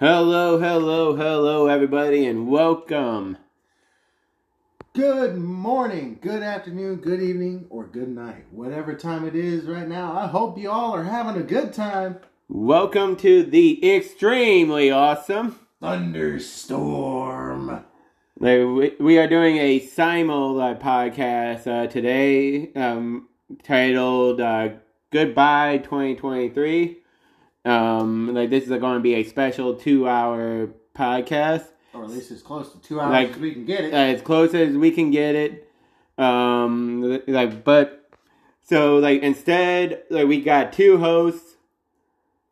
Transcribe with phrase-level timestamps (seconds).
[0.00, 3.36] Hello, hello, hello, everybody, and welcome.
[4.94, 8.44] Good morning, good afternoon, good evening, or good night.
[8.52, 12.20] Whatever time it is right now, I hope you all are having a good time.
[12.48, 15.58] Welcome to the extremely awesome.
[15.80, 17.84] Thunderstorm.
[18.38, 23.26] We, we are doing a simul podcast uh, today um,
[23.64, 24.68] titled uh,
[25.10, 26.97] Goodbye 2023.
[27.64, 31.64] Um, like, this is going to be a special two hour podcast.
[31.94, 33.92] Or at least as close to two hours Like, as we can get it.
[33.94, 35.70] as close as we can get it.
[36.16, 38.10] Um, like, but
[38.62, 41.54] so like instead, like we got two hosts.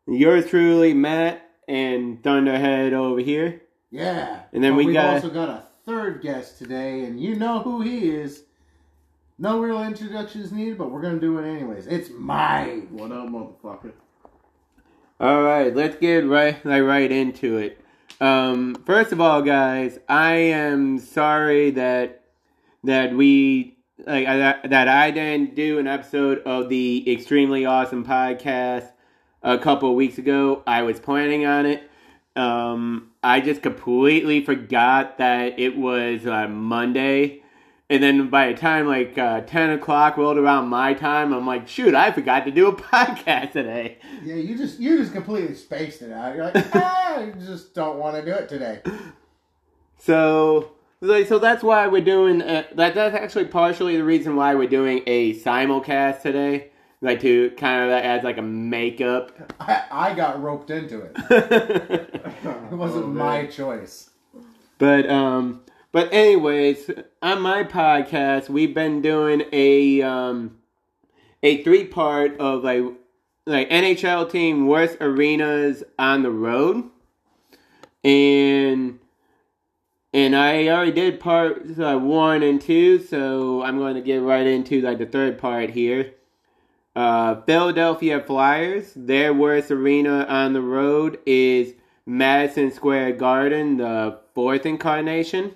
[0.07, 3.61] Yours truly, Matt and Thunderhead over here.
[3.91, 4.43] yeah.
[4.53, 7.59] and then But we we've got- also got a third guest today, and you know
[7.59, 8.43] who he is.
[9.37, 11.87] No real introductions needed, but we're gonna do it anyways.
[11.87, 12.87] It's Mike.
[12.89, 13.91] What up, motherfucker?
[15.19, 17.81] All right, let's get right right into it.
[18.21, 22.21] Um, first of all, guys, I am sorry that
[22.83, 28.91] that we like I- that I didn't do an episode of the extremely awesome podcast
[29.41, 30.61] a couple weeks ago.
[30.67, 31.89] I was planning on it.
[32.35, 37.41] Um, I just completely forgot that it was uh, Monday.
[37.89, 41.69] And then by the time like uh, 10 o'clock rolled around my time, I'm like,
[41.69, 43.97] shoot, I forgot to do a podcast today.
[44.23, 46.35] Yeah, you just you just completely spaced it out.
[46.35, 48.81] You're like, ah, I just don't want to do it today.
[49.99, 50.71] So,
[51.01, 52.95] like, so that's why we're doing uh, that.
[52.95, 57.89] That's actually partially the reason why we're doing a simulcast today, like to kind of
[57.91, 59.31] as like a makeup.
[59.59, 61.15] I, I got roped into it.
[62.69, 64.09] It wasn't Oh, my choice.
[64.77, 70.57] but um, but anyways, on my podcast, we've been doing a um,
[71.43, 72.83] a three part of like
[73.45, 76.83] like NHL team worst arenas on the road,
[78.03, 78.99] and
[80.13, 84.47] and I already did part uh, one and two, so I'm going to get right
[84.47, 86.13] into like the third part here.
[86.95, 91.75] Uh, Philadelphia Flyers, their worst arena on the road is
[92.07, 95.53] Madison Square Garden, the fourth incarnation.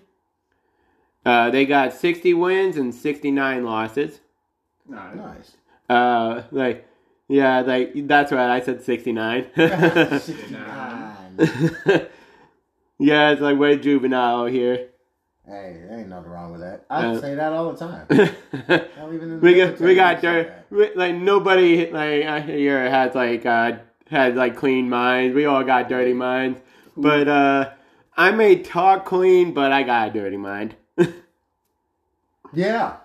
[1.25, 4.19] Uh, they got 60 wins and 69 losses.
[4.87, 5.55] Nah, Nice.
[5.89, 6.87] Uh, like,
[7.27, 8.49] yeah, like that's right.
[8.49, 9.47] I said 69.
[9.55, 12.07] 69.
[12.99, 14.87] yeah, it's like we're juvenile here.
[15.45, 16.85] Hey, there ain't nothing wrong with that.
[16.89, 18.07] I Uh, say that all the time.
[18.95, 20.53] Hell, even in the we got we got I say dirt.
[20.69, 23.73] we- Like nobody like here has like uh
[24.09, 25.35] has like clean minds.
[25.35, 26.61] We all got dirty minds,
[26.95, 27.71] but uh
[28.15, 30.75] I may talk clean, but I got a dirty mind.
[32.53, 32.97] Yeah,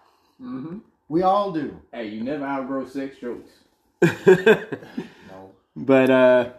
[0.43, 0.79] Mm-hmm.
[1.09, 1.81] we all do.
[1.93, 3.51] Hey, you never outgrow sex jokes.
[5.31, 5.51] No.
[5.75, 6.51] but uh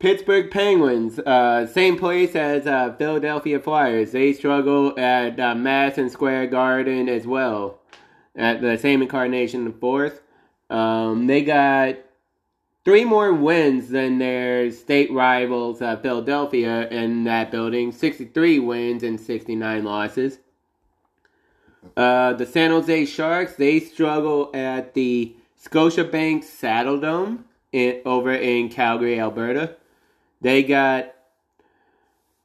[0.00, 4.12] Pittsburgh Penguins, uh, same place as uh, Philadelphia Flyers.
[4.12, 7.78] They struggle at uh, Madison Square Garden as well,
[8.36, 10.20] at the same incarnation, the fourth.
[10.68, 11.96] Um, they got
[12.84, 17.90] three more wins than their state rivals, uh, Philadelphia, in that building.
[17.90, 20.38] Sixty-three wins and sixty-nine losses.
[21.96, 28.68] Uh, the San Jose Sharks they struggle at the Scotiabank Saddle Dome in, over in
[28.68, 29.76] Calgary, Alberta.
[30.40, 31.14] They got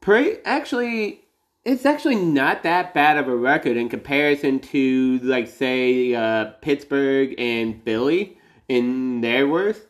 [0.02, 1.22] pretty actually
[1.66, 7.36] it's actually not that bad of a record in comparison to like say uh, Pittsburgh
[7.38, 9.84] and Philly in their worst.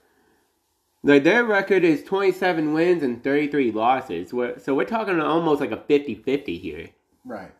[1.03, 4.31] Like their record is 27 wins and 33 losses.
[4.31, 6.89] So we're talking almost like a 50-50 here.
[7.23, 7.51] Right.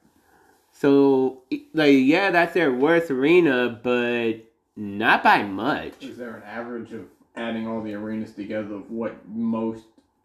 [0.79, 4.35] So like yeah, that's their worst arena, but
[4.78, 5.91] not by much.
[6.01, 9.84] Is there an average of adding all the arenas together of what most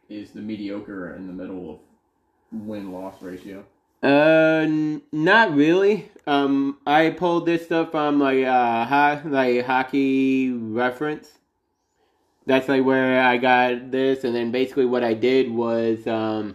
[0.08, 1.78] is the mediocre in the middle of
[2.52, 3.64] win loss ratio?
[4.00, 6.08] Uh, n- not really.
[6.24, 11.32] Um, I pulled this stuff from like uh, ho- like hockey reference.
[12.46, 16.54] That's like where I got this, and then basically what I did was um,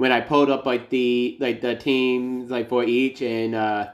[0.00, 3.88] when I pulled up like the like the teams like for each, and uh,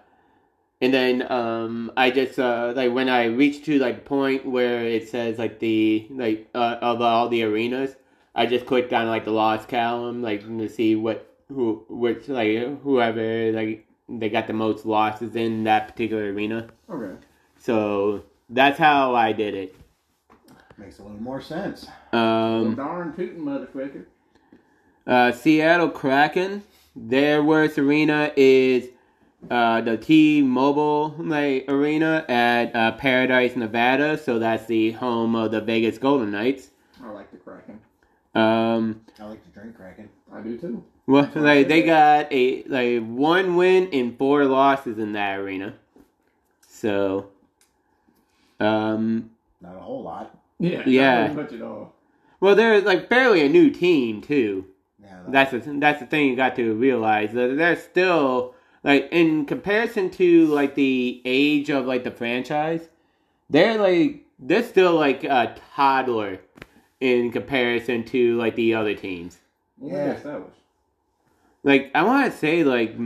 [0.81, 4.85] and then um, I just uh, like when I reached to like the point where
[4.85, 7.97] it says like the like uh, of all the arenas,
[8.37, 12.81] I just clicked on like the loss column like to see what who which like
[12.83, 16.69] whoever like they got the most losses in that particular arena.
[16.89, 17.17] Okay.
[17.59, 19.75] So that's how I did it.
[20.79, 21.89] Makes a little more sense.
[22.13, 24.05] Well, Um, darn tootin' motherfucker.
[25.07, 26.63] Uh, Seattle Kraken,
[26.95, 28.89] their worst arena is
[29.51, 34.19] uh, the T-Mobile like, Arena at uh, Paradise, Nevada.
[34.19, 36.71] So that's the home of the Vegas Golden Knights.
[37.03, 37.81] I like the Kraken.
[38.35, 40.09] Um, I like to drink Kraken.
[40.33, 40.85] I do too.
[41.07, 45.75] well, like they got a like one win and four losses in that arena.
[46.69, 47.29] So,
[48.61, 49.31] um,
[49.61, 50.39] Not a whole lot.
[50.59, 50.83] Yeah.
[50.87, 51.29] Yeah.
[51.29, 51.95] Not much at all.
[52.41, 54.67] well, they're like fairly a new team too.
[55.27, 57.33] Yeah, That's the that's the thing you got to realize.
[57.33, 62.89] that They're still like in comparison to like the age of like the franchise,
[63.51, 66.41] they're like they're still like a toddler
[67.01, 69.39] in comparison to like the other teams.
[69.81, 69.93] Yeah.
[69.93, 70.61] were they established?
[71.65, 72.97] Like I want to say like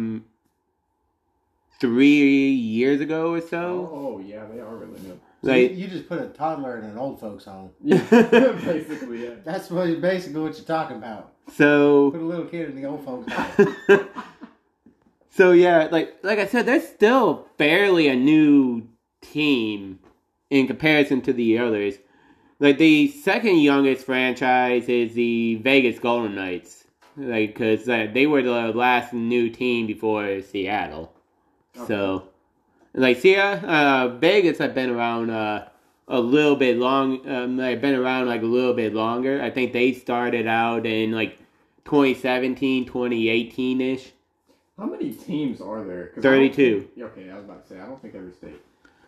[1.80, 3.88] three years ago or so.
[3.90, 5.18] Oh, oh yeah, they are really new.
[5.42, 7.70] So you, Like you just put a toddler in an old folks home.
[7.82, 9.34] Yeah, basically, yeah.
[9.44, 11.32] That's what basically what you're talking about.
[11.56, 14.08] so Put a little kid in the old folks home.
[15.30, 18.88] so yeah, like like I said, they're still fairly a new
[19.22, 20.00] team
[20.50, 21.94] in comparison to the others.
[22.58, 26.84] Like the second youngest franchise is the Vegas Golden Knights,
[27.16, 31.14] like because uh, they were the last new team before Seattle.
[31.86, 32.28] So,
[33.00, 35.68] like Seattle, uh, Vegas have been around uh,
[36.08, 37.28] a little bit long.
[37.28, 39.40] Um, they've been around like a little bit longer.
[39.42, 41.38] I think they started out in like
[41.84, 44.12] 2017, 2018 ish.
[44.78, 46.12] How many teams are there?
[46.20, 46.80] 32.
[46.94, 48.60] think- Okay, I was about to say, I don't think every state.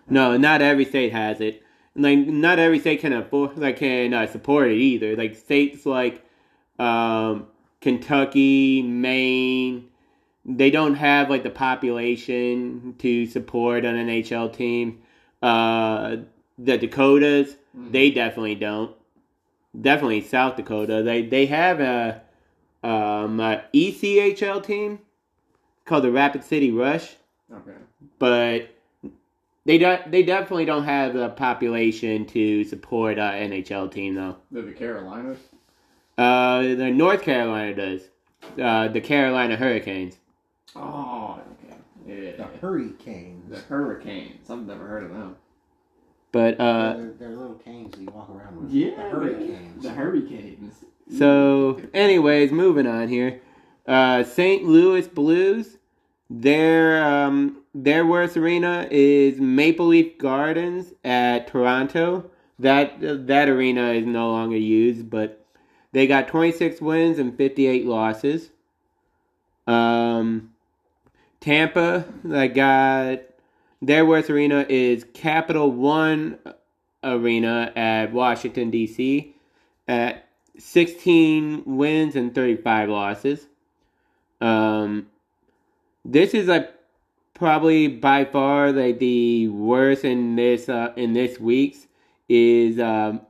[0.08, 1.62] No, not every state has it.
[1.94, 5.14] Like not every state can afford, like can uh, support it either.
[5.16, 6.24] Like states like
[6.78, 7.46] um,
[7.80, 9.88] Kentucky, Maine,
[10.44, 15.02] they don't have like the population to support an NHL team.
[15.40, 16.16] Uh,
[16.58, 18.94] the Dakotas, they definitely don't.
[19.80, 21.02] Definitely South Dakota.
[21.02, 22.22] They they have a
[22.86, 24.98] um a ECHL team
[25.84, 27.14] called the Rapid City Rush
[27.52, 27.78] Okay.
[28.18, 28.68] but
[29.64, 34.36] they de- they definitely don't have the population to support a NHL team though.
[34.50, 35.38] They're the Carolinas.
[36.18, 38.02] Uh, the North Carolina does.
[38.60, 40.18] Uh, the Carolina Hurricanes.
[40.74, 41.76] Oh, okay.
[42.06, 42.46] the Yeah.
[42.60, 43.50] Hurricanes.
[43.50, 44.50] The Hurricanes.
[44.50, 45.36] I've never heard of them.
[46.32, 48.70] But uh, they're, they're little canes that you walk around with.
[48.70, 48.96] Yeah.
[48.96, 49.82] The Hurricanes.
[49.82, 50.74] The Hurricanes.
[51.18, 53.42] so anyways, moving on here.
[53.86, 54.64] Uh, St.
[54.64, 55.76] Louis Blues.
[56.30, 62.30] Their um their worst arena is Maple Leaf Gardens at Toronto.
[62.58, 65.44] That that arena is no longer used, but
[65.92, 68.50] they got 26 wins and 58 losses.
[69.66, 70.51] Um,
[71.42, 73.18] Tampa, I got
[73.82, 76.38] their worst arena is Capital One
[77.02, 79.34] Arena at Washington D.C.
[79.88, 83.48] at 16 wins and 35 losses.
[84.40, 85.08] Um,
[86.04, 86.72] this is like
[87.34, 91.88] probably by far like the worst in this uh, in this week's
[92.28, 93.20] is um,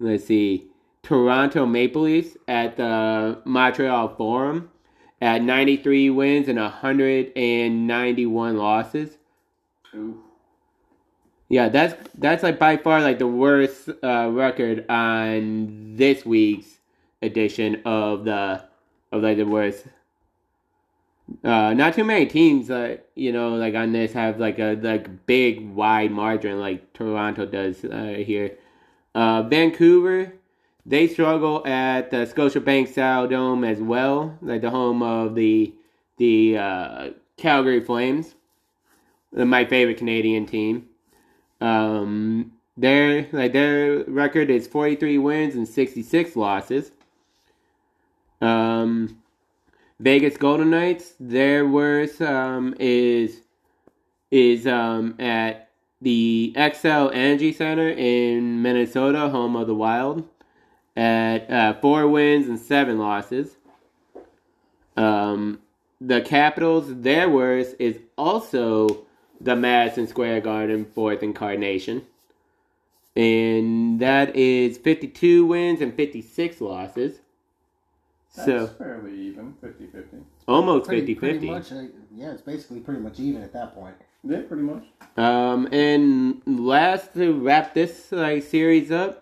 [0.00, 0.66] let's see
[1.02, 4.70] Toronto Maple Leafs at the Montreal Forum
[5.22, 9.16] at 93 wins and 191 losses.
[9.94, 10.20] Ooh.
[11.48, 16.80] Yeah, that's that's like by far like the worst uh, record on this week's
[17.20, 18.64] edition of the
[19.12, 19.84] of like the worst.
[21.44, 25.26] Uh, not too many teams, uh, you know, like on this have like a like
[25.26, 28.56] big wide margin like Toronto does uh, here.
[29.14, 30.32] Uh, Vancouver,
[30.84, 35.74] they struggle at the Scotiabank Saddle Dome as well, like the home of the
[36.18, 38.34] the uh, Calgary Flames,
[39.32, 40.88] my favorite Canadian team.
[41.60, 46.90] Um, their like their record is forty three wins and sixty six losses.
[48.40, 49.22] Um,
[50.00, 53.42] Vegas Golden Knights, their worst um, is
[54.32, 55.68] is um, at
[56.00, 60.28] the Xcel Energy Center in Minnesota, home of the Wild,
[60.96, 63.56] at uh, four wins and seven losses.
[64.96, 65.60] Um,
[66.00, 69.06] the Capitals, their worst is also
[69.40, 72.06] the Madison Square Garden fourth incarnation.
[73.14, 77.20] And that is 52 wins and 56 losses.
[78.34, 80.16] That's So fairly even, 50 50.
[80.48, 81.50] almost Pretty, 50 pretty 50.
[81.50, 83.94] much, uh, yeah, it's basically pretty much even at that point.
[84.24, 84.84] Yeah, pretty much.
[85.18, 89.21] Um, and last to wrap this like series up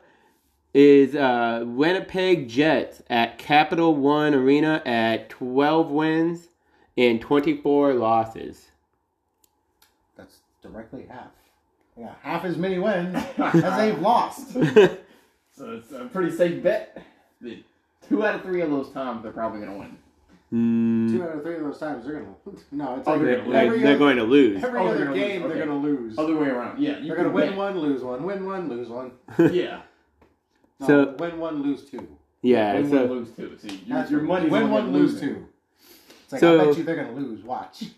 [0.75, 6.49] is uh, Winnipeg Jets at Capital One Arena at 12 wins
[6.97, 8.67] and 24 losses.
[10.17, 11.29] That's directly half.
[11.99, 14.57] Yeah, half as many wins as they've lost.
[15.53, 17.03] So it's a pretty safe bet
[17.43, 17.59] that
[18.09, 19.99] two out of three of those times they're probably going to win.
[20.50, 22.35] Mm, Two out of three of those times they're gonna.
[22.73, 24.65] No, it's Oh, like they're they're, gonna like, every they're going to lose.
[24.65, 25.69] every Oh, they're other game lose, they're okay.
[25.69, 26.19] gonna lose.
[26.19, 26.81] Other way around.
[26.83, 27.59] Yeah, you They're gonna win bet.
[27.59, 29.12] one, lose one, win one, lose one.
[29.53, 29.83] Yeah.
[30.80, 32.06] No, So- win one, lose two.
[32.42, 33.56] Yeah, win so one, lose two.
[33.58, 35.28] See, your, That's your what- money's win one, lose losing.
[35.34, 35.46] two.
[36.25, 37.42] It's like So- I bet you they're gonna lose.
[37.44, 37.84] Watch.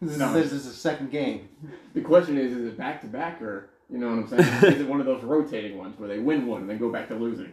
[0.00, 0.28] This, No.
[0.36, 1.48] is, this is a second game.
[1.94, 4.64] The question is, is it back to back or you know what I'm saying?
[4.74, 7.08] is it one of those rotating ones where they win one and then go back
[7.08, 7.52] to losing?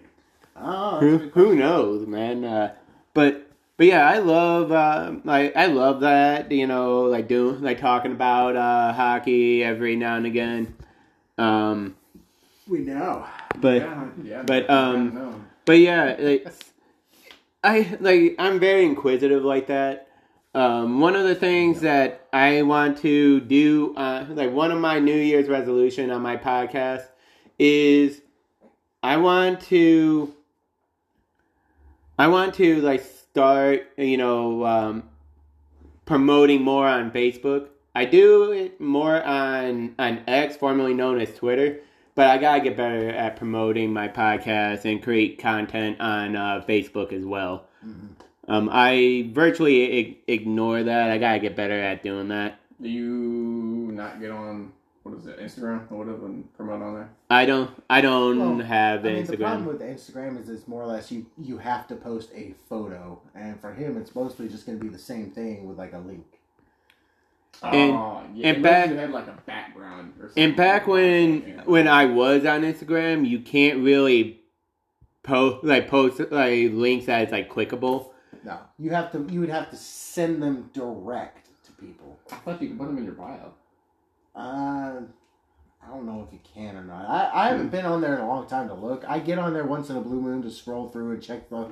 [0.56, 2.44] Oh, who, who knows, man?
[2.44, 2.74] Uh,
[3.16, 7.80] but but yeah, I love uh, like I love that you know like doing like
[7.80, 10.76] talking about uh, hockey every now and again.
[11.38, 11.96] Um,
[12.68, 13.26] We know.
[13.62, 14.44] But yeah, yeah.
[14.44, 15.42] but, um.
[15.66, 16.48] But yeah, like,
[17.64, 20.10] I like I'm very inquisitive like that.
[20.54, 25.00] Um, one of the things that I want to do, uh, like one of my
[25.00, 27.08] New Year's resolution on my podcast,
[27.58, 28.22] is
[29.02, 30.36] I want to,
[32.20, 35.10] I want to like start, you know, um,
[36.06, 37.70] promoting more on Facebook.
[37.96, 41.80] I do it more on on X, formerly known as Twitter,
[42.16, 47.14] but I gotta get better at promoting my podcast and create content on uh, Facebook
[47.14, 47.68] as well.
[48.48, 51.12] Um, I virtually ig- ignore that.
[51.12, 52.60] I gotta get better at doing that.
[52.82, 54.72] Do you not get on
[55.04, 57.10] what is it, Instagram or whatever, and promote on there?
[57.30, 57.70] I don't.
[57.90, 59.68] I don't Well, have I mean, the problem Instagram.
[59.68, 63.60] with Instagram is it's more or less you you have to post a photo, and
[63.60, 66.26] for him, it's mostly just going to be the same thing with like a link.
[67.64, 70.44] And- oh, yeah, and back- you had like a background or something.
[70.44, 71.62] And back when Yeah.
[71.66, 74.42] when I was on Instagram, you can't really
[75.24, 78.12] post like post like links that is like clickable.
[78.44, 79.26] No, you have to.
[79.32, 82.20] You would have to send them direct to people.
[82.32, 83.54] I thought you could put them in your bio.
[84.36, 85.02] Uh,
[85.84, 87.08] I don't know if you can or not.
[87.08, 89.06] I, I haven't been on there in a long time to look.
[89.08, 91.70] I get on there once in a blue moon to scroll through and check the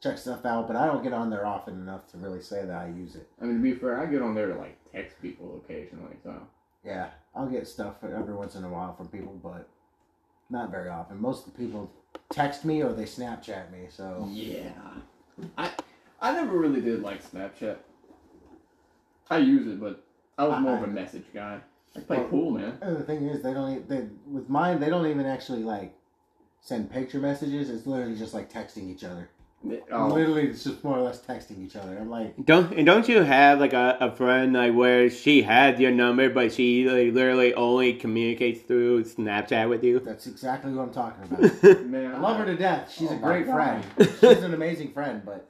[0.00, 2.74] check stuff out, but I don't get on there often enough to really say that
[2.74, 3.28] I use it.
[3.40, 6.34] I mean, to be fair, I get on there to like text people occasionally, so
[6.84, 9.68] Yeah, I'll get stuff every once in a while from people, but
[10.48, 11.20] not very often.
[11.20, 11.90] Most of the people
[12.30, 13.86] text me or they Snapchat me.
[13.88, 14.70] So yeah.
[15.56, 15.70] I
[16.20, 17.78] I never really did like Snapchat.
[19.30, 20.04] I use it, but
[20.36, 21.60] I was more of a message guy.
[21.96, 22.78] I play Well- pool, man.
[22.80, 23.88] the thing is, they don't.
[23.88, 25.94] They with mine, they don't even actually like
[26.60, 27.70] send picture messages.
[27.70, 29.30] It's literally just like texting each other.
[29.92, 31.98] Oh, Literally, it's just more or less texting each other.
[31.98, 35.78] I'm like, Don't and don't you have like a, a friend like where she has
[35.78, 40.00] your number, but she like, literally only communicates through Snapchat with you?
[40.00, 41.80] that's exactly what I'm talking about.
[41.86, 42.90] man, I love her to death.
[42.90, 43.84] She's Oh a great God.
[43.94, 44.08] friend.
[44.20, 45.46] She's an amazing friend, but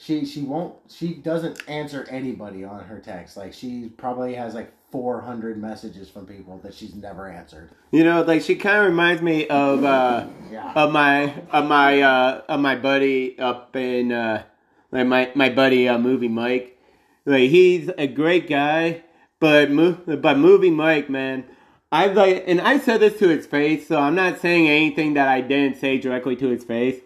[0.00, 0.74] she she won't.
[0.88, 3.36] She doesn't answer anybody on her text.
[3.36, 7.70] Like she probably has like 400 messages from people that she's never answered.
[7.92, 10.72] You know, like she kind of reminds me of uh, Yeah.
[10.74, 14.42] of my of my uh, of my buddy up in uh,
[14.90, 16.78] like my my buddy uh, movie Mike.
[17.26, 19.02] Like he's a great guy,
[19.38, 21.44] but mo- but movie Mike, man.
[21.92, 25.28] I like, and I said this to his face, so I'm not saying anything that
[25.28, 27.00] I didn't say directly to his face.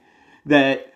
[0.46, 0.93] That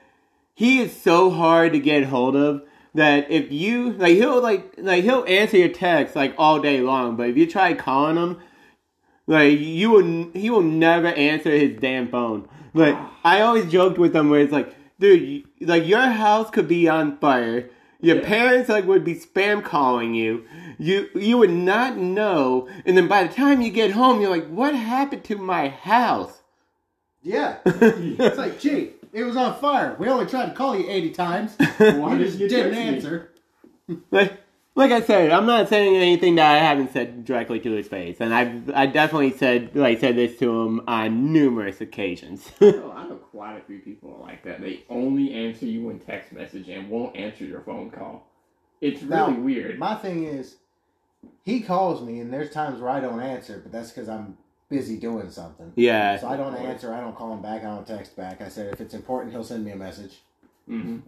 [0.58, 2.62] he is so hard to get hold of
[2.92, 7.14] that if you like, he'll like like he'll answer your text like all day long,
[7.16, 8.40] but if you try calling him,
[9.28, 12.48] like you will, he will never answer his damn phone.
[12.74, 16.88] But I always joked with him where it's like, dude, like your house could be
[16.88, 17.70] on fire.
[18.00, 18.26] Your Yeah.
[18.26, 20.44] parents like would be spam calling you.
[20.78, 24.48] You you would not know, and then by the time you get home, you're like,
[24.48, 26.42] what happened to my house?
[27.22, 27.58] Yeah.
[27.64, 29.96] It's like, gee, it was on fire.
[29.98, 31.56] We only tried to call you 80 times.
[31.78, 33.32] Why you did just you didn't answer.
[34.10, 34.40] like
[34.74, 38.18] like I said, I'm not saying anything that I haven't said directly to his face,
[38.20, 42.50] and I've I definitely said like said this to him on numerous occasions.
[42.62, 44.60] Oh, I know quite a few people like that.
[44.60, 48.28] They only answer you in text message and won't answer your phone call.
[48.80, 49.78] It's really Now, weird.
[49.78, 50.56] My thing is,
[51.44, 54.38] he calls me, and there's times where I don't answer, but that's because I'm
[54.68, 55.72] busy doing something.
[55.76, 56.92] yeah, So I don't answer.
[56.92, 57.62] I don't call him back.
[57.62, 58.40] I don't text back.
[58.40, 60.20] I said if it's important, he'll send me a message.
[60.66, 60.98] hmm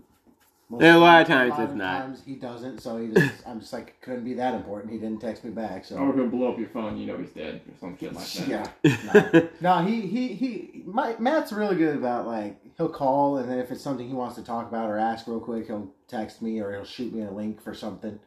[0.71, 2.01] Most And a lot of times lot it's not.
[2.01, 2.79] Times he doesn't.
[2.81, 4.93] So he just, I'm just like, couldn't be that important.
[4.93, 5.85] He didn't text me back.
[5.85, 6.97] So Or he'll blow up your phone.
[6.97, 8.49] You know he's dead or some shit like that.
[8.85, 9.41] yeah.
[9.61, 10.83] No, no, he he he.
[10.87, 14.37] My, Matt's really good about like he'll call, and then if it's something he wants
[14.37, 17.31] to talk about or ask real quick, he'll text me or he'll shoot me a
[17.31, 18.19] link for something.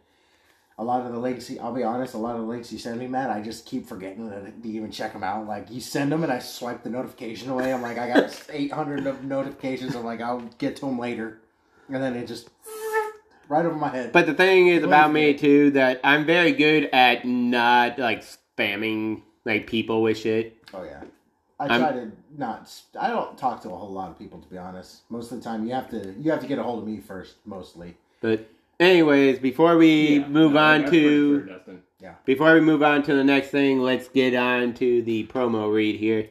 [0.80, 3.00] A lot of the links, I'll be honest, a lot of the links you send
[3.00, 5.48] me, Matt, I just keep forgetting to, even check them out.
[5.48, 7.72] Like you send them, and I swipe the notification away.
[7.72, 9.96] I'm like, I got 800 of notifications.
[9.96, 11.42] I'm like, I'll get to them later,
[11.90, 12.50] and then it just
[13.50, 14.12] right over my head.
[14.12, 19.22] But the thing is about me too that I'm very good at not like spamming
[19.46, 20.58] like people with shit.
[20.74, 21.04] Oh yeah.
[21.60, 22.72] I I'm- try to not.
[23.00, 25.02] I don't talk to a whole lot of people to be honest.
[25.10, 27.00] Most of the time, you have to you have to get a hold of me
[27.00, 27.96] first, mostly.
[28.22, 28.50] But
[28.84, 31.84] anyways, before we Yeah, move no, on to fair, Dustin.
[32.26, 36.00] before we move on to the next thing, let's get on to the promo read
[36.00, 36.30] here.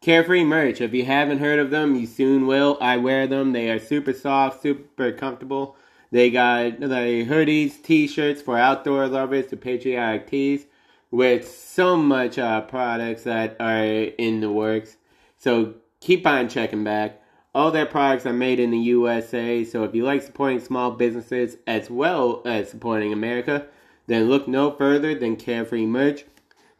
[0.00, 0.80] Carefree merch.
[0.82, 2.76] If you haven't heard of them, you soon will.
[2.80, 3.52] I wear them.
[3.52, 5.76] They are super soft, super comfortable.
[6.10, 10.66] They got the hoodies, t-shirts for outdoor lovers, the patriotic tees,
[11.10, 14.96] with so much uh, products that are in the works.
[15.38, 17.20] So keep on checking back.
[17.54, 19.62] All their products are made in the USA.
[19.64, 23.68] So if you like supporting small businesses as well as supporting America,
[24.06, 26.24] then look no further than Carefree Merch.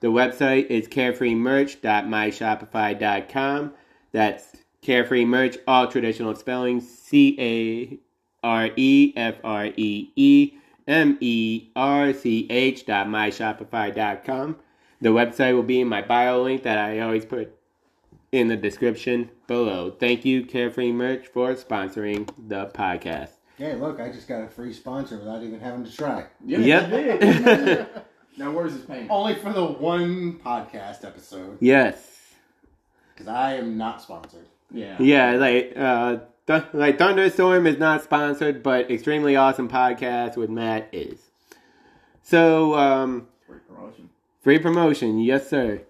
[0.00, 3.72] The website is carefreemerch.myshopify.com.
[4.12, 7.98] That's Carefree Merch, all traditional spelling C A
[8.46, 10.52] R E F R E E
[10.86, 14.56] M E R C H dot myshopify.com.
[15.00, 17.56] The website will be in my bio link that I always put
[18.34, 19.92] in the description below.
[19.92, 23.30] Thank you, Carefree Merch, for sponsoring the podcast.
[23.56, 26.26] Hey, look, I just got a free sponsor without even having to try.
[26.44, 28.06] Yeah, Yep.
[28.36, 29.10] now, where's his payment?
[29.10, 32.34] Only for the one podcast episode, Yes.
[33.14, 34.46] because I am not sponsored.
[34.72, 34.96] Yeah.
[34.98, 40.88] Yeah, like uh Th- like Thunderstorm is not sponsored, but extremely awesome podcast with Matt
[40.92, 41.20] is.
[42.24, 44.10] So um Great promotion.
[44.42, 45.82] free promotion, yes sir.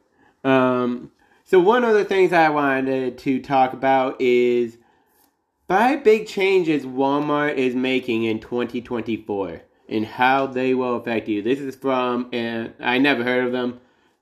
[0.45, 1.11] Um
[1.55, 4.77] so one of the things I wanted to talk about is
[5.69, 11.43] five big changes Walmart is making in 2024 and how they will affect you.
[11.43, 13.79] This is from uh, I never heard of them.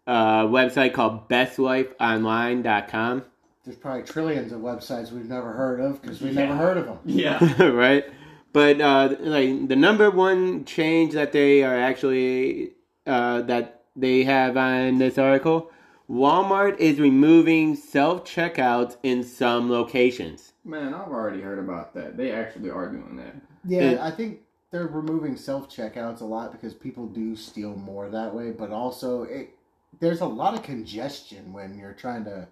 [0.07, 3.25] A website called bestlifeonline.com.
[3.65, 6.41] There's probably trillions of websites we've never heard of because we've Yeah.
[6.49, 6.99] never heard of them.
[7.07, 7.63] Yeah.
[7.63, 8.05] right?
[8.53, 12.73] But uh, like the number one change that they are actually
[13.07, 15.71] uh, that they have on this article,
[16.13, 20.53] Walmart is removing self checkouts in some locations.
[20.63, 22.19] Man, I've already heard about that.
[22.19, 23.35] They actually are doing that.
[23.65, 24.41] Yeah, It- I think
[24.71, 28.51] they're removing self checkouts a lot because people do steal more that way.
[28.51, 29.57] But also, it
[30.01, 32.47] there's a lot of congestion when you're trying to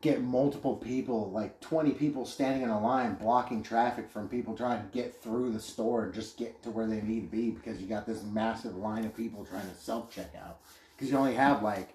[0.00, 4.80] get multiple people, like 20 people standing in a line, blocking traffic from people trying
[4.82, 7.78] to get through the store and just get to where they need to be because
[7.78, 10.60] you got this massive line of people trying to self check out.
[10.96, 11.90] Because you only have like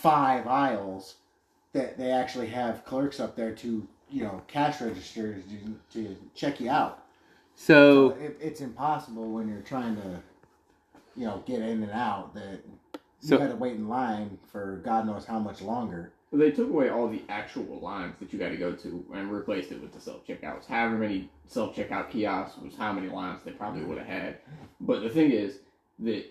[0.00, 1.16] five aisles
[1.72, 5.44] that they actually have clerks up there to, you know, cash registers
[5.92, 7.04] to, to check you out.
[7.54, 10.22] So So it, it's impossible when you're trying to,
[11.16, 12.60] you know, get in and out that
[12.92, 16.12] you So- got to wait in line for God knows how much longer.
[16.32, 19.72] They took away all the actual lines that you got to go to and replaced
[19.72, 20.64] it with the self checkouts.
[20.66, 24.38] However many self checkout kiosks was how many lines they probably would have had.
[24.80, 25.58] But the thing is
[25.98, 26.24] that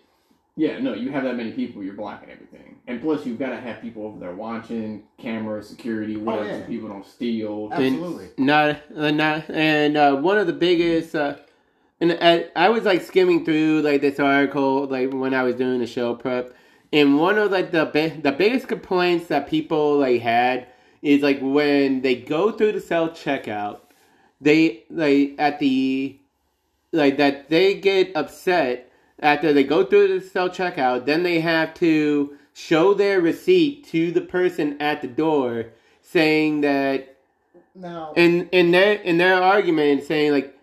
[0.60, 3.58] yeah, no, you have that many people, you're blocking everything, and plus you've got to
[3.58, 6.60] have people over there watching, camera, security, whatever, yeah.
[6.60, 7.70] so people don't steal.
[7.72, 8.30] Absolutely.
[8.38, 11.38] not uh, not and uh, one of the biggest uh,
[12.02, 15.80] and I, I was like skimming through like this article like when I was doing
[15.80, 16.54] the show prep
[16.92, 20.68] and one of like the bi- the biggest complaints that people like had
[21.02, 23.80] is like when they go through the self checkout
[24.42, 26.20] they like at the
[26.92, 28.89] like that they get upset
[29.22, 34.12] after they go through the self checkout then they have to show their receipt to
[34.12, 35.68] the person at the door
[36.02, 37.16] saying that
[37.76, 40.58] Now, in in their in their argument saying like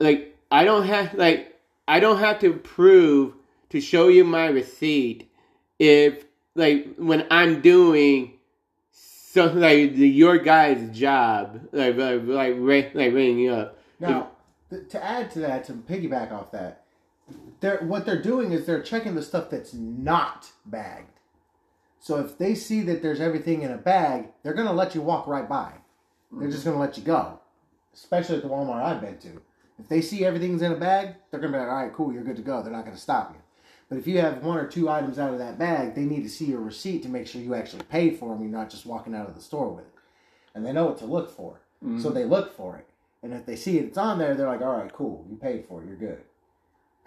[0.00, 3.34] like I don't have like I don't have to prove
[3.70, 5.30] to show you my receipt
[5.78, 6.24] if
[6.54, 8.32] like when I'm doing
[8.90, 13.78] so like the, your guy's job like like like, like ringing up.
[14.00, 14.30] Now
[14.70, 16.85] th- to add to that, to piggyback off that,
[17.60, 21.18] they're what they're doing is they're checking the stuff that's not bagged.
[21.98, 25.26] So if they see that there's everything in a bag, they're gonna let you walk
[25.26, 25.72] right by.
[26.30, 27.40] They're just gonna let you go.
[27.94, 29.42] Especially at the Walmart I've been to.
[29.78, 32.22] If they see everything's in a bag, they're gonna be like, all right, cool, you're
[32.22, 32.62] good to go.
[32.62, 33.40] They're not gonna stop you.
[33.88, 36.28] But if you have one or two items out of that bag, they need to
[36.28, 38.42] see your receipt to make sure you actually paid for them.
[38.42, 39.94] You're not just walking out of the store with it.
[40.54, 42.14] And they know what to look for, so mm-hmm.
[42.14, 42.88] they look for it.
[43.22, 45.66] And if they see it, it's on there, they're like, all right, cool, you paid
[45.66, 46.22] for it, you're good.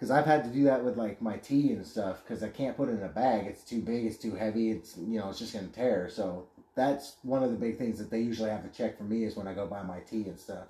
[0.00, 2.74] Because I've had to do that with like my tea and stuff because I can't
[2.74, 3.44] put it in a bag.
[3.46, 4.70] It's too big, it's too heavy.
[4.70, 6.08] It's you know it's just gonna tear.
[6.08, 9.24] So that's one of the big things that they usually have to check for me
[9.24, 10.68] is when I go buy my tea and stuff.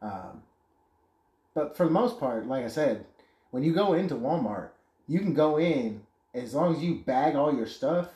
[0.00, 0.42] Um,
[1.52, 3.04] but for the most part, like I said,
[3.50, 4.70] when you go into Walmart,
[5.06, 6.00] you can go in
[6.32, 8.08] as long as you bag all your stuff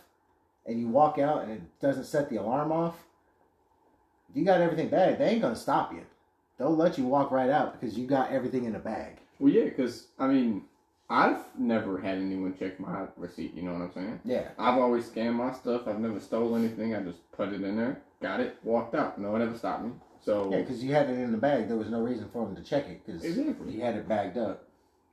[0.65, 2.97] and you walk out and it doesn't set the alarm off.
[4.31, 6.07] If you got everything bagged, they ain't gonna stop you.
[6.57, 9.19] They'll let you walk right out because you got everything in a bag.
[9.43, 10.63] Well, yeah, because I mean,
[11.11, 13.55] I've never had anyone check my receipt.
[13.55, 14.21] You know what I'm saying?
[14.25, 14.51] Yeah.
[14.57, 15.89] I've always scanned my stuff.
[15.89, 16.95] I've never stole anything.
[16.95, 19.19] I just put it in there, got it, walked out.
[19.21, 19.91] No one ever stopped me.
[20.25, 21.67] So Yeah, because you had it in the bag.
[21.67, 23.73] There was no reason for them to check it because Exactly.
[23.73, 24.69] you had it bagged up.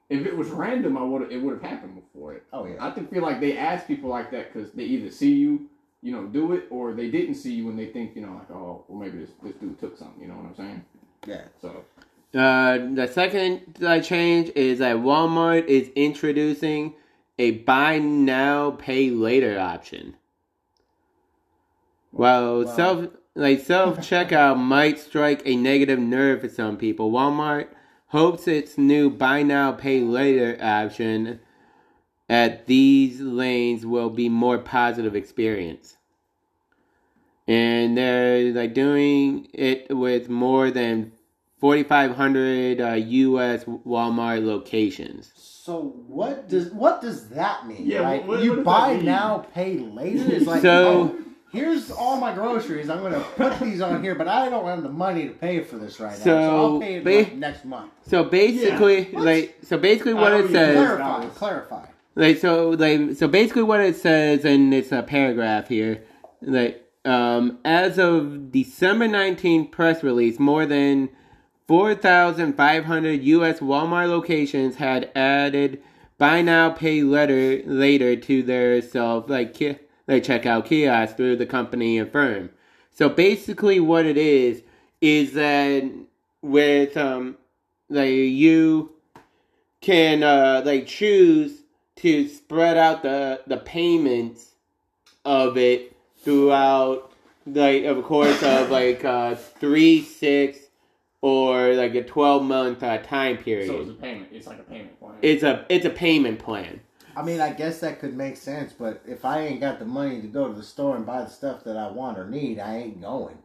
[0.10, 2.44] if it was random, I would it would have happened before it.
[2.54, 2.76] Oh yeah.
[2.80, 5.70] I think feel like they ask people like that because they either see you
[6.02, 8.50] you know, do it, or they didn't see you and they think, you know, like,
[8.52, 10.22] oh, well, maybe this this dude took something.
[10.22, 10.86] You know what I'm saying?
[11.26, 11.42] Yeah.
[11.62, 11.84] So
[12.34, 16.94] Uh, the second change is that Walmart is introducing
[17.40, 20.16] a buy now, pay later option.
[22.12, 22.66] While Wow.
[22.66, 27.70] self like self checkout might strike a negative nerve for some people, Walmart
[28.08, 31.40] hopes its new buy now, pay later option
[32.30, 35.98] at these lanes will be more positive experience.
[37.48, 41.12] And they're like doing it with more than
[41.60, 43.64] 4,500 uh, U.S.
[43.66, 45.32] Walmart locations.
[45.36, 47.84] So what does what does that mean?
[47.86, 49.06] Yeah, Like what- what you does buy mean?
[49.06, 50.32] now, pay later.
[50.34, 51.16] Is like So- oh,
[51.52, 52.90] here's all my groceries.
[52.90, 55.78] I'm gonna put these on here, but I don't have the money to pay for
[55.78, 56.24] this right now.
[56.24, 57.92] So So, I'll pay it ba- like, next month.
[58.08, 59.26] So basically, What?
[59.26, 61.86] like, so basically, what it says, Clarify, clarify.
[62.16, 66.04] like, so, like, so basically, what it says in this uh, paragraph here,
[66.42, 71.10] like, um, as of December 19th press release, more than
[71.70, 73.60] 4,500 U.S.
[73.60, 75.80] Walmart locations had added
[76.18, 79.56] buy now, pay later later to their self like
[80.08, 82.50] like checkout kiosks through the company Affirm.
[82.90, 84.64] So basically, what it is
[85.00, 85.88] is that
[86.42, 87.38] with um
[87.88, 88.92] like you
[89.80, 91.62] can uh like choose
[91.98, 94.56] to spread out the the payments
[95.24, 97.12] of it throughout
[97.46, 100.59] like of course of like uh three six
[101.22, 104.30] or like a 12 month uh, time period so it's a payment.
[104.32, 105.16] It's like a payment plan.
[105.22, 106.82] it's a it's a payment plan
[107.16, 110.22] I mean, I guess that could make sense, but if I ain't got the money
[110.22, 112.78] to go to the store and buy the stuff that I want or need, I
[112.78, 113.38] ain't going.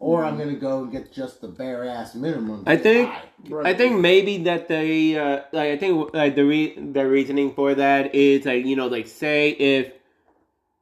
[0.00, 2.64] Or I'm gonna go and get just the bare ass minimum.
[2.66, 3.08] I think-
[3.48, 3.62] buy.
[3.70, 7.76] I think maybe that they uh, like I think like the re- the reasoning for
[7.76, 9.92] that is like you know like say if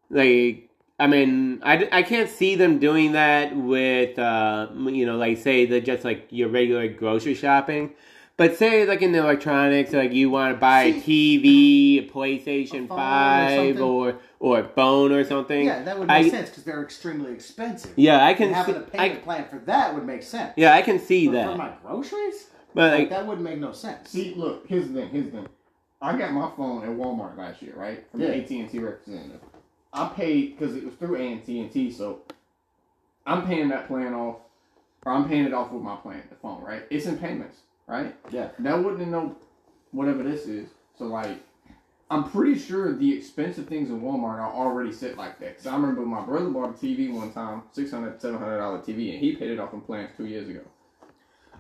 [0.08, 0.69] like
[1.00, 5.64] I mean I, I can't see them doing that with uh you know like say
[5.66, 7.94] the just like your regular grocery shopping.
[8.36, 12.84] But say like in the electronics, like you want to buy a TV, a PlayStation
[12.84, 15.66] A phone or Five, or or a phone or something.
[15.66, 17.92] Yeah, that would I- make sense because they're extremely expensive.
[17.96, 18.80] Yeah, I And can having see.
[18.80, 20.54] a payment I, plan for that would make sense.
[20.56, 21.50] yeah, I can see But that.
[21.52, 24.08] for my groceries, but like, like, that wouldn't make no sense.
[24.08, 25.08] See, look, here's the thing.
[25.10, 25.48] Here's the thing.
[26.00, 28.06] I got my phone at Walmart last year, right?
[28.10, 28.28] From Yeah.
[28.28, 29.40] the AT and T representative.
[29.92, 32.20] I paid because it was through AT and T, so
[33.26, 34.36] I'm paying that plan off,
[35.04, 36.82] or I'm paying it off with my plan, the phone, right?
[36.90, 38.14] It's in payments, right?
[38.30, 38.50] Yeah.
[38.60, 39.36] That wouldn't know
[39.90, 40.68] whatever this is.
[40.96, 41.38] So like,
[42.10, 45.56] I'm pretty sure the expensive things in Walmart are already set like that.
[45.56, 48.78] Cause I remember my brother bought a TV one time, six hundred, seven hundred dollar
[48.78, 50.62] TV, and he paid it off in plans two years ago.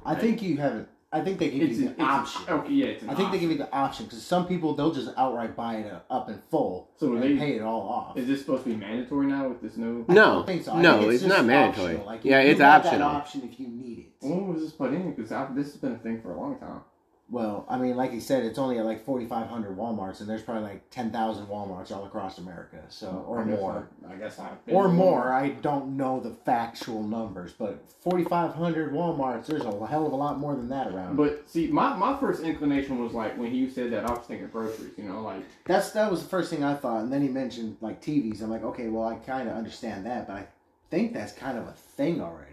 [0.04, 0.86] I think you have.
[1.12, 2.42] I think they give It's you an the option.
[2.48, 4.92] Okay, yeah, it's an I think they give you the option because some people they'll
[4.92, 8.16] just outright buy it up in full So and they- pay it all off.
[8.16, 10.04] Is this supposed to be mandatory now with this new?
[10.08, 10.14] No.
[10.34, 10.72] don't think so.
[10.72, 11.96] I No, think it's just not mandatory.
[12.06, 13.08] Like, Yeah, you it's have optional.
[13.08, 14.24] That option if you need it.
[14.26, 15.12] When was this put in?
[15.12, 16.82] Because this has been a thing for a long time.
[17.30, 20.28] Well, I mean, like you said, it's only at like forty five hundred WalMarts, and
[20.28, 22.82] there's probably like ten thousand WalMarts all across America.
[22.88, 23.88] So or I more.
[24.08, 24.50] I, I guess I.
[24.66, 25.32] or more.
[25.32, 30.38] I don't know the factual numbers, but 4,500 WalMarts, there's a hell of a lot
[30.38, 31.16] more than that around.
[31.16, 34.48] But see, my, my first inclination was like when you said that, I was thinking
[34.48, 34.92] groceries.
[34.96, 37.76] You know, like That's that was the first thing I thought, and then he mentioned
[37.80, 38.42] like TVs.
[38.42, 40.46] I'm like, okay, well, I kind of understand that, but I
[40.90, 42.49] think that's kind of a thing already.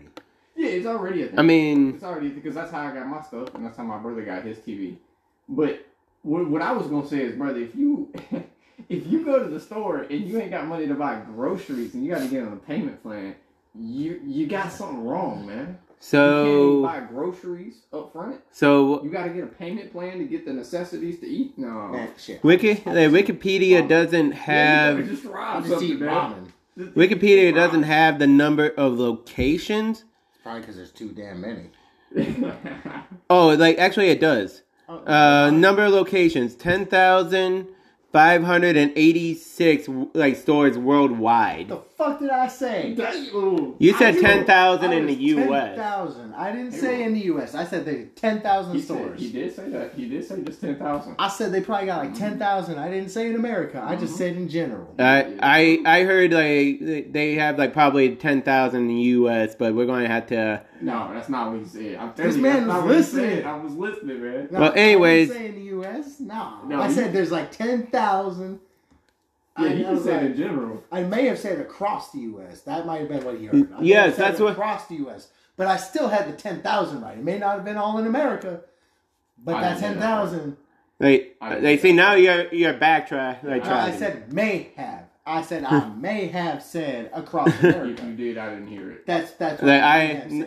[0.58, 1.40] Yeah, it's already a thing.
[1.40, 3.98] I mean, it's already because that's how I got my stuff, and that's how my
[3.98, 4.98] brother got his TV.
[5.48, 5.86] But
[6.24, 8.12] what, what I was gonna say is, brother, if you
[8.90, 12.04] if you go to the store and you ain't got money to buy groceries and
[12.04, 13.36] you got to get on a payment plan,
[13.76, 15.68] you you got something wrong, man.
[15.68, 18.42] you can't so buy groceries up front.
[18.52, 21.58] so You got to get a payment plan to get the necessities to eat.
[21.58, 22.10] No.
[22.42, 26.52] Wiki like, Wikipedia doesn't Yeah, you have gotta just rob just eat ramen.
[26.78, 30.04] Wikipedia doesn't have the number of locations.
[30.48, 31.72] Probably because there's too damn many.
[33.30, 34.62] Oh, like actually it does.
[34.88, 37.68] Oh, Uh, number of locations: ten thousand
[38.14, 41.74] five hundred and eighty-six like stores worldwide.
[41.98, 42.94] The fuck did I say?
[42.96, 43.16] That-
[43.80, 45.76] You said I- ten thousand in the U.S.
[45.76, 46.34] Ten thousand.
[46.36, 47.56] I didn't say in the U.S.
[47.56, 49.20] I said they ten thousand He, said, stores.
[49.20, 49.94] he did say that.
[49.96, 51.16] He did say just ten thousand.
[51.18, 52.78] I said they probably got like ten thousand.
[52.78, 53.84] I didn't say in America.
[53.86, 54.18] I just Mhm.
[54.18, 54.94] said in general.
[55.00, 59.74] I I I heard like they have like probably ten thousand in the U.S., but
[59.74, 60.62] we're going to have to.
[60.80, 61.96] No, that's not what he said.
[61.98, 63.46] I'm telling This you, man that's not was listening.
[63.46, 64.48] I was listening, man.
[64.52, 66.20] No, Well, anyways- I didn't say in the U.S.
[66.20, 68.60] No, No, I said there's like ten thousand.
[69.60, 70.84] Yeah, he I, just said like, in general.
[70.92, 72.62] I may have said across the U.S.
[72.62, 73.72] That might have been what he heard.
[73.74, 75.30] I Yes, said that's what- across the U.S.
[75.56, 77.18] But I still had the ten thousand right.
[77.18, 78.62] It may not have been all in America,
[79.44, 80.02] but I that didn't say ten that.
[80.06, 80.58] thousand.
[81.00, 84.00] Like I- they see now you're you're backtrack like I tracking.
[84.00, 85.04] said may have.
[85.26, 89.06] I said I may have said across If you did, I didn't hear it.
[89.08, 90.02] That's that's what Like, I,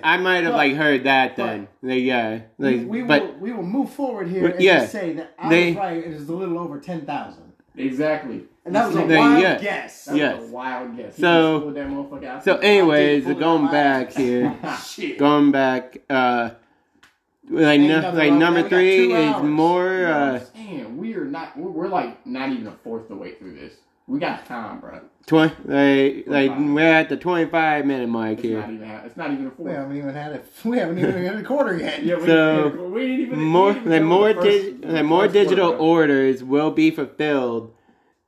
[0.04, 0.14] I.
[0.14, 1.68] I might have But- like heard that but- then.
[1.82, 4.80] Like, yeah, we, like, we but will we will move forward here But, and yeah,
[4.80, 5.96] just say that I they- was right.
[5.98, 8.44] It is a little over ten thousand, Exactly.
[8.70, 9.58] And that was a They- wild yeah.
[9.58, 10.04] guess.
[10.04, 10.42] That was Yes.
[10.42, 11.16] a wild guess.
[11.16, 13.72] So- that so anyways, going out.
[13.72, 14.54] back here,
[14.84, 15.18] Shit.
[15.18, 16.50] going back, uh,
[17.50, 18.76] like no, like number with that.
[18.76, 19.44] We got three is hours.
[19.44, 19.92] more.
[19.92, 21.56] You uh I'm we are not.
[21.58, 23.72] We're, we're like not even a fourth the way through this.
[24.06, 25.00] We got time, bro.
[25.26, 28.60] Twenty, like, like we're at the twenty-five minute mark It's here.
[28.60, 28.88] not even.
[28.88, 29.68] It's not even a fourth.
[29.68, 30.44] We haven't even had it.
[30.64, 32.02] We haven't even had a quarter yet.
[32.04, 34.82] Yeah, we, So, we didn't even we More, didn't even like more, the first- dig,
[34.82, 37.72] the like more digital quarter, orders will be fulfilled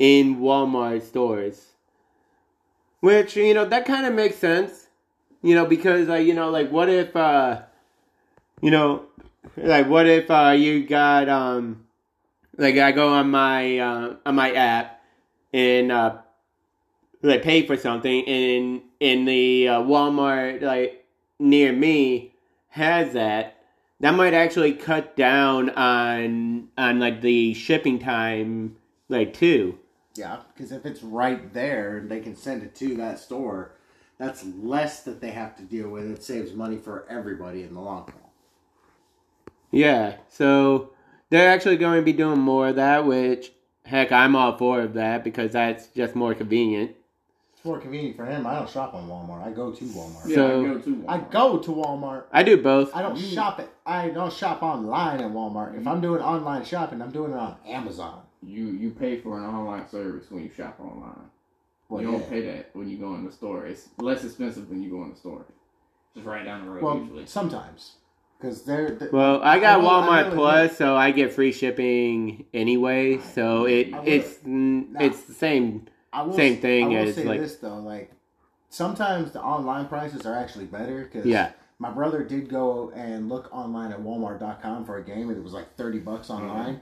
[0.03, 1.75] in Walmart stores.
[2.99, 4.89] Which you know that kind of makes sense,
[5.43, 7.63] you know, because like you know, like what if, uh
[8.61, 9.05] you know,
[9.57, 11.85] like what if uh you got um,
[12.59, 15.01] like I go on my uh on my app
[15.53, 16.19] and uh
[17.23, 21.07] like pay for something and in the uh, Walmart like
[21.39, 22.35] near me
[22.71, 23.57] has that
[24.01, 28.77] that might actually cut down on on like the shipping time
[29.09, 29.79] like too
[30.15, 33.73] Yeah, because if it's right there and they can send it to that store,
[34.19, 36.11] that's less that they have to deal with.
[36.11, 38.17] It saves money for everybody in the long run.
[39.71, 40.91] yeah so
[41.31, 43.53] they're actually going to be doing more of that which
[43.87, 46.91] heck i'm all for of that because that's just more convenient
[47.55, 48.47] It's more convenient for him.
[48.47, 49.47] I don't shop on Walmart.
[49.47, 50.27] I go to Walmart.
[50.29, 51.05] Yeah, So- I go to.
[51.09, 51.31] I Walmart.
[51.31, 52.25] go to Walmart.
[52.33, 53.69] i do both I don't You- shop it.
[53.87, 55.79] I don't shop online at Walmart.
[55.81, 58.23] If I'm doing online shopping, I'm doing it on Amazon.
[58.45, 61.31] You you pay for an online service when you shop online.
[61.89, 62.29] Well, you don't yeah.
[62.29, 63.67] pay that when you go in the store.
[63.67, 65.45] It's less expensive when you go in the store.
[66.15, 67.27] Just right down the road Well, usually.
[67.27, 67.97] sometimes
[68.39, 71.53] because they're, they're well i got I walmart will plus admit- so i get free
[71.53, 77.15] shipping anyway so it it's mm, it's the same will, Same thing I will as,
[77.15, 78.11] say like- this though, like
[78.69, 81.53] sometimes the online prices are actually better because Yeah.
[81.79, 85.53] my brother did go and look online at Walmart.com for a game and it was
[85.53, 86.81] like thirty bucks online,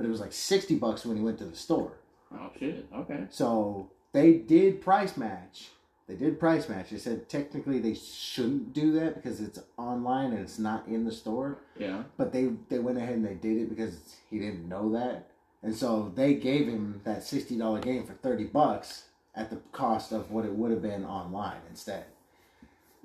[0.00, 1.92] but it was like sixty bucks when he went to the store.
[2.32, 2.86] oh shit.
[2.96, 3.24] Okay.
[3.28, 5.68] So they did price match.
[6.08, 6.88] They did price match.
[6.88, 11.12] They said technically they shouldn't do that because it's online and it's not in the
[11.12, 11.58] store.
[11.78, 12.04] Yeah.
[12.16, 13.98] But they they went ahead and they did it because
[14.30, 15.28] he didn't know that,
[15.62, 20.12] and so they gave him that sixty dollar game for thirty bucks at the cost
[20.12, 22.06] of what it would have been online instead.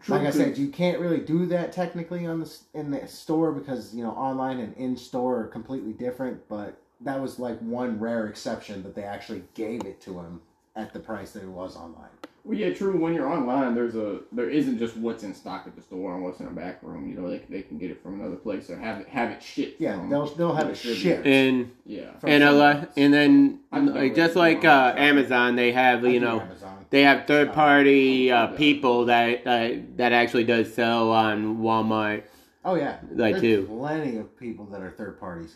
[0.01, 3.51] True, like I said, you can't really do that technically on the in the store
[3.51, 6.47] because you know online and in store are completely different.
[6.47, 10.41] But that was like one rare exception that they actually gave it to him
[10.75, 12.09] at the price that it was online.
[12.43, 12.95] Well, yeah, true.
[12.99, 16.23] When you're online, there's a there isn't just what's in stock at the store and
[16.23, 17.09] what's in the back room.
[17.09, 19.41] You know, they, they can get it from another place or have it have it
[19.41, 19.81] shipped.
[19.81, 21.25] Yeah, from they'll they'll have it shipped.
[21.25, 22.11] and Yeah.
[22.23, 24.93] and a lot, and then like just like uh.
[24.95, 26.85] Amazon, they have you know Amazon.
[26.91, 32.25] they have third party uh, people that uh, that actually does sell on Walmart.
[32.63, 33.65] Oh yeah, Like, There's too.
[33.67, 35.55] Plenty of people that are third parties.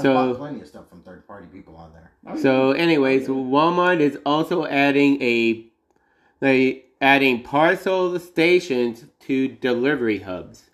[0.00, 2.10] I've So- bought plenty of stuff from third party people on there.
[2.38, 3.28] So, anyways.
[3.28, 5.66] Walmart is also adding a
[6.40, 10.64] they adding parcel stations to delivery hubs.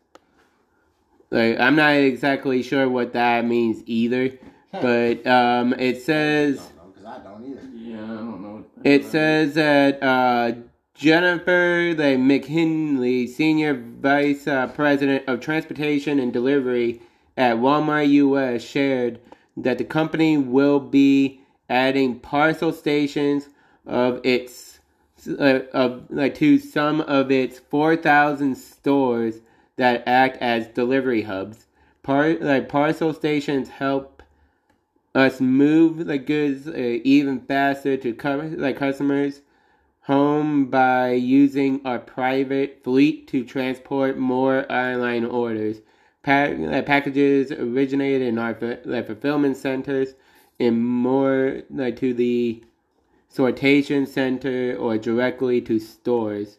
[1.31, 4.39] Like I'm not exactly sure what that means either,
[4.73, 6.57] but um, it I says.
[6.59, 7.61] don't know because I don't either.
[7.75, 8.65] Yeah, I don't know.
[8.85, 10.53] It says that uh,
[10.95, 17.01] Jennifer the McKinley, Senior Vice uh, President of Transportation and Delivery
[17.37, 19.21] at Walmart US, shared
[19.57, 23.49] that the company will be adding parcel stations
[23.87, 24.81] of its
[25.39, 29.41] uh, of like to some of its 4,000 stores
[29.77, 31.67] that act as delivery hubs.
[32.03, 34.23] Par- like parcel stations help
[35.15, 39.41] us move the goods uh, even faster to cover like customers
[40.03, 45.81] home by using our private fleet to transport more online orders.
[46.27, 50.15] Pa- packages originated in our like, fulfillment centers
[50.59, 52.65] and more like to the
[53.33, 56.59] sortation center or directly to stores.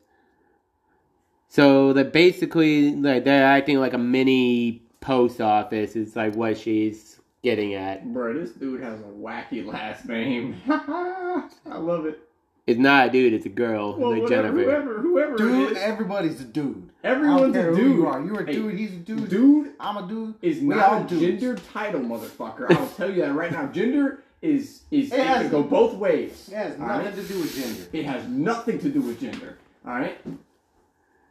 [1.49, 7.19] So that basically like they're acting like a mini post office is like what she's
[7.43, 8.13] getting at.
[8.13, 10.55] Bro, this dude has a wacky last name.
[10.69, 12.26] I love it.
[12.67, 14.63] It's not a dude, it's a girl, Well, like whatever, Jennifer.
[14.71, 16.89] whoever, whoever Dude, is, everybody's a dude.
[17.03, 17.95] I don't everyone's care a who dude.
[17.95, 18.25] you are.
[18.25, 18.73] You're a Hey, dude.
[18.77, 19.29] He's a dude.
[19.29, 20.35] Dude I'm a dude.
[20.41, 21.21] is We not all a dudes.
[21.21, 22.69] gender title, motherfucker.
[22.71, 23.67] I'll tell you that right now.
[23.67, 26.49] Gender is is It it, has- can go both ways.
[26.51, 27.15] It has nothing right?
[27.15, 27.89] to do with gender.
[27.93, 29.57] It has nothing to do with gender.
[29.85, 30.17] All right.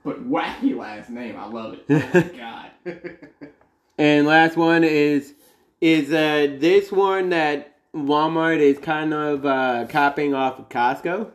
[0.05, 1.85] But wacky last name, I love it.
[1.91, 2.71] Oh my god.
[3.99, 5.35] And last one is
[5.81, 11.31] is uh this one that Walmart is kind of uh copying off of Costco.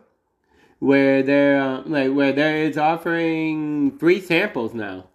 [0.79, 5.05] where they're uh, like where there is offering free samples now.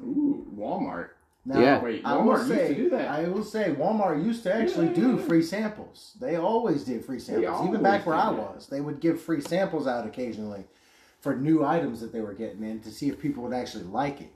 [0.00, 1.10] Ooh, Walmart.
[1.44, 1.80] Now, Yeah.
[1.82, 3.08] Wait, I Walmart will used say, to do that.
[3.08, 4.94] I will say, Walmart used to actually Yeah.
[4.94, 6.12] do free samples.
[6.20, 7.66] They always did free samples.
[7.68, 8.54] Even back where did I that.
[8.56, 10.64] was, they would give free samples out occasionally
[11.20, 14.20] for new items that they were getting in to see if people would actually like
[14.20, 14.32] it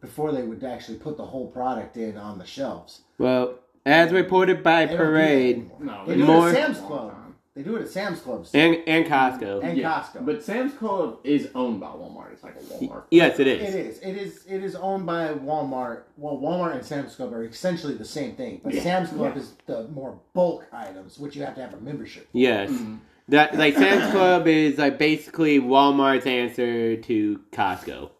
[0.00, 3.02] before they would actually put the whole product in on the shelves.
[3.18, 3.54] Well,
[3.86, 5.70] as reported by They don't do Parade.
[5.80, 7.12] No, they they do More- it at Sam's Club.
[7.54, 8.46] They do it at Sam's Club.
[8.52, 9.64] and and Costco.
[9.64, 10.26] And Costco.
[10.26, 12.32] But Sam's Club is owned by Walmart.
[12.34, 13.04] It's like a Walmart.
[13.10, 13.74] Yes, it It is.
[13.74, 13.98] is.
[14.02, 14.44] It is.
[14.46, 16.02] It is owned by Walmart.
[16.18, 18.82] Well, Walmart and Sam's Club are essentially the same thing, but Yeah.
[18.82, 19.40] Sam's Club Yeah.
[19.40, 22.28] is the more bulk items, which you have to have a membership.
[22.34, 22.68] Yes.
[22.70, 22.98] Mhm.
[23.28, 28.10] That like Sam's Club is like basically Walmart's answer to Costco.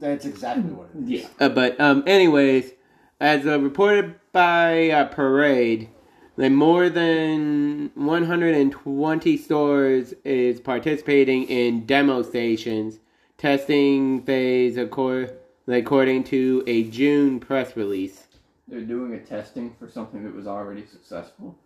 [0.00, 1.08] That's exactly what it is.
[1.22, 1.26] Yeah.
[1.38, 2.72] Uh, but um, anyways,
[3.20, 5.88] as uh, reported by uh, Parade,
[6.36, 12.98] like more than 120 stores is participating in demo stations
[13.38, 15.34] testing phase, accor-
[15.66, 18.24] according to a June press release.
[18.68, 21.56] They're doing a testing for something that was already successful.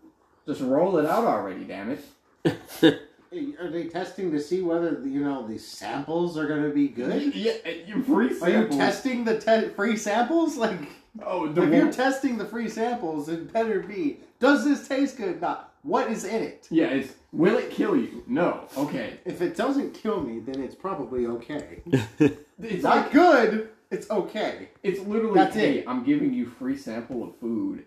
[0.47, 2.05] Just roll it out already, damn it.
[3.61, 7.33] Are they testing to see whether you know the samples are going to be good?
[7.35, 7.53] Yeah,
[7.87, 10.57] you free Are you testing the te- free samples?
[10.61, 10.81] Like,
[11.25, 14.21] Oh, the if you're testing the free samples, it better be.
[14.39, 15.41] Does this taste good?
[15.41, 15.75] Not.
[15.83, 16.69] What is in it?
[16.71, 18.23] yeah, it's will it kill you?
[18.27, 18.69] No.
[18.77, 19.19] Okay.
[19.25, 21.83] If it doesn't kill me, then it's probably okay.
[22.63, 23.71] It's Not like good.
[23.91, 24.69] It's okay.
[24.83, 25.85] it's literally That's hey, it.
[25.89, 27.85] I'm giving you free sample of food.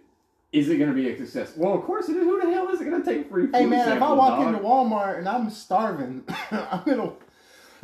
[0.51, 1.53] Is it going to be a success?
[1.55, 2.23] Well, of course it is.
[2.23, 3.55] Who the hell is it going to take free food?
[3.55, 4.47] Hey man, if I walk dog?
[4.47, 7.13] into Walmart and I'm starving, I'm gonna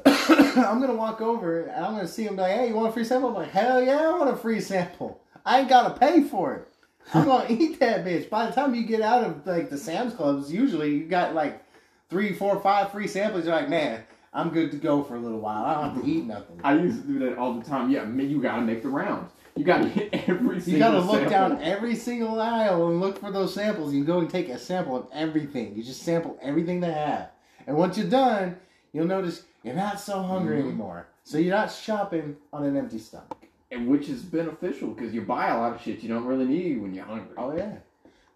[0.05, 3.03] I'm gonna walk over and I'm gonna see him like, hey, you want a free
[3.03, 3.29] sample?
[3.29, 5.21] I'm like, hell yeah, I want a free sample.
[5.45, 6.67] I ain't gotta pay for it.
[7.13, 8.29] I'm gonna eat that bitch.
[8.29, 11.63] By the time you get out of like the Sam's Clubs, usually you got like
[12.09, 13.45] three, four, five free samples.
[13.45, 15.65] You're like, man, I'm good to go for a little while.
[15.65, 16.59] I don't have to eat nothing.
[16.63, 17.89] I used to do that all the time.
[17.89, 19.31] Yeah, you got to make the rounds.
[19.55, 20.73] You got to hit every single.
[20.73, 21.29] You gotta look sample.
[21.57, 23.93] down every single aisle and look for those samples.
[23.93, 25.75] You go and take a sample of everything.
[25.75, 27.29] You just sample everything they have.
[27.67, 28.55] And once you're done,
[28.93, 30.65] you'll notice you're not so hungry Mhm.
[30.67, 31.07] anymore.
[31.23, 33.38] So you're not shopping on an empty stomach.
[33.71, 36.81] And which is beneficial because you buy a lot of shit you don't really need
[36.81, 37.35] when you're hungry.
[37.37, 37.77] Oh yeah.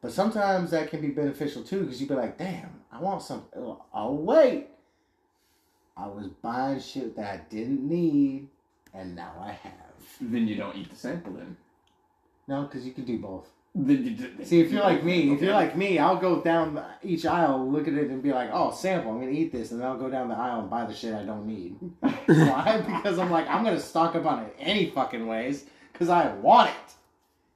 [0.02, 3.76] But sometimes that can be beneficial too because you'd be like, damn, I want something.
[3.94, 4.68] Oh wait,
[5.96, 8.50] I was buying shit that I didn't need,
[8.94, 9.74] and now I have.
[10.20, 11.34] Then you don't eat the sample.
[11.34, 11.58] Then.
[12.48, 13.50] No, because you can do both.
[13.76, 16.84] Then you d- See, if you're like me, if you're like me, I'll go down
[17.02, 19.12] each aisle, look at it, and be like, "Oh, sample.
[19.12, 21.14] I'm gonna eat this," and then I'll go down the aisle and buy the shit
[21.16, 21.76] I don't need.
[22.02, 22.84] Why?
[22.86, 26.70] Because I'm like, I'm gonna stock up on it any fucking ways because I want
[26.70, 26.94] it.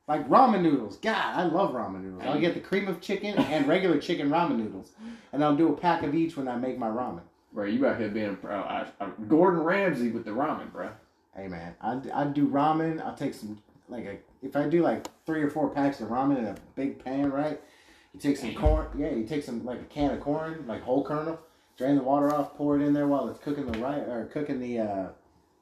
[0.07, 0.97] Like ramen noodles.
[0.97, 2.23] God, I love ramen noodles.
[2.25, 4.93] I'll get the cream of chicken and regular chicken ramen noodles,
[5.33, 7.21] and I'll do a pack of each when I make my ramen.
[7.53, 10.89] Bro, you out here being uh, uh, uh, Gordon Ramsay with the ramen, bro.
[11.35, 13.05] Hey man, I I do ramen.
[13.05, 16.37] I'll take some like a, if I do like three or four packs of ramen
[16.37, 17.59] in a big pan, right?
[18.13, 18.87] You take some corn.
[18.97, 21.39] Yeah, you take some like a can of corn, like whole kernel.
[21.77, 22.55] Drain the water off.
[22.55, 25.07] Pour it in there while it's cooking the right or cooking the uh,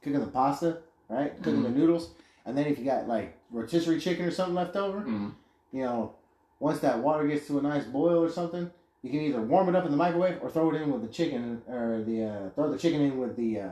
[0.02, 0.78] cooking the pasta,
[1.10, 1.36] right?
[1.44, 2.12] Cooking the noodles.
[2.46, 5.34] And then if you got like rotisserie chicken or something left over, Mm.
[5.74, 6.14] you know,
[6.60, 8.70] once that water gets to a nice boil or something,
[9.02, 11.08] you can either warm it up in the microwave or throw it in with the
[11.10, 13.70] chicken or the uh, throw the chicken in with the uh,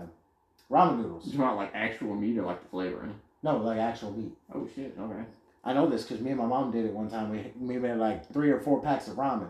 [0.69, 1.27] ramen noodles.
[1.27, 3.15] You want like actual meat or like the flavoring?
[3.43, 4.31] No, like actual meat.
[4.53, 4.95] Oh shit!
[4.99, 5.23] Okay.
[5.65, 7.29] I know this because me and my mom did it one time.
[7.29, 9.49] We we made like three or four packs of ramen,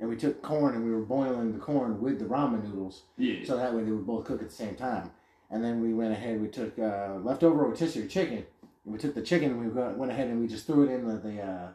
[0.00, 3.44] and we took corn and we were boiling the corn with the ramen noodles, Yeah.
[3.44, 5.10] so that way they would both cook at the same time.
[5.50, 6.40] And then we went ahead.
[6.42, 8.44] We took uh, leftover rotisserie chicken,
[8.84, 11.06] and we took the chicken and we went ahead and we just threw it in
[11.08, 11.68] the, the uh,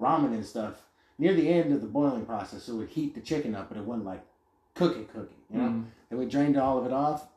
[0.00, 0.82] ramen and stuff
[1.18, 3.78] near the end of the boiling process, so it would heat the chicken up, but
[3.78, 4.24] it wouldn't like
[4.74, 5.54] cook it, cook it.
[5.54, 5.68] You know.
[5.68, 5.84] Mm.
[6.10, 7.28] And we drained all of it off,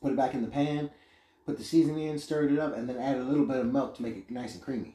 [0.00, 0.90] put it back in the pan,
[1.50, 3.96] put the seasoning in, stirred it up, and then added a little bit of milk
[3.96, 4.94] to make it nice and creamy.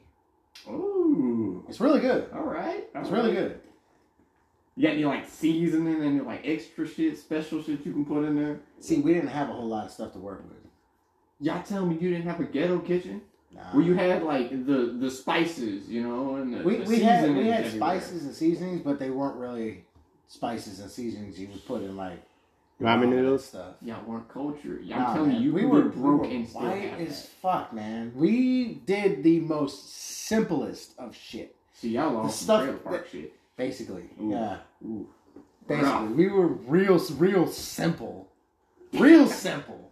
[0.70, 1.66] Ooh.
[1.68, 2.30] It's really good.
[2.34, 2.86] All right.
[2.96, 3.50] all It's really right.
[3.50, 3.60] good.
[4.78, 8.36] You got any like seasoning and like extra shit, special shit you can put in
[8.36, 8.60] there?
[8.80, 10.58] See, we didn't have a whole lot of stuff to work with.
[11.40, 13.22] Y'all tell me you didn't have a ghetto kitchen
[13.54, 13.62] Nah.
[13.72, 17.30] where you had like the the spices, you know, and the, we, the we had
[17.36, 18.00] we had everywhere.
[18.00, 19.86] spices and seasonings, but they weren't really
[20.28, 22.22] spices and seasonings you would put in like
[22.82, 23.46] Ramen and noodles?
[23.46, 23.76] stuff.
[23.82, 24.84] Y'all weren't cultured.
[24.84, 26.94] Y'all Nah, telling man, you, you we could were broke we were and still white
[27.00, 27.30] as that.
[27.42, 28.12] fuck, man.
[28.16, 33.04] We did the most simplest of shit, See, y'all the lost stuff some trailer park
[33.06, 33.34] that- shit.
[33.56, 34.10] basically.
[34.22, 34.30] Ooh.
[34.32, 35.08] Yeah, Ooh.
[35.68, 36.10] basically, Rough.
[36.12, 38.28] we were real, real simple,
[38.94, 39.92] real simple.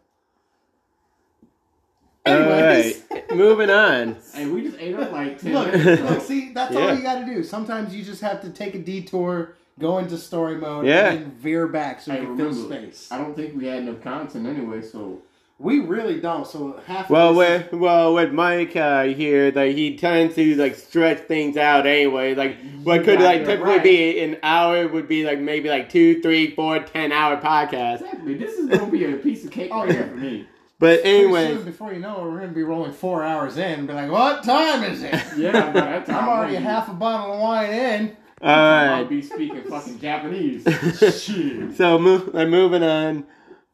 [2.26, 3.04] Anyways.
[3.12, 4.18] All right, moving on.
[4.34, 6.02] Hey, we just ate up like ten Look, minutes.
[6.04, 6.80] look, see, that's Yeah.
[6.82, 7.44] all you got to do.
[7.44, 11.12] Sometimes you just have to take a detour go into story mode, Yeah.
[11.12, 13.08] and then veer back so we Hey, can fill space.
[13.12, 15.22] I don't think we had enough content anyway, so
[15.60, 16.46] We really don't.
[16.48, 17.10] So half.
[17.10, 21.20] Well, of this with well with Mike uh, here, like he tends to like stretch
[21.28, 22.34] things out anyway.
[22.36, 23.84] Like what could got like typically right.
[23.84, 28.02] be an hour would be like maybe like two, three, four, ten hour podcast.
[28.02, 28.34] exactly.
[28.34, 29.94] This is gonna be a piece of cake Oh, right yeah.
[29.96, 30.48] here for me.
[30.80, 33.80] But anyway, soon, before you know it, we're gonna be rolling four hours in.
[33.80, 35.14] And be like, what time is it?
[35.38, 38.18] Yeah, by that I'm already half a bottle of wine in.
[38.44, 40.64] All I'll be speaking fucking Japanese.
[41.24, 41.76] Shit.
[41.78, 43.26] So move, like, moving on.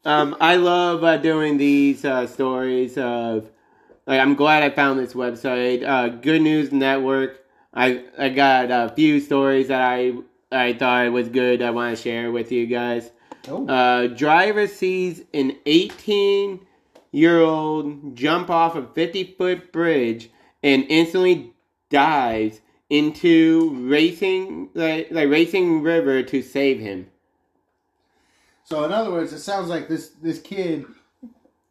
[0.06, 3.50] Um, I love uh, doing these uh, stories of.
[4.08, 5.88] Like, I'm glad I found this website.
[5.88, 7.40] Uh, Good News Network.
[7.74, 10.14] I I got a few stories that I
[10.52, 11.62] I thought was good.
[11.62, 13.12] I want to share with you guys.
[13.48, 16.66] Oh, Uh, driver sees an 18
[17.12, 20.30] year old jump off a 50 foot bridge
[20.64, 21.54] and instantly
[21.90, 27.08] dives into racing like, like racing river to save him.
[28.64, 30.86] so in other words, it sounds like this this kid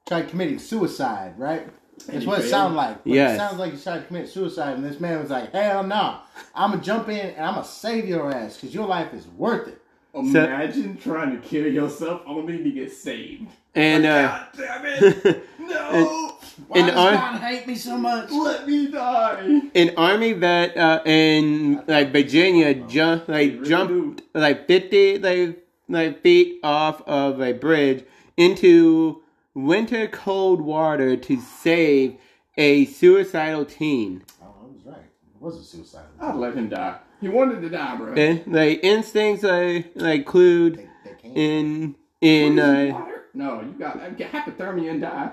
[0.07, 1.69] tried committing suicide, right?
[2.07, 2.51] That's what it failed?
[2.51, 2.99] sounds like.
[3.05, 5.83] Yeah, It sounds like he tried to commit suicide, and this man was like, "Hell
[5.83, 6.21] no!
[6.55, 9.66] I'm gonna jump in and I'm gonna save your ass because your life is worth
[9.69, 9.83] it."
[10.14, 13.49] Imagine trying to kill yourself only to get saved.
[13.75, 15.45] And uh, God damn it!
[15.59, 16.38] No!
[16.67, 18.31] Why And does our- God hate me so much?
[18.31, 19.63] Let me die!
[19.75, 26.23] an army vet uh, in like Virginia jump like really jumped like 50 like like
[26.23, 28.05] feet off of a bridge
[28.37, 29.23] into
[29.55, 32.17] winter cold water to save
[32.57, 34.23] a suicidal teen.
[34.43, 34.97] Oh, I was right.
[34.97, 36.05] It was a suicide.
[36.21, 36.99] I'd let him die.
[37.21, 38.15] He wanted to die, bro.
[38.15, 40.89] And like instincts like like clued They,
[41.23, 43.25] they in in uh Water?
[43.35, 45.33] No, you got uh, hypothermia and die.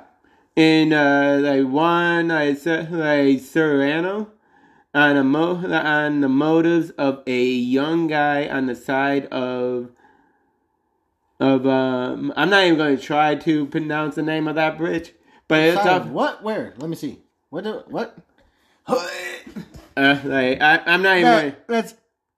[0.56, 4.32] In uh like one like like Serrano
[4.94, 9.90] on a mo on the motives of a young guy on the side of
[11.40, 15.14] of um I'm not even going to try to pronounce the name of that bridge,
[15.50, 16.42] but it's of what?
[16.44, 16.74] Where?
[16.78, 17.20] Let me see.
[17.50, 17.66] What?
[17.66, 18.18] Do, what?
[18.88, 21.94] uh, like I, I'm not even going That, that's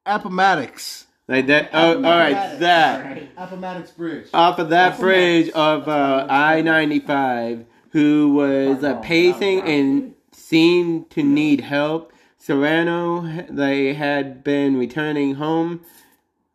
[0.05, 1.05] Appomattox.
[1.27, 1.69] like that.
[1.73, 3.23] Oh, all right, that.
[3.37, 4.27] Appomattox Bridge.
[4.33, 4.99] off of that Appomattox.
[5.01, 7.65] bridge of uh, I ninety five,
[7.97, 12.13] who was uh, pacing and seemed to need help.
[12.37, 15.81] Serrano, they had been returning home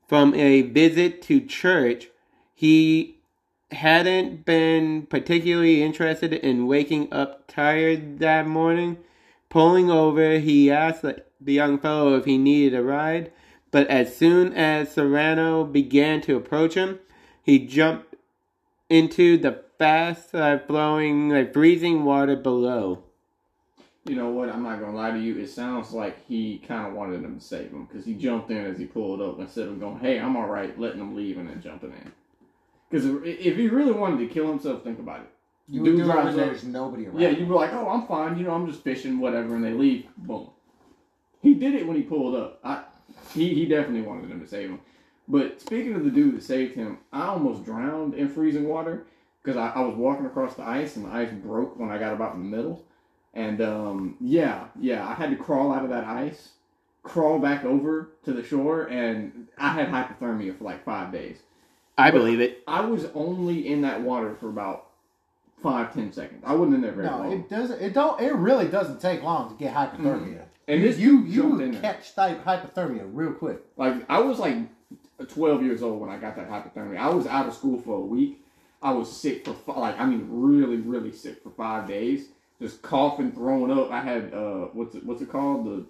[0.07, 2.07] from a visit to church.
[2.55, 3.19] He
[3.73, 8.99] hadn't been particularly interested in waking up tired that morning.
[9.49, 13.33] Pulling over, he asked the young fellow if he needed a ride,
[13.73, 17.01] but as soon as Serrano began to approach him,
[17.43, 18.15] he jumped
[18.89, 23.03] into the fast uh, flowing, like breathing water below.
[24.05, 24.49] You know what?
[24.49, 25.39] I'm not gonna lie to you.
[25.39, 28.65] It sounds like he kind of wanted him to save him because he jumped in
[28.65, 31.49] as he pulled up instead of going, "Hey, I'm all right," letting him leave and
[31.49, 32.13] then jumping in.
[32.89, 35.31] Because if he really wanted to kill himself, think about it.
[35.69, 36.51] You Dude would do it drives when up.
[36.51, 37.21] there's nobody around.
[37.21, 38.39] Yeah, you'd be like, "Oh, I'm fine.
[38.39, 40.07] You know, I'm just fishing, whatever," and they leave.
[40.17, 40.51] Boom.
[41.41, 42.61] He did it when he pulled up.
[42.63, 42.85] I,
[43.35, 44.81] he he definitely wanted him to save him.
[45.27, 49.07] But speaking of the dude that saved him, I almost drowned in freezing water
[49.43, 52.13] because I, I was walking across the ice and the ice broke when I got
[52.13, 52.85] about in the middle.
[53.35, 56.51] And um, yeah, yeah, I had to crawl out of that ice,
[57.03, 61.39] crawl back over to the shore, and I had hypothermia for like five days.
[61.99, 62.63] I But- believe it.
[62.69, 64.87] I was only in that water for about
[65.63, 66.43] five, ten seconds.
[66.47, 67.33] I wasn't in there very No, long.
[67.33, 67.81] it doesn't.
[67.81, 68.21] It don't.
[68.21, 70.43] It really doesn't take long to get hypothermia.
[70.69, 71.93] and this you dude you jumped in would there.
[71.95, 73.63] catch type hypothermia real quick.
[73.77, 74.57] Like I was like
[75.29, 76.99] 12 years old when I got that hypothermia.
[76.99, 78.42] I was out of school for a week.
[78.83, 82.29] I was sick for fi- like I mean really really sick for five days.
[82.61, 83.91] Just coughing, throwing up.
[83.91, 85.85] I had uh what's it what's it called the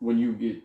[0.00, 0.62] when you get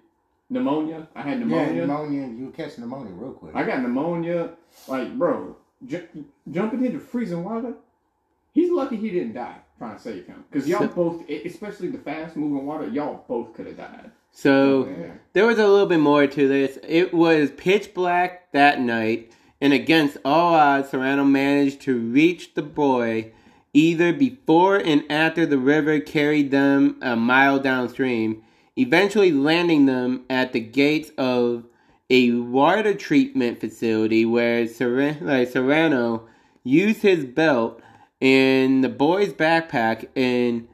[0.50, 1.08] pneumonia.
[1.16, 1.74] I had pneumonia.
[1.74, 2.22] Yeah, pneumonia.
[2.22, 2.40] pneumonia.
[2.46, 3.56] You catch pneumonia real quick.
[3.56, 4.52] I got pneumonia.
[4.88, 5.56] Like bro,
[5.86, 6.08] ju-
[6.50, 7.74] jumping into freezing water.
[8.54, 11.98] He's lucky he didn't die trying to save him because y'all So- both, especially the
[12.00, 14.12] fast moving water, y'all both could have died.
[14.34, 15.14] So Yeah.
[15.34, 16.78] there was a little bit more to this.
[16.88, 19.32] It was pitch black that night,
[19.62, 23.32] and against all odds, Serrano managed to reach the boy
[23.74, 28.44] either before and after the river carried them a mile downstream,
[28.76, 31.64] eventually landing them at the gates of
[32.10, 36.28] a water treatment facility where Serrano
[36.64, 37.82] used his belt
[38.20, 40.68] and the boy's backpack in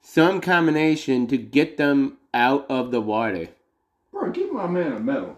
[0.00, 3.48] some combination to get them out of the water.
[4.10, 5.36] Bro, give my man a medal.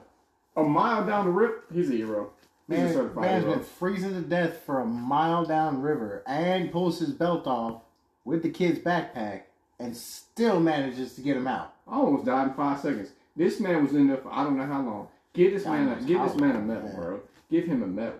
[0.57, 2.31] A mile down the rip, he's a hero.
[2.69, 7.11] He's a man's been freezing to death for a mile down river and pulls his
[7.11, 7.83] belt off
[8.25, 9.43] with the kid's backpack
[9.79, 11.75] and still manages to get him out.
[11.89, 13.11] I almost died in five seconds.
[13.37, 15.09] This man was in there for I don't know how long.
[15.33, 16.95] Give this man, a, give this man a medal, man.
[16.95, 17.21] bro.
[17.51, 18.19] Give him a medal.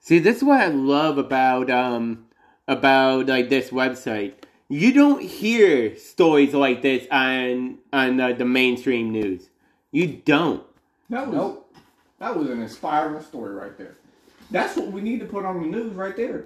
[0.00, 2.26] See, this is what I love about um
[2.66, 4.34] about like this website.
[4.68, 9.48] You don't hear stories like this on on uh, the mainstream news.
[9.92, 10.64] You don't.
[11.10, 11.65] That was Nope.
[12.18, 13.94] That was an inspiring story right there.
[14.50, 16.44] That's what we need to put on the news right there.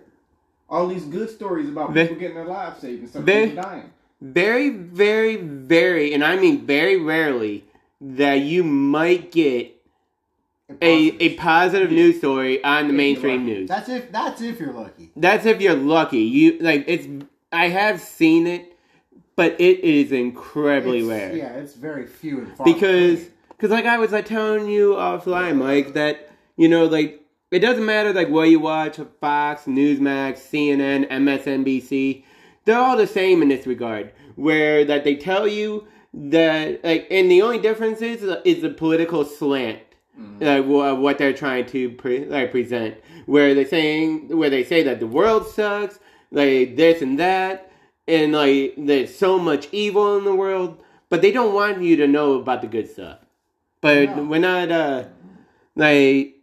[0.68, 3.62] All these good stories about Ve- people getting their lives saved and some Ve- people
[3.62, 3.90] dying.
[4.20, 7.64] Very, very, very, and I mean very rarely
[8.00, 9.76] that you might get
[10.80, 13.68] a a positive news story on the If mainstream news.
[13.68, 15.10] That's if that's if you're lucky.
[15.16, 16.20] That's if you're lucky.
[16.20, 17.06] You like it's.
[17.52, 18.76] I have seen it,
[19.34, 21.36] but it is incredibly It's- rare.
[21.36, 22.64] Yeah, it's very few and far.
[22.64, 23.29] because between.
[23.60, 27.84] Because like I was like telling you offline, Mike, that you know like it doesn't
[27.84, 32.24] matter like what you watch, Fox, Newsmax, CNN, MSNBC,
[32.64, 34.12] they're all the same in this regard.
[34.36, 39.26] Where that they tell you that like, and the only difference is is the political
[39.26, 39.80] slant.
[40.40, 42.96] Like wha- what they're trying to pre- like present,
[43.26, 45.98] where they're saying where they say that the world sucks,
[46.30, 47.70] like this and that,
[48.08, 52.06] and like there's so much evil in the world, but they don't want you to
[52.06, 53.18] know about the good stuff.
[53.80, 55.04] But we're not uh
[55.76, 56.36] like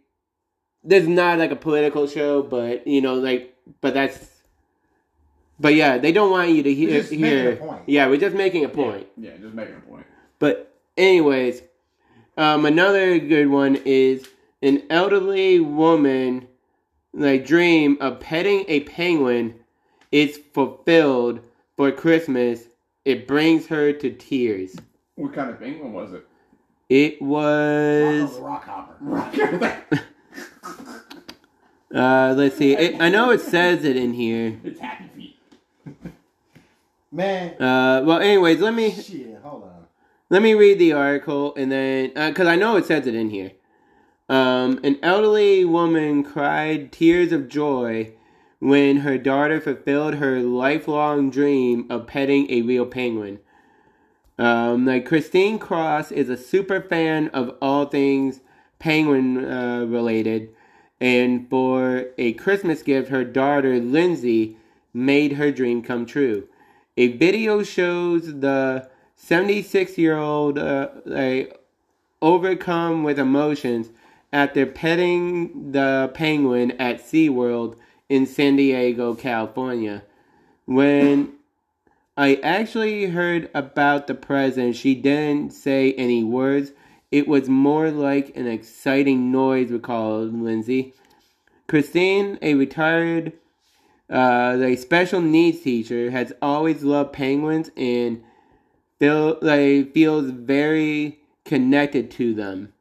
[0.88, 4.38] is not like a political show, but you know like but that's
[5.60, 7.82] but yeah, they don't want you to hear We're just hear a point.
[7.86, 9.08] Yeah, we're just making a point.
[9.16, 10.06] Yeah, just making a point.
[10.38, 11.62] But anyways,
[12.36, 14.28] um, another good one is
[14.62, 16.46] an elderly woman
[17.12, 19.54] like dream of petting a penguin
[20.12, 21.40] is fulfilled
[21.76, 22.64] for Christmas.
[23.04, 24.76] It brings her to tears.
[25.16, 26.27] What kind of penguin was it?
[26.88, 30.08] It Rocko was the Rock Hopper.
[31.94, 32.74] uh let's see.
[32.76, 34.58] It, I know it says it in here.
[34.64, 35.36] it's happy feet.
[37.12, 39.86] Man, Uh well anyways, let me shit, hold on.
[40.30, 43.52] Let me read the article and then, because I know it says it in here.
[44.28, 48.12] Um, an elderly woman cried tears of joy
[48.58, 53.40] when her daughter fulfilled her lifelong dream of petting a real penguin.
[54.38, 58.40] Um, like Christine Cross is a super fan of all things
[58.78, 60.50] penguin uh, related,
[61.00, 64.56] and for a Christmas gift, her daughter Lindsay
[64.94, 66.46] made her dream come true.
[66.96, 71.60] A video shows the 76 year old uh, like,
[72.22, 73.90] overcome with emotions
[74.32, 77.76] after petting the penguin at SeaWorld
[78.08, 80.02] in San Diego, California.
[80.66, 81.37] When
[82.18, 86.72] I actually heard about the present, she didn't say any words.
[87.12, 90.94] It was more like an exciting noise, recalled Lindsay.
[91.68, 93.34] Christine, a retired
[94.10, 98.24] uh, the special needs teacher, has always loved penguins and
[98.98, 102.72] feel like feels very connected to them.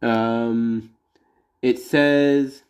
[0.00, 0.90] Um,
[1.62, 2.62] it says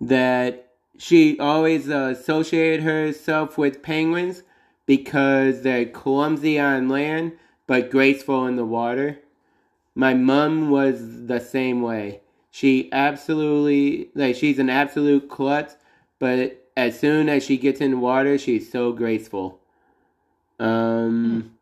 [0.00, 0.69] that
[1.00, 4.42] she always uh, associated herself with penguins
[4.84, 7.32] because they're clumsy on land
[7.66, 9.18] but graceful in the water.
[9.94, 12.20] My mom was the same way.
[12.50, 15.76] She absolutely like she's an absolute klutz,
[16.18, 19.58] but as soon as she gets in water, she's so graceful.
[20.58, 21.56] Um,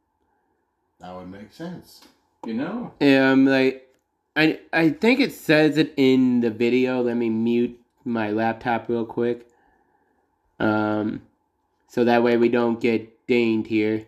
[0.99, 2.01] That would make sense.
[2.45, 2.93] You know?
[3.01, 3.89] um, like
[4.35, 7.03] I I think it says it in the video.
[7.03, 7.79] Let me mute
[8.09, 9.47] my laptop real quick.
[10.59, 11.23] Um,
[11.89, 14.07] so that way we don't get dinged here.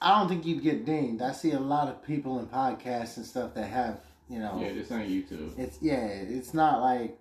[0.00, 1.22] I don't think you'd get dinged.
[1.22, 4.72] I see a lot of people in podcasts and stuff that have, you know, Yeah,
[4.72, 5.58] this ain't YouTube.
[5.58, 7.18] it's yeah, it's not like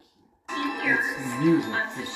[0.50, 1.74] it's music.
[1.98, 2.12] It's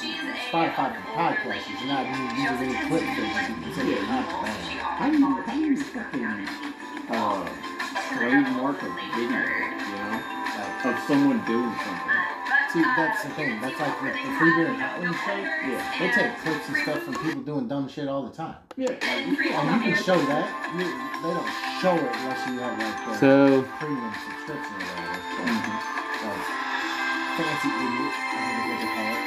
[0.52, 1.64] Spotify for podcasts.
[1.74, 4.06] It's not these are any clip things you can consider Yeah.
[4.06, 4.58] content.
[4.82, 6.48] How do you, how do you fucking
[7.10, 7.50] uh,
[8.18, 9.39] trademark a video,
[9.89, 12.20] you know, of someone doing something?
[12.72, 13.59] See, that's the thing.
[13.59, 15.36] That's like the, the Free Beer and Hot Wings show.
[15.36, 15.84] Yeah.
[15.99, 18.55] They take clips and stuff from people doing dumb shit all the time.
[18.78, 20.47] Yeah, like, you feel And you can show that.
[20.80, 21.51] You, they don't
[21.84, 25.19] show it unless you have like the So premium subscription or whatever.
[25.19, 25.67] So, Mhm.
[26.32, 26.43] like,
[27.36, 29.24] fancy idiot, I think what they call it.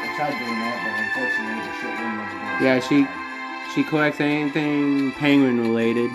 [0.00, 2.64] I tried doing that, but unfortunately the shit wouldn't let me do.
[2.64, 3.08] Yeah, she-
[3.74, 6.10] she collects anything penguin related.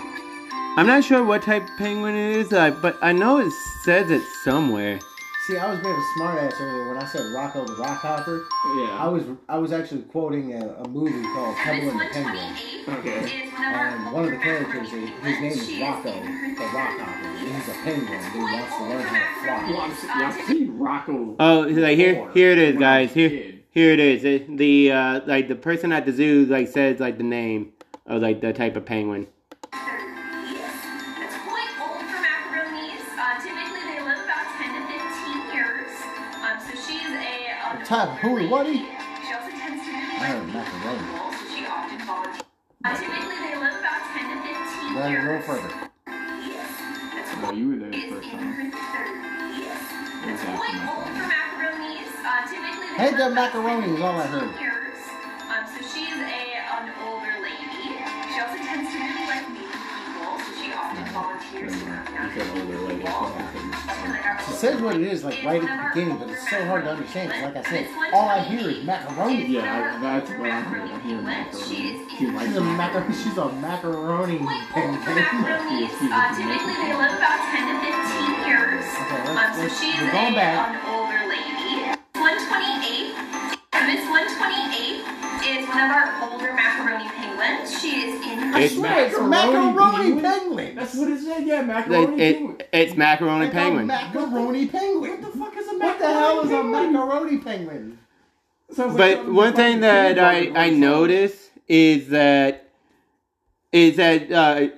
[0.76, 3.52] I'm not sure what type of penguin it is, uh, but I know it
[3.84, 4.98] says it somewhere.
[5.46, 8.42] See, I was being a smartass earlier when I said Rocko the Rock Hopper.
[8.64, 9.08] I yeah.
[9.08, 12.56] was I was actually quoting a, a movie called Pebble and the Penguin.
[12.88, 13.52] Okay.
[13.54, 16.14] And one of the characters, his his name is Rocko
[16.56, 17.38] the Rock Hopper.
[17.40, 19.70] He's a penguin who wants to learn how to fly.
[19.70, 21.36] Well, I've, se- yeah, I've seen Rocco.
[21.38, 23.14] Oh, like here, here it is, when I was guys.
[23.14, 24.24] Here, here it is.
[24.24, 27.74] It, the uh, like the person at the zoo like says like the name
[28.06, 29.26] of like the type of penguin.
[37.94, 38.48] Type of hooey?
[38.48, 40.98] She also tends to move I like heard macaroni.
[40.98, 42.42] people, she often volunteers.
[42.84, 45.24] Uh, typically, they live about 10 to 15 Then a years.
[45.30, 45.70] little further.
[46.42, 47.38] Yes.
[47.42, 48.50] Well, you were there the first time.
[48.50, 49.70] her 30s.
[50.26, 52.10] That's quite old for macaronis.
[52.18, 54.50] Uh, typically, they Hey, live the about macaroni is all I heard.
[54.58, 54.98] Years.
[55.46, 56.42] Um, so she's a
[56.74, 57.94] an older lady.
[58.34, 58.98] She also tends to
[61.14, 63.02] You out older lady.
[63.04, 63.12] people.
[63.12, 65.62] so I couldn't- That's kind of like our It says what it is, like right
[65.62, 67.30] at the beginning, but it's so hard to understand.
[67.30, 69.46] 'cause like I said, all I hear is macaroni.
[69.46, 70.90] Yeah, I, that's what I'm hearing.
[70.90, 72.06] I hear macaroni.
[72.18, 72.76] She likes She's a macaroni.
[72.76, 73.14] macaroni.
[73.14, 75.54] She's a macaroni Quite old for penguin.
[75.54, 75.94] macaronis.
[76.02, 78.84] Uh, typically, they live about 10 to 15 years.
[78.84, 80.82] Okay, Um, let's, so let's, she's we're going back.
[88.62, 90.22] It's swear it's macaroni macaroni penguin.
[90.22, 90.74] penguin.
[90.76, 91.46] That's what it said.
[91.46, 92.16] Yeah, It, macaroni.
[92.16, 92.56] penguin.
[92.60, 93.86] it, it's macaroni It's penguin.
[93.86, 95.10] macaroni penguin.
[95.10, 96.92] What the fuck is a macaroni What the hell is a penguin?
[96.92, 97.98] macaroni penguin?
[98.72, 102.68] Sounds But one thing that I, I noticed is that
[103.72, 104.68] is that uh,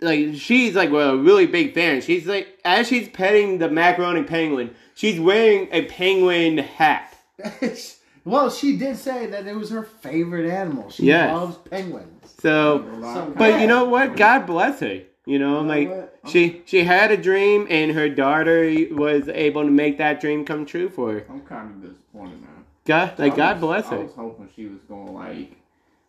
[0.00, 2.00] like she's like well, a really big fan.
[2.00, 7.16] She's like as she's petting the macaroni penguin, she's wearing a penguin hat.
[8.24, 10.90] well, she did say that it was her favorite animal.
[10.90, 11.32] She Yes.
[11.32, 12.13] loves penguins.
[12.44, 14.16] So, but you know what?
[14.16, 15.00] God bless her.
[15.24, 16.18] You know, like what?
[16.26, 20.66] she she had a dream, and her daughter was able to make that dream come
[20.66, 21.26] true for her.
[21.30, 22.48] I'm kind of disappointed now.
[22.84, 23.96] God, like God bless her.
[23.96, 25.56] I was hoping she was gonna like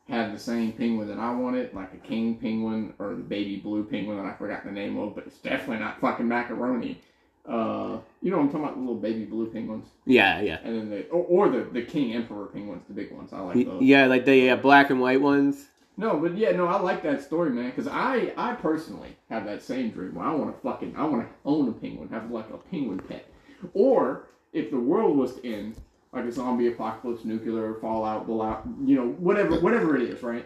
[0.10, 3.86] have the same penguin that I wanted, like a king penguin or the baby blue
[3.86, 7.02] penguin that I forgot the name of, but it's definitely not fucking macaroni.
[7.48, 10.78] Uh, you know what I'm talking about, the little baby blue penguins, Yeah, yeah, and
[10.78, 13.32] then the or, or the the king emperor penguins, the big ones.
[13.32, 13.82] I like those.
[13.82, 14.08] yeah.
[14.08, 15.68] Like the uh, black and white ones.
[15.98, 17.70] No, but yeah, no, I like that story, man.
[17.70, 21.24] Because I, I personally have that same dream where I want to fucking, I want
[21.28, 23.30] to own a penguin, have like a penguin pet.
[23.74, 25.76] Or if the world was to end,
[26.12, 30.46] like a zombie apocalypse, nuclear fallout, blowout, you know, whatever, whatever it is, right?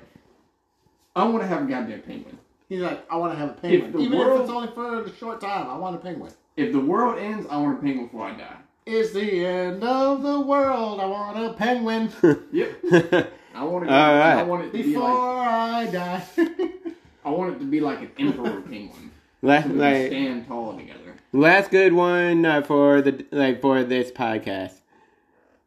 [1.15, 2.37] I want to have a goddamn penguin.
[2.69, 4.67] He's like, I want to have a penguin, If the even world- if it's only
[4.73, 5.67] for a short time.
[5.67, 6.31] I want a penguin.
[6.55, 8.57] If the world ends, I want a penguin before I die.
[8.85, 10.99] It's the end of the world.
[10.99, 12.11] I want a penguin
[12.51, 13.31] Yep.
[13.59, 13.93] I want to.
[13.93, 14.37] All right.
[14.39, 15.89] I want it to be before like.
[15.89, 16.23] I die.
[17.25, 19.11] I want it to be like an emperor penguin.
[19.41, 21.15] last, So we like, stand tall together.
[21.33, 24.75] last good one uh, for the like for this podcast.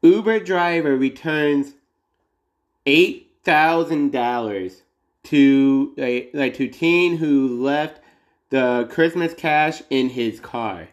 [0.00, 1.74] Uber driver returns
[2.86, 4.82] eight thousand dollars
[5.24, 8.00] to like, like to teen who left
[8.48, 10.88] the Christmas cash in his car.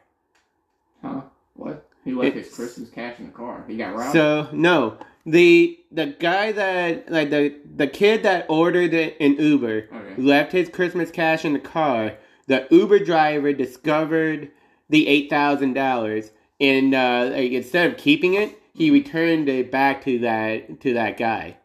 [1.01, 1.21] Huh?
[1.55, 1.87] What?
[2.03, 3.63] He left his Christmas cash in the car.
[3.67, 4.11] He got robbed.
[4.13, 9.88] So no, the the guy that like the the kid that ordered it in Uber
[9.91, 10.22] Okay.
[10.22, 12.13] left his Christmas cash in the car.
[12.47, 14.49] The Uber driver discovered
[14.89, 20.03] the eight thousand dollars, and uh, like, instead of keeping it, he returned it back
[20.05, 21.57] to that to that guy.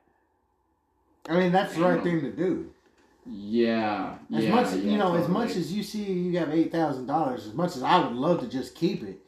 [1.29, 2.71] I mean, that's the right thing to do.
[3.27, 4.17] Yeah.
[4.35, 7.07] As yeah, much yeah, you know, as much as you see, you have eight thousand
[7.07, 7.47] dollars.
[7.47, 9.24] As much as I would love to just keep it,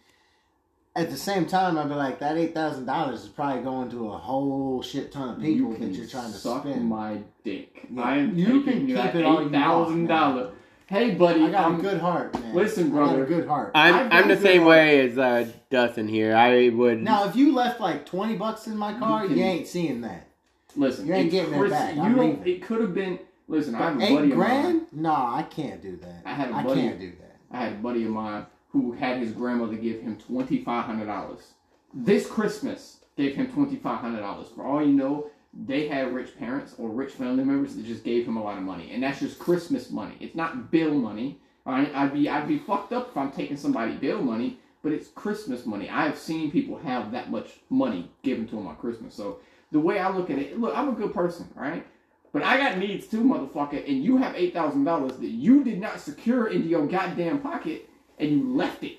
[0.96, 4.08] at the same time, I'd be like, that eight thousand dollars is probably going to
[4.12, 6.84] a whole shit ton of people you that you're trying to suck spend.
[6.88, 7.86] my dick.
[7.90, 8.02] Yeah.
[8.02, 10.50] I am You taking can that keep it all you eight thousand dollar.
[10.88, 12.54] Hey, buddy, I got I'm, a good heart, man.
[12.54, 13.16] Listen, I brother.
[13.16, 13.72] got a good heart.
[13.74, 16.34] I'm I've I'm the same good- way as uh, Dustin here.
[16.36, 19.66] I would now, if you left like twenty bucks in my car, you, can- ain't
[19.66, 20.28] seeing that.
[20.76, 21.06] listen.
[21.06, 21.94] You ain't getting that Chris- back.
[21.96, 22.46] You I'm don't.
[22.46, 23.18] It could have been.
[23.48, 24.48] Listen, I have But a buddy eight of mine.
[24.48, 24.86] grand?
[24.92, 26.22] Nah, I can't do that.
[26.24, 27.36] I had a I buddy- can't do that.
[27.50, 31.06] I had a buddy of mine who had his grandmother give him twenty five hundred
[31.06, 31.54] dollars.
[31.94, 34.48] This Christmas gave him twenty five hundred dollars.
[34.54, 38.26] For all you know, they had rich parents or rich family members that just gave
[38.26, 40.16] him a lot of money, and that's just Christmas money.
[40.20, 41.40] It's not bill money.
[41.64, 45.08] I, I'd be I'd be fucked up if I'm taking somebody bill money, but it's
[45.08, 45.88] Christmas money.
[45.88, 49.14] I have seen people have that much money given to them on Christmas.
[49.14, 49.40] So
[49.72, 51.84] the way I look at it, look, I'm a good person, right?
[52.32, 55.80] But I got needs too, motherfucker, and you have eight thousand dollars that you did
[55.80, 57.88] not secure into your goddamn pocket,
[58.18, 58.98] and you left it.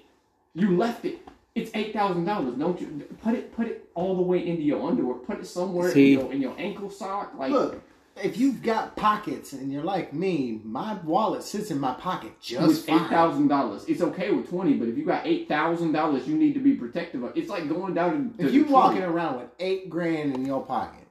[0.54, 1.20] You left it.
[1.56, 2.56] It's eight thousand dollars.
[2.56, 5.16] Don't you put it put it all the way into your underwear.
[5.16, 6.14] Put it somewhere See?
[6.14, 7.34] in your in your ankle sock.
[7.36, 7.82] Like Look,
[8.24, 12.68] if you've got pockets and you're like me, my wallet sits in my pocket just
[12.68, 13.10] with eight fine.
[13.10, 14.74] thousand dollars, it's okay with twenty.
[14.74, 17.36] But if you got eight thousand dollars, you need to be protective of.
[17.36, 20.46] It's like going down to, to If you the walking around with eight grand in
[20.46, 21.08] your pocket,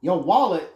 [0.00, 0.72] your wallet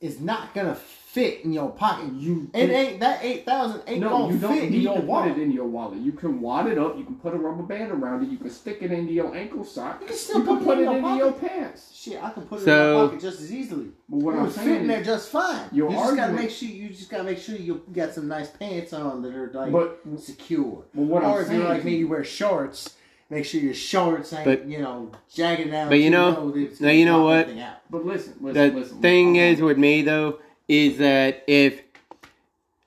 [0.00, 0.78] is not gonna
[1.14, 2.12] fit in your pocket.
[2.14, 4.96] You It ain't that eight thousand ain't No, gonna you don't fit in need your
[4.96, 5.98] to put it in your wallet.
[6.00, 6.98] You can wad it up.
[6.98, 8.30] You can put a rubber band around it.
[8.30, 10.00] You can stick it into your ankle sock.
[10.00, 11.92] You can still you can put put it it in into your your pants.
[11.94, 13.86] Shit, I can put it So- in my pocket just as easily.
[14.08, 15.68] But what it I'm was saying fitting there is, just fine.
[15.72, 18.50] your you just gotta make sure you just gotta make sure you got some nice
[18.50, 20.82] pants on that are like But- secure.
[20.92, 22.96] But what or I'm if saying you're like me, you- you wear shorts
[23.30, 25.88] Make sure your shorts ain't, But- you know, jagged down.
[25.88, 27.48] but you know- low that it's now you know what?
[27.90, 28.98] But listen, listen, the listen.
[28.98, 29.54] thing listen.
[29.54, 30.38] is with me though
[30.68, 31.82] is that if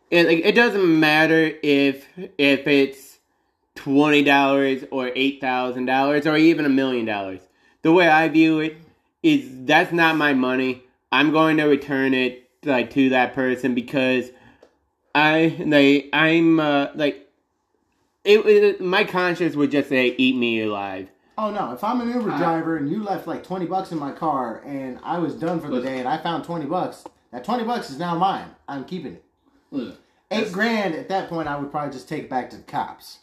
[0.09, 2.07] it like it doesn't matter if
[2.38, 3.19] if it's
[3.75, 7.41] twenty dollars or eight thousand dollars or even a million dollars.
[7.84, 8.78] The way I view it
[9.23, 10.84] is that's not my money.
[11.11, 14.30] I'm going to return it like to that person because
[15.13, 17.30] I like I'm uh, like
[18.23, 18.82] it, it.
[18.82, 21.71] My conscience would just say, "Eat me alive." Oh no!
[21.73, 24.61] If I'm an Uber I- driver and you left like twenty bucks in my car
[24.65, 27.89] and I was done for the day and I found twenty bucks, that twenty bucks
[27.89, 28.49] is now mine.
[28.67, 29.23] I'm keeping it.
[29.71, 29.97] Listen,
[30.32, 32.63] Eight That's- grand at that point, I would probably just take it back to the
[32.63, 33.19] cops.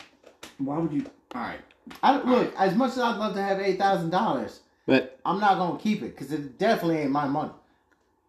[0.58, 1.04] why would you?
[1.34, 1.60] All right,
[2.02, 4.60] I don't, look as much as I'd love to have eight thousand dollars.
[4.86, 7.52] But I'm not gonna keep it because it definitely ain't my money.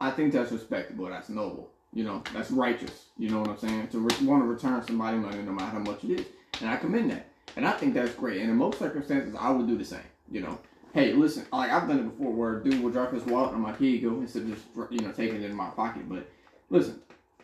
[0.01, 1.05] I think that's respectable.
[1.07, 1.69] That's noble.
[1.93, 3.05] You know, that's righteous.
[3.17, 3.88] You know what I'm saying?
[3.89, 6.26] To re- want to return somebody money, no matter how much it is,
[6.61, 7.28] and I commend that.
[7.55, 8.41] And I think that's great.
[8.41, 9.99] And in most circumstances, I would do the same.
[10.30, 10.59] You know,
[10.96, 13.62] hey, listen, like I've done it before, where a dude will drop his wallet on
[13.62, 16.10] my Pico instead of just you know taking it in my pocket.
[16.10, 16.28] But
[16.72, 17.00] listen,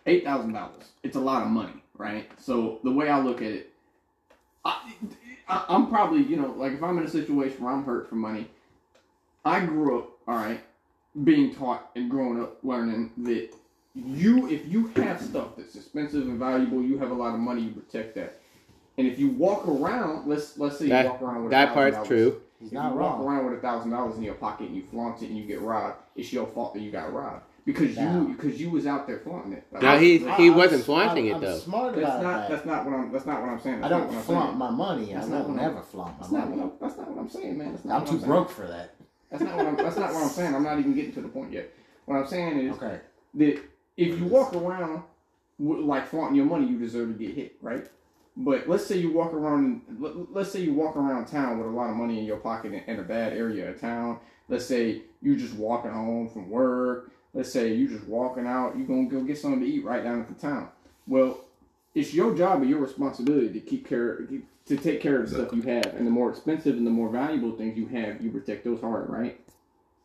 [0.07, 2.31] eight thousand dollars, it's a lot of money, right?
[2.39, 3.73] So the way I look at it,
[4.65, 4.93] I,
[5.47, 8.15] I, I'm probably you know like if I'm in a situation where I'm hurt for
[8.15, 8.47] money,
[9.45, 10.61] I grew up all right
[11.25, 13.49] being taught and growing up learning that
[13.93, 17.63] you if you have stuff that's expensive and valuable, you have a lot of money,
[17.63, 18.39] you protect that.
[18.97, 22.07] And if you walk around, let's let's say you walk around with that $1,000, part's
[22.07, 22.41] true.
[22.61, 24.83] He's If not you walk around with a thousand dollars in your pocket and you
[24.91, 28.21] flaunt it and you get robbed, it's your fault that you got robbed because Now.
[28.21, 29.65] you because you was out there flaunting it.
[29.81, 31.57] No, he- he I'm- wasn't flaunting I'm, it, I'm though.
[31.57, 32.49] Smart that's not that.
[32.49, 33.83] that's not what I'm that's not what I'm saying.
[33.83, 35.13] I That's not don't what I'm flaunt my money.
[35.13, 36.61] That's I not don't what I'm- flaunt my That's not what money.
[36.61, 37.71] I'm, that's not what I'm saying, man.
[37.73, 38.25] That's not I'm what too saying.
[38.31, 38.95] broke for that.
[39.31, 39.75] That's not what I'm.
[39.77, 40.55] That's not what I'm saying.
[40.55, 41.71] I'm not even getting to the point yet.
[42.05, 42.99] What I'm saying is Okay.
[43.35, 43.59] that
[43.97, 45.03] if you walk around
[45.57, 47.87] with, like flaunting your money, you deserve to get hit, right?
[48.37, 49.81] But let's say you walk around.
[49.99, 52.73] let- Let's say you walk around town with a lot of money in your pocket
[52.73, 54.19] in, in a bad area of town.
[54.47, 57.11] Let's say you're just walking home from work.
[57.33, 58.77] Let's say you're just walking out.
[58.77, 60.69] You gonna go get something to eat right down at the town.
[61.07, 61.39] Well,
[61.93, 64.27] it's your job and your responsibility to keep care
[64.65, 65.85] to take care of the stuff you have.
[65.95, 69.09] And the more expensive and the more valuable things you have, you protect those hard,
[69.09, 69.39] right?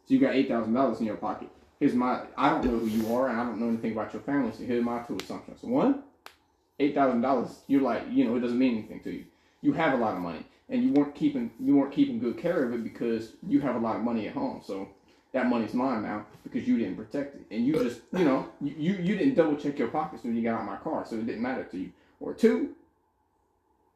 [0.07, 1.49] So you got eight thousand dollars in your pocket.
[1.79, 4.23] Here's my I don't know who you are and I don't know anything about your
[4.23, 5.63] family, so here's my two assumptions.
[5.63, 6.03] One,
[6.79, 9.25] eight thousand dollars, you're like, you know, it doesn't mean anything to you.
[9.63, 12.65] You have a lot of money and you weren't keeping you weren't keeping good care
[12.65, 14.63] of it because you have a lot of money at home.
[14.65, 14.89] So
[15.33, 17.43] that money's mine now because you didn't protect it.
[17.51, 20.43] And you just you know, you, you, you didn't double check your pockets when you
[20.43, 21.93] got out of my car, so it didn't matter to you.
[22.21, 22.75] Or two,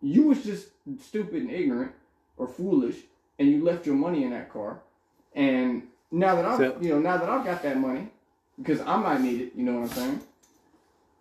[0.02, 0.68] you was just
[1.00, 1.92] stupid and ignorant
[2.36, 2.96] or foolish
[3.38, 4.80] and you left your money in that car
[5.34, 8.08] and now that I've So- you know now that I've got that money
[8.58, 10.20] because I might need it, you know what I'm saying?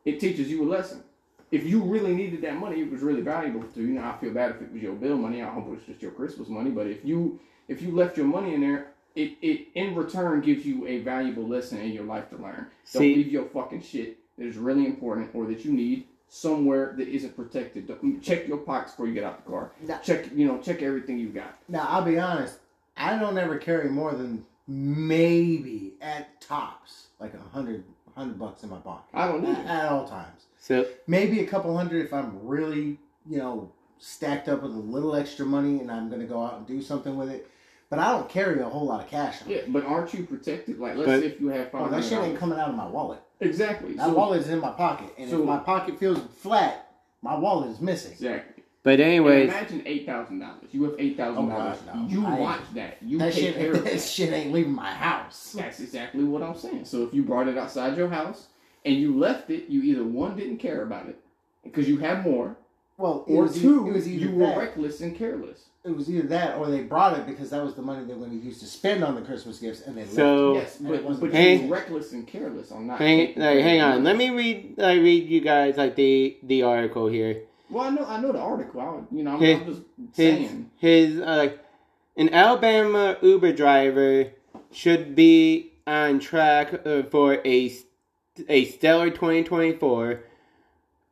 [0.06, 1.04] It teaches you a lesson.
[1.52, 3.88] If you really needed that money, it was really valuable to you.
[3.88, 5.42] Now I feel bad if it was your bill money.
[5.42, 6.70] I hope it was just your Christmas money.
[6.70, 10.66] But if you if you left your money in there, it, it in return gives
[10.66, 12.68] you a valuable lesson in your life to learn.
[12.94, 17.08] Don't leave your fucking shit that is really important or that you need somewhere that
[17.08, 17.88] isn't protected.
[17.88, 19.72] Don't, mm, check your pockets before you get out the car.
[19.82, 21.58] Now- Check you know check everything you got.
[21.68, 22.60] Now I'll be honest.
[22.96, 27.84] I don't ever carry more than maybe at tops like a hundred
[28.16, 29.68] hundred bucks in my pocket I don't need at, it.
[29.68, 30.44] at all times.
[30.60, 35.16] So Maybe a couple hundred if I'm really you know stacked up with a little
[35.16, 37.50] extra money and I'm gonna go out and do something with it.
[37.90, 39.42] But I don't carry a whole lot of cash.
[39.42, 39.50] On.
[39.50, 40.80] Yeah, but aren't you protected?
[40.80, 42.76] Like let's But- say if you have Oh, five that shit ain't coming out of
[42.76, 43.20] my wallet.
[43.40, 43.96] Exactly.
[43.96, 46.92] My So- wallet is in my pocket, and so- if my pocket feels flat,
[47.22, 48.12] my wallet is missing.
[48.12, 48.64] Exactly.
[48.84, 50.70] but And anyways, imagine eight thousand dollars.
[50.72, 51.78] You have eight thousand oh, dollars.
[51.92, 52.08] Oh, no.
[52.08, 52.98] You I- watch that.
[53.02, 54.02] You That take shit, care of that that.
[54.02, 55.54] shit ain't leaving my house.
[55.58, 56.86] That's exactly what I'm saying.
[56.86, 58.48] So if you brought it outside your house
[58.86, 61.20] and you left it, you either one didn't care about it
[61.64, 62.58] because you had more,
[62.98, 64.58] Well, it or was, e- two it was either you were that.
[64.58, 65.66] reckless and careless.
[65.86, 68.26] It was either that, or they brought it because that was the money they were
[68.26, 70.14] going to use to spend on the Christmas gifts, and they left.
[70.14, 73.00] So- yes, but, but Hey- you were reckless and careless on not.
[73.00, 74.04] hang like, hang on.
[74.04, 77.44] Let me read like read you guys like the the article here.
[77.70, 78.82] Well, I know, I know the article.
[78.82, 79.82] I, you know, I'm, Hey, I'm just
[80.14, 80.70] saying.
[80.78, 81.50] his uh,
[82.18, 84.32] an Alabama Uber driver
[84.72, 87.70] should be on track uh, for a
[88.48, 90.22] a stellar 2024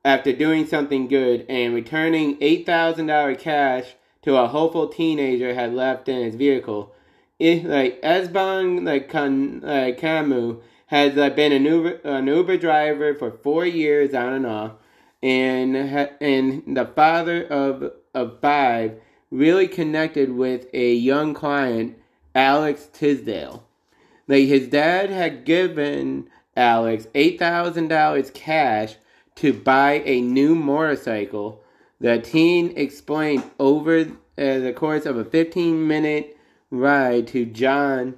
[0.05, 6.21] after doing something good and returning $8,000 cash to a hopeful teenager had left in
[6.21, 6.93] his vehicle.
[7.39, 9.99] It, like Esbon like Kan, like
[10.87, 14.71] has like, been an Uber an Uber driver for four years on and off,
[15.21, 15.75] and
[16.19, 18.99] and the father of of five
[19.29, 21.97] really connected with a young client,
[22.33, 23.63] Alex Tisdale.
[24.27, 28.95] Like his dad had given Alex eight thousand dollars cash
[29.35, 31.63] to buy a new motorcycle.
[32.01, 34.05] The teen explained over uh,
[34.35, 36.37] the course of a 15 minute
[36.69, 38.15] ride to John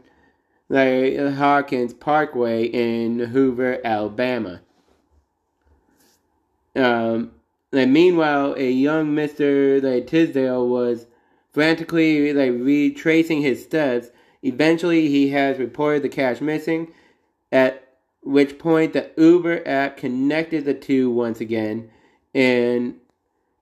[0.71, 4.61] Hawkins Parkway in Hoover, Alabama.
[6.75, 7.31] Um,
[7.73, 11.07] and meanwhile, a young Mister like Tisdale was
[11.51, 14.09] frantically like retracing his steps.
[14.43, 16.93] Eventually, he has reported the cash missing.
[17.51, 17.88] At
[18.29, 21.89] which point, the Uber app connected the two once again,
[22.35, 22.95] and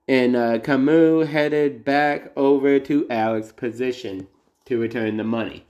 [0.06, 4.28] and uh, Camus headed back over to Alex's position
[4.66, 5.64] to return the money.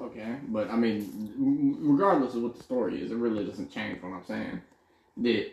[0.00, 1.32] Okay, but I mean,
[1.80, 4.60] regardless of what the story is, it really doesn't change what I'm saying.
[5.18, 5.52] That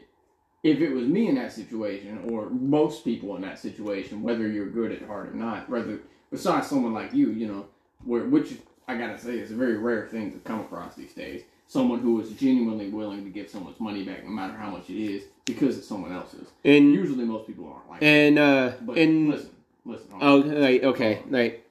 [0.63, 4.69] if it was me in that situation, or most people in that situation, whether you're
[4.69, 7.67] good at heart or not, whether besides someone like you, you know,
[8.03, 8.55] where which
[8.89, 11.43] I gotta say is a very rare thing to come across these days.
[11.71, 14.97] Someone who is genuinely willing to give someone's money back, no matter how much it
[15.01, 16.49] is, because it's someone else's.
[16.65, 17.99] And Usually, most people aren't like.
[18.01, 18.05] that.
[18.05, 19.51] and uh But and listen,
[19.85, 20.07] listen.
[20.19, 21.65] oh like okay like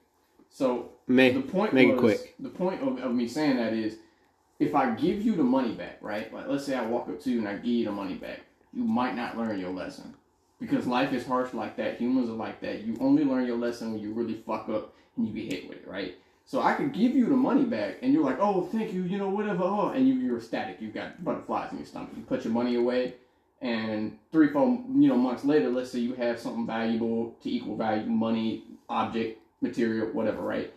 [0.49, 2.35] So make the point make was, it quick.
[2.39, 3.97] The point of, of me saying that is,
[4.57, 6.33] if I give you the money back, right?
[6.33, 8.39] Like, let's say I walk up to you and I give you the money back,
[8.73, 10.15] you might not learn your lesson
[10.59, 11.99] because life is harsh like that.
[12.01, 12.81] Humans are like that.
[12.81, 15.77] You only learn your lesson when you really fuck up and you get hit with
[15.77, 16.15] it, right?
[16.51, 19.17] So I could give you the money back, and you're like, "Oh, thank you," you
[19.17, 20.81] know, whatever, oh, and you, you're ecstatic.
[20.81, 22.09] You've got butterflies in your stomach.
[22.13, 23.13] You put your money away,
[23.61, 27.77] and three, four, you know, months later, let's say you have something valuable to equal
[27.77, 30.73] value, money, object, material, whatever, right?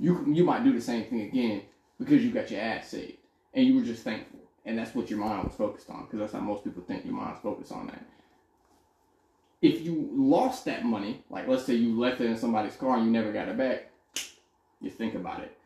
[0.00, 1.60] You you might do the same thing again
[1.98, 3.18] because you got your ass saved,
[3.52, 6.32] and you were just thankful, and that's what your mind was focused on, because that's
[6.32, 8.02] how most people think your mind's focused on that.
[9.60, 13.04] If you lost that money, like let's say you left it in somebody's car and
[13.04, 13.90] you never got it back,
[14.80, 15.56] you think about it,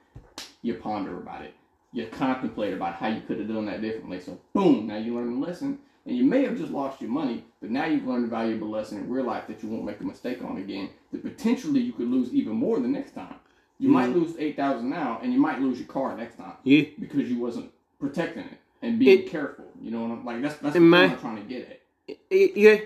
[0.63, 1.55] you ponder about it,
[1.93, 4.21] you contemplate about how you could have done that differently.
[4.21, 7.45] So boom, now you learn a lesson, and you may have just lost your money,
[7.61, 10.05] but now you've learned a valuable lesson in real life that you won't make a
[10.05, 10.91] mistake on again.
[11.13, 13.35] That potentially you could lose even more the next time.
[13.79, 16.93] You might lose eight thousand now, and you might lose your car next time You
[17.01, 19.65] because you wasn't protecting it and being It- careful.
[19.81, 20.41] You know what I'm like?
[20.41, 21.69] That's that's what my- I'm trying to get
[22.09, 22.19] at.
[22.31, 22.77] Yeah,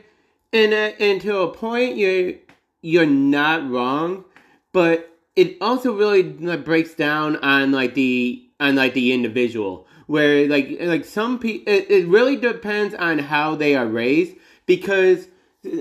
[0.55, 2.35] and uh, and to a point you're
[2.81, 4.25] you're not wrong,
[4.73, 9.87] but it also really like, breaks down on like the on like the individual.
[10.07, 14.37] Where like like some people it, it really depends on how they are raised.
[14.67, 15.29] Because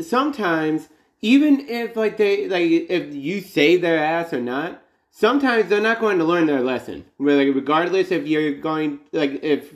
[0.02, 0.90] sometimes
[1.22, 4.82] even if like they like if you save their ass or not
[5.16, 7.06] sometimes they're not going to learn their lesson.
[7.18, 9.74] Where, like regardless if you're going like if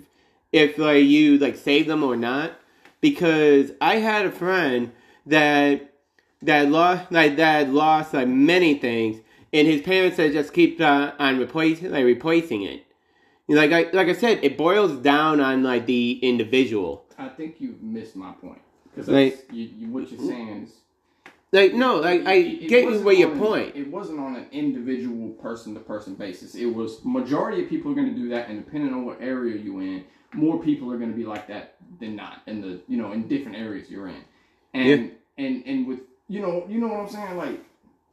[0.51, 2.51] if like you like save them or not.
[3.01, 4.91] Because I had a friend
[5.25, 5.93] that
[6.41, 9.21] that lost like that lost like many things,
[9.53, 12.85] and his parents had just keep uh, on replacing like replacing it.
[13.47, 17.05] Like I like I said, it boils down on like the individual.
[17.17, 18.61] I think you've missed my point
[18.93, 20.73] because Like- you, you, what you're saying is
[21.51, 23.75] Like no, like I It- it get wasn't where your point.
[23.75, 26.53] It wasn't on an individual person to person basis.
[26.53, 29.57] It was majority of people are going to do that, and depending on what area
[29.57, 32.97] you're in, more people are going to be like that than not in the you
[32.97, 34.21] know in different areas you're in,
[34.75, 37.59] and and and with you know you know what I'm saying like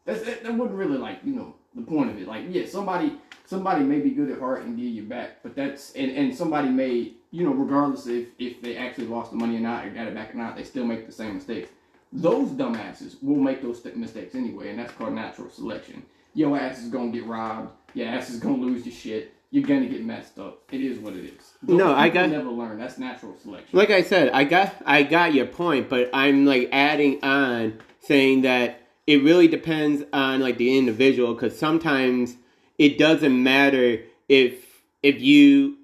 [0.06, 2.26] that's that, that wasn't really like you know the point of it.
[2.26, 5.92] Like yeah, somebody somebody may be good at heart and give you back, but that's
[5.92, 9.60] and and somebody may you know regardless if if they actually lost the money or
[9.60, 11.68] not or got it back or not, they still make the same mistakes
[12.12, 16.02] those dumbasses will make those st- mistakes anyway, and that's called natural selection.
[16.34, 17.70] Your ass is gonna get robbed.
[17.94, 19.32] Your ass is gonna lose your shit.
[19.50, 20.62] You're gonna get messed up.
[20.70, 21.52] It is what it is.
[21.62, 22.78] Those No, I got- never learn.
[22.78, 23.76] That's natural selection.
[23.78, 28.42] Like I said, I got I got your point, but I'm like adding on saying
[28.42, 32.36] that it really depends on like the individual because sometimes
[32.78, 35.76] it doesn't matter if if you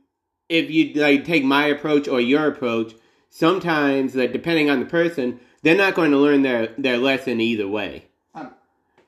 [0.48, 2.94] if you like take my approach or your approach.
[3.30, 7.66] Sometimes, like depending on the person, they're not going to learn their their lesson either
[7.66, 8.04] way.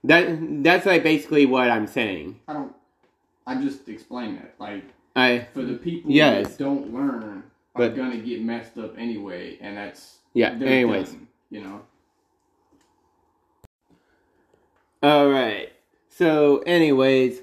[0.05, 2.41] That that's like basically what I'm saying.
[2.49, 2.75] I don't.
[3.47, 4.55] I just explained that.
[4.59, 4.85] Like
[5.17, 6.57] I for the people Yes.
[6.57, 7.43] that don't learn,
[7.75, 10.51] are But- gonna get messed up anyway, and that's yeah.
[10.53, 11.81] Anyways, done, you know.
[15.05, 15.71] All right.
[16.09, 17.43] So, anyways,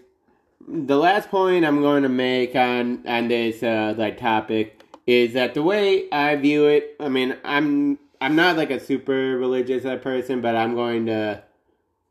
[0.68, 5.54] the last point I'm going to make on on this uh, like topic is that
[5.54, 6.96] the way I view it.
[7.00, 11.44] I mean, I'm I'm not like a super religious uh, person, but I'm going to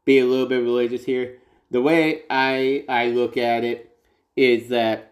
[0.04, 1.38] be a little bit religious here.
[1.72, 3.98] The way I I look at it
[4.36, 5.09] is that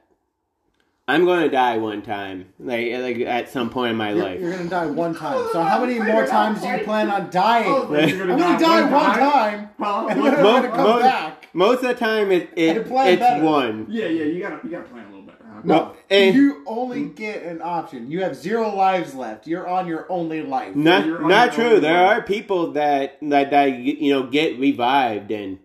[1.08, 4.40] I'm going to die one time, like like at some point in my You're, life.
[4.40, 5.48] you're gonna die one time.
[5.52, 7.64] So how many more times do you plan on dying?
[7.66, 11.48] Oh, I'm you're gonna die one time, and then I'm gonna come mo- back.
[11.54, 13.42] Most of the time, it, it And plan it's better.
[13.42, 13.86] one.
[13.88, 14.24] Yeah, yeah.
[14.24, 15.38] You gotta you gotta plan a little better.
[15.50, 15.60] Huh?
[15.64, 18.10] No, and- you only get an option.
[18.10, 19.46] You have zero lives left.
[19.46, 20.76] You're on your only life.
[20.76, 21.80] Not you're not true.
[21.80, 22.12] There way.
[22.18, 25.58] are people that that that you know get revived and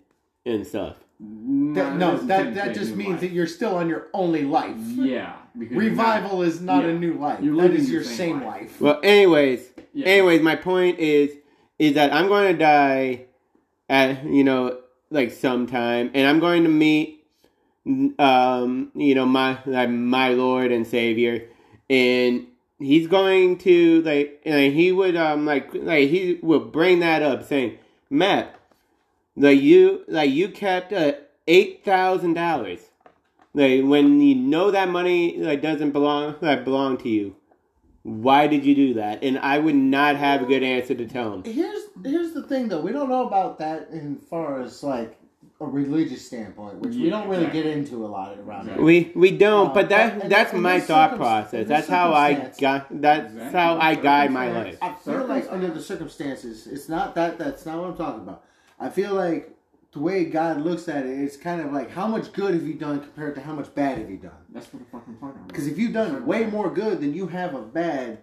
[0.45, 0.95] and stuff.
[1.19, 3.19] That- no, that that just means life.
[3.21, 4.75] that you're still on your only life.
[4.77, 5.33] yeah.
[5.57, 6.89] Because you're Revival is not yeah.
[6.89, 7.39] a new life.
[7.41, 8.61] You're That living is your your same same life.
[8.61, 8.81] life.
[8.81, 10.07] Well, anyways, Yeah.
[10.07, 11.31] anyways, my point is
[11.79, 13.25] is that I'm going to die
[13.89, 14.79] at you know
[15.11, 17.23] like sometime, and I'm going to meet
[18.19, 21.47] um you know my like my Lord and Savior,
[21.89, 22.47] and
[22.79, 27.43] he's going to like and he would um like like he would bring that up
[27.43, 27.77] saying
[28.09, 28.55] Matt
[29.35, 31.13] like you like you kept uh,
[31.47, 32.79] eight thousand dollars
[33.53, 37.35] like when you know that money like doesn't belong like belong to you
[38.05, 39.23] why did you do that?
[39.23, 41.43] And I would not have a good answer to tell him.
[41.45, 42.81] Here's here's the thing though.
[42.81, 45.17] We don't know about that in far as like
[45.61, 47.63] a religious standpoint, which we don't really exactly.
[47.63, 48.81] get into a lot around here.
[48.81, 51.65] We we don't, Uh, but that but that's in my thought circumst- process.
[51.65, 53.01] That's how I circumstance- got.
[53.01, 53.57] That's Exactly.
[53.57, 54.77] how I guide my life.
[54.81, 57.37] I feel like under the circumstances, it's not that.
[57.37, 58.43] That's not what I'm talking about.
[58.79, 59.49] I feel like
[59.91, 62.73] the way God looks at it, it's kind of like how much good have you
[62.73, 64.31] done compared to how much bad have you done?
[64.49, 65.47] That's what the fuck I'm.
[65.47, 68.19] Because if you've done way more good than you have of bad,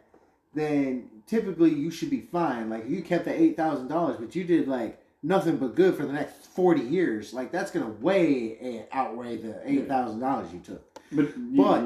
[0.55, 2.69] then typically you should be fine.
[2.69, 6.05] Like you kept the eight thousand dollars, but you did like nothing but good for
[6.05, 7.33] the next forty years.
[7.33, 10.83] Like that's gonna way eh, outweigh the eight thousand dollars you took.
[11.13, 11.79] But, But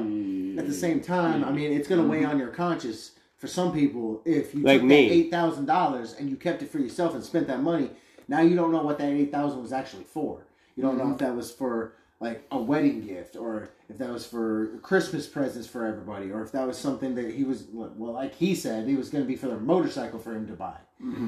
[0.59, 3.11] At the same time, I mean, it's gonna weigh on your conscience.
[3.37, 5.07] For some people, if you Like took me.
[5.09, 7.91] that eight thousand dollars and you kept it for yourself and spent that money,
[8.27, 10.45] now you don't know what that eight thousand was actually for.
[10.75, 14.25] You don't know if that was for like a wedding gift or if that was
[14.25, 18.35] for Christmas presents for everybody or if that was something that he was well, like
[18.35, 20.77] he said, it was going to be for their motorcycle for him to buy.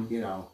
[0.10, 0.50] You know,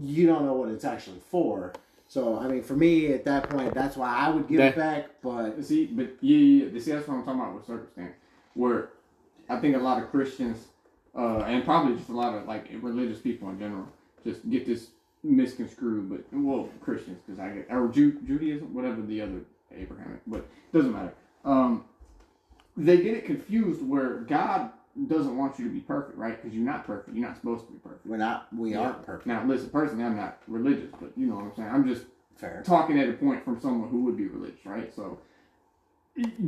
[0.00, 1.72] you don't know what it's actually for.
[2.08, 5.10] So I mean, for me at that point, that's why I would give it back.
[5.22, 6.80] But See, but yeah, yeah, yeah.
[6.80, 8.14] See, that's what I'm talking about with circumstance.
[8.54, 8.90] Where
[9.48, 10.66] I think a lot of Christians,
[11.16, 13.86] uh, and probably just a lot of like religious people in general,
[14.24, 14.88] just get this
[15.22, 16.08] misconstrued.
[16.10, 19.40] But well, Christians, because I get or Ju- Judaism, whatever the other
[19.72, 21.14] Abrahamic, but doesn't matter.
[21.44, 21.84] Um,
[22.76, 24.70] they get it confused where God
[25.06, 26.40] doesn't want you to be perfect, right?
[26.40, 27.16] Because you're not perfect.
[27.16, 28.06] You're not supposed to be perfect.
[28.06, 28.80] we're not, we Yeah.
[28.80, 29.26] aren't perfect.
[29.26, 31.68] Now, listen, personally, I'm not religious, but you know what I'm saying.
[31.68, 32.06] I'm just
[32.36, 32.62] Fair.
[32.64, 34.92] talking at a point from someone who would be religious, right?
[34.94, 35.18] So,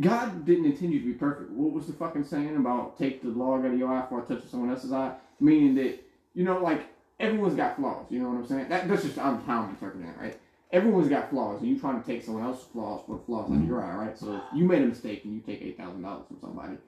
[0.01, 1.51] God didn't intend you to be perfect.
[1.51, 4.27] What was the fucking saying about take the log out of your eye before I
[4.27, 5.15] touch someone else's eye?
[5.41, 6.05] Meaning that,
[6.35, 6.87] you know, like,
[7.23, 8.69] everyone's got flaws, you know what I'm saying?
[8.69, 10.39] That, that's just I'm how I'm interpreting it, right?
[10.73, 13.85] Everyone's got flaws, and you trying to take someone else's flaws for flaws of your
[13.85, 14.19] eye, right?
[14.19, 16.79] So, if you made a mistake and you take $8,000 from somebody,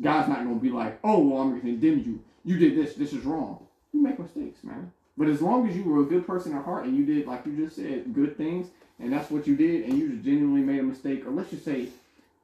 [0.00, 2.22] God's not to be like, oh, well, I'm to condemn you.
[2.44, 3.66] You did this, this is wrong.
[3.92, 4.90] You make mistakes, man.
[5.18, 7.44] But as long as you were a good person at heart and you did, like
[7.46, 8.68] you just said, good things,
[8.98, 11.64] and that's what you did, and you just genuinely made a mistake, or let's just
[11.64, 11.88] say,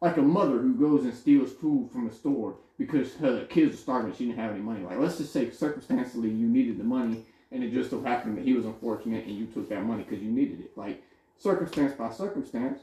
[0.01, 3.78] like a mother who goes and steals food from the store because her kids are
[3.78, 4.82] starving, she didn't have any money.
[4.82, 8.44] Like, let's just say circumstantially you needed the money, and it just so happened that
[8.44, 10.76] he was unfortunate and you took that money because you needed it.
[10.76, 11.03] Like,
[11.38, 12.80] circumstance by circumstance,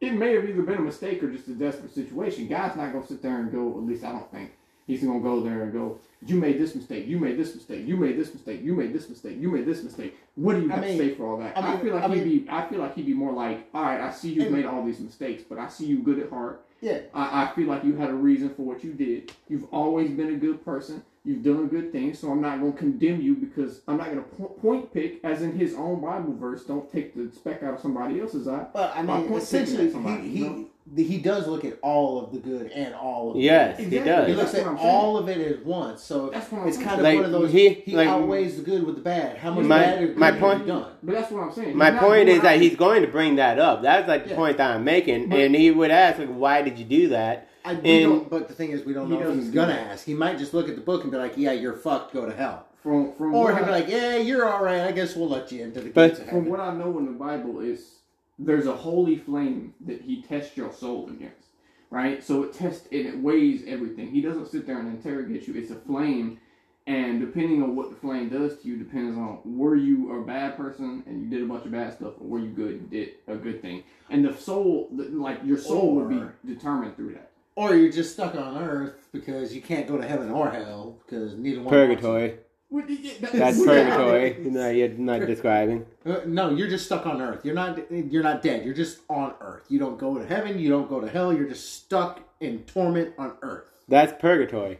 [0.00, 2.48] it may have either been a mistake or just a desperate situation.
[2.48, 4.52] God's not going to sit there and go, at least I don't think,
[4.86, 7.86] he's going to go there and go, you made this mistake, you made this mistake,
[7.86, 10.16] you made this mistake, you made this mistake, you made this mistake.
[10.34, 11.56] What do you I have mean- to say for all that?
[11.56, 13.68] I I, feel like I he'd mean- be, I feel like he'd be more like,
[13.74, 16.30] all right, I see you've made all these mistakes, but I see you good at
[16.30, 16.64] heart.
[16.80, 17.00] Yeah.
[17.14, 19.32] I, I feel like you had a reason for what you did.
[19.48, 21.02] You've always been a good person.
[21.22, 24.18] You've done good things, so I'm not going to condemn you because I'm not going
[24.24, 26.64] to po- point pick, as in his own Bible verse.
[26.64, 28.66] Don't take the speck out of somebody else's eye.
[28.72, 32.38] But I mean, essentially, somebody, he, you he he does look at all of the
[32.38, 33.92] good and all of the Yes, bad.
[33.92, 34.26] he does.
[34.28, 34.88] He looks That's at what I'm saying.
[34.88, 36.02] all of it at once.
[36.02, 36.88] So That's what I'm it's saying.
[36.88, 37.52] kind of Like, one of those.
[37.52, 39.36] he- He, like- outweighs the good with the bad.
[39.36, 40.92] How much My- bad or good my have you point- done?
[41.02, 41.76] But that's what I'm saying.
[41.76, 43.82] My He's point is that he's going to bring that up.
[43.82, 44.36] That's like the Yeah.
[44.36, 47.46] point that I'm making, But- and he would ask, like, "Why did you do that?"
[47.64, 49.72] I, we And- don't, but the thing is, we don't He know if he's gonna
[49.72, 49.86] that.
[49.92, 50.04] ask.
[50.06, 52.12] He might just look at the book and be like, "Yeah, you're fucked.
[52.14, 54.80] Go to hell." from from Or he'll be like, "Yeah, you're all right.
[54.80, 57.12] I guess we'll let you into the But- gates From what I know in the
[57.12, 57.96] Bible is
[58.38, 61.48] there's a holy flame that he tests your soul against,
[61.90, 62.24] right?
[62.24, 64.08] So it tests and it weighs everything.
[64.08, 65.52] He doesn't sit there and interrogate you.
[65.54, 66.38] It's a flame,
[66.86, 70.56] and depending on what the flame does to you depends on were you a bad
[70.56, 73.10] person and you did a bunch of bad stuff, or were you good and did
[73.28, 73.82] a good thing.
[74.08, 76.22] And the soul, the, like your soul, would be
[76.54, 77.29] determined through that.
[77.60, 81.34] Or you're just stuck on Earth because you can't go to heaven or hell because
[81.34, 81.66] neither one.
[81.66, 81.86] wants you.
[81.96, 82.38] Purgatory.
[82.70, 84.36] Well, yeah, that- That's purgatory.
[84.50, 85.84] No, you're not describing.
[86.06, 87.44] Uh, no, you're just stuck on Earth.
[87.44, 87.78] You're not.
[87.92, 88.64] You're not dead.
[88.64, 89.66] You're just on Earth.
[89.68, 90.58] You don't go to heaven.
[90.58, 91.34] You don't go to hell.
[91.34, 93.64] You're just stuck in torment on Earth.
[93.88, 94.78] That's purgatory.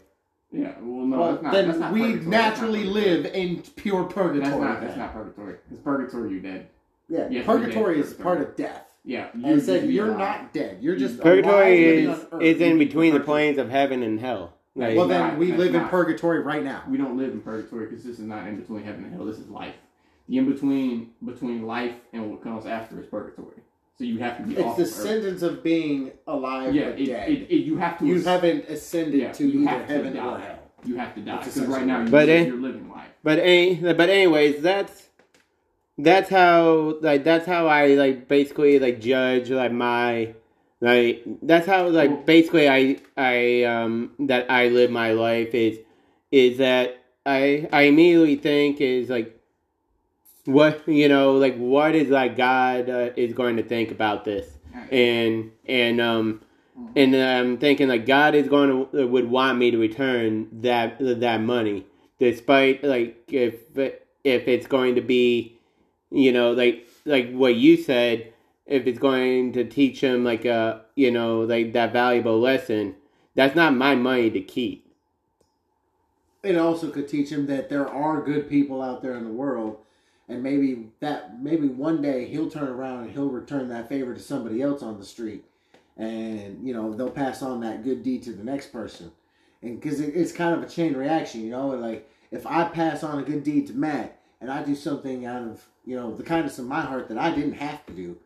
[0.51, 2.25] Yeah, well, no, well, that's not, then that's not we purgatory.
[2.25, 4.41] That's not naturally live in pure purgatory.
[4.51, 4.81] That's not.
[4.81, 5.57] That's not purgatory.
[5.71, 6.31] It's purgatory.
[6.31, 6.69] You're dead.
[7.11, 8.23] Yeah, Yeah, purgatory you're is dead.
[8.23, 8.90] part of death.
[9.05, 9.29] Yeah.
[9.35, 10.79] You- it said you you're not dead.
[10.81, 12.43] You're just Purgatory alive is living on Earth.
[12.43, 13.39] is in between the Purgatory.
[13.45, 14.55] planes of heaven and hell.
[14.77, 16.83] Like, Well, Not- then we that's live in not- purgatory right now.
[16.89, 19.25] We don't live in purgatory because this is not in between heaven and hell.
[19.25, 19.75] This is life.
[20.29, 23.57] The in between between life and what comes after is purgatory.
[23.99, 27.01] So you have to be It's off the of sentence of being alive Yeah, but
[27.01, 27.29] it, dead.
[27.29, 28.07] it, it, you have to.
[28.07, 30.25] you haven't ascended yeah, to you either have to heaven die.
[30.35, 30.59] or hell.
[30.87, 33.09] You have to die because right now essentially you But live, it- you're living life.
[33.23, 35.10] But any, but anyways, that's
[36.03, 40.35] that's how like that's how I like basically like judge like my
[40.81, 45.79] like that's how like basically I I um that I live my life is
[46.31, 49.37] is that I I immediately think is like
[50.45, 54.47] what you know like what is like God uh, is going to think about this?
[54.91, 56.41] And and um
[56.97, 61.43] and I'm thinking like God is going to would want me to return that that
[61.43, 61.87] money,
[62.19, 65.59] despite like if if it's going to be,
[66.11, 68.33] you know, like like what you said,
[68.67, 72.97] if it's going to teach him like a you know like that valuable lesson,
[73.35, 74.87] that's not my money to keep.
[76.43, 79.79] It also could teach him that there are good people out there in the world,
[80.29, 84.21] and maybe that maybe one day he'll turn around and he'll return that favor to
[84.21, 85.45] somebody else on the street,
[85.97, 89.13] and you know they'll pass on that good deed to the next person,
[89.63, 93.03] and because it, it's kind of a chain reaction, you know, like if I pass
[93.03, 96.23] on a good deed to Matt and I do something out of you know the
[96.23, 98.17] kindness of my heart that I didn't have to do,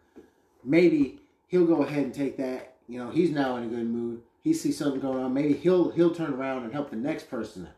[0.62, 2.74] maybe he'll go ahead and take that.
[2.88, 4.20] You know, he's now in a good mood.
[4.42, 5.32] He sees something going on.
[5.32, 7.72] Maybe he'll he'll turn around and help the next person out.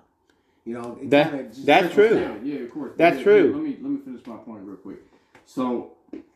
[0.65, 2.09] You know, That- just that's true.
[2.19, 2.45] down.
[2.45, 2.95] Yeah, yeah, of course.
[2.97, 3.47] That's Yeah, true.
[3.51, 4.99] yeah, let me let me finish my point real quick.
[5.45, 5.93] So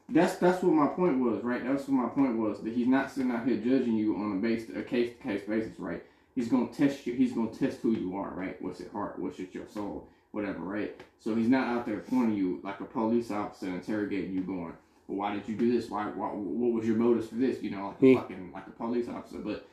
[0.08, 1.64] that's that's what my point was, right?
[1.64, 4.40] That's what my point was that he's not sitting out here judging you on a
[4.40, 6.04] base a case to case basis, right?
[6.36, 7.14] He's gonna test you.
[7.14, 8.62] He's gonna test who you are, right?
[8.62, 9.18] What's your heart?
[9.18, 10.06] What's your soul?
[10.32, 11.00] Whatever, right?
[11.18, 14.72] So he's not out there pointing you like a police officer interrogating you, going,
[15.06, 15.90] "Well, why did you do this?
[15.90, 16.06] Why?
[16.06, 18.14] why what was your motives for this?" You know, like a hmm.
[18.14, 19.66] fucking like a police officer, but.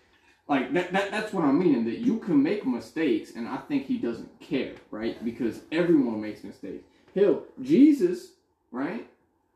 [0.49, 3.86] Like that, that that's what I'm meaning that you can make mistakes and I think
[3.86, 5.22] he doesn't care, right?
[5.26, 6.86] Because everyone makes mistakes.
[7.14, 8.30] Hell, Jesus,
[8.72, 9.05] right?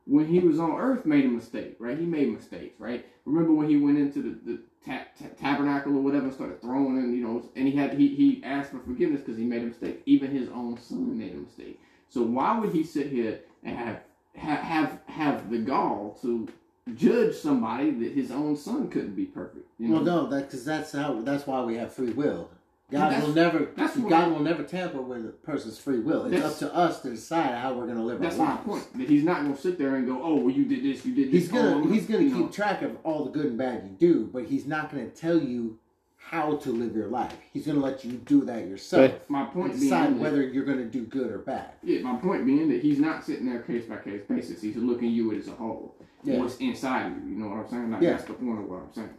[0.06, 1.98] When he was on earth made a mistake, right?
[1.98, 3.06] He made mistakes, right?
[3.26, 6.98] Remember when he went into the, the ta- ta- tabernacle or whatever and started throwing
[6.98, 9.68] in, you know, and he had he, he asked for forgiveness because he made a
[9.68, 10.02] mistake.
[10.06, 11.80] Even his own son made a mistake.
[12.10, 14.02] So why would he sit here and have
[14.36, 16.48] have have, have the gall to
[16.96, 19.68] judge somebody that his own son couldn't be perfect?
[19.78, 19.96] You know?
[19.96, 22.50] Well, no, that because that's how that's why we have free will.
[22.92, 23.70] Yeah, God will never.
[23.76, 26.26] that's God will never tamper with a person's free will.
[26.26, 28.98] It's up to us to decide how we're going to live That's our my point.
[28.98, 31.28] That he's not gonna sit there and go, "Oh, well, you did this, you did
[31.32, 32.48] this." He's gonna oh, he's gonna keep know.
[32.50, 35.80] track of all the good and bad you do, but he's not gonna tell you
[36.18, 37.34] how to live your life.
[37.54, 39.14] He's gonna let you do that yourself.
[39.30, 41.72] My and point being, decide that- whether you're gonna do good or bad.
[41.84, 44.62] yeah, my point being that he's not sitting there case by case basis.
[44.62, 45.96] He's looking at you as a whole.
[46.24, 46.40] Yeah.
[46.40, 47.30] What's inside of you?
[47.30, 47.92] You know what I'm saying?
[47.92, 48.12] Like Yeah.
[48.12, 49.10] that's the point of what I'm saying.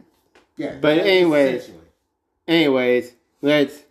[0.57, 0.77] Yeah.
[0.79, 1.71] But anyways-
[2.47, 3.13] Anyways,
[3.43, 3.83] let's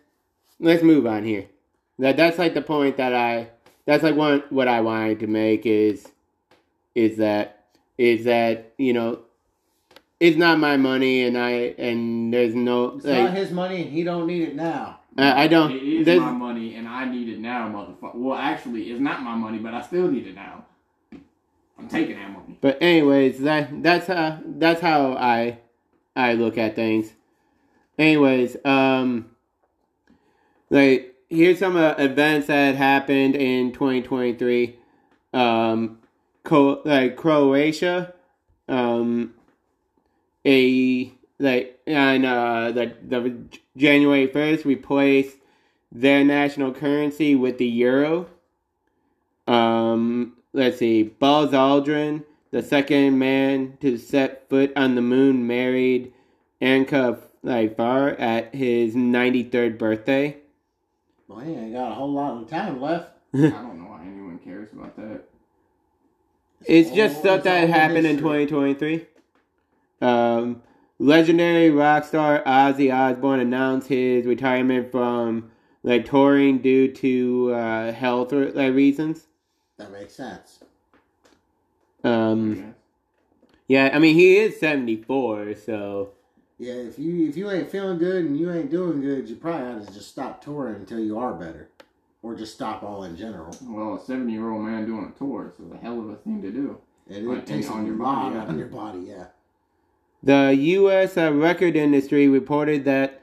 [0.59, 1.45] let's move on here.
[1.99, 3.49] That that's like the point that I
[3.85, 6.05] that's like one what I wanted to make is
[6.95, 7.65] is that
[7.97, 9.19] is that you know
[10.19, 13.91] it's not my money and I and there's no It's like not his money, and
[13.91, 14.99] he don't need it now.
[15.17, 18.15] I, I don't It is there's- my money, and I need it now, motherfucker.
[18.15, 20.65] Well, actually, it's not my money, but I still need it now.
[21.77, 22.57] I'm taking that money.
[22.61, 25.59] But anyways, that that's how that's how I
[26.15, 27.13] I look at things.
[27.99, 29.29] Anyways, um,
[30.73, 34.75] like here's some uh, events that happened in 2023.
[35.31, 35.99] Um,
[36.43, 38.13] Co- like Croatia,
[38.67, 39.33] um,
[40.45, 43.35] a like on uh like the
[43.77, 45.37] January 1st replaced
[45.91, 48.27] their national currency with the euro.
[49.47, 56.13] Um, let's see, Buzz Aldrin, the second man to set foot on the moon, married
[56.61, 60.37] Anca like Faur at his 93rd birthday.
[61.27, 63.11] Well, he ain't got a whole lot of time left.
[63.33, 65.23] I don't know why anyone cares about that.
[66.65, 69.05] It's just all- stuff it's that happened in 2023.
[70.01, 70.61] Um,
[70.99, 75.51] legendary rock star Ozzy Osbourne announced his retirement from
[75.83, 79.27] like touring due to uh, health like, reasons.
[79.77, 80.59] That makes sense.
[82.03, 82.55] Um,
[83.67, 83.87] Yeah.
[83.87, 86.09] yeah, I mean he is 74, so
[86.63, 89.67] Yeah, if you if you ain't feeling good and you ain't doing good, you probably
[89.67, 91.67] ought to just stop touring until you are better,
[92.21, 93.53] or just stop all in general.
[93.63, 96.41] Well, a 70 year old man doing a tour is a hell of a thing
[96.41, 96.79] to do.
[97.09, 98.45] It, it takes on your body, yeah.
[98.45, 98.99] on your body.
[98.99, 99.25] Yeah.
[100.23, 101.17] The U.S.
[101.17, 103.21] uh, record industry reported that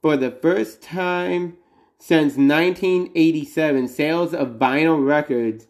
[0.00, 1.58] for the first time
[1.98, 5.66] since 1987, sales of vinyl records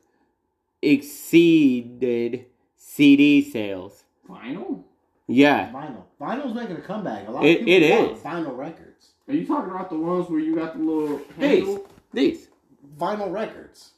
[0.82, 2.46] exceeded
[2.76, 4.04] CD sales.
[4.28, 4.84] Vinyl?
[5.26, 6.04] Yeah, Vinyl.
[6.20, 7.28] Vinyl's making a comeback.
[7.28, 8.22] A lot It- of people it want is.
[8.22, 9.12] vinyl records.
[9.28, 11.86] Are you talking about the ones where you got the little these, handle?
[12.12, 12.48] these.
[12.98, 13.92] Vinyl records.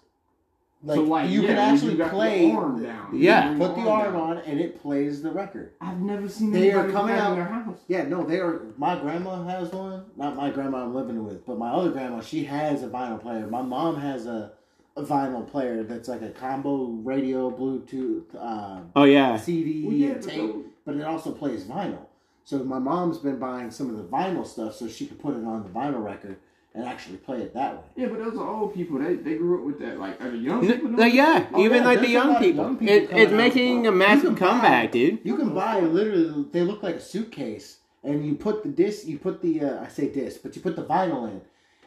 [0.83, 2.47] Like, so like you yeah, can actually you got play.
[2.51, 3.11] the arm down.
[3.13, 3.53] Yeah.
[3.53, 4.23] You Put the arm down.
[4.23, 5.73] on, and it plays the record.
[5.81, 6.59] I've never seen that.
[6.59, 7.79] They are coming out- in their house.
[7.87, 8.63] Yeah, no, they are.
[8.79, 10.05] My grandma has one.
[10.17, 12.21] Not my grandma I'm living with, but my other grandma.
[12.23, 13.47] She has a vinyl player.
[13.47, 14.53] My mom has a,
[14.97, 19.37] a vinyl player that's like a combo radio, Bluetooth, um, Oh yeah.
[19.37, 20.37] CD, Well, yeah, and tape.
[20.53, 22.07] those- But it also plays vinyl.
[22.51, 25.45] So my mom's been buying some of the vinyl stuff so she could put it
[25.45, 26.37] on the vinyl record
[26.75, 27.83] and actually play it that way.
[27.95, 28.99] Yeah, but those are old people.
[28.99, 30.01] They they grew up with that.
[30.01, 30.77] Like are the young people.
[30.89, 32.65] doing like, yeah, Oh, even yeah, like the young people.
[32.65, 35.21] young people It, it's making a massive can buy- comeback, dude.
[35.23, 36.47] You can buy literally.
[36.51, 39.07] They look like a suitcase, and you put the disc.
[39.07, 39.61] You put the.
[39.61, 41.43] Uh, I say disc, but you put the vinyl in.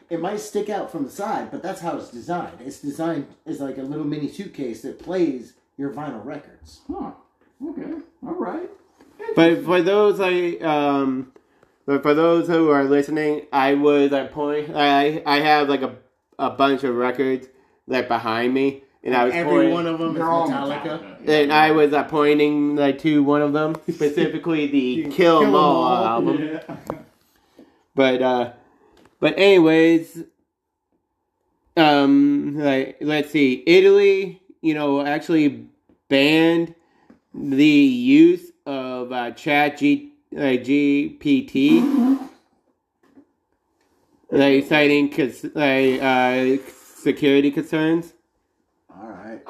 [0.08, 2.56] It might stick out from the side, but that's how it's designed.
[2.60, 6.80] It's designed as like a little mini suitcase that plays your vinyl records.
[6.90, 7.10] Huh.
[7.70, 7.92] Okay.
[8.26, 8.70] All right.
[9.36, 11.32] But for those like um,
[11.86, 14.70] but for those who are listening, I was at point.
[14.74, 15.96] I I have like a
[16.38, 17.48] a bunch of records
[17.86, 21.00] like behind me, and I was Every pointing, one of them is Metallica.
[21.00, 21.28] Metallica.
[21.28, 25.42] and I was uh, pointing like to one of them specifically the Kill 'Em Kill
[25.48, 26.04] 'Em All All.
[26.04, 26.38] album.
[26.42, 26.76] Yeah.
[27.94, 28.52] But uh,
[29.20, 30.24] but anyways,
[31.76, 35.66] um, like let's see, Italy, you know, actually
[36.08, 36.74] banned
[37.34, 42.18] the use of uh, Chat G uh, GPT,
[44.30, 46.56] They like citing cons- like uh,
[46.96, 48.14] security concerns.
[48.90, 49.40] All right.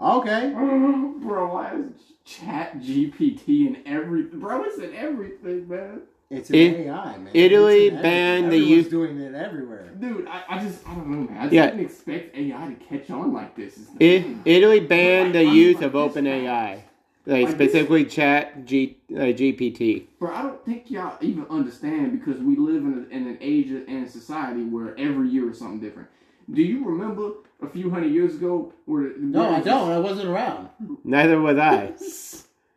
[0.00, 0.50] Okay.
[0.54, 1.90] bro, why is
[2.24, 4.38] Chat GPT and everything?
[4.38, 6.02] Bro, it's in everything, man.
[6.30, 7.30] It's an It- AI, man.
[7.32, 8.50] Italy It's banned everything.
[8.50, 9.90] the Everyone's use- doing it everywhere.
[9.98, 11.48] Dude, I, I just, I don't know, man.
[11.48, 11.66] I Yeah.
[11.70, 13.76] didn't expect AI to catch on like this.
[13.78, 16.82] Is the Italy banned the Like, use like of this OpenAI,
[17.28, 20.06] like Like this- specifically Chat G uh, GPT.
[20.18, 23.70] Bro, I don't think y'all even understand because we live in, a, in an age
[23.70, 26.08] and society where every year is something different.
[26.50, 27.32] Do you remember
[27.62, 29.12] a few hundred years ago where?
[29.18, 29.90] No, where I don't.
[29.90, 30.70] I wasn't around.
[31.04, 31.92] Neither was I.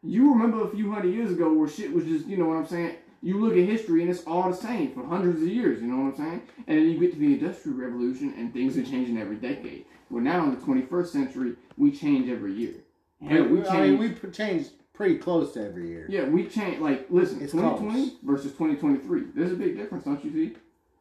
[0.03, 2.65] You remember a few hundred years ago where shit was just, you know what I'm
[2.65, 2.95] saying?
[3.21, 6.05] You look at history and it's all the same for hundreds of years, you know
[6.05, 6.41] what I'm saying?
[6.65, 9.85] And then you get to the Industrial Revolution and things are changing every decade.
[10.09, 12.73] Well, now in the 21st century, we change every year.
[13.25, 13.69] Hell, we We, change.
[13.75, 16.05] I mean, we pr- changed pretty close to every year.
[16.09, 16.79] Yeah, we change.
[16.79, 18.17] Like, listen, It's 2020 close.
[18.23, 19.23] versus 2023.
[19.35, 20.55] There's a big difference, don't you see?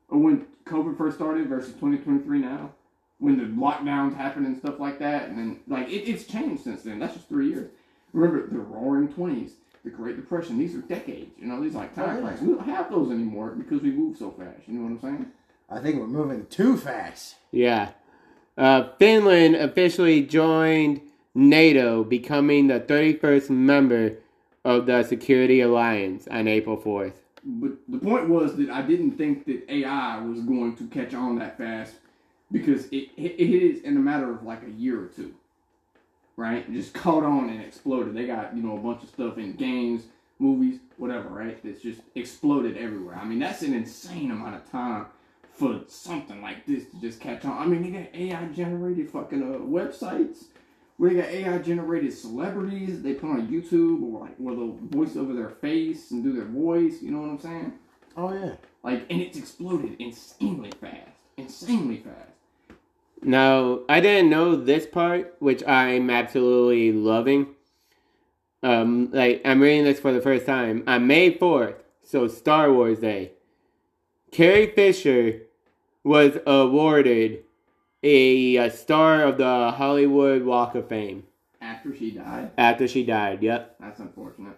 [0.08, 2.72] Or when COVID first started versus 2023 now,
[3.18, 6.82] when the lockdowns happened and stuff like that, and then like it, it's changed since
[6.82, 6.98] then.
[6.98, 7.70] That's just three years.
[8.12, 9.52] Remember the Roaring Twenties,
[9.84, 10.58] the Great Depression.
[10.58, 11.30] These are decades.
[11.38, 12.26] You know, these like time Oh, yeah.
[12.26, 12.40] frames.
[12.40, 14.66] We don't have those anymore because we move so fast.
[14.66, 15.26] You know what I'm saying?
[15.68, 17.36] I think we're moving too fast.
[17.52, 17.90] Yeah.
[18.58, 21.02] Uh, Finland officially joined
[21.34, 24.16] NATO, becoming the 31st member
[24.64, 27.14] of the Security Alliance on April 4th.
[27.44, 31.38] But the point was that I didn't think that AI was going to catch on
[31.38, 31.94] that fast
[32.52, 35.34] because it it, is in a matter of like a year or two,
[36.36, 36.66] right?
[36.68, 38.14] It just caught on and exploded.
[38.14, 40.02] They got you know a bunch of stuff in games,
[40.38, 41.62] movies, whatever, right?
[41.64, 43.16] That's just exploded everywhere.
[43.16, 45.06] I mean, that's an insane amount of time
[45.52, 47.56] for something like this to just catch on.
[47.56, 50.44] I mean, they got AI generated fucking uh, websites.
[51.00, 55.16] Where they got AI generated celebrities they put on YouTube or like where they'll voice
[55.16, 57.72] over their face and do their voice, you know what I'm saying?
[58.18, 58.56] Oh yeah.
[58.82, 61.08] Like and it's exploded insanely fast.
[61.38, 62.76] Insanely fast.
[63.22, 67.46] Now, I didn't know this part, which I'm absolutely loving.
[68.62, 70.84] Um, like, I'm reading this for the first time.
[70.86, 73.32] On May 4th, so Star Wars Day,
[74.32, 75.44] Carrie Fisher
[76.04, 77.44] was awarded
[78.02, 81.24] a, a star of the Hollywood Walk of Fame
[81.60, 82.50] After she died.
[82.56, 83.42] after she died.
[83.42, 83.76] Yep.
[83.80, 84.56] That's unfortunate.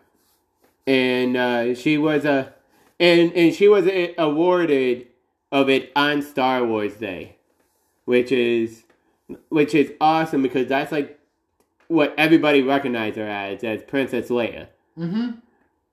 [0.86, 2.52] and uh, she was a
[3.00, 5.08] and and she was a- awarded
[5.50, 7.36] of it on Star Wars Day,
[8.04, 8.84] which is
[9.48, 11.18] which is awesome because that's like
[11.88, 15.30] what everybody recognized her as as Princess Leia, Mm-hmm.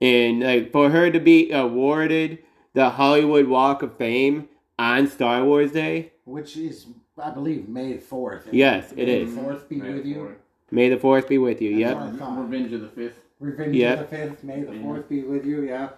[0.02, 2.40] and like for her to be awarded
[2.74, 4.48] the Hollywood Walk of Fame
[4.78, 6.86] on Star Wars Day, Which is,
[7.20, 8.48] I believe, May fourth.
[8.52, 9.36] Yes, it May is.
[9.36, 10.16] the fourth be May with the you.
[10.16, 10.38] fourth.
[10.72, 11.72] may the Fourth be with you.
[11.72, 11.98] That's Yep.
[11.98, 12.42] all I thought.
[12.50, 13.20] Revenge of the Fifth.
[13.40, 13.94] Revenge Yeah.
[13.94, 14.44] of the fifth.
[14.44, 15.62] May the fourth be with you.
[15.64, 15.90] Yeah.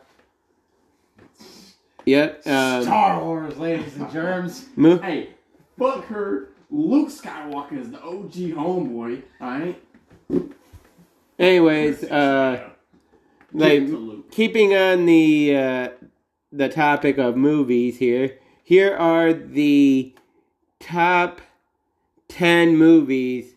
[2.06, 2.48] Yep.
[2.48, 4.68] Um, Star Wars, ladies and germs.
[4.76, 5.32] mo- Hey,
[5.78, 6.50] fuck her.
[6.70, 9.82] Luke Skywalker is the OG homeboy, alright?
[11.38, 12.70] anyways, uh,
[13.54, 14.32] like to Luke.
[14.32, 15.90] keeping on the uh,
[16.54, 20.14] the topic of movies here, here are the
[20.82, 21.42] top
[22.28, 23.54] ten movies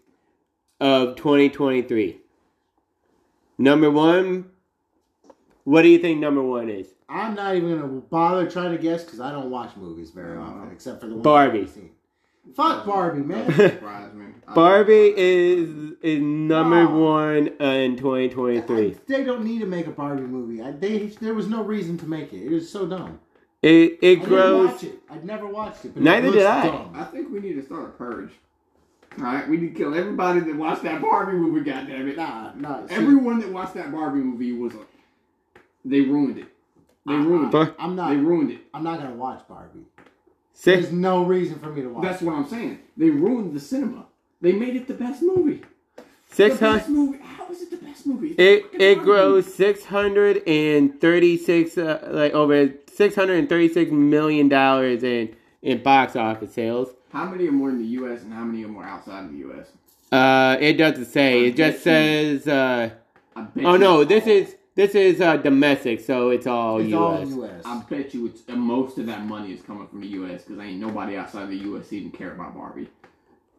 [0.81, 2.19] of 2023.
[3.59, 4.51] Number one,
[5.65, 6.89] what do you think number one is?
[7.09, 10.71] I'm not even gonna bother trying to guess because I don't watch movies very often,
[10.73, 11.61] except for the ones Barbie.
[11.61, 11.91] I've seen.
[12.55, 13.49] Fuck Barbie, man.
[13.49, 14.27] Doesn't surprise me.
[14.49, 16.99] I- Barbie is is number Oh.
[16.99, 18.87] one uh, in 2023.
[18.91, 20.61] I- they don't need to make a Barbie movie.
[20.63, 22.45] I, they, there was no reason to make it.
[22.45, 23.21] It was so dumb.
[23.65, 24.71] It I it didn't grows.
[24.73, 24.99] watch it.
[25.11, 25.95] I'd never watched it.
[25.95, 26.67] But Neither it did I.
[26.67, 26.93] Dumb.
[26.95, 28.31] I think we need to start a purge.
[29.19, 32.17] Alright, we need to kill everybody that watched that Barbie movie, goddammit.
[32.17, 32.87] Nah, nah.
[32.87, 34.79] see, Everyone that watched that Barbie movie was a.
[35.85, 36.47] They ruined it.
[37.07, 37.75] They ruined it.
[37.79, 38.09] I'm not.
[38.11, 38.25] They not.
[38.27, 38.61] ruined it.
[38.75, 39.81] I'm not gonna watch Barbie.
[40.53, 42.03] Six, There's no reason for me to watch.
[42.05, 42.79] That's what I'm saying.
[42.97, 44.07] They ruined the cinema.
[44.41, 45.63] They made it the best movie.
[46.31, 46.99] six the best hundred.
[46.99, 47.19] movie.
[47.23, 48.35] How is it the best movie?
[48.39, 53.49] It's It it grows six hundred and thirty six uh, like over six hundred and
[53.49, 56.89] thirty six million dollars in in box office sales.
[57.13, 58.23] How many are more in the U.S.
[58.23, 59.69] and how many are more outside of the U.S.?
[60.13, 61.45] Uh, it doesn't say.
[61.45, 62.49] I It just you- says.
[62.49, 62.91] Uh,
[63.37, 67.01] oh no, this all- is this is uh, domestic, so it's all it's U.S.
[67.01, 67.63] all U.S.
[67.65, 70.43] I bet you it's and most of that money is coming from the U.S.
[70.45, 71.93] because ain't nobody outside of the U.S.
[71.93, 72.89] even care about Barbie.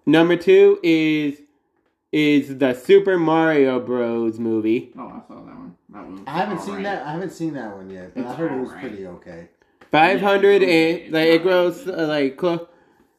[0.06, 1.42] Number two is
[2.12, 4.40] is the Super Mario Bros.
[4.40, 4.92] movie.
[4.98, 5.55] Oh, I saw that
[5.96, 6.16] one.
[6.16, 6.26] That one.
[6.26, 6.84] was I haven't all seen right.
[6.84, 7.06] that.
[7.08, 8.84] I haven't seen that one yet, but It's I heard it was alright.
[8.84, 9.48] pretty okay.
[9.92, 12.68] Five hundred Yeah, and like it grows uh, like close.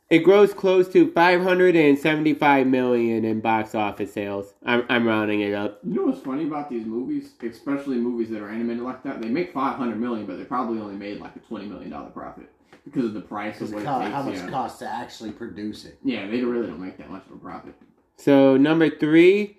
[0.08, 4.54] It grows close to 575 million in box office sales.
[4.64, 5.80] I'm, I'm rounding it up.
[5.82, 9.20] You know what's funny about these movies, especially movies that are animated like that?
[9.20, 12.10] They make five hundred million, but they probably only made like a twenty million dollar
[12.10, 12.48] profit
[12.84, 14.14] because of the price of Because what it takes.
[14.14, 14.46] how much yeah.
[14.46, 15.98] it costs to actually produce it.
[16.04, 17.74] yeah, they really don't make that much of a profit.
[18.16, 19.58] So number three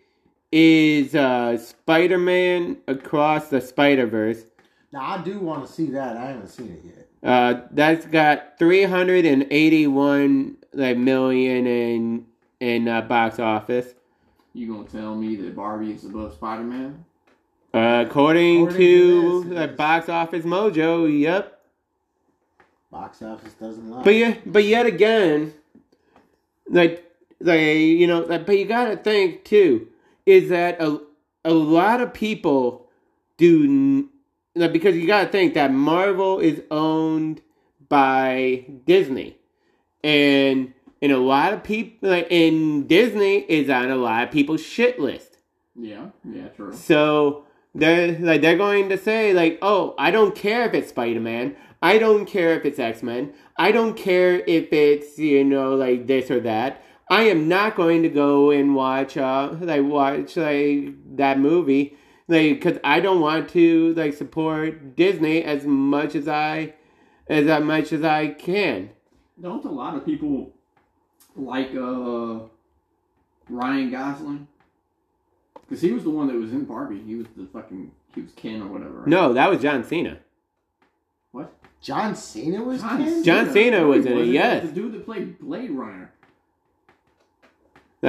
[0.52, 4.46] is uh, Spider-Man Across the Spider-Verse.
[4.92, 6.18] Now I do want to see that.
[6.18, 7.08] I haven't seen it yet.
[7.24, 12.26] Uh, that's got 381 like million in
[12.60, 13.94] in uh, box office.
[14.54, 17.04] You gonna tell me that Barbie is above Spider Man?
[17.74, 19.78] Uh, according, According to to the is.
[19.78, 21.62] box office mojo, yep.
[22.90, 24.04] Box office doesn't lie.
[24.04, 25.54] But yeah, but yet again,
[26.70, 27.04] like
[27.42, 29.88] like you know, like, but you gotta think too,
[30.28, 31.00] is that a
[31.44, 32.90] a lot of people
[33.38, 34.10] do n-
[34.72, 37.42] because you gotta think that Marvel is owned
[37.90, 39.38] by Disney,
[40.04, 44.62] and and a lot of people like and Disney is on a lot of people's
[44.62, 45.38] shit list.
[45.76, 46.74] Yeah, yeah, true.
[46.74, 51.22] So they're like they're going to say like, oh, I don't care if it's Spider
[51.22, 51.56] Man.
[51.82, 53.34] I don't care if it's X Men.
[53.56, 56.84] I don't care if it's you know like this or that.
[57.10, 61.96] I am not going to go and watch uh like watch like that movie
[62.28, 66.74] like because I don't want to like support Disney as much as I
[67.28, 68.90] as much as I can.
[69.42, 70.54] Don't a lot of people
[71.36, 72.40] like uh
[73.50, 74.48] Ryan Gosling?
[75.62, 77.02] Because he was the one that was in Barbie.
[77.02, 79.00] He was the fucking he was Ken or whatever.
[79.00, 79.08] right?
[79.08, 80.18] No, that was John Cena.
[81.32, 81.54] what?
[81.82, 83.24] John Cena was John Ken?
[83.24, 84.66] John Cena was in it, yes.
[84.66, 86.07] The dude that played Blade Runner.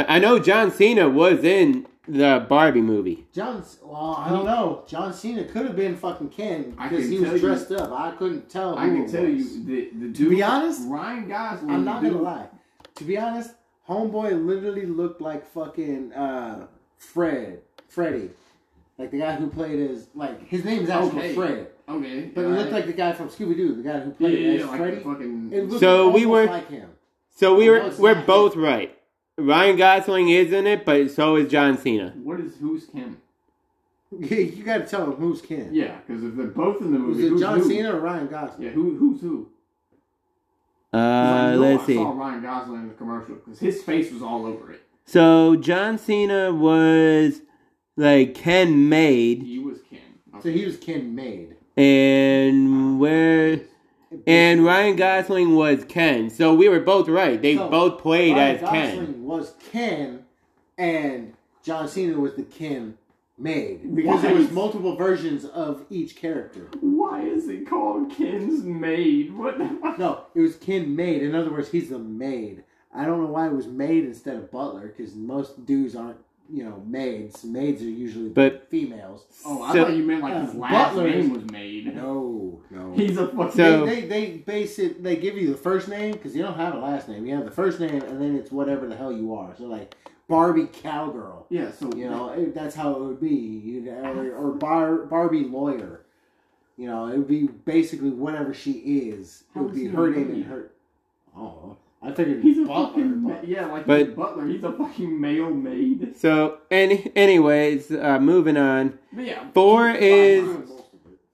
[0.08, 3.26] I know John Cena was in the Barbie movie.
[3.32, 3.62] John.
[3.82, 4.84] Well, I don't know.
[4.86, 7.90] John Cena could have been fucking Ken because he tell was you- dressed up.
[7.92, 8.76] I couldn't tell.
[8.78, 9.56] I who can it tell was.
[9.56, 10.14] you the the dude.
[10.16, 11.70] To be honest, Ryan Gosling.
[11.70, 12.46] I'm not the gonna lie.
[12.96, 13.50] To be honest,
[13.88, 16.66] Homeboy literally looked like fucking uh,
[16.98, 18.30] Fred, Freddy,
[18.98, 21.34] like the guy who played as like his name is actually Okay.
[21.34, 22.58] Fred, Okay, but it alright.
[22.60, 24.80] looked like the guy from Scooby Doo, the guy who played yeah, as yeah, like
[24.80, 24.96] Freddy.
[24.96, 25.50] the fucking.
[25.52, 26.90] It looked So we were- like him.
[27.30, 28.97] So we were we're not both right.
[29.38, 32.12] Ryan Gosling is in it, but so is John Cena.
[32.22, 33.16] What is who's Ken?
[34.18, 35.70] you got to tell him who's Ken.
[35.72, 37.68] Yeah, because if they're both in the Was movie, it who's John who?
[37.68, 38.62] Cena or Ryan Gosling?
[38.62, 39.48] Yeah, who who's who?
[40.92, 41.94] 'Cause Uh, I know let's I see.
[41.96, 44.80] saw Ryan Gosling in the commercial because his face was all over it.
[45.04, 47.42] So John Cena was
[47.96, 50.00] like Ken made, He was Ken.
[50.42, 51.56] So he was Ken made.
[51.76, 53.60] and where
[54.26, 56.30] and Ryan Gosling was Ken.
[56.30, 57.40] So we were both right.
[57.40, 58.96] They So, both played Ryan as Gosling Ken.
[58.98, 60.24] Gosling was Ken,
[60.76, 62.96] and John Cena was the Ken
[63.40, 66.68] made because there was multiple versions of each character.
[66.80, 69.36] Why is it called Ken's Maid?
[69.36, 69.58] What?
[69.98, 71.22] No, it was Ken made.
[71.22, 72.64] In other words, he's the maid.
[72.94, 76.16] I don't know why it was maid instead of butler because most dudes aren't,
[76.50, 77.44] you know, maids.
[77.44, 79.26] Maids are usually But- females.
[79.44, 81.94] Oh, I So- thought you meant like his last Butlers- name was Maid.
[81.94, 82.92] No, no.
[82.96, 83.52] He's a fucking.
[83.52, 85.02] So- they, they they base it.
[85.02, 87.26] They give you the first name because you don't have a last name.
[87.26, 89.54] You have the first name, and then it's whatever the hell you are.
[89.56, 89.94] So like
[90.28, 91.46] Barbie cowgirl.
[91.50, 93.28] yeah, so You know, it, that's how it would be.
[93.34, 96.04] You know, or, or Bar, Barbie lawyer.
[96.76, 99.44] You know, it would be basically whatever she is.
[99.54, 100.70] It would be he her name and her.
[101.36, 102.86] Oh, I figured he's a butler.
[102.86, 104.46] fucking ma- yeah, like But- he's a butler.
[104.46, 106.16] He's a fucking male maid.
[106.16, 108.98] So any anyways, uh, moving on.
[109.12, 110.46] But yeah, Four is.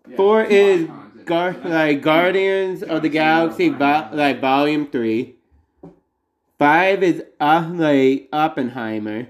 [0.08, 1.26] Yeah, four is icons in it.
[1.26, 5.36] Gar- like Guardians of the Galaxy, vo- like Volume Three.
[6.58, 9.28] Five is uh, like Oppenheimer.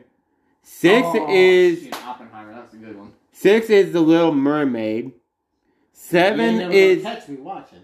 [0.63, 2.55] Six Oh, is shit, Oppenheimer.
[2.55, 3.13] That's a good one.
[3.33, 5.13] six is The Little Mermaid.
[5.93, 7.81] Seven ain't is catch me watching.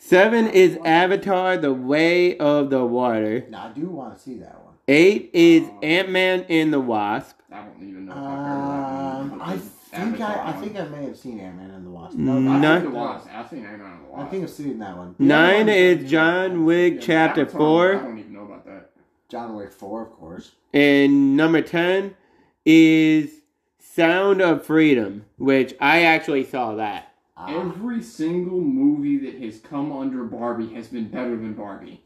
[0.00, 3.44] Seven is Avatar: The Way of the Water.
[3.48, 4.74] Now I do want to see that one.
[4.88, 5.78] Eight is Oh.
[5.82, 7.36] Ant Man and the Wasp.
[7.52, 9.40] I don't even know if I've heard of that Um, one.
[9.40, 10.76] I think I, I think.
[10.78, 12.16] I may have seen Ant Man and the Wasp.
[12.16, 13.28] No, I've seen the Wasp.
[13.32, 14.26] I've seen Ant-Man and the Wasp.
[14.26, 15.14] I think I've seen that one.
[15.18, 18.42] Nine The other one- is John Wick Yeah, Chapter Avatar, I Four, don't even know
[18.44, 18.90] about that.
[19.28, 20.52] John Wick Four, of course.
[20.72, 22.14] and number ten
[22.64, 23.30] is
[23.78, 27.09] Sound of Freedom, which I actually saw that.
[27.42, 32.02] Ah, Every single movie that has come under Barbie has been better than Barbie.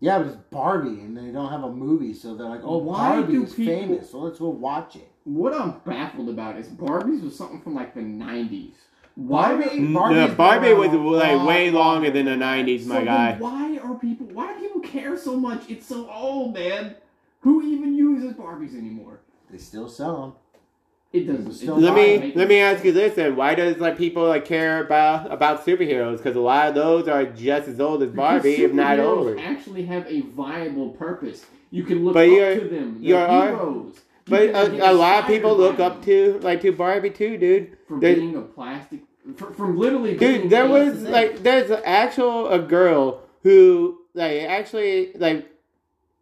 [0.00, 3.16] yeah, but it's Barbie, and they don't have a movie, so they're like, "Oh, Why
[3.16, 6.68] Barbie do is people- famous, so let's go watch it." What I'm baffled about is
[6.68, 8.72] Barbie's was something from like the 90s.
[9.14, 13.00] Why Barbie, N- Barbie's no, Barbie was like lot way longer than the '90s, my
[13.00, 13.36] so guy.
[13.38, 14.26] why are people?
[14.28, 15.68] Why do people care so much?
[15.68, 16.94] It's so old, man.
[17.40, 19.20] Who even uses Barbies anymore?
[19.50, 20.32] They still sell them.
[21.12, 21.80] It doesn't.
[21.80, 25.32] Let me let me ask you this then: Why does like people like care about
[25.32, 26.18] about superheroes?
[26.18, 29.36] Because a lot of those are just as old as Barbie, if not older.
[29.40, 31.44] Actually, have a viable purpose.
[31.72, 32.96] You can look But up you're- to them.
[33.00, 33.94] you're They're heroes.
[33.96, 37.76] You But a, a lot of people look up to like to Barbie too, dude.
[37.88, 39.00] for There- being a plastic.
[39.36, 44.42] For, from literally being Dude, there was like there's a- actual a girl who like
[44.42, 45.48] actually like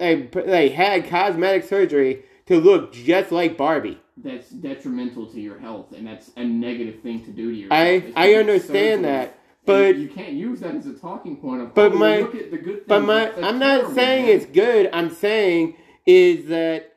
[0.00, 3.98] like, p- like had cosmetic surgery to look just like Barbie.
[4.22, 7.86] That's detrimental to your health, and that's a negative thing to do to your I
[7.88, 11.74] is I understand that, but you can't use that as a talking point of.
[11.74, 14.36] But oh, my- look at the good But my, That's I'm not saying man.
[14.36, 14.90] it's good.
[14.92, 15.76] I'm saying
[16.06, 16.94] is that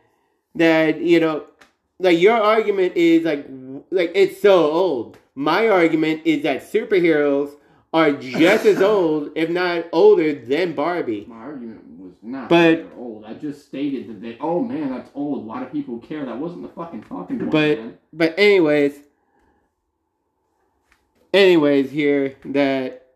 [0.56, 1.46] that you know,
[2.00, 3.46] like your argument is like
[3.92, 5.18] like it's so old.
[5.36, 7.52] My argument is that superheroes
[7.94, 11.26] are just as old, if not older, than Barbie.
[11.28, 12.91] My argument was not But- that they're old.
[13.32, 14.38] I just stated that they.
[14.40, 15.46] Oh man, that's old.
[15.46, 16.26] Why do people care?
[16.26, 17.98] That wasn't the fucking talking point, But man.
[18.14, 19.00] but anyways,
[21.34, 23.08] anyways, here that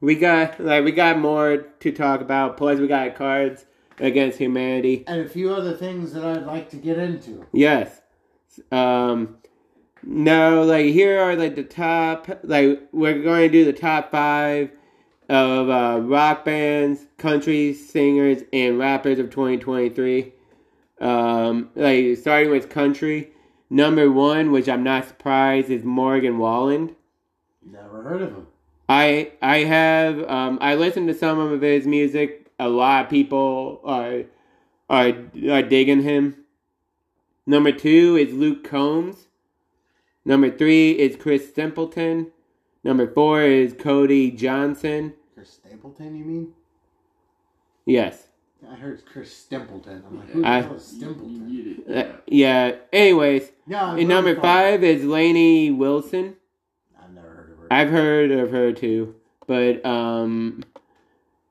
[0.00, 2.56] we got like we got more to talk about.
[2.56, 3.64] Plus, we got cards
[3.98, 5.04] against humanity.
[5.06, 7.46] And a few other things that I'd like to get into.
[7.52, 8.00] Yes.
[8.70, 9.38] Um
[10.04, 14.70] no, like here are like the top like we're going to do the top 5
[15.28, 20.32] of uh rock bands, country singers and rappers of 2023.
[21.00, 23.30] Um like starting with country,
[23.70, 26.96] number 1, which I'm not surprised is Morgan Wallen.
[27.64, 28.46] Never heard of him.
[28.88, 32.50] I I have um I listened to some of his music.
[32.58, 34.24] A lot of people are
[34.90, 35.12] are,
[35.50, 36.36] are digging him.
[37.46, 39.28] Number two is Luke Combs.
[40.24, 42.32] Number three is Chris Stapleton.
[42.84, 45.14] Number four is Cody Johnson.
[45.88, 46.52] Chris Stapleton, you mean?
[47.86, 48.26] Yes.
[48.70, 50.02] I heard Chris Stapleton.
[50.06, 51.84] I'm like, who the I- hell is You, Stapleton?
[51.88, 52.16] Uh, yeah.
[52.26, 52.76] yeah.
[52.92, 56.36] Anyways, Yeah, I've and heard number five is Lainey Wilson.
[57.00, 57.66] I've never heard of her.
[57.72, 59.14] I've heard of her too.
[59.46, 60.64] But um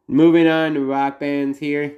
[0.08, 1.96] moving on to rock bands here.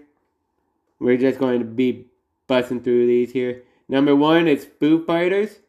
[0.99, 2.05] We're just going to be
[2.47, 3.63] busting through these here.
[3.87, 5.59] Number one is Foo Fighters.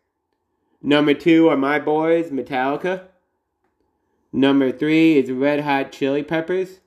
[0.83, 3.05] Number two are my boys, Metallica.
[4.33, 6.79] Number three is Red Hot Chili Peppers.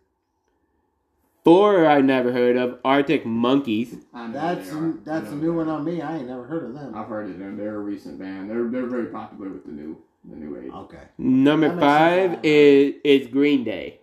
[1.44, 3.96] Four I never heard of, Arctic Monkeys.
[4.14, 6.02] That's they that's I a know new one on me.
[6.02, 6.96] I ain't never heard of them.
[6.96, 7.58] I've heard of them.
[7.58, 8.50] they're a recent band.
[8.50, 10.72] They're they're very popular with the new the new age.
[10.72, 11.02] Okay.
[11.18, 14.00] Number That five is is Green Day.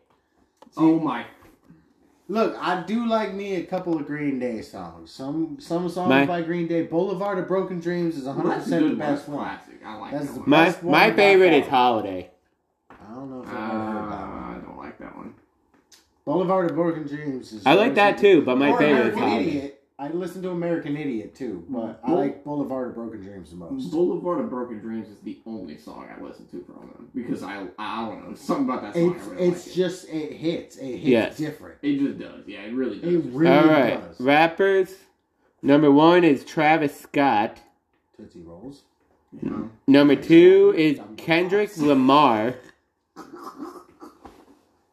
[0.77, 1.25] oh my!
[2.29, 5.11] Look, I do like me a couple of Green Day songs.
[5.11, 6.83] Some some songs My- by Green Day.
[6.83, 9.39] Boulevard of Broken Dreams is 100 That's a percent the best one.
[9.39, 9.81] Classic.
[9.83, 10.51] I like That's that one.
[10.51, 11.61] My my favorite far.
[11.63, 12.31] is Holiday.
[13.11, 14.43] I don't know if Uh, I've ever heard that one.
[14.55, 15.35] I don't like that one.
[16.25, 17.67] Boulevard of Broken Dreams is.
[17.67, 19.77] I like that too, but my or favorite is American Idiot.
[19.99, 23.91] I listen to American Idiot too, but I like Boulevard of Broken Dreams the most.
[23.91, 27.67] Boulevard of Broken Dreams is the only song I listen to from them because I
[27.79, 29.15] I don't know something about that song.
[29.17, 30.77] It's I really it's like just it hits.
[30.77, 31.37] It hits Yes.
[31.37, 31.79] different.
[31.83, 31.89] it.
[31.89, 32.47] it just does.
[32.47, 33.13] Yeah, it really does.
[33.13, 34.21] It really All right, does.
[34.21, 34.97] rappers.
[35.63, 37.59] Number one is Travis Scott.
[38.17, 38.83] Tootsie Rolls.
[39.43, 39.71] You know?
[39.87, 42.55] Number two is Kendrick Lamar.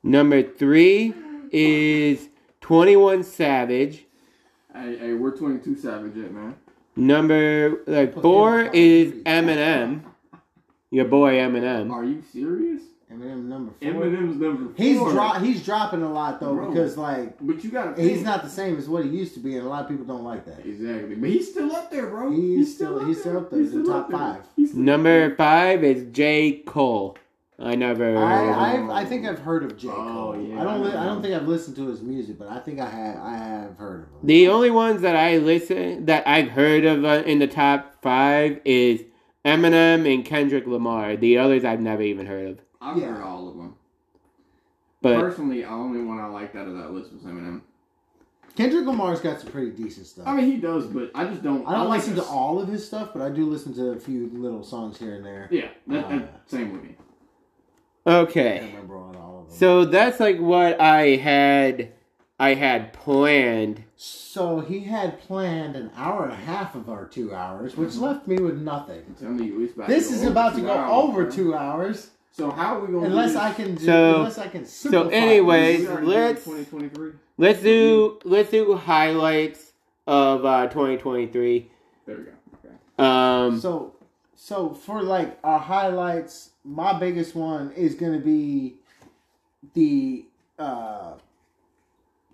[0.04, 1.14] Number three
[1.52, 2.30] is
[2.62, 4.06] Twenty One Savage.
[4.74, 6.56] Hey, hey, we're 22 Savage yet, man.
[6.96, 10.02] Number like four is Eminem.
[10.92, 11.92] Your boy Eminem.
[11.92, 12.82] Are you serious?
[13.12, 13.90] Eminem number four.
[13.92, 14.74] Eminem's number four.
[14.76, 16.70] He's dro- he's dropping a lot though Bro.
[16.70, 18.00] because like But you gotta.
[18.02, 18.26] he's think.
[18.26, 20.24] not the same as what he used to be, and a lot of people don't
[20.24, 20.66] like that.
[20.66, 22.32] Exactly, but he's still up there, bro.
[22.32, 23.60] He's still- he's still up there.
[23.60, 24.20] He's in still top up there.
[24.20, 24.42] five.
[24.56, 25.36] He's still Number up there.
[25.38, 26.62] five is J.
[26.66, 27.18] Cole.
[27.60, 28.16] I never.
[28.18, 29.98] I I've, I think I've heard of J Cole.
[29.98, 32.50] Oh, yeah, I don't li- I I don't think I've listened to his music, but
[32.50, 34.20] I think I have I have heard of him.
[34.24, 38.62] The only ones that I listen that I've heard of uh, in the top five
[38.64, 39.02] is
[39.44, 41.16] Eminem and Kendrick Lamar.
[41.18, 42.60] The others I've never even heard of.
[42.80, 43.08] I've Yeah.
[43.14, 43.76] heard all of them.
[45.02, 47.62] But Personally, the only one I liked out of that list was Eminem.
[48.56, 50.28] Kendrick Lamar's got some pretty decent stuff.
[50.28, 51.68] I mean, he does, but I just don't.
[51.68, 54.00] I don't like listen to all of his stuff, but I do listen to a
[54.00, 55.48] few little songs here and there.
[55.52, 56.96] Yeah, that, Uh, same with me.
[58.08, 59.58] I can't okay, remember all of them.
[59.58, 61.92] so that's like what I had.
[62.40, 63.84] I had planned.
[63.96, 68.28] So he had planned an hour and a half of our two hours, which left
[68.28, 69.04] me with nothing.
[69.26, 71.32] I'm you, This is about to go hours, over bro.
[71.32, 73.06] two hours, So how are we going?
[73.08, 73.58] unless do I this?
[73.58, 73.76] can.
[73.76, 74.66] Do, So- unless I can.
[74.66, 75.88] Simplify anyways, this.
[75.88, 77.12] We already let's- 2023.
[77.40, 79.72] Let's do let's do highlights
[80.06, 81.72] of uh, 2023.
[82.06, 82.32] There we go.
[82.64, 82.76] Okay.
[83.00, 83.96] Um, So,
[84.36, 88.76] so for like our highlights, my biggest one is going to be
[89.74, 90.26] the
[90.60, 91.14] uh,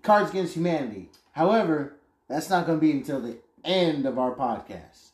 [0.02, 1.08] Cards Against Humanity.
[1.32, 1.94] However,
[2.28, 5.10] that's not going to be until the end of our podcast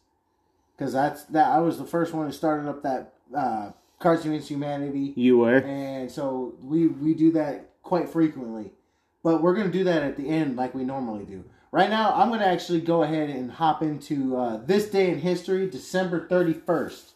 [0.76, 1.48] because that's that.
[1.48, 5.56] I was the first one who started up that uh, Cards Against Humanity, you were.
[5.56, 8.72] and so we we do that quite frequently.
[9.22, 11.44] But we're going to do that at the end like we normally do.
[11.72, 15.20] Right now, I'm going to actually go ahead and hop into uh, this day in
[15.20, 17.12] history, December 31st.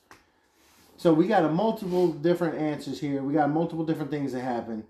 [1.05, 3.23] So we got a multiple different answers here.
[3.23, 4.85] We got multiple different things that happened.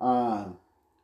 [0.00, 0.56] Um,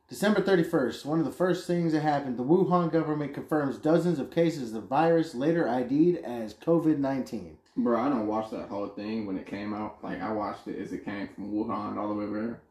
[0.09, 4.29] December 31st, one of the first things that happened, the Wuhan government confirms dozens of
[4.29, 7.57] cases of virus later ID'd as COVID 19.
[7.77, 10.03] Bro, I don't watch that whole thing when it came out.
[10.03, 12.61] Like I watched it as it came from Wuhan all the way over there.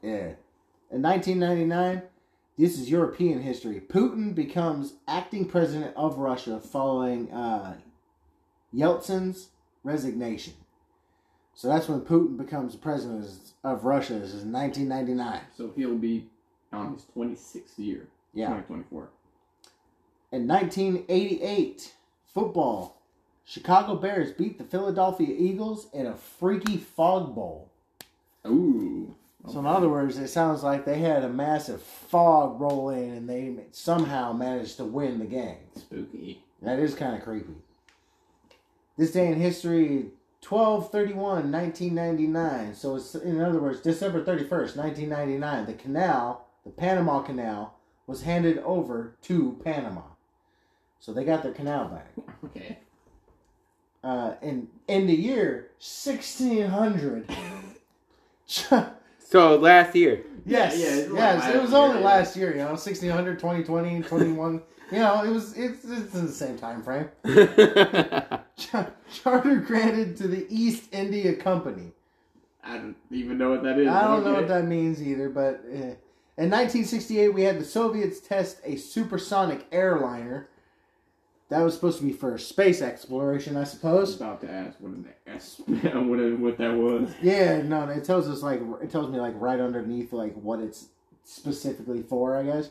[0.00, 0.34] Yeah.
[0.94, 2.00] In 1999,
[2.56, 3.80] this is European history.
[3.80, 7.76] Putin becomes acting president of Russia following uh,
[8.72, 9.48] Yeltsin's
[9.82, 10.54] resignation.
[11.58, 13.28] So that's when Putin becomes president
[13.64, 14.12] of Russia.
[14.12, 15.40] This is 1999.
[15.56, 16.28] So he'll be
[16.72, 18.06] on his 26th year.
[18.32, 18.46] Yeah.
[18.46, 19.08] 2024.
[20.30, 21.94] In 1988,
[22.32, 23.02] football.
[23.44, 27.68] Chicago Bears beat the Philadelphia Eagles in a freaky fog bowl.
[28.46, 29.16] Ooh.
[29.50, 33.28] So in other words, it sounds like they had a massive fog roll in and
[33.28, 35.56] they somehow managed to win the game.
[35.76, 36.40] Spooky.
[36.62, 37.54] That is kind of creepy.
[38.96, 40.12] This day in history,
[40.46, 42.74] 1231, 1999.
[42.74, 47.74] So it's, in other words, December 31st, 1999, the canal, the Panama Canal,
[48.06, 50.02] was handed over to Panama.
[51.00, 52.12] So they got their canal back.
[52.44, 52.78] Okay.
[54.02, 57.28] Uh, in, in the year 1600.
[58.46, 60.24] so last year.
[60.46, 62.06] Yes, Yeah, yeah, it's like yes, it was year, only yeah.
[62.06, 64.62] last year, you know, 1600, 2020, 21.
[64.90, 67.08] You know, it was, it's, it's in the same time frame.
[68.56, 71.92] Char- Charter granted to the East India Company.
[72.62, 73.88] I don't even know what that is.
[73.88, 75.94] I don't know what that means either, but eh.
[76.36, 80.48] in 1968, we had the Soviets test a supersonic airliner.
[81.50, 84.16] That was supposed to be for space exploration, I I was suppose.
[84.16, 87.10] about to ask what, an S- what, it- what that was.
[87.22, 90.88] Yeah, no, it tells us like it tells me like right underneath like what it's
[91.24, 92.68] specifically for, I guess.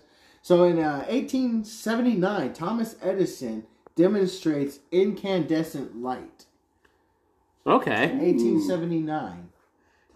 [0.48, 3.66] So in uh, 1879, Thomas Edison
[3.98, 6.46] demonstrates incandescent light.
[7.66, 8.08] okay.
[8.14, 9.50] 1879.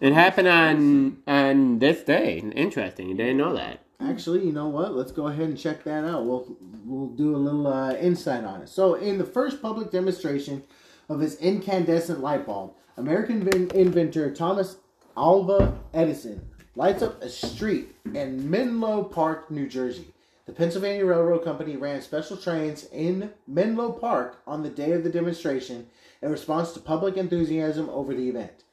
[0.00, 2.38] It happened on on this day.
[2.38, 3.10] Interesting.
[3.10, 3.80] You didn't know that.
[4.00, 4.94] Actually, you know what?
[4.94, 6.24] Let's go ahead and check that out.
[6.24, 6.56] We'll
[6.86, 8.70] we'll do a little uh, insight on it.
[8.70, 10.62] So, in the first public demonstration
[11.10, 14.76] of his incandescent light bulb, American vin- inventor Thomas
[15.14, 16.40] Alva Edison
[16.74, 20.11] lights up a street in Menlo Park, New Jersey.
[20.44, 25.10] The Pennsylvania Railroad Company ran special trains in Menlo Park on the day of the
[25.10, 25.86] demonstration
[26.20, 28.64] in response to public enthusiasm over the event.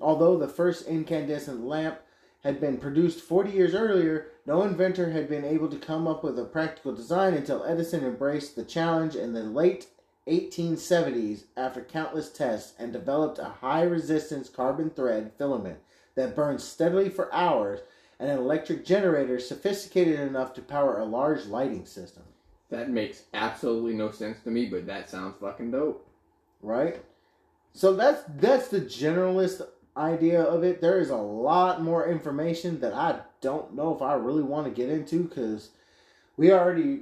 [0.00, 1.98] Although the first incandescent lamp
[2.44, 6.38] had been produced 40 years earlier, no inventor had been able to come up with
[6.38, 9.88] a practical design until Edison embraced the challenge in the late
[10.28, 15.80] 1870s after countless tests and developed a high resistance carbon thread filament
[16.14, 17.80] that burned steadily for hours
[18.20, 22.24] and an electric generator sophisticated enough to power a large lighting system.
[22.70, 26.06] That makes absolutely no sense to me, but that sounds fucking dope.
[26.62, 27.02] right?
[27.72, 29.62] So that's that's the generalist
[29.96, 30.80] idea of it.
[30.80, 34.72] There is a lot more information that I don't know if I really want to
[34.72, 35.70] get into because
[36.36, 37.00] we already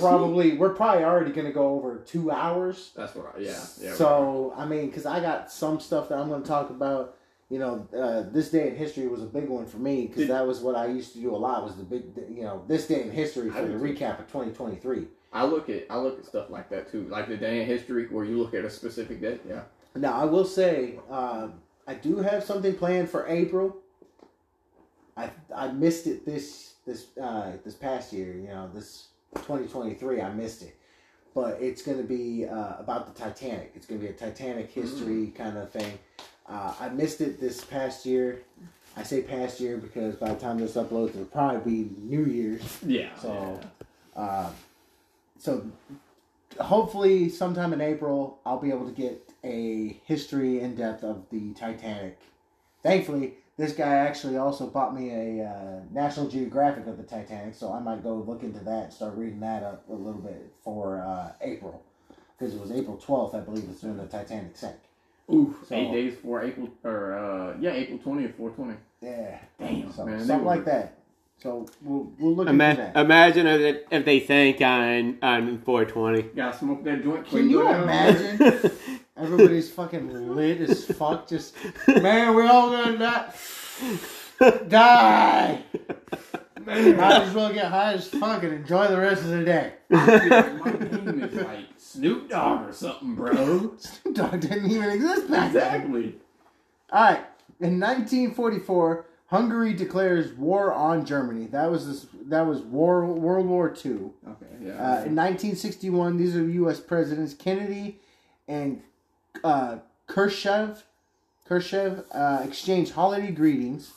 [0.00, 2.92] probably we're probably already going to go over two hours.
[2.96, 3.94] That's what I, yeah, yeah.
[3.94, 7.16] So I mean, because I got some stuff that I'm going to talk about.
[7.50, 10.46] You know, uh, this day in history was a big one for me because that
[10.46, 11.62] was what I used to do a lot.
[11.62, 15.06] Was the big, you know, this day in history for the recap of 2023.
[15.32, 18.06] I look at I look at stuff like that too, like the day in history
[18.06, 19.38] where you look at a specific day.
[19.48, 19.62] Yeah,
[19.94, 21.54] Now, I will say, um,
[21.86, 23.76] I do have something planned for April.
[25.16, 28.32] I I missed it this this uh, this past year.
[28.34, 30.20] You know, this 2023.
[30.22, 30.76] I missed it,
[31.34, 33.72] but it's going to be uh, about the Titanic.
[33.74, 35.98] It's going to be a Titanic history kind of thing.
[36.48, 38.42] Uh, I missed it this past year.
[38.96, 42.78] I say past year because by the time this uploads, it'll probably be New Year's.
[42.86, 43.14] Yeah.
[43.16, 43.60] So,
[44.14, 44.50] uh,
[45.38, 45.66] so
[46.60, 51.52] hopefully sometime in April I'll be able to get a history in depth of the
[51.54, 52.18] Titanic.
[52.82, 57.72] Thankfully, this guy actually also bought me a uh, National Geographic of the Titanic, so
[57.72, 61.02] I might go look into that and start reading that up a little bit for
[61.02, 61.82] uh, April
[62.38, 64.76] because it was April twelfth, I believe, is when the Titanic sank.
[65.32, 68.74] Oof, So- eight days for April, or uh, yeah, April twentieth, four twenty.
[69.00, 70.98] Yeah, Damn, so, man, something were- like that.
[71.42, 72.96] So we'll we'll look Ima- into that.
[72.96, 76.22] imagine if, if they sank on on 420.
[76.34, 77.26] Gotta smoke that joint.
[77.26, 78.70] Can you imagine?
[79.16, 81.26] Everybody's fucking lit as fuck.
[81.28, 81.54] Just
[81.88, 83.32] man, we're all gonna die.
[84.68, 85.62] Die.
[86.64, 89.72] Man, Might as well get high as fuck and enjoy the rest of the day.
[91.34, 93.74] Like my name is like Snoop Dogg or something, bro.
[93.78, 95.74] Snoop Dogg didn't even exist back then.
[95.74, 96.14] Exactly.
[96.90, 97.24] All right.
[97.60, 101.46] In 1944, Hungary declares war on Germany.
[101.46, 102.06] That was this.
[102.26, 103.04] That was war.
[103.06, 103.92] World War II.
[103.92, 104.72] Okay, yeah.
[104.72, 106.80] Uh, in 1961, these are U.S.
[106.80, 108.00] presidents Kennedy
[108.48, 108.82] and
[109.42, 110.84] uh, Khrushchev.
[111.46, 113.92] Khrushchev uh, exchanged holiday greetings.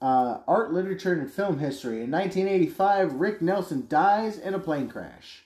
[0.00, 2.02] Uh, art, literature, and film history.
[2.02, 5.44] In 1985, Rick Nelson dies in a plane crash.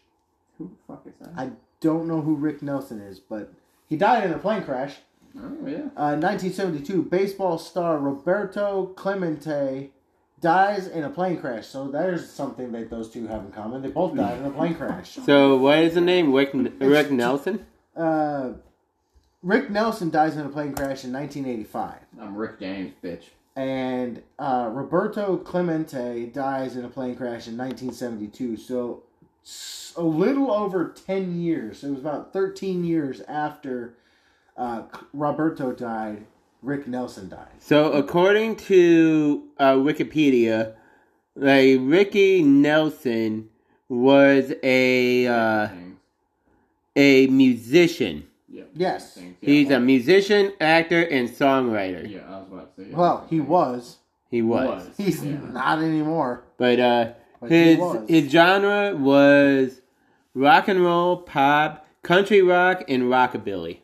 [0.63, 1.31] Who the fuck is that?
[1.37, 3.53] I don't know who Rick Nelson is, but
[3.89, 4.97] he died in a plane crash.
[5.37, 5.89] oh yeah.
[5.97, 9.91] Uh, 1972, baseball star Roberto Clemente
[10.41, 11.67] dies in a plane crash.
[11.67, 13.83] So there's something that those two have in common.
[13.83, 15.17] They both died in a plane crash.
[15.25, 16.33] So what is the name?
[16.33, 17.65] Rick, Rick Nelson.
[17.97, 18.55] Uh,
[19.43, 21.95] Rick Nelson dies in a plane crash in 1985.
[22.21, 23.25] I'm Rick James, bitch.
[23.57, 28.57] And uh, Roberto Clemente dies in a plane crash in 1972.
[28.57, 29.12] So s-
[29.97, 31.85] a little over 10 years.
[31.85, 33.94] It was about 13 years after
[34.56, 34.82] uh,
[35.12, 36.27] Roberto died,
[36.62, 37.48] Rick Nelson died.
[37.59, 40.74] So according to uh, Wikipedia,
[41.35, 43.48] like Ricky Nelson
[43.89, 45.69] was a uh,
[46.94, 48.28] a musician.
[48.48, 48.64] Yeah.
[48.74, 49.19] Yes.
[49.19, 49.31] Yeah.
[49.40, 52.09] He's a musician, actor, and songwriter.
[52.09, 52.90] Yeah, I was about to say.
[52.90, 53.97] Well, he was.
[54.31, 54.89] He was.
[54.97, 55.39] He's yeah.
[55.51, 56.44] not anymore.
[56.59, 57.12] But uh,
[57.43, 58.09] But he his was.
[58.09, 59.82] his genre was
[60.35, 63.81] rock and roll, pop, country rock, and rockabilly.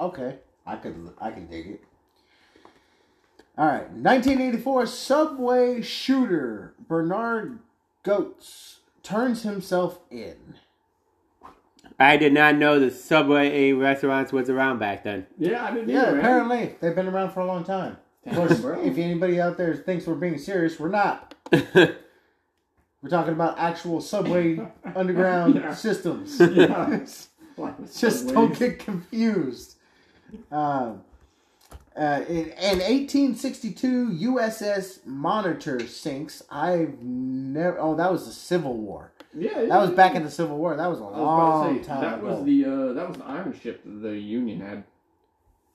[0.00, 1.84] Okay, I could I can dig it.
[3.56, 7.60] All right, 1984 subway shooter Bernard
[8.02, 10.56] Goetz turns himself in.
[12.00, 15.28] I did not know the Subway restaurants was around back then.
[15.38, 16.18] Yeah, I didn't Yeah, either, man.
[16.20, 17.98] apparently they've been around for a long time.
[18.26, 18.52] Of course,
[18.82, 21.34] if anybody out there thinks we're being serious, we're not.
[23.04, 24.58] We're talking about actual subway
[24.96, 25.74] underground Yeah.
[25.74, 26.40] systems.
[26.54, 27.00] Yeah.
[27.56, 29.76] Like Just don't get confused.
[30.50, 31.02] Um,
[31.96, 36.42] uh, in, in 1862, USS Monitor sinks.
[36.50, 37.78] I've never.
[37.78, 39.12] Oh, that was the Civil War.
[39.32, 39.94] Yeah, yeah, That was yeah.
[39.96, 40.74] back in the Civil War.
[40.76, 42.26] That was a I was long about to say time that ago.
[42.26, 44.82] was the uh, that was the iron ship that the Union had.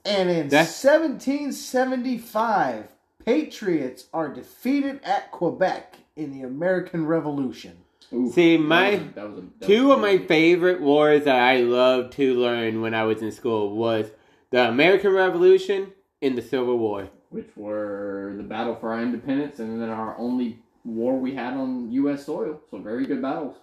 [0.03, 2.89] and in That- 1775,
[3.25, 7.77] Patriots are defeated at Quebec in the American Revolution.
[8.11, 10.25] Ooh, See, that my- was a- that was a- that Two of my crazy.
[10.27, 14.11] favorite wars that I loved to learn when I was in school was
[14.49, 15.91] the American Revolution
[16.21, 17.09] and the Civil War.
[17.29, 21.91] which were the battle for our independence, and then our only war we had on
[21.91, 22.25] U.S.
[22.25, 22.59] soil.
[22.71, 23.55] So very good battles.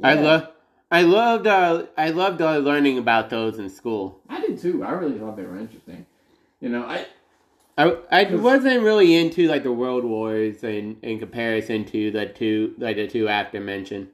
[0.00, 0.48] I love,
[0.92, 4.20] I loved, uh, I loved uh, learning about those in school.
[4.28, 4.84] I did too.
[4.84, 6.06] I really thought they were interesting.
[6.60, 7.06] You know, I
[7.78, 12.74] I, I wasn't really into like the world wars in, in comparison to the two
[12.78, 14.08] like the two after mentioned.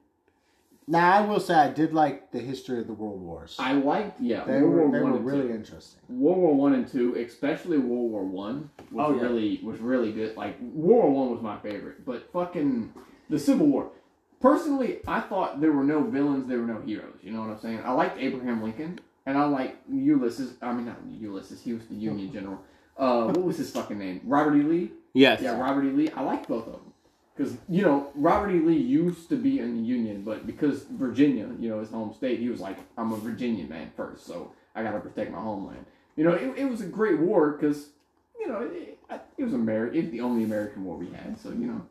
[0.88, 3.54] Now, I will say I did like the history of the World Wars.
[3.60, 5.54] I liked yeah they World were, War they One were really two.
[5.54, 6.00] interesting.
[6.08, 9.22] World War One and two, especially World War One, was Oh, yeah.
[9.22, 10.36] really was really good.
[10.36, 12.92] Like World War One was my favorite, but fucking
[13.30, 13.90] the Civil War.
[14.40, 17.18] Personally, I thought there were no villains, there were no heroes.
[17.22, 17.80] You know what I'm saying?
[17.84, 20.54] I liked Abraham Lincoln, and I liked Ulysses.
[20.60, 21.62] I mean, not Ulysses.
[21.62, 22.58] He was the Union general.
[22.96, 24.20] Uh, what was his fucking name?
[24.24, 24.62] Robert E.
[24.62, 24.92] Lee.
[25.14, 25.40] Yes.
[25.40, 25.90] Yeah, Robert E.
[25.90, 26.10] Lee.
[26.10, 26.92] I like both of them
[27.36, 28.60] because you know Robert E.
[28.60, 32.38] Lee used to be in the Union, but because Virginia, you know, his home state,
[32.38, 35.84] he was like, I'm a Virginian man first, so I gotta protect my homeland.
[36.16, 37.88] You know, it, it was a great war because
[38.38, 39.98] you know it, it, it was America.
[39.98, 41.86] It's the only American war we had, so you know,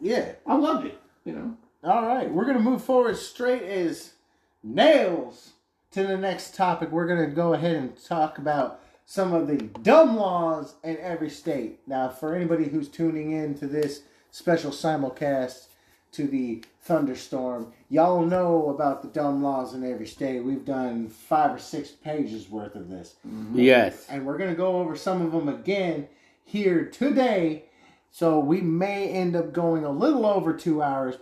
[0.00, 0.32] Yeah.
[0.46, 0.98] I loved it.
[1.24, 4.14] You know, All right, we're gonna move forward straight as
[4.62, 5.52] nails
[5.92, 6.90] to the next topic.
[6.90, 8.80] We're gonna go ahead and talk about
[9.10, 11.80] some of the dumb laws in every state.
[11.84, 15.66] Now, for anybody who's tuning in to this special simulcast
[16.12, 20.44] to the thunderstorm, y'all know about the dumb laws in every state.
[20.44, 23.16] We've done five or six pages worth of this.
[23.26, 23.58] Mm-hmm.
[23.58, 24.06] Yes.
[24.08, 26.06] And we're going to go over some of them again
[26.44, 27.64] here today.
[28.12, 31.16] So we may end up going a little over two hours,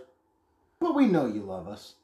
[0.79, 1.95] but we know you love us.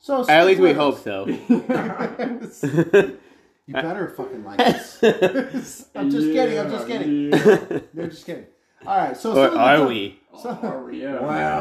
[0.00, 1.26] So At least we with hope so.
[3.66, 5.02] You better fucking like us.
[5.94, 6.58] I'm just kidding.
[6.58, 7.32] I'm just kidding.
[7.32, 7.80] Yeah.
[7.94, 8.46] No, just kidding.
[8.86, 9.16] All right.
[9.16, 10.20] So or some the are we?
[10.42, 11.02] So, Are we?
[11.02, 11.20] Yeah.
[11.20, 11.60] wow.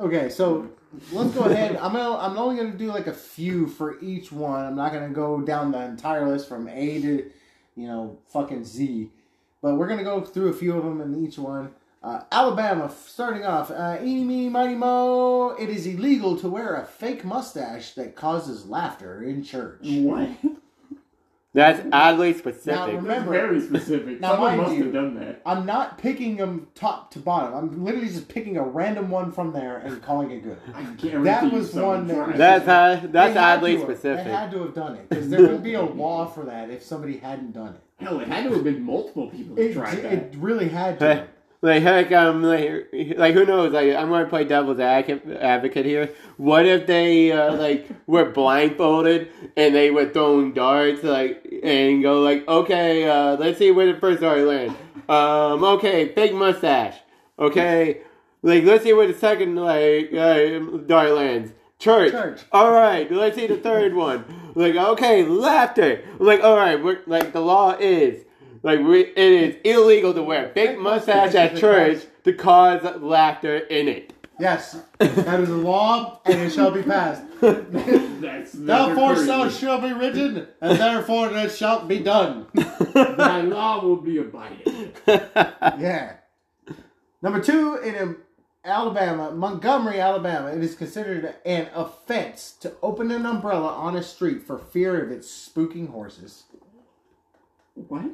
[0.00, 0.68] Okay, so
[1.12, 1.76] let's go ahead.
[1.76, 4.64] I'm gonna, I'm only gonna do like a few for each one.
[4.64, 7.30] I'm not gonna go down the entire list from A to,
[7.76, 9.10] you know, fucking Z.
[9.62, 11.70] But we're gonna go through a few of them in each one.
[12.02, 15.50] Uh, Alabama, starting off, uh, eeny, meeny, miny, mo.
[15.58, 19.80] It is illegal to wear a fake mustache that causes laughter in church.
[19.82, 20.28] What?
[21.54, 22.66] That's oddly specific.
[22.76, 24.20] Now, remember- That's very specific.
[24.20, 25.40] Now, Someone must you- have done that.
[25.44, 27.52] I'm not picking them top to bottom.
[27.54, 30.58] I'm literally just picking a random one from there and calling it good.
[30.74, 34.24] I guarantee That was one that that's uh, that's oddly to have- specific.
[34.24, 36.84] They had to have done it because there would be a law for that if
[36.84, 37.80] somebody hadn't done it.
[38.04, 40.12] Hell, it had to have been multiple people who It, tried that.
[40.12, 41.26] it really had to.
[41.60, 43.72] like heck, um, like, like who knows?
[43.72, 46.14] Like, I'm to play devil's advocate here.
[46.36, 52.20] What if they uh, like were blindfolded and they were throwing darts, like, and go
[52.20, 54.76] like, okay, uh, let's see where the first dart land.
[55.08, 56.96] Um, okay, fake mustache.
[57.38, 58.02] Okay,
[58.42, 61.52] like let's see where the second like uh, dart lands.
[61.78, 62.10] Church.
[62.10, 62.40] Church.
[62.50, 64.24] All right, let's see the third one.
[64.56, 66.02] Like, okay, laughter.
[66.18, 68.24] Like, all right, we're, like the law is
[68.62, 73.56] like we, it is illegal to wear a fake mustache at church to cause laughter
[73.56, 74.12] in it.
[74.40, 77.24] Yes, that is a law, and it shall be passed.
[77.40, 82.46] That's Therefore, never so shall be written, and therefore it shall be done.
[82.94, 84.92] Thy law will be abided.
[85.06, 86.16] Yeah.
[87.20, 88.16] Number two, in
[88.64, 94.42] Alabama, Montgomery, Alabama, it is considered an offense to open an umbrella on a street
[94.42, 96.44] for fear of its spooking horses.
[97.74, 98.12] What?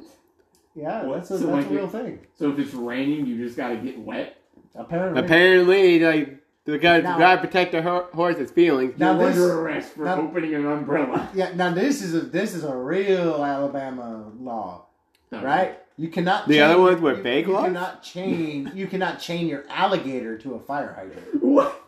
[0.75, 1.15] Yeah, What?
[1.19, 2.19] that's a, So, that's like, a real thing.
[2.37, 4.35] So if it's raining, you just gotta get wet?
[4.75, 5.21] Apparently.
[5.23, 8.99] Apparently, like the guy, Now- the guy protect the ho- horse's feelings.
[8.99, 11.29] Now You're this- under arrest for now- opening an umbrella.
[11.33, 14.85] Yeah, now this is a this is a real Alabama law,
[15.31, 15.79] right?
[15.97, 16.47] You cannot.
[16.49, 18.71] The chain- other ones were you, fake you cannot chain.
[18.75, 21.41] You cannot chain your alligator to a fire hydrant.
[21.41, 21.81] What?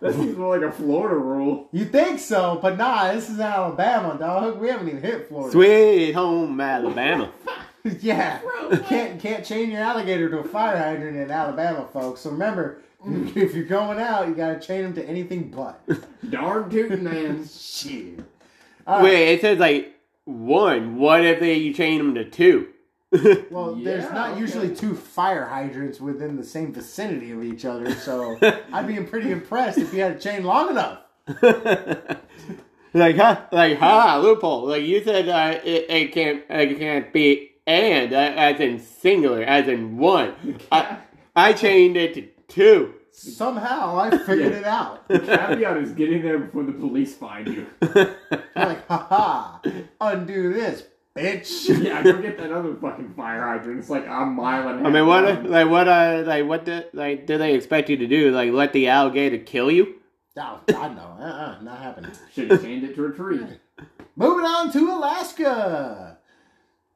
[0.00, 1.68] That seems more like a Florida rule.
[1.72, 4.58] You think so, but nah, this is Alabama, dog.
[4.58, 5.52] We haven't even hit Florida.
[5.52, 7.30] Sweet home Alabama.
[8.00, 8.40] yeah,
[8.70, 12.20] you can't can't chain your alligator to a fire hydrant in Alabama, folks.
[12.20, 12.82] So remember,
[13.34, 15.80] if you're going out, you gotta chain them to anything but.
[16.30, 17.48] Darn tootin' man.
[17.52, 18.20] Shit.
[18.86, 19.04] All right.
[19.04, 19.94] Wait, it says like
[20.24, 20.98] one.
[20.98, 22.68] What if they you chain them to two?
[23.50, 24.40] Well, there's not okay.
[24.40, 28.38] usually two fire hydrants within the same vicinity of each other, so
[28.72, 30.98] I'd be pretty impressed if you had a chain long enough.
[32.94, 33.40] like huh?
[33.50, 34.66] Like ha loophole.
[34.68, 39.42] Like you said, uh, it, it can't it can't be and uh, as in singular,
[39.42, 40.34] as in one.
[40.72, 40.98] I
[41.36, 42.94] I chained it to two.
[43.12, 44.58] Somehow I figured Yeah.
[44.58, 45.08] it out.
[45.08, 47.66] The Caveat is getting there before the police find you.
[47.94, 48.16] You're
[48.56, 49.58] like, haha,
[50.00, 50.84] undo this,
[51.16, 51.68] bitch.
[51.84, 53.78] Yeah, go get that other fucking fire hydrant.
[53.78, 54.86] It's like a mile and a half.
[54.86, 55.44] I mean, what long.
[55.44, 58.30] like what uh like what do, like do they expect you to do?
[58.32, 59.94] Like let the alligator kill you?
[60.36, 61.02] Oh, God, no.
[61.24, 62.12] Uh-uh, not happening.
[62.34, 63.40] Should have chained it to a tree.
[64.16, 66.16] Moving on to Alaska.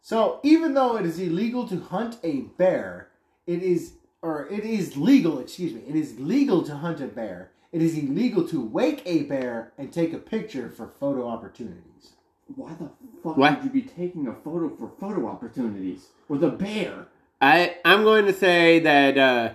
[0.05, 3.09] So, even though it is illegal to hunt a bear,
[3.47, 7.53] it is, or it is legal, excuse me, it is legal to hunt a bear.
[7.73, 12.13] It is illegal to wake a bear and take a picture for photo opportunities.
[12.55, 12.91] Why the
[13.23, 13.57] fuck What?
[13.57, 17.07] would you be taking a photo for photo opportunities with a bear?
[17.41, 19.53] I I'm going to say that uh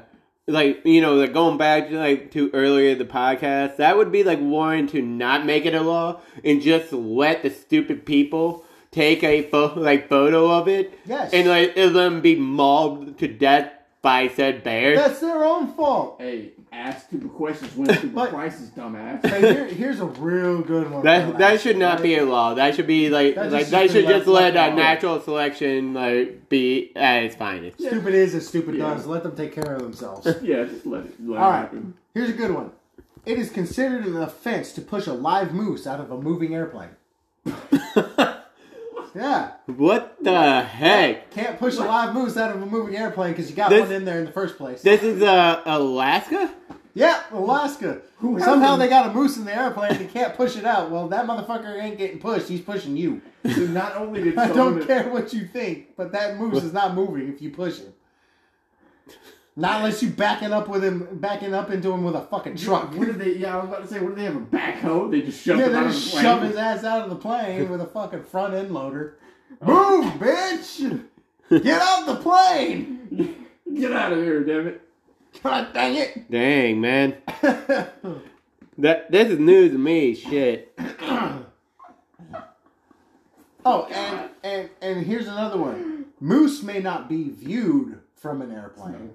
[0.47, 4.23] like you know like going back to like to earlier the podcast that would be
[4.23, 9.23] like one to not make it a law and just let the stupid people take
[9.23, 11.31] a pho- like photo of it Yes.
[11.33, 13.71] and like let them be mauled to death
[14.01, 14.95] by said bear.
[14.95, 16.15] That's their own fault.
[16.19, 19.25] Hey, ask stupid questions, win stupid But- prices, dumbass.
[19.25, 21.03] Hey, here, here's a real good one.
[21.03, 22.03] That that Alaska, should not right?
[22.03, 22.53] be a law.
[22.53, 25.19] That should be like That like that should should just let- let let uh, natural
[25.19, 27.77] selection like be at its finest.
[27.79, 28.93] Stupid is as stupid Yeah.
[28.93, 29.05] does.
[29.05, 30.25] Let them take care of themselves.
[30.41, 31.59] yeah, just let it, let All it right.
[31.61, 31.93] happen.
[32.13, 32.71] Here's a good one.
[33.25, 36.89] It is considered an offense to push a live moose out of a moving airplane.
[39.15, 39.51] Yeah.
[39.65, 41.31] What the heck?
[41.31, 43.91] Can't push a live moose out of a moving airplane because you got This- one
[43.91, 44.81] in there in the first place.
[44.81, 46.53] This is uh Alaska.
[46.95, 48.01] Yeah, Alaska.
[48.17, 50.91] Who Somehow they got a moose in the airplane and they can't push it out.
[50.91, 52.49] Well, that motherfucker ain't getting pushed.
[52.49, 53.21] He's pushing you.
[53.55, 56.95] So not only did I don't care what you think, but that moose is not
[56.95, 57.93] moving if you push him.
[59.55, 62.95] Not unless you backing up with him, backing up into him with a fucking truck.
[62.95, 63.35] What did they?
[63.37, 65.11] Yeah, I was about to say, what do they have a backhoe?
[65.11, 66.49] They just shove Yeah, him out they of just the shove plane.
[66.51, 69.17] his ass out of the plane with a fucking front end loader.
[69.61, 70.01] Oh.
[70.03, 71.03] Move, bitch!
[71.63, 73.45] Get off the plane!
[73.75, 74.81] Get out of here, damn it!
[75.43, 76.31] God dang it!
[76.31, 77.15] Dang, man.
[78.77, 80.15] That this is news to me.
[80.15, 80.73] Shit.
[83.65, 86.05] Oh, and, and and here's another one.
[86.21, 89.11] Moose may not be viewed from an airplane.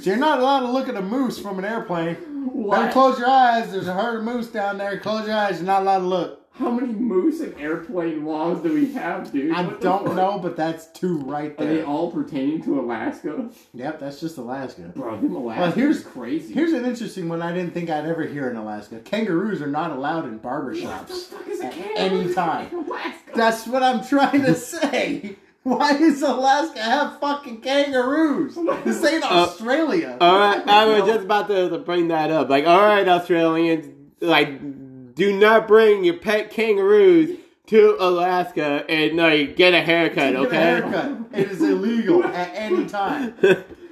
[0.00, 2.14] So you're not allowed to look at a moose from an airplane.
[2.14, 2.92] Better What?
[2.92, 3.72] close your eyes.
[3.72, 4.98] There's a herd of moose down there.
[4.98, 5.58] Close your eyes.
[5.58, 6.40] You're not allowed to look.
[6.56, 9.52] How many moose and airplane laws do we have, dude?
[9.52, 11.68] I What don't know, but that's two right there.
[11.68, 13.50] Are they all pertaining to Alaska?
[13.72, 14.92] Yep, that's just Alaska.
[14.94, 16.54] Bro, them Alaska Well, here's- is crazy.
[16.54, 19.00] Here's an interesting one I didn't think I'd ever hear in Alaska.
[19.00, 21.24] Kangaroos are not allowed in barber what the shops.
[21.26, 22.72] fuck is a kangaroo any in time.
[22.72, 23.32] Alaska?
[23.34, 25.34] That's what I'm trying to say.
[25.68, 28.54] Why does Alaska have fucking kangaroos?
[28.84, 30.18] This ain't Uh, Australia.
[30.20, 32.50] All right, I was just about to, to bring that up.
[32.50, 33.88] Like, all right, Australians,
[34.20, 37.38] like, do not bring your pet kangaroos
[37.68, 41.12] to Alaska and like get a haircut, Get a haircut.
[41.32, 43.34] It is illegal at any time.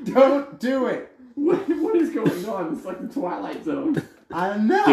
[0.05, 1.11] Don't do it.
[1.37, 2.75] What, what is going on?
[2.75, 4.03] It's like the Twilight Zone.
[4.31, 4.85] I know.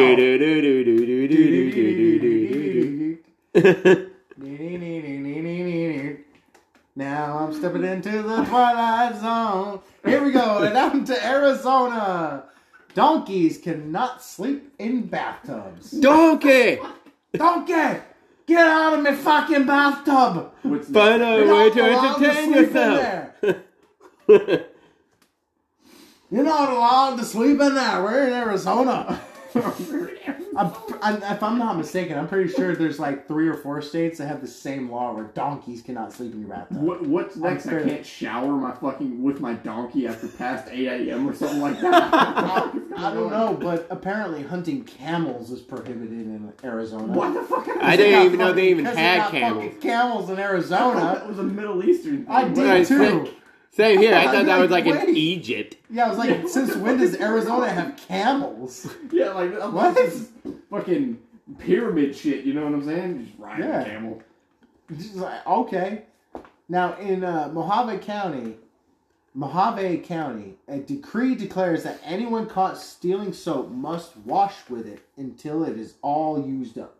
[7.00, 9.80] Now I'm stepping into the twilight zone.
[10.04, 12.44] Here we go, and down to Arizona.
[12.94, 15.92] Donkeys cannot sleep in bathtubs.
[15.92, 16.78] Donkey,
[17.32, 18.02] Donkey,
[18.46, 20.52] get out of my fucking bathtub.
[20.64, 21.50] What's find next?
[21.50, 23.34] a way to entertain yourself.
[26.30, 28.04] You're not allowed to sleep in there.
[28.04, 29.22] We're in Arizona.
[30.58, 34.18] I'm, I'm, if I'm not mistaken, I'm pretty sure there's like three or four states
[34.18, 36.78] that have the same law where donkeys cannot sleep in your bathtub.
[36.78, 37.68] What, what's next?
[37.68, 41.30] I can't shower my fucking with my donkey after past 8 a.m.
[41.30, 42.14] or something like that.
[42.98, 47.14] I don't know, but apparently hunting camels is prohibited in Arizona.
[47.14, 47.68] What the fuck?
[47.82, 49.64] I didn't got even know they even because they had got camels.
[49.66, 51.00] fucking Camels in Arizona.
[51.00, 52.28] that was a Middle Eastern thing.
[52.28, 53.30] I did too.
[53.72, 54.16] Same- Same here.
[54.16, 55.10] I thought that was like in Wait.
[55.18, 55.78] Egypt.
[55.90, 58.88] Yeah, I was like, since when does Arizona have camels?
[59.12, 59.96] Yeah, like I'm What?
[59.96, 60.30] this is
[60.70, 61.20] fucking
[61.60, 62.46] pyramid shit.
[62.46, 63.26] You know what I'm saying?
[63.26, 63.82] Just riding Yeah.
[63.82, 64.24] a camel.
[64.98, 66.04] Just like, okay.
[66.68, 68.56] Now in uh, Mohave County,
[69.38, 75.64] Mohave County, a decree declares that anyone caught stealing soap must wash with it until
[75.64, 76.96] it is all used up.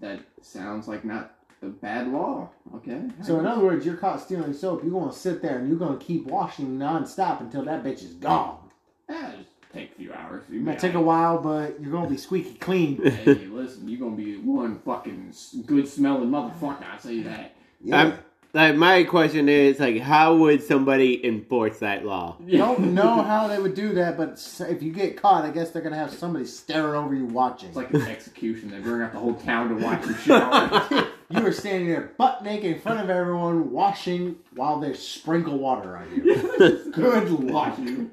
[0.00, 2.50] That sounds like not a bad law.
[2.76, 3.02] Okay.
[3.22, 5.98] So in other words, you're caught stealing soap, you're gonna sit there and you're gonna
[5.98, 8.70] keep washing nonstop until that bitch is gone.
[9.08, 10.44] Yeah, just take a few hours.
[10.50, 13.02] You It might take a while, but you're gonna be squeaky clean.
[13.10, 15.34] Hey, listen, you're gonna be one fucking
[15.66, 16.84] good smelling motherfucker.
[16.90, 17.54] I say that.
[17.80, 17.96] Yeah.
[17.96, 18.18] I'm,
[18.54, 22.36] like my question is like, how would somebody enforce that law?
[22.46, 24.40] You Don't know how they would do that, but
[24.70, 27.68] if you get caught, I guess they're gonna have somebody staring over you watching.
[27.68, 28.70] It's like an execution.
[28.70, 31.08] They bring out the whole town to watch you shower.
[31.30, 35.96] You were standing there butt naked in front of everyone, washing while they sprinkle water
[35.96, 36.92] on you.
[36.92, 37.78] Good luck.
[37.78, 38.10] you.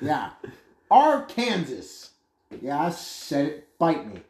[0.00, 0.30] Yeah.
[0.90, 2.10] Arkansas.
[2.62, 3.78] Yeah, I said it.
[3.78, 4.20] Bite me.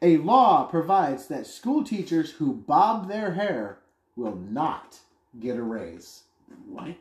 [0.00, 3.78] A law provides that school teachers who bob their hair
[4.16, 4.98] will not
[5.38, 6.24] get a raise.
[6.68, 6.96] What?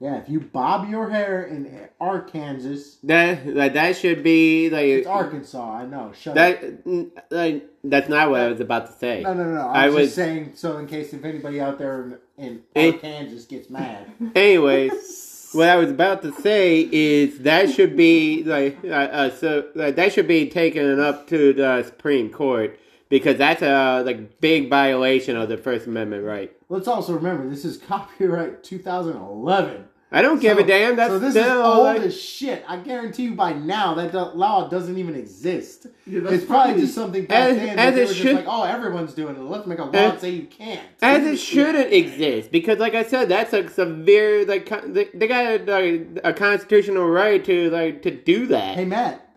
[0.00, 5.06] Yeah, if you bob your hair in Arkansas, That like that should be like it's
[5.08, 5.78] Arkansas.
[5.78, 6.12] I know.
[6.12, 6.60] Shut up.
[6.60, 6.84] that.
[6.84, 9.22] mm, Like that's not what I was about to say.
[9.22, 9.60] No, no, no.
[9.60, 12.94] I I was saying so in case if anybody out there in, in.
[12.94, 14.12] Arkansas gets mad.
[14.36, 19.66] Anyways, what I was about to say is that should be like uh, uh, so
[19.74, 24.68] like, that should be taken up to the Supreme Court because that's a like big
[24.70, 26.52] violation of the First Amendment right.
[26.68, 29.84] Let's also remember this is copyright 2011.
[30.10, 30.96] I don't give So- a damn.
[30.96, 32.64] That's so this still is old like, as shit.
[32.66, 35.86] I guarantee you by now that do- law doesn't even exist.
[36.06, 38.20] Yeah, it's probably probably- just something back As- then as that they it were just
[38.20, 39.42] should- like, oh, everyone's doing it.
[39.42, 40.80] Let's make a law As- and say you can't.
[41.02, 45.44] as it shouldn't exist because, like I said, that's a severe like they, they got
[45.68, 48.76] a, a constitutional right to like to do that.
[48.76, 49.27] Hey Matt,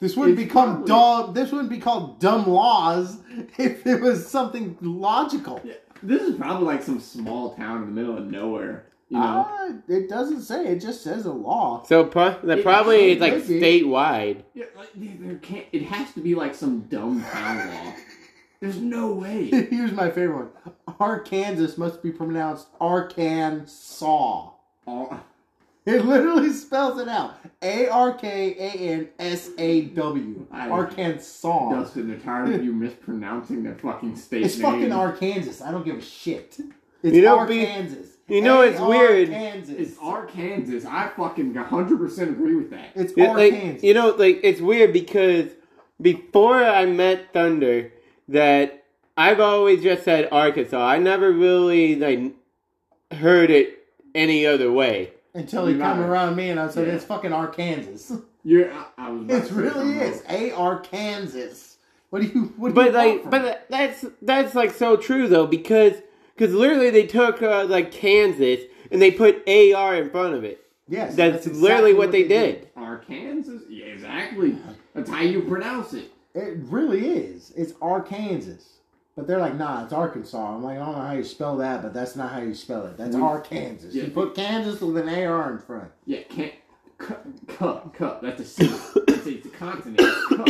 [0.00, 1.34] this wouldn't It's become probably- dumb.
[1.34, 3.18] This wouldn't be called dumb laws
[3.58, 5.60] if it was something logical.
[6.02, 8.86] This is probably like some small town in the middle of nowhere.
[9.08, 9.46] You know?
[9.48, 10.66] Ah, it doesn't say.
[10.66, 11.82] It just says a law.
[11.84, 13.58] So pro- that probably is like be.
[13.60, 14.42] statewide.
[14.54, 15.64] yeah, like, there there can't.
[15.72, 17.94] It has to be like some dumb town law.
[18.60, 19.46] There's no way.
[19.70, 20.74] Here's my favorite one.
[21.00, 24.50] Arkansas must be pronounced Arkansas.
[24.86, 25.20] All-
[25.94, 27.36] It literally spells it out.
[27.62, 30.46] A R K A N S A W.
[30.52, 31.70] Arkansas.
[31.70, 34.72] Dustin, they're tired of you mispronouncing their fucking state It's name.
[34.72, 35.64] fucking Arkansas.
[35.64, 36.58] I don't give a shit.
[37.02, 37.96] It's You know, be- Arkansas.
[38.28, 39.28] you know, it's weird.
[39.32, 39.72] Arkansas.
[39.76, 40.88] It's Arkansas.
[40.90, 42.90] I fucking 100% agree with that.
[42.94, 43.86] It's It, like, Arkansas.
[43.86, 45.46] you know, like it's weird because
[46.00, 47.92] before I met Thunder,
[48.28, 48.84] that
[49.16, 50.84] I've always just said Arkansas.
[50.86, 52.34] I never really like
[53.18, 53.78] heard it
[54.14, 55.12] any other way.
[55.38, 56.94] Until he come not- around me and I said, Yeah.
[56.94, 58.16] it's fucking Arkansas.
[58.44, 60.16] You're, I, I was It really is.
[60.18, 60.22] else.
[60.30, 61.76] A Arkansas.
[62.10, 65.46] What do you what do But you like, but that's that's like so true though
[65.46, 65.94] because
[66.34, 68.60] because literally they took uh, like Kansas
[68.90, 70.64] and they put AR in front of it.
[70.88, 72.68] Yes, That's, exactly literally what they did.
[72.74, 73.58] Arkansas?
[73.68, 74.56] Yeah, exactly.
[74.94, 76.10] That's how you pronounce it.
[76.34, 77.52] It really is.
[77.56, 78.62] It's Arkansas.
[79.18, 80.54] But they're like, nah, it's Arkansas.
[80.54, 82.86] I'm like, I don't know how you spell that, but that's not how you spell
[82.86, 82.96] it.
[82.96, 83.88] That's We- Arkansas.
[83.90, 84.04] Yeah.
[84.04, 85.90] You put Kansas with an AR in front.
[86.06, 86.52] Yeah, can't.
[86.98, 88.22] Cup, cup, cup.
[88.22, 88.64] That's a C.
[88.66, 90.00] It's a, it's a continent.
[90.28, 90.48] Cup.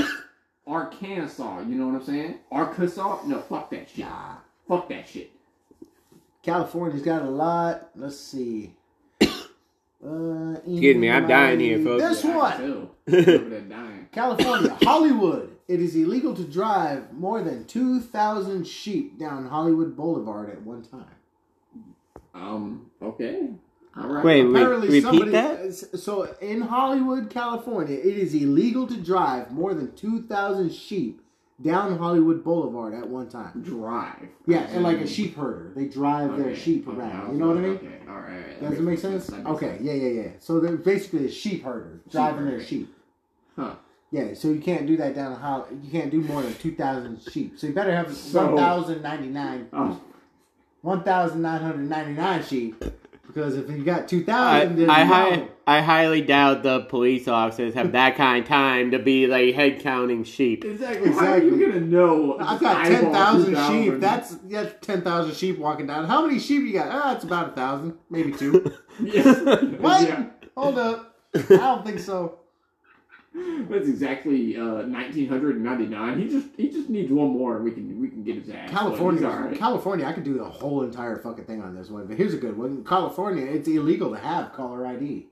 [0.67, 1.61] Arkansas.
[1.61, 2.41] You know what I'm saying?
[2.53, 3.21] Arkansas?
[3.25, 4.05] No, fuck that shit.
[4.05, 4.35] Nah.
[4.69, 5.31] Fuck that shit.
[6.43, 7.89] California's got a lot.
[7.97, 8.75] Let's see.
[10.01, 12.01] Uh, Excuse me, I'm dying here, folks.
[12.05, 12.53] This Yeah, one.
[12.53, 13.35] can tell.
[13.35, 14.09] Over there dying.
[14.13, 15.57] California, Hollywood.
[15.69, 21.05] It is illegal to drive more than 2,000 sheep down Hollywood Boulevard at one time.
[22.35, 23.51] Um, okay.
[23.97, 24.25] All right.
[24.25, 24.51] Wait, wait.
[24.51, 25.31] Apparently, repeat somebody.
[25.33, 25.75] that?
[25.75, 31.21] So, in Hollywood, California, it is illegal to drive more than 2,000 sheep
[31.61, 33.63] down Hollywood Boulevard at one time.
[33.63, 34.29] Drive.
[34.47, 35.73] Yeah, and like a sheep herder.
[35.75, 37.33] They drive their sheep okay, around.
[37.33, 37.73] You know what I mean?
[37.73, 38.25] Okay, all right.
[38.25, 38.61] all right.
[38.61, 39.27] Does it make sense?
[39.27, 40.31] That makes Okay, yeah, yeah, yeah.
[40.39, 42.65] So they're basically a sheep herder driving their herder.
[42.65, 42.95] sheep.
[43.57, 43.75] Huh.
[44.11, 47.21] Yeah, so you can't do that down how you can't do more than two thousand
[47.31, 47.59] sheep.
[47.59, 50.01] So you better have So- one thousand ninety nine, Oh,
[50.83, 52.83] one thousand nine hundred ninety nine sheep.
[53.27, 55.49] Because if you got two thousand, I, then I, you hi- know.
[55.67, 59.81] I highly doubt the police officers have that kind of time to be like head
[59.81, 60.65] counting sheep.
[60.65, 61.11] exactly.
[61.13, 61.67] How are you Exactly.
[61.81, 62.39] gonna know?
[62.41, 64.01] I've got ten thousand sheep.
[64.01, 66.07] That's that's ten thousand sheep walking down.
[66.07, 66.89] How many sheep you got?
[66.91, 68.73] Ah, it's about a thousand, maybe two.
[69.01, 69.23] Yeah.
[69.77, 70.09] what?
[70.09, 70.25] Yeah.
[70.57, 71.15] Hold up.
[71.35, 72.38] I don't think so.
[73.71, 76.19] That's exactly uh, 1999.
[76.19, 78.71] He just he just needs one more, and we can we can get his ass.
[78.71, 79.59] California, But he's all right.
[79.59, 82.07] California, I could do the whole entire fucking thing on this one.
[82.07, 82.85] But here's a good one.
[82.85, 85.27] California, it's illegal to have caller ID.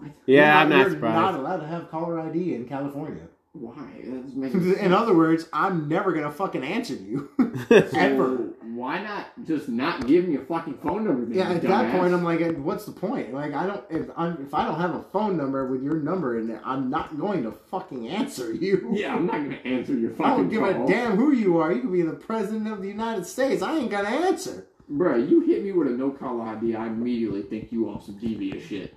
[0.00, 1.14] You're Yeah, I'm not you're surprised.
[1.14, 3.22] not allowed to have caller ID in California.
[3.52, 3.74] Why?
[4.04, 7.28] That doesn't make any In other words, I'm never gonna fucking answer you
[7.68, 7.92] sense.
[7.94, 8.48] ever.
[8.82, 11.24] Why not just not give me a fucking phone number?
[11.24, 13.32] Then, Yeah, at that point, I'm like, what's the point?
[13.32, 16.36] Like, I don't if I'm if I don't have a phone number with your number
[16.40, 18.90] in there, I'm not going to fucking answer you.
[18.92, 20.32] Yeah, I'm not gonna answer your fucking.
[20.32, 20.84] I don't give call.
[20.84, 21.72] a damn who you are.
[21.72, 23.62] You could be the president of the United States.
[23.62, 24.66] I ain't gonna answer.
[24.90, 28.18] Bruh, you hit me with a no caller ID, I immediately think you on some
[28.18, 28.96] devious shit.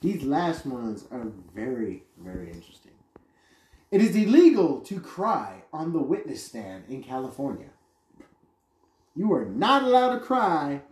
[0.00, 2.92] These last ones are very, very interesting.
[3.90, 7.70] It is illegal to cry on the witness stand in California.
[9.14, 10.82] You are not allowed to cry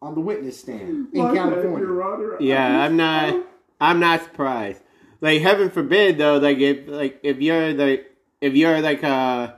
[0.00, 1.78] on the witness stand in My bad, California.
[1.86, 2.36] Your Honor.
[2.40, 3.46] Yeah, I'm not.
[3.80, 4.82] I'm not surprised.
[5.20, 9.52] Like heaven forbid though, like if like if you're like if you're like uh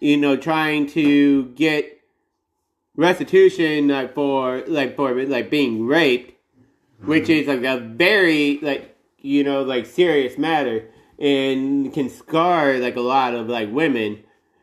[0.00, 2.00] you know trying to get
[2.96, 6.34] restitution like for like for like being raped,
[7.04, 12.96] which is like a very like you know like serious matter and can scar like
[12.96, 14.22] a lot of like women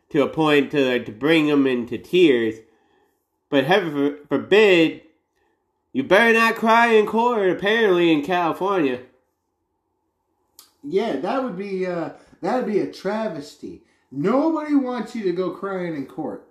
[0.09, 2.55] to a point to like, to bring them into tears.
[3.49, 5.01] But heaven forbid
[5.91, 9.01] you better not cry in court, apparently, in California.
[10.83, 12.11] Yeah, that would be uh,
[12.41, 13.81] that would be a travesty.
[14.11, 16.45] Nobody wants you to go crying in court.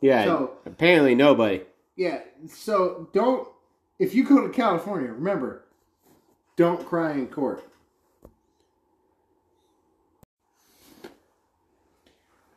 [0.00, 1.62] Yeah, So- apparently nobody.
[1.96, 3.48] Yeah, so don't
[3.98, 5.64] if you go to California, remember,
[6.56, 7.64] don't cry in court.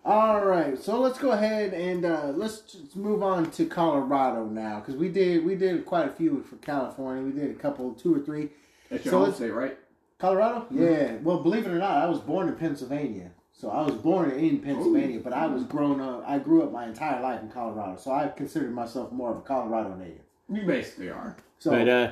[0.10, 4.80] All right, so let's go ahead and uh, let's just move on to Colorado now
[4.80, 7.22] because we did we did quite a few for California.
[7.22, 8.49] We did a couple, two or three.
[8.90, 9.77] That's So your home let's- state, right?
[10.18, 10.65] Colorado?
[10.72, 11.18] Yeah.
[11.22, 13.30] Well, believe it or not, I was born in Pennsylvania.
[13.53, 16.23] So I was born in Pennsylvania, but I was grown up.
[16.26, 19.41] I grew up my entire life in Colorado, so I consider myself more of a
[19.41, 20.23] Colorado native.
[20.52, 21.38] You basically are.
[21.60, 22.11] So But uh,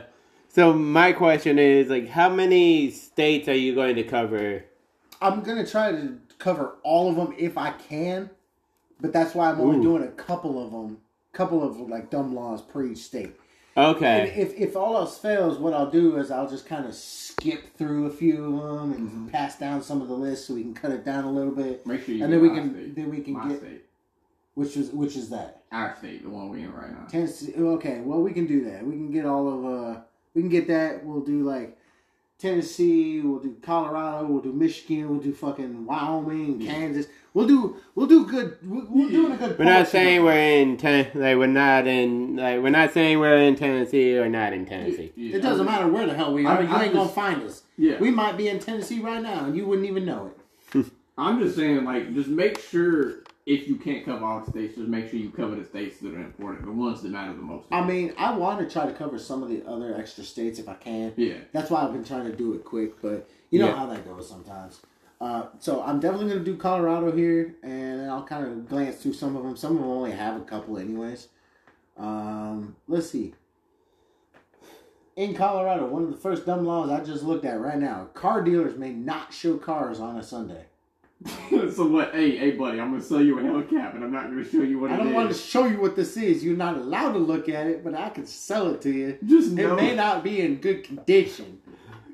[0.50, 4.66] so my question is like, how many states are you going to cover?
[5.20, 8.30] I'm gonna try to cover all of them if I can,
[9.02, 9.84] but that's why I'm only Ooh.
[9.84, 11.00] doing a couple of them,
[11.34, 13.36] couple of like dumb laws per each state.
[13.76, 16.96] Okay, And if if all else fails, what I'll do is I'll just kind of
[16.96, 19.28] skip through a few of them and Mm-hmm.
[19.28, 21.86] pass down some of the lists so we can cut it down a little bit.
[21.86, 22.96] Make sure you And then we can- state.
[22.96, 23.84] then we can my get- state.
[24.56, 25.54] Which is which is that?
[25.72, 27.06] our state, the one we're in right now.
[27.08, 27.54] Tennessee.
[27.56, 28.84] Okay, well we can do that.
[28.84, 30.00] We can get all of uh,
[30.34, 31.06] we can get that.
[31.06, 31.77] We'll do like
[32.40, 33.22] Tennessee.
[33.22, 34.26] We'll do Colorado.
[34.28, 35.10] We'll do Michigan.
[35.10, 36.72] We'll do fucking Wyoming, Yeah.
[36.74, 37.08] Kansas.
[37.34, 38.58] We'll do we'll do good.
[38.64, 39.60] We're, we're doing a good.
[39.60, 43.38] We're not saying we're in ten, like we're not in like we're not saying we're
[43.38, 45.12] in Tennessee or not in Tennessee.
[45.16, 46.64] Yeah, It doesn't I- matter where the hell we I- are.
[46.64, 47.64] You I ain't gonna find us.
[47.78, 50.32] Yeah, We might be in Tennessee right now, and you wouldn't even know
[50.74, 50.86] it.
[51.18, 54.90] I'm just saying, like, just make sure if you can't cover all the states, just
[54.90, 57.66] make sure you cover the states that are important, the ones that matter the most.
[57.72, 60.68] I mean, I want to try to cover some of the other extra states if
[60.68, 61.14] I can.
[61.16, 63.76] yeah, That's why I've been trying to do it quick, but you know Yeah.
[63.78, 64.82] how that goes sometimes.
[65.22, 69.14] Uh, so I'm definitely going to do Colorado here, and I'll kind of glance through
[69.14, 69.56] some of them.
[69.56, 71.30] Some of them only have a couple, anyways.
[71.98, 73.34] Um, let's see.
[75.16, 78.44] In Colorado, one of the first dumb laws I just looked at right now: car
[78.44, 80.66] dealers may not show cars on a Sunday.
[81.50, 82.14] so what?
[82.14, 84.80] Hey, hey, buddy, I'm gonna sell you a Hellcat, but I'm not gonna show you
[84.80, 85.14] what I it don't is.
[85.14, 86.44] want to show you what this is.
[86.44, 89.18] You're not allowed to look at it, but I can sell it to you.
[89.26, 91.60] Just It may not be in good condition.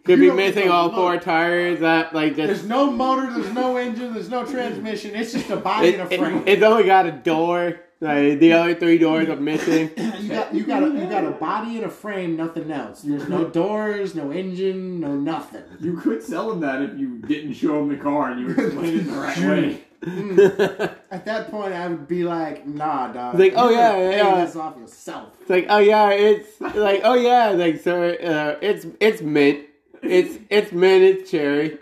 [0.05, 0.95] Could You be missing all look.
[0.95, 1.79] four tires.
[1.81, 5.15] That like There's no motor, there's no engine, there's no transmission.
[5.15, 6.43] It's just a body it, and a it- frame.
[6.45, 7.79] it's only got a door.
[8.03, 9.89] Like the other three doors are missing.
[10.19, 13.01] you got you got a, you got a body and a frame, nothing else.
[13.01, 15.63] There's no doors, no engine, no nothing.
[15.79, 18.99] You could sell him that if you didn't show him the car and you explained
[18.99, 19.83] it the right way.
[20.01, 23.39] it's At that point, I would be like, Nah, dog.
[23.39, 24.45] Like, oh, you yeah, yeah.
[24.45, 25.29] this off yourself.
[25.47, 29.65] like oh yeah, it's like oh yeah, like so uh, it's it's mint.
[30.01, 31.03] It's it's mint.
[31.05, 31.77] It's cherry.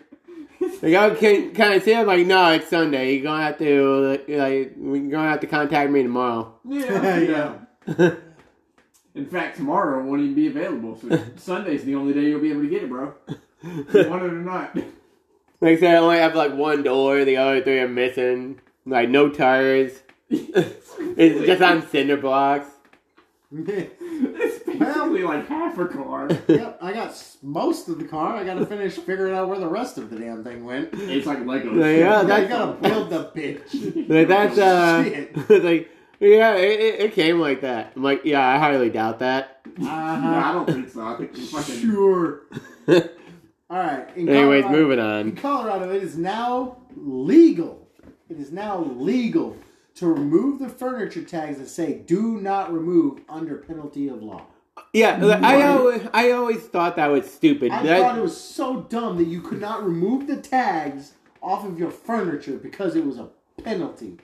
[0.81, 1.93] Like I can kind of see.
[1.95, 3.13] I'm like, no, it's Sunday.
[3.15, 6.53] You're gonna have to like, like you're gonna have to contact me tomorrow.
[6.67, 7.53] Yeah, Yeah.
[7.97, 8.11] yeah.
[9.15, 10.97] In fact, tomorrow won't even be available.
[10.97, 13.13] So Sunday's the only day you'll be able to get it, bro.
[13.63, 14.75] You want it or not.
[14.75, 17.23] Like I said, I only have like one door.
[17.25, 18.59] The other three are missing.
[18.85, 20.01] Like no tires.
[20.29, 22.67] It's just on cinder blocks.
[23.53, 26.29] It's basically like half a car.
[26.47, 28.35] yep, I got s- most of the car.
[28.35, 30.89] I got to finish figuring out where the rest of the damn thing went.
[30.93, 31.73] It's like Lego.
[31.73, 31.99] Yeah, shit.
[31.99, 34.07] yeah, You that's- gotta build the bitch.
[34.09, 35.63] Like that's uh, Shit.
[35.63, 37.93] like yeah, it, it, it came like that.
[37.95, 39.61] I'm like, yeah, I highly doubt that.
[39.77, 40.53] No, I Uh-huh.
[40.53, 41.01] don't think so.
[41.01, 41.75] I think it's fucking.
[41.81, 42.41] Sure.
[43.69, 44.07] All right.
[44.15, 45.35] in Anyways, Colorado- moving In on.
[45.35, 47.87] Colorado, it is now legal.
[48.29, 49.57] It is now legal
[49.95, 54.43] to remove the furniture tags that say "Do not remove" under penalty of law.
[54.93, 57.71] Yeah, like, I always I always thought that was stupid.
[57.71, 61.65] I That- thought it was so dumb that you could not remove the tags off
[61.65, 63.29] of your furniture because it was a
[63.63, 64.17] penalty,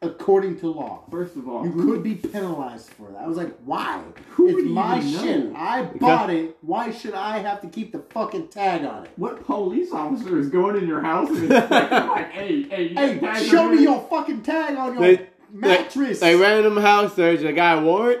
[0.00, 1.02] according to law.
[1.10, 3.22] First of all, You who- could be penalized for that.
[3.22, 4.00] I was like, why?
[4.30, 5.52] Who it's would my even shit.
[5.52, 5.58] know?
[5.58, 6.56] I bought it.
[6.60, 9.10] Why should I have to keep the fucking tag on it?
[9.16, 13.44] What police officer is going in your house and inspecting like, hey, hey, you Hey,
[13.48, 16.22] show me your fucking tag on your They- mattress.
[16.22, 17.40] Like random house search.
[17.44, 18.20] I got a warrant.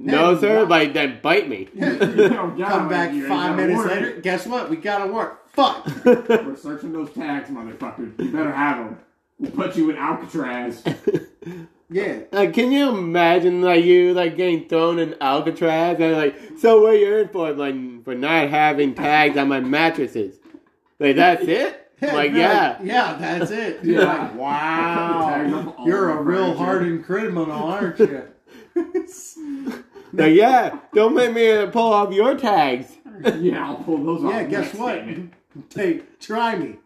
[0.00, 0.58] No, Then sir.
[0.60, 0.68] what?
[0.68, 1.64] Like then bite me.
[1.78, 4.00] Come back you five minutes warrant.
[4.02, 4.20] later.
[4.20, 4.70] Guess what?
[4.70, 5.48] We gotta work.
[5.58, 5.86] Fuck.
[6.04, 8.16] We're searching those tags, motherfucker.
[8.22, 8.98] You better have them.
[9.38, 10.82] We'll put you in Alcatraz.
[11.90, 12.20] yeah.
[12.32, 16.98] Like, can you imagine like you like getting thrown in Alcatraz and like, so what
[16.98, 17.52] you're in for?
[17.52, 20.36] Like for not having tags on my mattresses.
[20.98, 21.84] Like that's it?
[22.00, 22.78] Like You're yeah.
[22.82, 23.80] yeah, that's it.
[23.84, 24.22] You're Yeah.
[24.22, 25.28] like, wow.
[25.30, 28.22] Tags on all You're a real hardened criminal, aren't you?
[30.12, 30.78] Like yeah.
[30.94, 32.96] Don't make me uh, pull off your tags.
[33.40, 34.30] Yeah, I'll pull those off.
[34.32, 34.94] yeah, guess what?
[34.94, 35.32] damn.
[35.70, 36.76] Take, try me.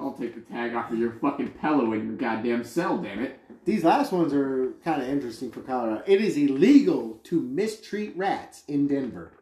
[0.00, 3.38] I'll take the tag off of your fucking pillow in your goddamn cell, damn it.
[3.64, 6.02] These last ones are kind of interesting for Colorado.
[6.06, 9.32] It is illegal to mistreat rats in Denver.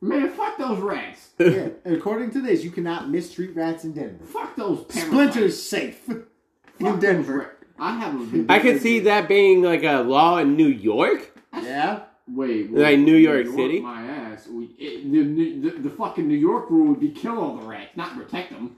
[0.00, 1.28] Man, fuck those rats.
[1.38, 4.24] Yeah, according to this, you cannot mistreat rats in Denver.
[4.24, 5.06] Fuck those parasites.
[5.10, 6.18] Splinter's safe Fuck
[6.80, 7.38] in Denver.
[7.38, 7.50] rats.
[7.78, 11.36] I have a I could see that being like a law in New York.
[11.52, 13.80] Yeah, Wait, Like New York City?
[13.80, 14.46] My ass.
[14.46, 17.96] We, it, the, the, the fucking New York rule would be kill all the rats,
[17.96, 18.76] not protect them.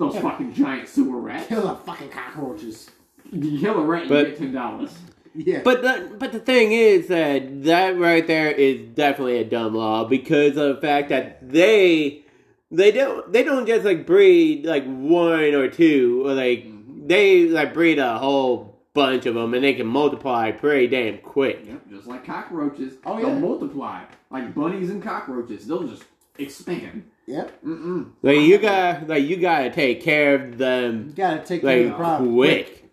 [0.00, 1.46] Those fucking giant sewer rats.
[1.46, 2.90] kill the fucking cockroaches.
[3.30, 4.98] You kill a rat, But- you get ten dollars.
[5.32, 9.76] Yeah, But the, but the thing is that that right there is definitely a dumb
[9.76, 12.24] law because of the fact that they
[12.72, 17.06] they don't they don't just like breed like one or two or like mm-hmm.
[17.06, 21.60] they like breed a whole bunch of them and they can multiply pretty damn quick.
[21.64, 22.94] Yep, just like cockroaches.
[23.04, 23.26] Oh, yeah.
[23.26, 23.40] They'll yeah.
[23.40, 25.64] multiply like bunnies and cockroaches.
[25.66, 26.02] They'll just
[26.38, 27.10] expand.
[27.26, 27.62] yep.
[27.62, 28.12] Mm-mm.
[28.22, 31.08] Like you got like you gotta take care of them.
[31.08, 32.90] You them gotta take care of the problem quick.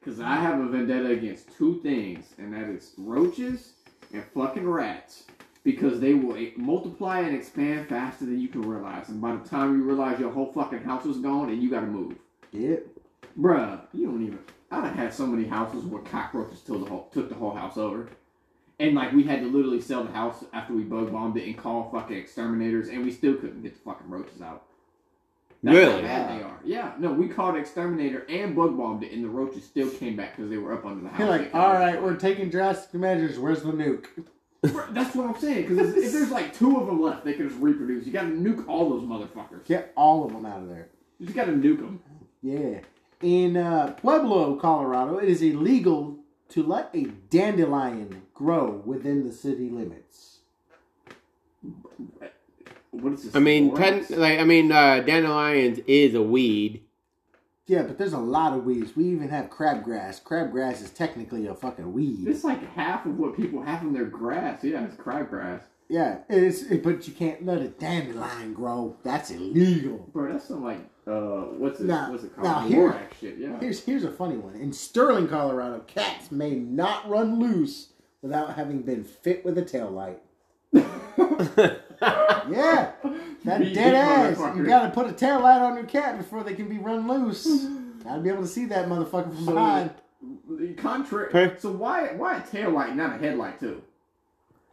[0.00, 3.72] Because I have a vendetta against two things, and that is roaches
[4.12, 5.24] and fucking rats.
[5.62, 9.08] Because they will multiply and expand faster than you can realize.
[9.08, 11.86] And by the time you realize your whole fucking house is gone and you gotta
[11.86, 12.16] move.
[12.52, 12.86] Yep.
[13.38, 14.38] Bruh, you don't even.
[14.70, 17.78] I'd have had so many houses where cockroaches took the whole, took the whole house
[17.78, 18.08] over.
[18.80, 21.56] And like we had to literally sell the house after we bug bombed it and
[21.56, 24.64] call fucking exterminators, and we still couldn't get the fucking roaches out.
[25.62, 26.02] That's Really?
[26.02, 26.60] how bad they are.
[26.64, 30.36] Yeah, no, we called exterminator and bug bombed it, and the roaches still came back
[30.36, 31.18] because they were up under the house.
[31.20, 33.38] You're like, couldn't all get right, out." we're taking drastic measures.
[33.38, 34.06] Where's the nuke?
[34.90, 35.68] That's what I'm saying.
[35.68, 38.06] Because if there's like two of them left, they can just reproduce.
[38.06, 39.64] You got to nuke all those motherfuckers.
[39.66, 40.88] Get all of them out of there.
[41.18, 42.00] You just got to nuke them.
[42.42, 42.80] Yeah.
[43.22, 46.18] In uh, Pueblo, Colorado, it is illegal
[46.50, 50.38] to let a dandelion grow within the city limits.
[52.90, 53.34] What is this?
[53.36, 56.82] I mean, ten, like I mean, uh, dandelions is a weed.
[57.66, 58.94] Yeah, but there's a lot of weeds.
[58.94, 60.22] We even have crabgrass.
[60.22, 62.28] Crabgrass is technically a fucking weed.
[62.28, 64.62] It's like half of what people have in their grass.
[64.62, 65.62] Yeah, it's crabgrass.
[65.88, 68.96] Yeah, it's it, but you can't let a dandelion grow.
[69.02, 70.08] That's illegal.
[70.12, 71.86] Bro, that's some like uh, what's it?
[71.86, 72.70] Now- what's it now called?
[72.70, 73.38] here- shit.
[73.38, 73.58] Yeah.
[73.60, 74.54] Here's here's a funny one.
[74.56, 77.88] In Sterling, Colorado, cats may not run loose
[78.24, 80.20] without having been fit with a tail light.
[82.50, 82.90] Yeah,
[83.44, 84.38] that Beat dead ass.
[84.56, 87.46] You gotta put a tail light on your cat before they can be run loose.
[88.02, 89.90] gotta be able to see that motherfucker from So- behind.
[90.50, 91.28] The contrary.
[91.32, 91.56] Huh?
[91.58, 93.82] So why why a tail light, not a headlight too?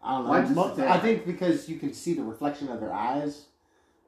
[0.03, 0.29] I don't know.
[0.31, 2.93] Why just Mo- a tail I think because you can see the reflection of their
[2.93, 3.45] eyes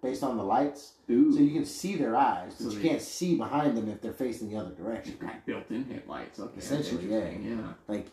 [0.02, 0.94] based on the lights.
[1.08, 3.90] Dude, So you can see their eyes, but So you they- can't see behind them
[3.90, 5.16] if they're facing the other direction.
[5.22, 6.40] you've built-in headlights.
[6.40, 7.74] Okay, Essentially, interesting, yeah.
[7.88, 8.08] Like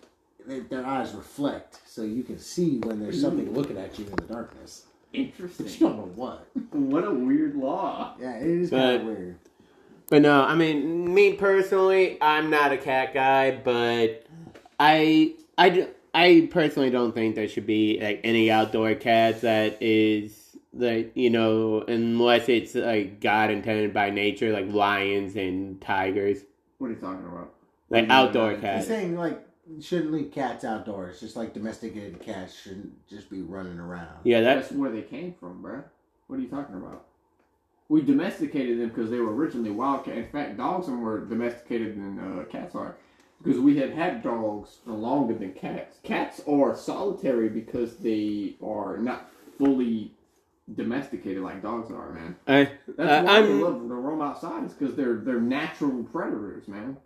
[0.46, 3.22] they, their eyes reflect, so you can see when there's mm.
[3.22, 4.86] something looking at you in the darkness.
[5.10, 5.66] But you Interesting.
[5.88, 6.46] don't know what.
[6.72, 8.14] What a weird law.
[8.20, 9.38] Yeah, it is But- kind of weird.
[10.08, 14.26] But no, I mean, me personally, I'm not a cat guy, but
[14.80, 20.56] I, I, I personally don't think there should be like any outdoor cats that is
[20.72, 26.38] like you know unless it's like God intended by nature, like lions and tigers,
[26.78, 27.54] What are you talking about?
[27.88, 28.12] like mm-hmm.
[28.12, 28.86] outdoor he's He's cats.
[28.88, 29.49] saying like you
[29.80, 34.18] shouldn't leave cats outdoors, just like domesticated cats shouldn't just be running around.
[34.24, 35.84] Yeah, that's That's where they came from, bruh.
[36.26, 37.06] What are you talking about?
[37.88, 40.16] We domesticated them because they were originally wild cats.
[40.16, 42.96] In fact, dogs are more domesticated than uh, cats are.
[43.42, 45.96] Because we have had dogs for longer than cats.
[46.02, 50.12] Cats are solitary because they are not fully
[50.76, 52.36] domesticated like dogs are, man.
[52.46, 54.64] I, That's uh, why they I'm, love to roam outside.
[54.64, 56.96] Is because they're they're natural predators, man.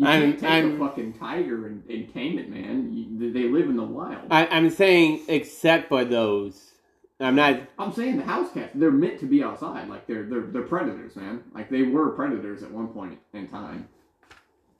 [0.00, 2.90] You I'm- can't take I'm- a fucking tiger and, and tame it, man.
[2.90, 4.22] You, they live in the wild.
[4.30, 6.72] I, I'm saying except for those.
[7.20, 7.60] I'm not.
[7.78, 9.90] I'm saying the house cats, they're meant to be outside.
[9.90, 11.42] Like they're they're they're predators, man.
[11.54, 13.88] Like they were predators at one point in time.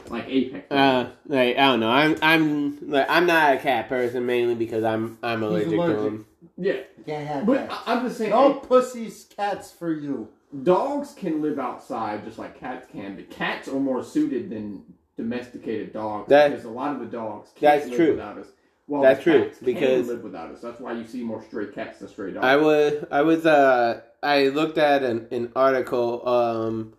[0.09, 0.73] Like apex.
[0.73, 1.91] Uh, like I don't know.
[1.91, 6.27] I'm I'm like I'm not a cat person mainly because I'm I'm allergic, to them.
[6.57, 6.77] yeah.
[7.05, 7.83] Can't have But cats.
[7.87, 10.29] I, I'm just saying No pussies, cats for you.
[10.63, 14.83] dogs can live outside just like cats can, but cats are more suited than
[15.21, 18.11] domesticated dogs That- because a lot of the dogs can't that's live true.
[18.13, 18.47] without us.
[18.89, 20.61] Well, That's true, because- live without us.
[20.61, 22.45] That's why you see more stray cats than stray dogs.
[22.45, 26.95] I was I was uh I looked at an, an article um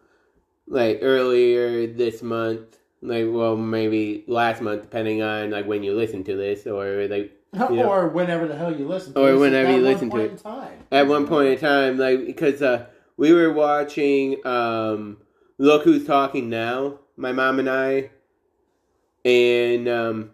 [0.67, 6.23] like earlier this month like well maybe last month depending on like when you listen
[6.23, 7.31] to this or like
[7.69, 10.41] or whenever the hell you listen to Or whenever you listen to it.
[10.93, 12.85] at one point in time like because uh
[13.17, 15.17] we were watching um
[15.57, 18.09] look who's talking now my mom and i
[19.23, 20.31] and um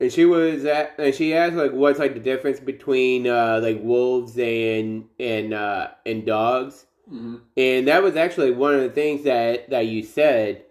[0.00, 3.78] and she was at and she asked like what's like the difference between uh like
[3.82, 7.40] wolves and and uh and dogs Mhm.
[7.56, 10.64] and that was actually one of the things that that you said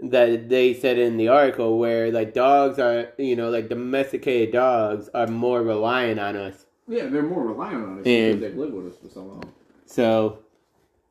[0.00, 5.08] that they said in the article where like dogs are you know like domesticated dogs
[5.14, 8.74] are more reliant on us Yeah, they're more reliant on us And- because they've lived
[8.74, 9.44] with us for so long.
[9.86, 10.38] So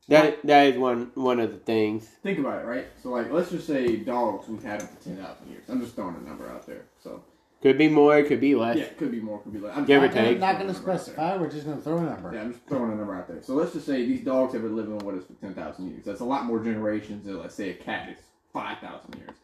[0.09, 2.05] that that is one one of the things.
[2.23, 2.87] Think about it, right?
[3.01, 5.63] So, like, let's just say dogs, we've had them for 10,000 years.
[5.69, 6.85] I'm just throwing a number out there.
[7.03, 7.23] So,
[7.61, 8.77] Could be more, could be less.
[8.77, 9.75] yeah, it could be more, could be less.
[9.77, 10.35] I'm Give or just take.
[10.35, 10.97] I'm not throwing going a to number out there.
[10.97, 11.37] specify.
[11.37, 12.33] We're just going to throw a number.
[12.33, 13.41] Yeah, I'm just throwing a number out there.
[13.41, 16.05] So let's just say these dogs have been living with us for 10,000 years.
[16.05, 18.17] That's a lot more generations than, let's say, a cat is
[18.53, 19.35] 5,000 years.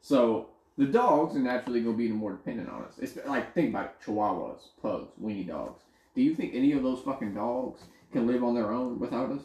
[0.00, 0.48] So
[0.78, 2.94] the dogs are naturally going to be more dependent on us.
[2.98, 5.82] It's like, think about it chihuahuas, pugs, weenie dogs.
[6.14, 7.80] Do you think any of those fucking dogs
[8.12, 9.42] can live on their own without us?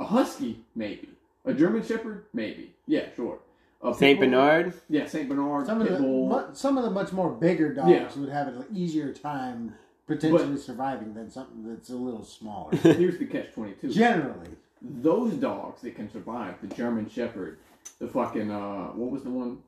[0.00, 1.10] A husky, maybe.
[1.44, 2.74] A German Shepherd, maybe.
[2.86, 3.38] Yeah, sure.
[3.82, 4.74] A Saint pit bull- Bernard.
[4.88, 6.28] Yeah, Saint Bernard, Some of pit the bull.
[6.28, 8.10] mu- some of the much more bigger dogs Yeah.
[8.20, 9.74] would have an easier time
[10.06, 12.74] potentially surviving than something that's a little smaller.
[12.76, 13.90] Here's the catch 22.
[13.90, 14.48] Generally,
[14.82, 17.58] those dogs that can survive, the German Shepherd,
[18.00, 19.58] the fucking uh, what was the one?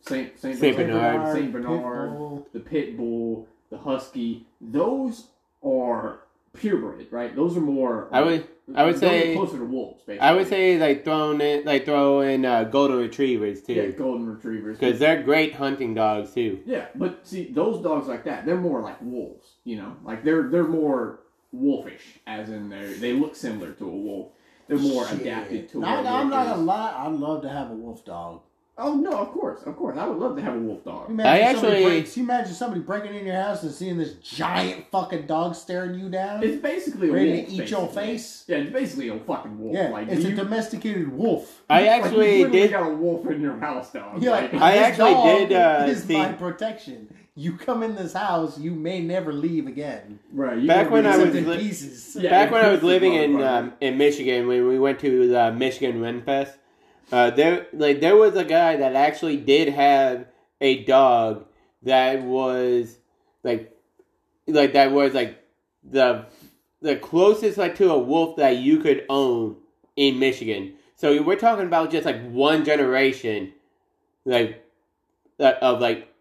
[0.00, 1.36] Saint Saint, Saint Bernard.
[1.36, 2.46] Saint Bernard, Bull.
[2.52, 4.46] the Pit Bull, the Husky.
[4.60, 5.26] Those
[5.62, 6.20] are
[6.54, 7.36] purebred, right?
[7.36, 8.08] Those are more.
[8.10, 10.02] I would I would say- closer to wolves.
[10.06, 10.20] Basically.
[10.20, 13.74] I would say like throwing in like throw in uh, golden retrievers too.
[13.74, 14.78] yeah, golden retrievers.
[14.78, 16.60] because they're great hunting dogs too.
[16.66, 19.46] Yeah, but see, those dogs like that, they're more like wolves.
[19.64, 21.20] You know, like they're they're more
[21.52, 24.32] wolfish, as in they they look similar to a wolf.
[24.68, 25.22] They're more Shit.
[25.22, 25.80] adapted to.
[25.80, 26.94] No, no, I'm not gonna lie.
[27.06, 28.42] I'd love to have a wolf dog.
[28.80, 31.10] Oh no, of course, of course, I would love to have a wolf dog.
[31.10, 34.14] imagine I somebody actually- break- you imagine somebody breaking in your house and seeing this
[34.14, 38.44] giant fucking dog staring you down, It's basically a ready wolf, to eat your face.
[38.48, 39.74] Yeah, it's basically a fucking wolf.
[39.74, 41.62] Yeah, like it's you, a domesticated wolf.
[41.68, 42.70] I you actually literally did.
[42.70, 44.22] got a wolf in your house, dog.
[44.22, 47.08] You're Like, like, I this actually dog did, uh, is see- my protection.
[47.36, 50.18] You come in this house, you may never leave again.
[50.32, 50.58] right.
[50.58, 52.16] You Back gonna when I was living- in li- pieces.
[52.20, 52.28] Yeah.
[52.30, 56.02] Back when I was living in um, in Michigan, when we went to the Michigan
[56.02, 56.56] Ren Fest,
[57.12, 60.26] uh, there like there was a guy that actually did have
[60.60, 61.46] a dog
[61.82, 62.98] that was
[63.42, 63.74] like
[64.46, 65.42] like that was like
[65.82, 66.26] the
[66.82, 69.56] the closest like to a wolf that you could own
[69.96, 70.74] in Michigan.
[70.96, 73.52] So we're talking about just like one generation,
[74.24, 74.64] like
[75.38, 76.12] uh, of like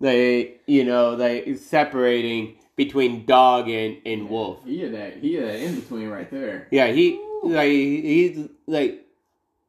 [0.00, 4.58] they you know like separating between dog and and wolf.
[4.64, 5.16] He had that.
[5.18, 6.68] He had that in between right there.
[6.70, 9.01] Yeah, he like he's like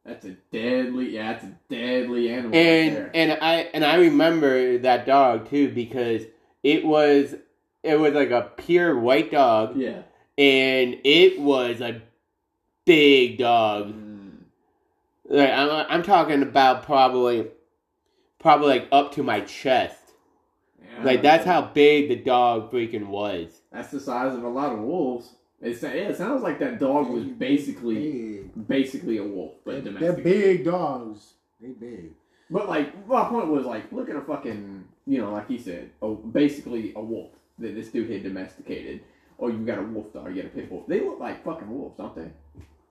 [0.04, 1.14] That's a deadly.
[1.14, 2.50] Yeah, that's a deadly animal.
[2.50, 3.10] right and there.
[3.14, 6.24] and I and I remember that dog too because
[6.62, 7.34] it was
[7.82, 10.02] it was like a pure white dog yeah.
[10.36, 12.02] and it was a
[12.84, 13.94] big dog.
[13.94, 14.32] Mm.
[15.26, 17.46] Like I'm I'm talking about probably
[18.38, 19.96] probably like up to my chest.
[20.82, 23.62] Yeah, Like that's how big the dog freaking was.
[23.72, 25.34] That's the size of a lot of wolves.
[25.64, 27.94] It, yeah, it sounds like that dog was basically
[28.54, 28.68] big.
[28.68, 31.34] basically a wolf, They're, but they're big dogs.
[31.60, 32.10] They big.
[32.50, 35.90] But like, my point was like, look at a fucking, you know, like he said,
[36.02, 39.00] oh, basically a wolf that this dude had domesticated.
[39.38, 40.84] Oh, or you got a wolf dog, you got a pit bull.
[40.86, 42.30] They look like fucking wolves, don't they?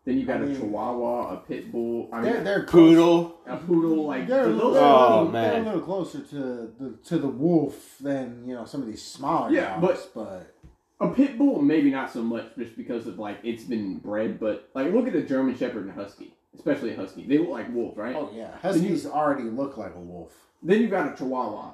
[0.06, 3.40] Then you got I a mean- chihuahua, a pit bull, I mean, They're they're Poodle.
[3.48, 4.06] a poodle.
[4.06, 5.44] Like They're, those they're, Oh, a little, man.
[5.54, 9.02] they're a little closer to the to the wolf than you know some of these
[9.02, 10.08] smaller Yeah, dogs.
[10.14, 10.53] But,
[11.00, 14.40] A pit bull, maybe not so much, just because of like it's been bred.
[14.40, 17.26] But like, look at the German Shepherd and a Husky, especially a Husky.
[17.28, 18.16] They look like wolves, right?
[18.16, 20.32] oh yeah, huskies already look like a wolf.
[20.62, 21.74] Then you got a Chihuahua.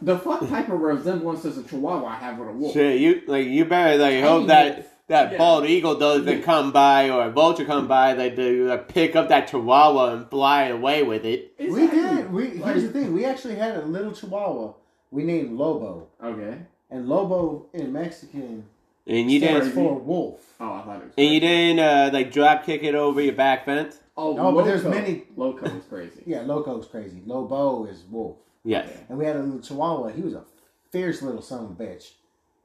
[0.00, 2.72] The fuck type of resemblance does a Chihuahua have with a wolf?
[2.74, 5.38] Shit, you like you better like hope that that Yeah.
[5.38, 9.28] bald eagle doesn't come by or a vulture come by like to like, pick up
[9.30, 11.54] that chihuahua and fly away with it.
[11.58, 12.00] We Exactly.
[12.00, 12.32] did.
[12.32, 13.12] We here's the thing.
[13.12, 14.74] We actually had a little Chihuahua.
[15.10, 16.58] We named Lobo, Okay.
[16.92, 18.64] And Lobo in Mexican
[19.06, 20.40] And you stands didn't for wolf.
[20.60, 21.12] Oh, I thought it was.
[21.18, 23.98] and you didn't uh, like drop kick it over your back fence.
[24.16, 26.22] Oh, No, but there's many- Loco is crazy.
[26.26, 27.22] Yeah, Loco's crazy.
[27.26, 28.36] Lobo is wolf.
[28.64, 28.88] Yes.
[29.08, 30.08] And we had a little Chihuahua.
[30.10, 30.44] He was a
[30.90, 32.12] fierce little son of a bitch.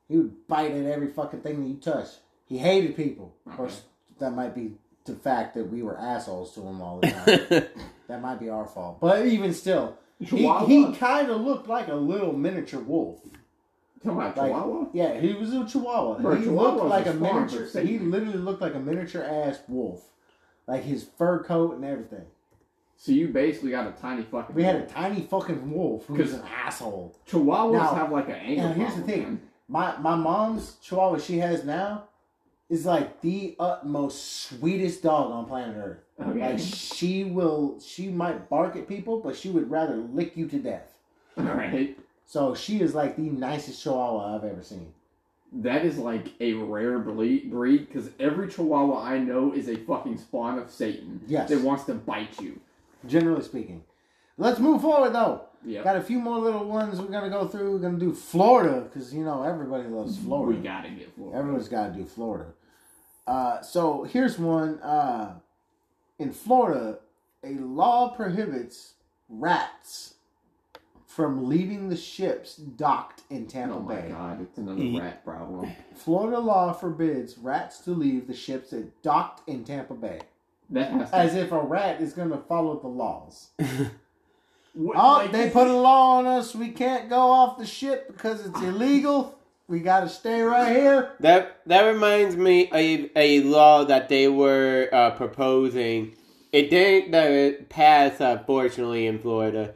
[0.08, 2.20] He would bite at every fucking thing that you touched.
[2.46, 3.34] He hated people.
[3.46, 3.82] Of course,
[4.20, 4.74] that might be
[5.06, 7.66] the fact that we were assholes to him all the time.
[8.08, 9.00] that might be our fault.
[9.02, 10.66] But even still, he, Chihuahua.
[10.68, 13.20] he kind of looked like a little miniature wolf.
[14.08, 14.86] Talking about Like, Chihuahua.
[14.94, 16.20] Yeah, he was a Chihuahua.
[16.20, 17.82] Bro, he Chihuahuas looked like are a miniature.
[17.84, 20.04] He literally looked like a miniature ass wolf,
[20.68, 22.26] like his fur coat and everything.
[22.96, 24.56] So you basically got a tiny fucking.
[24.56, 27.16] We had a tiny fucking wolf who was 'Cause- an asshole.
[27.28, 28.64] Chihuahuas Now- have like an anger.
[28.64, 29.42] Now here's the thing: man.
[29.68, 32.06] my my mom's Chihuahua she has now
[32.70, 36.00] is like the utmost sweetest dog on planet Earth.
[36.20, 36.40] Okay.
[36.40, 40.58] Like she will, she might bark at people, but she would rather lick you to
[40.60, 40.96] death.
[41.38, 41.98] All right.
[42.28, 44.94] So she is like the nicest Chihuahua I've ever seen.
[45.54, 50.60] That is like a rare breed because every Chihuahua I know is a fucking spawn
[50.60, 51.22] of Satan.
[51.26, 51.50] Yes.
[51.50, 52.60] That wants to bite you.
[53.08, 53.82] Generally speaking.
[54.38, 55.44] Let's move forward though.
[55.66, 55.84] Yeah.
[55.84, 57.72] Got a few more little ones we're gonna go through.
[57.72, 60.58] We're gonna do Florida because you know everybody loves Florida.
[60.58, 61.38] We gotta get Florida.
[61.38, 62.52] Everyone's got to do Florida.
[63.26, 64.80] Uh, so here's one.
[64.80, 65.36] Uh,
[66.20, 67.00] in Florida,
[67.44, 68.96] a law prohibits
[69.30, 70.16] rats
[71.18, 74.10] from leaving the ships docked in Tampa Oh my Bay.
[74.10, 75.72] god, it's another Ye- rat problem.
[75.96, 80.20] Florida law forbids rats to leave the ships that docked in Tampa Bay,
[80.70, 81.16] That has to.
[81.16, 83.48] as if a rat is going to follow the laws.
[84.76, 86.54] What- Oh, like, they put a law on us.
[86.54, 89.36] We can't go off the ship because it's illegal.
[89.68, 91.14] We got to stay right here.
[91.20, 96.16] That that reminds me of a law that they were uh, proposing.
[96.52, 99.74] It didn't uh, pass, uh, fortunately, in Florida.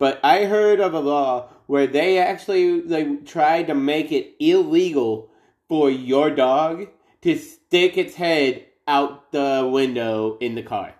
[0.00, 5.28] But I heard of a law where they actually like tried to make it illegal
[5.68, 6.88] for your dog
[7.20, 10.94] to stick its head out the window in the car.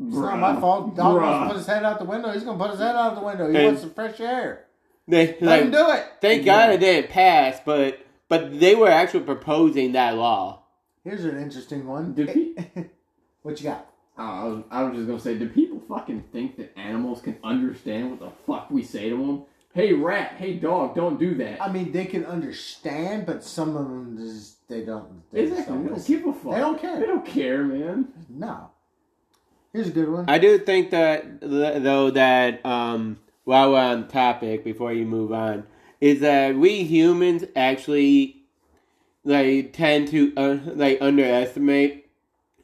[0.00, 0.94] It's not my fault.
[0.94, 2.30] Dog wants to put his head out the window.
[2.30, 3.50] He's gonna put his head out the window.
[3.50, 4.62] He And- wants some fresh air.
[5.08, 6.04] They Let him do it.
[6.20, 7.98] thank God it didn't pass, but
[8.28, 10.62] but they were actually proposing that law.
[11.04, 12.14] Here's an interesting one.
[12.14, 12.56] Did he-
[13.42, 13.86] what you got?
[14.18, 17.36] Uh, I, was, I was just gonna say, do people fucking think that animals can
[17.44, 19.42] understand what the fuck we say to them?
[19.74, 21.62] Hey rat, hey dog, don't do that.
[21.62, 25.22] I mean, they can understand, but some of them just they don't.
[25.30, 25.74] They just exactly.
[25.74, 26.52] don't They don't give a fuck.
[26.54, 27.00] They don't care.
[27.00, 28.08] They don't care, man.
[28.28, 28.70] No.
[29.72, 30.24] Here's a good one.
[30.28, 35.64] I do think that though that um, while we're on topic, before you move on,
[36.00, 38.44] is that we humans actually
[39.24, 42.05] like tend to uh, like underestimate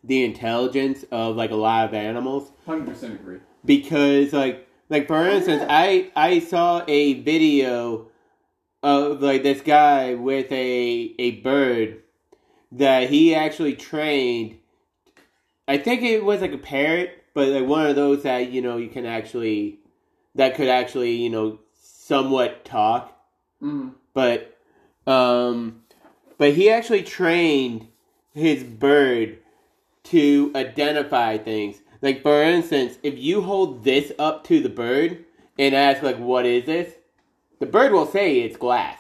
[0.05, 3.39] the intelligence of like a lot of animals Hundred percent agree.
[3.65, 8.09] because like like for instance i i saw a video
[8.83, 12.03] of like this guy with a a bird
[12.73, 14.59] that he actually trained
[15.69, 18.77] i think it was like a parrot but like one of those that you know
[18.77, 19.79] you can actually
[20.35, 23.09] that could actually you know somewhat talk
[23.63, 23.93] Mm.
[24.13, 24.59] but
[25.07, 25.83] um
[26.37, 27.87] but he actually trained
[28.35, 29.39] his bird
[30.05, 35.25] to identify things like for instance if you hold this up to the bird
[35.59, 36.95] and ask like what is this
[37.61, 38.99] the bird will say it's glass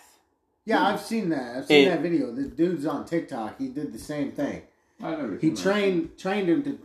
[0.64, 1.56] yeah, I've seen that.
[1.56, 2.30] I've seen And- that video.
[2.32, 3.58] The dude's on TikTok.
[3.58, 4.62] He did the same thing.
[5.02, 5.34] I never.
[5.34, 5.62] He seen that.
[5.62, 6.78] trained trained him to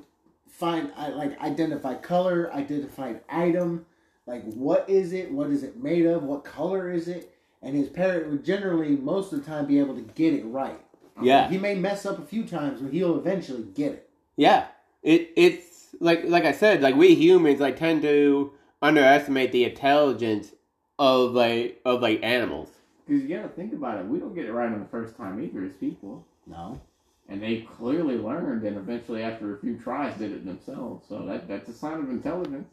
[0.47, 3.85] find like identify color, identify item,
[4.25, 7.31] like what is it, what is it made of, what color is it,
[7.61, 10.81] and his parrot would generally most of the time be able to get it right.
[11.21, 14.06] yeah He may mess up a few times, but he'll eventually get it.
[14.37, 14.67] Yeah
[15.03, 18.51] it it's like like i said like we humans like tend to
[18.81, 20.53] underestimate the intelligence
[20.99, 22.69] of like of like animals
[23.05, 24.05] Because you gotta think about it.
[24.05, 26.25] We don't get it right on the first time either as people.
[26.45, 26.79] No.
[27.29, 31.05] And they clearly learned and eventually after a few tries did it themselves.
[31.09, 32.67] So that that's a sign of intelligence.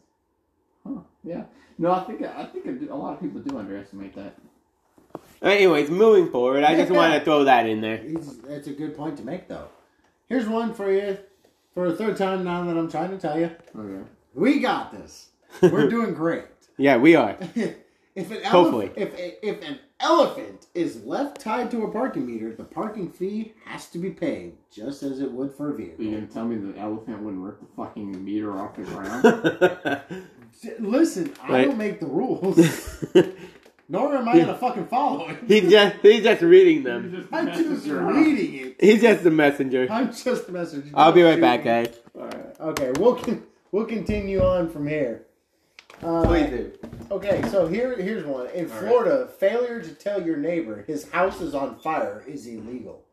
[0.85, 1.01] Huh.
[1.23, 1.43] Yeah.
[1.77, 4.35] No, I think I think a lot of people do underestimate that.
[5.41, 8.95] anyways moving forward i just want to throw that in there He's, that's a good
[8.97, 9.67] point to make, though.
[10.29, 11.17] Here's one for you
[11.75, 13.51] for a third time now that I'm trying to tell you.
[13.77, 14.03] Okay.
[14.33, 15.29] We got this.
[15.61, 16.45] We're doing great.
[16.77, 18.91] yeah we are if an Hopefully.
[18.95, 19.11] if
[19.43, 23.97] if an elephant is left tied to a parking meter, the parking fee has to
[23.97, 26.03] be paid, just as it would for a vehicle.
[26.03, 26.27] you vehicle.
[26.27, 30.01] gonna tell me the elephant wouldn't rip the fucking meter off the ground?
[30.79, 31.65] Listen, I Right.
[31.67, 32.57] don't make the rules,
[33.87, 35.37] nor am I gonna fucking follow it.
[35.47, 38.75] he's just he's just reading them I'm just reading it.
[38.79, 39.87] He's just the messenger.
[39.89, 40.91] I'm just messaging.
[40.93, 41.95] I'll be right back, guys.
[42.15, 42.59] Alright.
[42.59, 45.25] Okay, we'll con- we'll continue on from here.
[46.03, 46.71] Uh, do.
[47.09, 48.47] Okay, so here here's one.
[48.47, 48.79] In All right.
[48.79, 53.04] Florida, failure to tell your neighbor his house is on fire is illegal.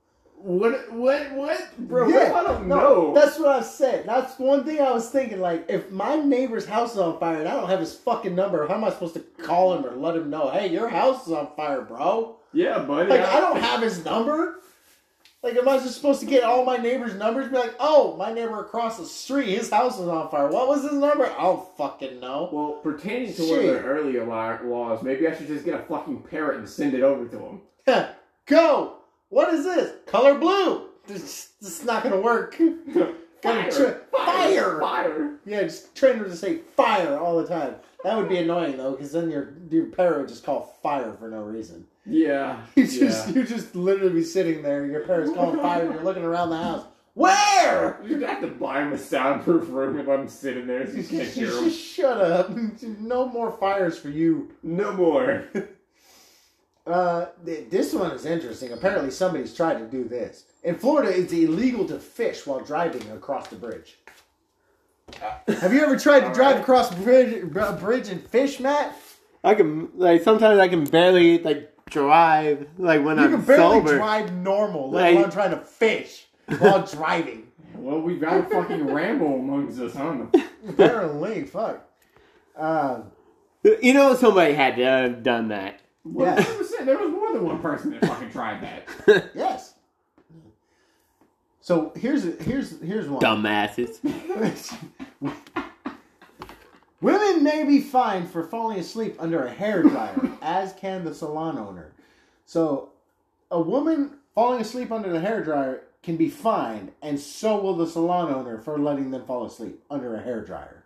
[0.43, 1.78] What what what?
[1.78, 3.14] Bro, Yeah, I don't no, know.
[3.14, 4.06] That's what I said.
[4.06, 5.40] That's one thing I was thinking.
[5.40, 8.66] Like, if my neighbor's house is on fire and I don't have his fucking number,
[8.66, 10.51] how am I supposed to call him or let him know?
[10.51, 12.36] Hey, your house is on fire, bro.
[12.52, 13.09] yeah, buddy.
[13.10, 14.56] Like, I don't have his number.
[15.44, 17.48] Like, am I just supposed to get all my neighbors' numbers?
[17.48, 20.48] Be like, oh, my neighbor across the street, his house is on fire.
[20.48, 21.27] What was his number?
[21.27, 22.48] I don't fucking know.
[22.52, 23.73] Well, pertaining to one of Shit.
[23.74, 27.02] the earlier la- laws, maybe I should just get a fucking parrot and send it
[27.02, 27.60] over to him.
[28.47, 28.98] Go.
[29.32, 29.92] What is this?
[30.04, 30.88] Color blue.
[31.06, 32.54] This, this is not gonna work.
[33.42, 33.72] Fire!
[33.72, 34.78] tra- fire!
[34.78, 35.38] Fire!
[35.46, 37.76] Yeah, just train her to say fire all the time.
[38.04, 41.28] That would be annoying though, because then your your parrot would just call fire for
[41.30, 41.86] no reason.
[42.04, 42.60] Yeah.
[42.76, 43.34] You just yeah.
[43.34, 46.59] you just literally be sitting there, your parrot's calling fire, and you're looking around the
[46.59, 46.84] house.
[47.14, 48.00] Where?
[48.06, 51.28] You'd have to buy him a soundproof room if I'm sitting there so you can't
[51.28, 51.64] hear him.
[51.64, 52.50] just shut up.
[52.82, 54.50] No more fires for you.
[54.62, 55.44] No more.
[56.86, 58.72] Uh, th- this one is interesting.
[58.72, 60.44] Apparently, somebody's tried to do this.
[60.64, 63.98] In Florida, it's illegal to fish while driving across the bridge.
[65.48, 66.62] Have you ever tried to All drive right.
[66.62, 68.96] across a bridge, a bridge and fish, Matt?
[69.44, 73.78] I can like sometimes I can barely like drive like when You I'm can barely
[73.80, 73.96] sober.
[73.96, 76.26] drive normal, let Like- alone trying to fish
[76.59, 77.48] while driving.
[77.74, 80.26] well, we've got a fucking ramble amongst us, huh?
[80.68, 81.84] Apparently, fuck.
[82.56, 83.10] Um,
[83.64, 85.80] You know somebody had to have done that.
[86.04, 86.58] Well, Yeah.
[86.58, 89.30] Was there was more than one person that fucking tried that.
[89.34, 89.74] yes.
[91.60, 93.22] So here's here's here's one.
[93.22, 93.98] Dumbasses.
[97.00, 101.58] Women may be fined for falling asleep under a hair dryer, as can the salon
[101.58, 101.92] owner.
[102.46, 102.90] So,
[103.50, 107.88] a woman falling asleep under the hair dryer can be fined, and so will the
[107.88, 110.81] salon owner for letting them fall asleep under a hairdryer.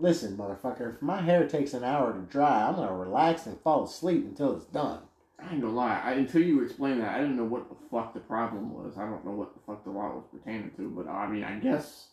[0.00, 3.84] Listen, motherfucker, if my hair takes an hour to dry, I'm gonna relax and fall
[3.84, 5.00] asleep until it's done.
[5.38, 6.00] I ain't gonna lie.
[6.02, 8.96] I, until you explained that, I didn't know what the fuck the problem was.
[8.98, 11.58] I don't know what the fuck the law was pertaining to, but I mean, I
[11.58, 12.06] guess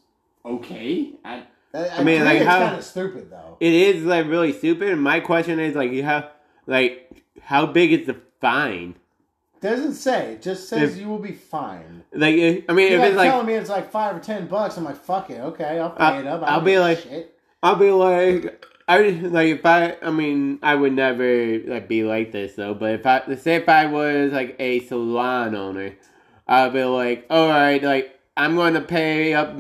[0.46, 1.14] okay.
[1.24, 1.44] I
[1.74, 3.58] I, I mean, to like, it's how- kind of stupid though.
[3.60, 4.90] It is like really stupid.
[4.90, 6.30] And my question is like, you have
[6.66, 8.96] like, how big is the fine?
[9.62, 10.34] Doesn't say.
[10.34, 12.04] It just says If- you will be fine.
[12.14, 14.20] Like, if- I mean, You're if like it's like, telling me it's like five or
[14.20, 14.78] ten bucks.
[14.78, 15.40] I'm like, fuck it.
[15.40, 16.44] Okay, I'll pay I'll- it up.
[16.44, 17.34] I I'll be like- shit.
[17.64, 22.32] I'll be like, I like if I, I mean, I would never like be like
[22.32, 22.74] this though.
[22.74, 25.96] But if I say if I was like a salon owner,
[26.48, 29.58] I'd be like, all right, like I'm going to pay up,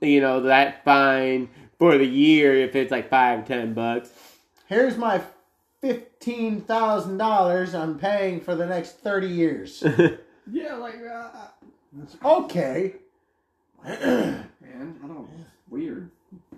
[0.00, 4.10] you know, that fine for the year if it's like five, ten bucks.
[4.66, 5.20] Here's my
[5.80, 9.82] fifteen thousand dollars I'm paying for the next thirty years.
[10.52, 11.28] Yeah, like uh,
[12.24, 12.94] okay.
[13.84, 15.28] man, I don't.
[15.68, 16.10] Weird.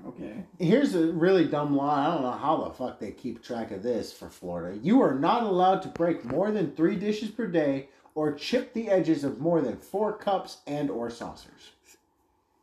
[0.07, 0.45] Okay.
[0.59, 1.95] Here's a really dumb law.
[1.95, 4.79] I don't know how the fuck they keep track of this for Florida.
[4.83, 8.89] You are not allowed to break more than three dishes per day or chip the
[8.91, 11.71] edges of more than four cups and or saucers.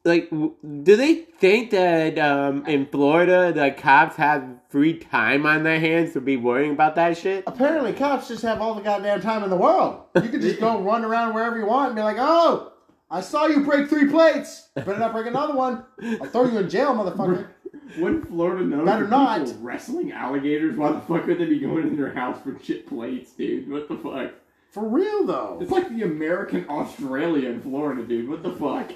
[0.06, 5.80] like, do they think that um, in Florida the cops have free time on their
[5.80, 7.44] hands to be worrying about that shit?
[7.48, 10.04] Apparently, cops just have all the goddamn time in the world.
[10.16, 12.69] You can just go run around wherever you want and be like, "Oh,
[13.12, 14.70] I saw you break three plates.
[14.76, 15.84] Better not break another one.
[16.22, 17.48] I'll throw you in jail, motherfucker."
[17.98, 19.48] Wouldn't Florida know Better not.
[19.62, 20.78] wrestling alligators?
[20.78, 23.70] Why the fuck would they be going in their house for chip plates, dude?
[23.70, 24.34] What the fuck?
[24.70, 25.58] For real though.
[25.60, 28.30] It's like the American Australia in Florida, dude.
[28.30, 28.92] What the fuck?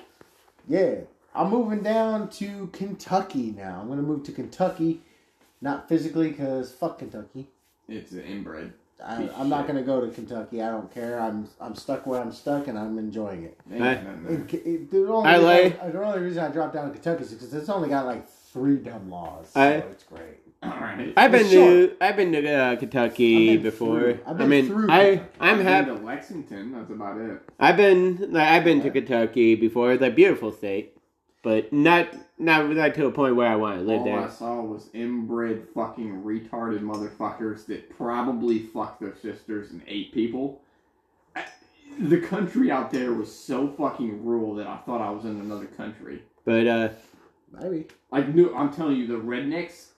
[0.67, 0.95] Yeah.
[1.35, 3.79] I'm moving down to Kentucky now.
[3.81, 5.01] I'm gonna move to Kentucky,
[5.61, 7.49] not physically, cause fuck Kentucky.
[7.89, 8.73] It's an inbred.
[9.05, 10.61] I, Piece of I'm not gonna go to Kentucky.
[10.61, 11.19] I don't care.
[11.19, 13.57] I'm I'm stuck where I'm stuck, and I'm enjoying it.
[13.71, 14.33] I- got nothing there.
[14.35, 16.87] And Ke- it- the, only I reason like- I, the only reason I dropped down
[16.87, 19.49] to Kentucky is because it's only got like three dumb laws.
[19.49, 20.39] So I- it's great.
[20.63, 21.11] All right.
[21.17, 23.99] I've been It's to I've been to uh, Kentucky I've been before.
[23.99, 25.29] through- I've I been mean, through I Kentucky.
[25.41, 25.85] I'm happy.
[25.87, 26.71] to Lexington.
[26.71, 27.41] That's about it.
[27.59, 29.91] I've been like, I've been to Kentucky before.
[29.91, 30.95] It's a beautiful state,
[31.41, 32.07] but not
[32.43, 35.67] not like to a point where I want to live All I saw was inbred
[35.73, 40.61] fucking retarded motherfuckers that probably fucked their sisters and ate people.
[41.35, 41.45] I-
[41.99, 45.65] The country out there was so fucking rural that I thought I was in another
[45.67, 46.23] country.
[46.45, 46.89] But uh,
[47.51, 47.85] Maybe.
[48.11, 49.89] Like, no, I'm telling you, the rednecks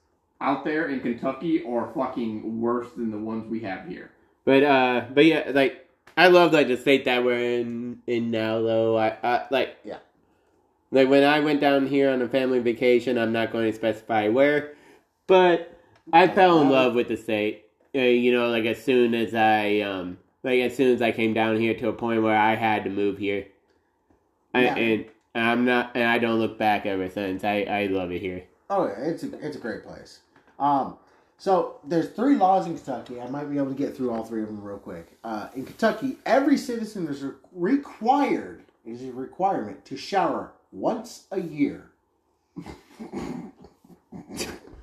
[0.42, 4.12] out there in Kentucky are fucking worse than the ones we have here.
[4.44, 8.62] but uh, but yeah, like I love like the state that we're in in now.
[8.62, 10.00] Though I, I like Yeah.
[10.96, 13.18] Like when I went down here on a family vacation.
[13.18, 14.74] I'm not going to specify where,
[15.28, 15.78] but
[16.14, 17.66] I fell in love with the state.
[17.94, 21.34] Uh, you know, like as soon as I um like as soon as I came
[21.34, 23.46] down here to a point where I had to move here,
[24.54, 24.76] I, Yeah.
[24.76, 25.06] and
[25.36, 27.44] I'm not and I don't look back ever since.
[27.44, 28.44] I I love it here.
[28.70, 30.22] Oh yeah, it's a it's a great place.
[30.60, 30.98] Um,
[31.38, 33.20] so there's three laws in Kentucky.
[33.20, 35.18] I might be able to get through all three of them real quick.
[35.26, 41.40] Uh, in Kentucky, every citizen is re- required is a requirement to shower once a
[41.40, 41.92] year.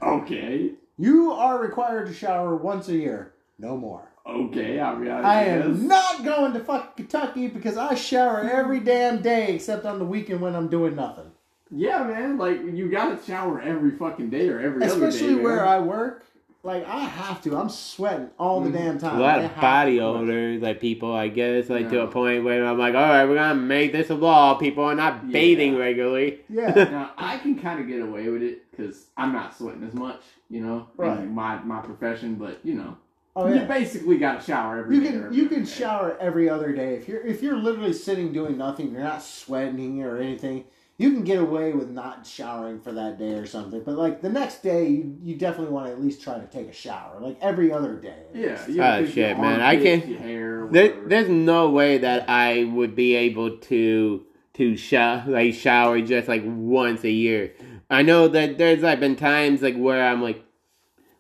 [0.03, 0.71] Okay.
[0.99, 4.09] You are required to shower once a year, no more.
[4.27, 8.81] Okay, I mean, I, I am not going to fuck Kentucky because I shower every
[8.81, 11.31] damn day except on the weekend when I'm doing nothing.
[11.71, 15.07] Yeah, man, like, you gotta shower every fucking day or every other day.
[15.07, 15.43] Especially man.
[15.43, 16.25] where I work.
[16.65, 17.57] Like I have to.
[17.57, 18.73] I'm sweating all the Mhm.
[18.75, 19.17] damn time.
[19.19, 20.05] a lot I of body to.
[20.05, 23.35] odor, like people, I guess, like to a point where I'm like, all right, we're
[23.35, 24.55] gonna make this a law.
[24.55, 25.33] People are not Yeah.
[25.33, 26.39] bathing regularly.
[26.49, 26.73] Yeah.
[26.93, 30.21] Now I can kind of get away with it because I'm not sweating as much,
[30.49, 31.29] you know, in Right.
[31.33, 32.37] my my profession.
[32.37, 32.97] But you know,
[33.35, 33.63] Oh yeah.
[33.63, 35.69] you basically got to shower every You day can every you other can day.
[35.71, 38.93] shower every other day if you're if you're literally sitting doing nothing.
[38.93, 40.63] You're not sweating or anything.
[40.99, 43.83] You can get away with not showering for that day or something.
[43.85, 46.69] But like the next day, you, you definitely want to at least try to take
[46.69, 47.19] a shower.
[47.21, 48.23] Like every other day.
[48.35, 48.69] Yeah, least.
[48.69, 48.85] yeah.
[48.85, 52.95] Ah, 'cause shit, your man, I can't- hair, There, there's no way that I would
[52.95, 57.55] be able to to shower like shower just like once a year.
[57.91, 60.45] I know that there's like been times like where I'm like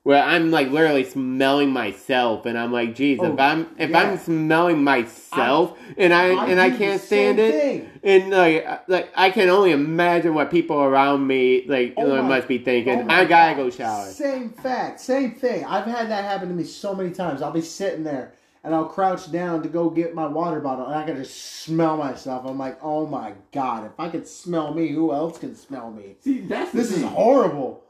[0.04, 3.98] where I'm like literally smelling myself and I'm like, geez, Oh, if I'm if yeah.
[3.98, 7.52] I'm smelling myself and I, and I can't stand it.
[7.52, 7.90] thing.
[8.02, 12.48] And like, like I can only imagine what people around me like Oh my- must
[12.48, 13.02] be thinking.
[13.02, 13.56] Oh I gotta God.
[13.64, 14.06] go shower.
[14.06, 15.64] Same fact, same thing.
[15.64, 17.40] I've had that happen to me so many times.
[17.40, 18.34] I'll be sitting there
[18.64, 21.96] and I'll crouch down to go get my water bottle and I can just smell
[21.96, 22.44] myself.
[22.44, 26.16] I'm like, oh my god, if I could smell me, who else can smell me?
[26.20, 27.84] See, that's This is horrible.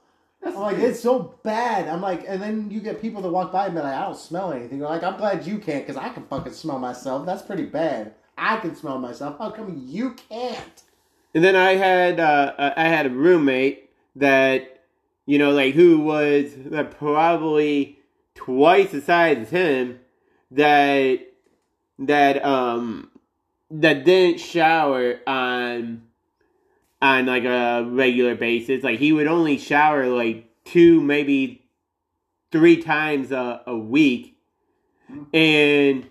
[0.45, 1.89] I'm like, it's so bad.
[1.89, 4.17] I'm like, and then you get people that walk by and be like, I don't
[4.17, 4.79] smell anything.
[4.79, 7.25] You're like, I'm glad you can't because I can fucking smell myself.
[7.25, 8.15] That's pretty bad.
[8.37, 9.39] I can smell myself.
[9.39, 10.83] How come you can't?
[11.35, 14.85] And then I had uh, uh, I had a roommate that
[15.27, 16.53] you know like who was
[16.99, 17.99] probably
[18.35, 20.01] twice the size as him
[20.51, 21.21] that
[21.99, 23.11] that um
[23.71, 26.03] that didn't shower on
[27.03, 28.83] on like a regular basis.
[28.83, 31.69] Like he would only shower like two maybe
[32.53, 34.37] three times a, a week
[35.11, 35.25] mm-hmm.
[35.35, 36.07] and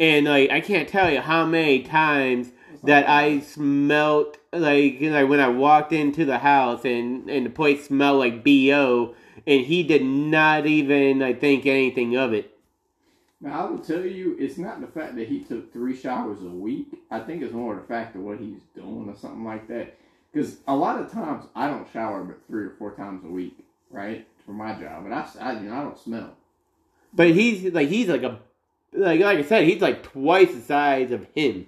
[0.00, 2.50] and like I can't tell you how many times
[2.84, 7.86] that I smelt like like when I walked into the house and and the place
[7.86, 9.14] smelled like bo,
[9.46, 12.56] and he did not even like think anything of it.
[13.42, 16.48] Now, I will tell you, it's not the fact that he took three showers a
[16.48, 16.88] week.
[17.10, 19.96] I think it's more the fact of what he's doing or something like that.
[20.32, 23.58] Because a lot of times I don't shower but three or four times a week,
[23.90, 26.36] right, for my job, and I, I you know I don't smell.
[27.12, 28.38] But he's like he's like a
[28.92, 31.66] like like I said, he's like twice the size of him.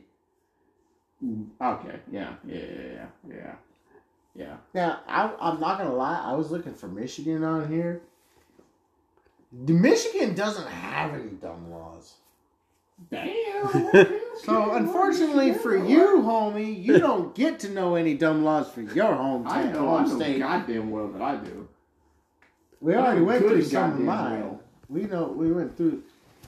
[1.60, 3.54] Okay, yeah, yeah, yeah, yeah,
[4.34, 4.56] yeah.
[4.74, 6.20] Now, I, I'm not gonna lie.
[6.24, 8.02] I was looking for Michigan on here.
[9.64, 12.14] The Michigan doesn't have any dumb laws.
[13.10, 14.06] Damn.
[14.44, 19.14] So, unfortunately for you, homie, you don't get to know any dumb laws for your
[19.14, 20.38] home, I know, I know state.
[20.40, 21.68] goddamn well that I do.
[22.80, 24.40] We I already know went through some of mine.
[24.40, 24.60] well.
[24.88, 26.02] We know we went through.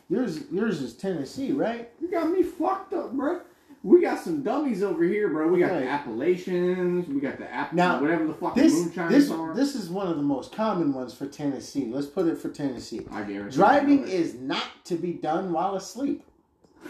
[0.09, 1.91] Yours, yours is Tennessee, right?
[2.01, 3.43] You got me fucked up, bro.
[3.85, 5.47] We got some dummies over here, bro.
[5.49, 5.85] We got Okay.
[5.85, 7.07] the Appalachians.
[7.07, 7.75] We got the App.
[7.75, 9.55] Now, whatever the fucking This, moonshiners this, are.
[9.55, 11.91] this is one of the most common ones for Tennessee.
[11.93, 13.07] Let's put it for Tennessee.
[13.13, 13.55] I guarantee.
[13.57, 16.25] Driving is not to be done while asleep.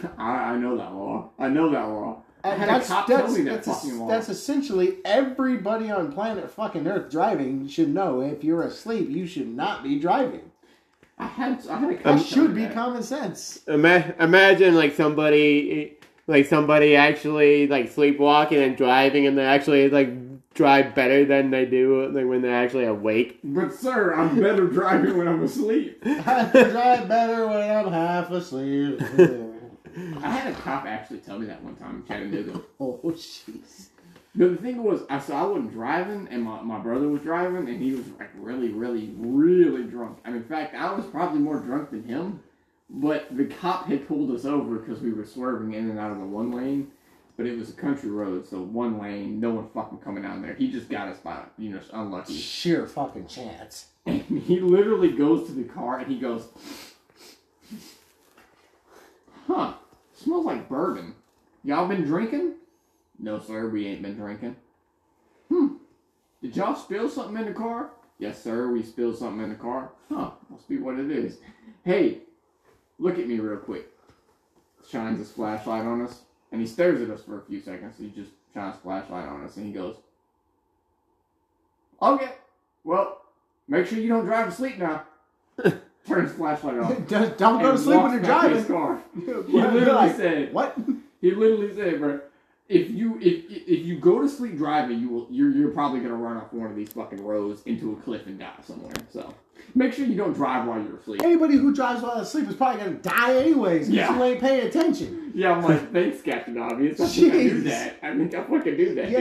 [0.18, 1.30] I, I know that law.
[1.38, 2.22] I know that law.
[2.42, 4.08] And had that's, a cop that's, tell me that that's, fucking law.
[4.08, 9.48] that's essentially everybody on planet fucking Earth driving should know if you're asleep, you should
[9.48, 10.50] not be driving.
[11.18, 12.74] I had I had a cop That should be that.
[12.74, 13.60] common sense.
[13.66, 15.96] Ima- imagine like somebody
[16.26, 20.10] like somebody actually like sleepwalking and driving and they actually like
[20.54, 23.38] drive better than they do like when they're actually awake.
[23.42, 26.02] But sir, I'm better driving when I'm asleep.
[26.04, 29.00] I drive better when I'm half asleep.
[30.24, 32.62] I had a cop actually tell me that one time in Chattanooga.
[32.80, 33.88] oh, jeez.
[34.34, 37.68] But the thing was, I so I wasn't driving, and my, my brother was driving,
[37.68, 40.18] and he was like really, really, really drunk.
[40.24, 42.40] And in fact, I was probably more drunk than him.
[42.88, 46.18] But the cop had pulled us over because we were swerving in and out of
[46.18, 46.90] the one lane.
[47.36, 50.54] But it was a country road, so one lane, no one fucking coming down there.
[50.54, 52.34] He just got us by, you know, unlucky.
[52.34, 53.88] Sheer fucking chance.
[54.06, 56.48] And he literally goes to the car and he goes,
[59.46, 59.74] Huh,
[60.14, 61.14] smells like bourbon.
[61.62, 62.54] Y'all been drinking?
[63.18, 64.56] No, sir, we ain't been drinking.
[65.48, 65.74] Hmm,
[66.42, 67.90] did y'all spill something in the car?
[68.18, 69.90] Yes, sir, we spilled something in the car.
[70.08, 71.38] Huh, must be what it is.
[71.84, 72.18] Hey,
[72.98, 73.90] look at me real quick.
[74.88, 77.94] Shines his flashlight on us, and he stares at us for a few seconds.
[77.98, 79.96] He just shines a flashlight on us, and he goes,
[82.02, 82.32] Okay,
[82.84, 83.22] well,
[83.68, 85.04] make sure you don't drive asleep now.
[86.06, 86.94] Turns flashlight off.
[87.08, 88.66] Don't don't go to sleep when you're to his driving.
[88.66, 89.00] car.
[89.14, 90.76] He literally like, said, What?
[91.20, 92.20] he literally said, bro,
[92.68, 96.14] if you if if you go to sleep driving, you will you're you're probably gonna
[96.14, 98.92] run off one of these fucking roads into a cliff and die somewhere.
[99.10, 99.32] So
[99.74, 101.22] make sure you don't drive while you're asleep.
[101.22, 104.16] Anybody who drives while asleep is probably gonna die anyways because Yeah.
[104.16, 105.32] you ain't paying attention.
[105.34, 107.00] Yeah, I'm like, thanks, Captain Obvious.
[107.00, 107.96] I think I do that.
[108.02, 109.10] I think I fucking do that.
[109.10, 109.20] Yeah,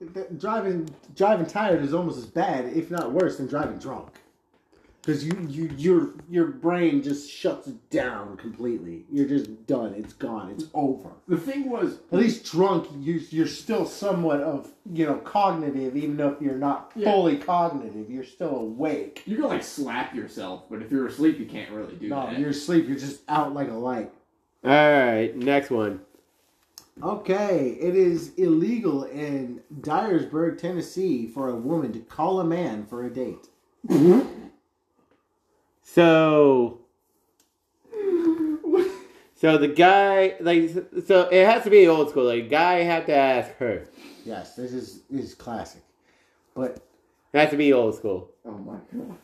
[0.00, 0.38] dude.
[0.38, 4.08] driving driving tired is almost as bad, if not worse, than driving drunk.
[5.02, 9.04] Because you, you your your brain just shuts it down completely.
[9.10, 9.94] You're just done.
[9.94, 10.50] It's gone.
[10.50, 11.10] It's over.
[11.26, 16.20] The thing was, At least drunk, you you're still somewhat of you know cognitive, even
[16.20, 17.10] if you're not Yeah.
[17.10, 18.08] fully cognitive.
[18.08, 19.24] You're still awake.
[19.26, 22.34] you can like slap yourself, but if you're asleep, you can't really do No, that.
[22.34, 22.86] No, you're asleep.
[22.86, 24.12] You're just out like a light.
[24.64, 26.00] All right, next one.
[27.02, 33.02] Okay, it is illegal in Dyersburg, Tennessee, for a woman to call a man for
[33.04, 33.48] a date.
[35.94, 36.78] So,
[39.34, 40.70] so the guy like
[41.06, 42.24] so it has to be old school.
[42.24, 43.84] Like guy had to ask her.
[44.24, 45.82] Yes, this is this is classic,
[46.54, 46.78] but
[47.34, 48.30] It has to be old school.
[48.46, 49.16] oh my god.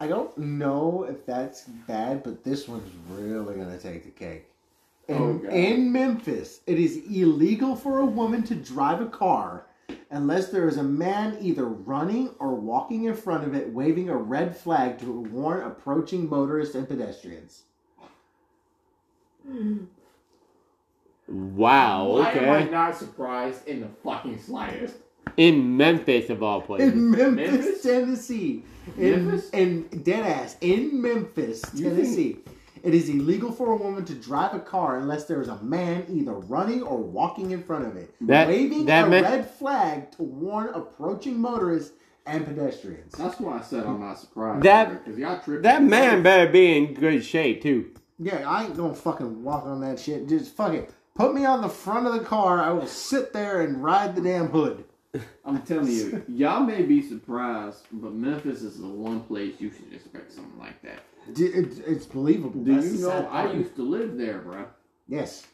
[0.00, 2.22] I don't know if that's bad.
[2.22, 4.46] But this one's really gonna take the cake.
[5.08, 5.52] Oh in, Oh, God.
[5.52, 9.64] in Memphis, it is illegal for a woman to drive a car
[10.10, 14.16] unless there is a man either running or walking in front of it, waving a
[14.16, 17.62] red flag to warn approaching motorists and pedestrians.
[21.28, 22.08] Wow.
[22.08, 24.96] Why am I not surprised in the fucking slightest?
[25.36, 26.92] In Memphis, of all places.
[26.92, 27.82] in Memphis, Memphis?
[27.82, 28.64] Tennessee.
[28.96, 29.50] In, Memphis?
[29.50, 32.38] in dead ass in Memphis, You Tennessee.
[32.82, 36.04] It is illegal for a woman to drive a car unless there is a man
[36.08, 40.10] either running or walking in front of it, That- waving that a ma- red flag
[40.12, 41.92] to warn approaching motorists
[42.26, 43.12] and pedestrians.
[43.12, 44.62] That's why I said I'm not surprised.
[44.64, 45.62] That- because y'all tripping.
[45.62, 47.90] That man better be in good shape too.
[48.18, 50.28] Yeah, I ain't gonna fucking walk on that shit.
[50.28, 50.90] Just fuck it.
[51.14, 52.60] Put me on the front of the car.
[52.60, 54.84] I will sit there and ride the damn hood.
[55.44, 59.92] I'm telling you, y'all may be surprised, but Memphis is the one place you should
[59.92, 61.00] expect something like that.
[61.34, 62.60] D- It, it's believable.
[62.62, 63.54] Do That's you know I part.
[63.54, 64.66] used to live there, bro?
[65.08, 65.46] Yes.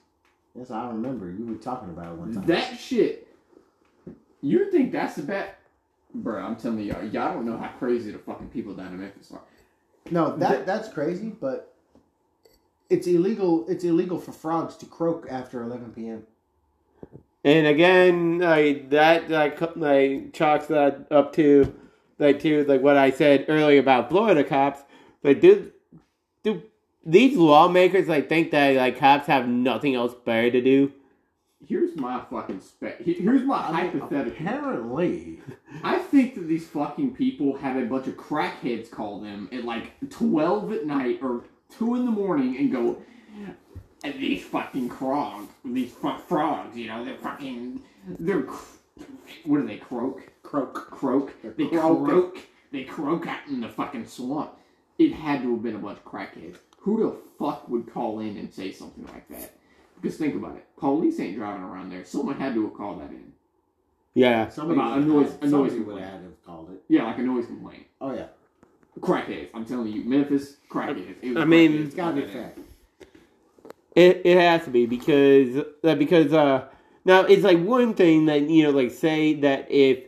[0.57, 1.31] Yes, I remember.
[1.31, 2.47] You were talking about it one time.
[2.47, 3.29] That shit.
[4.41, 5.59] You think that's the bet?
[6.15, 9.33] Bro, I'm telling y'all, y'all don't know how crazy the fucking people down in Memphis
[9.33, 9.41] are.
[10.11, 11.75] no, that that's crazy, but
[12.89, 13.67] it's illegal.
[13.69, 16.25] It's illegal for frogs to croak after 11 p.m.
[17.43, 21.75] And again, like that, like, like chalks that up to,
[22.19, 24.83] like, to like what I said earlier about Florida cops.
[25.25, 25.73] Like, do,
[26.43, 26.63] do
[27.05, 30.93] these lawmakers like think that like cops have nothing else better to do?
[31.67, 33.01] Here's my fucking spec.
[33.01, 34.33] Here's my hypothetical.
[34.33, 35.41] Apparently,
[35.83, 39.93] I think that these fucking people have a bunch of crackheads call them at like
[40.11, 41.45] 12 at night or
[41.79, 43.03] 2 in the morning and go,
[44.05, 47.81] "And these fucking frogs, these fu- frogs, you know, they're fucking,
[48.21, 48.77] they're, cr-
[49.47, 50.31] what do they croak?
[50.43, 50.75] croak.
[50.91, 51.33] Croak?
[51.57, 52.05] They croaking.
[52.05, 52.39] croak.
[52.73, 54.51] They croak out in the fucking swamp.
[54.99, 56.57] It had to have been a bunch of crackheads.
[56.79, 59.53] Who the fuck would call in and say something like that?
[60.01, 60.67] Because think about it.
[60.77, 62.05] Police ain't driving around there.
[62.05, 63.33] Someone had to have called that in.
[64.17, 66.05] Yeah, Somebody, About a would noise- have- a noise somebody would complaint.
[66.13, 66.83] have have called it.
[66.89, 67.87] Yeah, like a noise complaint.
[68.01, 68.27] Oh yeah,
[69.01, 69.49] Crackheads.
[69.55, 71.15] I'm telling you, Memphis, crackheads.
[71.23, 72.59] It was I mean- crackheads it's gotta be that fact.
[73.97, 76.67] it it has to be because uh, because uh
[77.05, 80.05] now it's like one thing that you know like say that if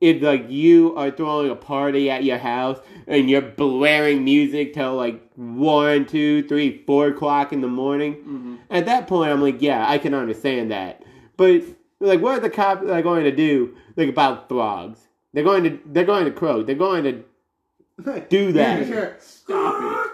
[0.00, 4.94] if like you are throwing a party at your house and you're blaring music till
[4.94, 8.58] like one, two, three, four o'clock in the morning, Mhm.
[8.70, 11.02] at that point I'm like, yeah, I can understand that.
[11.36, 11.62] But
[12.00, 15.00] like, what are the cops like, going to do like about frogs?
[15.34, 16.66] They're going to they're going to croak.
[16.66, 19.22] They're going to do that.
[19.22, 20.10] Stop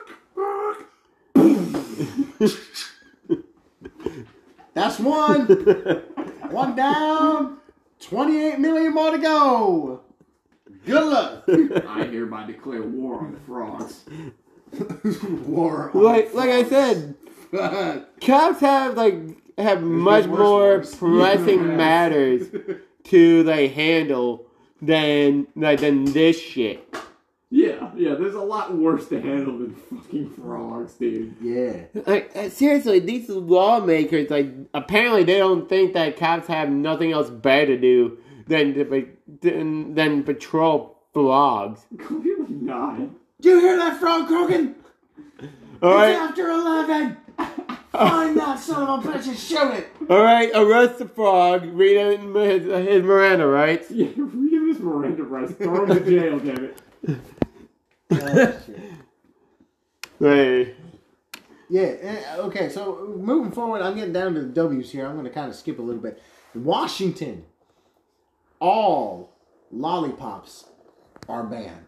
[4.75, 5.47] That's one.
[6.51, 7.59] one down.
[8.05, 10.01] 28 million more to go.
[10.85, 11.45] Good luck.
[11.89, 14.05] I hereby declare war on the frogs.
[15.47, 15.91] War.
[15.95, 17.15] on like like I said,
[18.21, 19.15] cops have like
[19.57, 20.95] have much worse more wars.
[20.97, 21.77] pressing Yeah.
[21.77, 22.49] matters
[23.05, 24.47] to like handle
[24.83, 26.93] than like than this shit.
[27.57, 31.37] Yeah, yeah, there's a lot worse to handle than fucking frogs, dude.
[31.41, 31.85] yeah.
[32.05, 37.31] Like uh, seriously, these lawmakers like apparently they don't think that cops have nothing else
[37.31, 38.19] better to do
[38.49, 39.09] than to, pa-
[39.41, 41.87] than, than patrol frogs.
[41.97, 42.99] Clearly not.
[43.41, 44.75] Do you hear that frog croaking?
[45.81, 47.17] All It's right, after 11.
[47.93, 49.87] Find that son of a bitch and shoot it.
[50.11, 51.65] all right, arrest the frog.
[51.73, 53.93] Read him his, his Miranda rights.
[53.93, 55.53] Yeah, read him his Miranda rights.
[55.53, 56.81] Throw him in jail, damn it.
[60.21, 60.75] Right.
[61.71, 65.07] Yeah, okay, so moving forward, I'm getting down to the W's here.
[65.07, 66.23] I'm going to kind of skip a little bit.
[66.55, 67.45] Washington,
[68.61, 69.33] all
[69.73, 70.67] lollipops
[71.29, 71.87] are banned.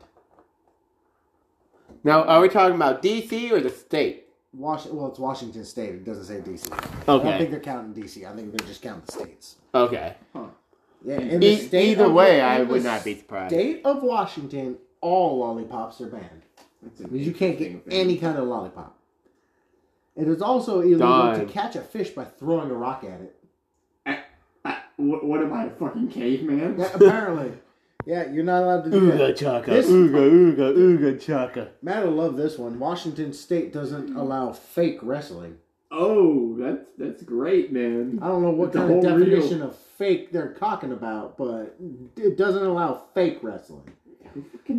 [2.02, 4.24] Now, are we talking about DC or the state?
[4.52, 5.90] Wash- well, it's Washington State.
[5.90, 6.72] It doesn't say DC.
[6.72, 6.82] Okay.
[7.06, 8.26] I don't think they're counting DC.
[8.28, 9.56] I think they're just counting the states.
[9.74, 10.14] Okay.
[10.32, 10.46] Huh.
[11.04, 13.54] Yeah, in E- state either way, I would not be surprised.
[13.54, 16.42] State of Washington, all lollipops are banned.
[16.82, 18.00] That's Because you can't get interesting thing.
[18.00, 18.98] any kind of lollipop.
[20.16, 21.40] It is also illegal Darn.
[21.40, 23.36] to catch a fish by throwing a rock at it.
[24.64, 26.76] Uh, what, what am I, a fucking caveman?
[26.78, 27.52] Yeah, apparently.
[28.06, 29.36] yeah, you're not allowed to do that.
[29.36, 29.70] chaka.
[29.70, 31.68] This- Ooga, ooga, ooga chaka.
[31.82, 32.78] Matt will love this one.
[32.78, 35.58] Washington State doesn't allow fake wrestling.
[35.92, 38.18] Oh, that's that's great, man.
[38.20, 39.24] I don't know what It's a kind of whole reel.
[39.30, 41.76] definition of fake they're talking about, but
[42.16, 43.92] it doesn't allow fake wrestling.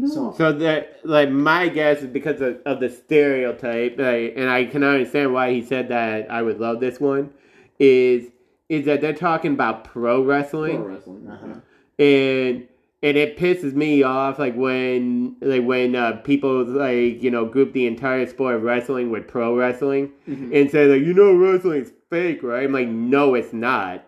[0.08, 4.66] So, So that, like, my guess is because of, of the stereotype, like, and I
[4.66, 6.30] can understand why he said that.
[6.32, 7.32] I would love this one.
[7.80, 8.30] Is
[8.70, 10.78] is that they're talking about pro wrestling?
[10.78, 11.28] Pro wrestling.
[11.30, 11.60] Uh-huh.
[12.04, 12.68] and
[13.04, 17.72] and it pisses me off like when like when uh, people like you know group
[17.74, 20.60] the entire sport of wrestling with pro wrestling Mhm.
[20.60, 24.04] and say like you know wrestling's fake right i'm like no it's not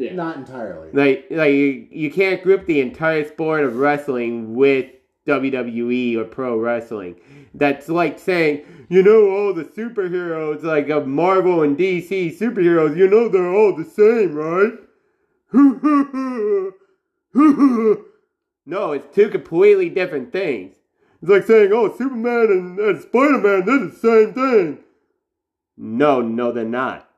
[0.00, 0.14] Yeah.
[0.14, 0.88] not entirely.
[0.92, 4.86] like like you, you can't group the entire sport of wrestling with
[5.26, 7.20] WWE or pro wrestling.
[7.52, 13.08] That's like saying you know all the superheroes like of Marvel and DC superheroes you
[13.08, 14.72] know they're all the same right?
[18.66, 20.76] No it's two completely different things.
[21.20, 24.78] It's like saying oh Superman and, and Spider-Man they're the same thing.
[25.76, 27.09] No no they're not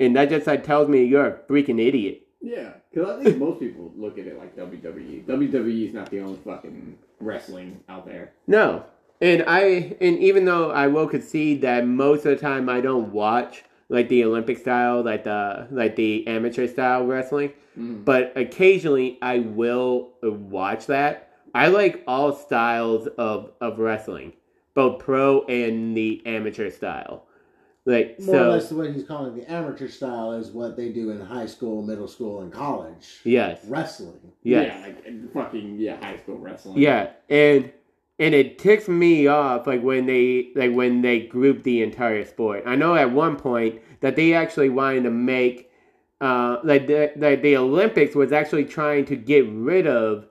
[0.00, 3.60] and that just like tells me you're a freaking idiot Yeah, because I think most
[3.60, 4.56] people look at it like.
[4.56, 5.24] WWE.
[5.26, 8.32] WWE is not the only fucking wrestling out there.
[8.46, 8.84] No.
[9.20, 13.12] And I and even though I will concede that most of the time I don't
[13.12, 18.04] watch like the Olympic style, like the like the amateur style wrestling, Mm.
[18.04, 21.28] but occasionally I will watch that.
[21.54, 24.32] I like all styles of of wrestling,
[24.74, 27.26] both pro and the amateur style.
[27.90, 28.50] Like More or so.
[28.50, 32.08] less, what he's calling the amateur style is what they do in high school, middle
[32.08, 33.20] school, and college.
[33.24, 34.32] Yes, Wrestling.
[34.42, 34.72] yes.
[34.74, 36.78] Yeah, like fucking yeah, high school wrestling.
[36.78, 37.72] Yeah, and
[38.18, 42.62] and it ticks me off like when they like when they group the entire sport.
[42.66, 45.70] I know at one point that they actually wanted to make
[46.20, 50.26] uh like the like the Olympics was actually trying to get rid of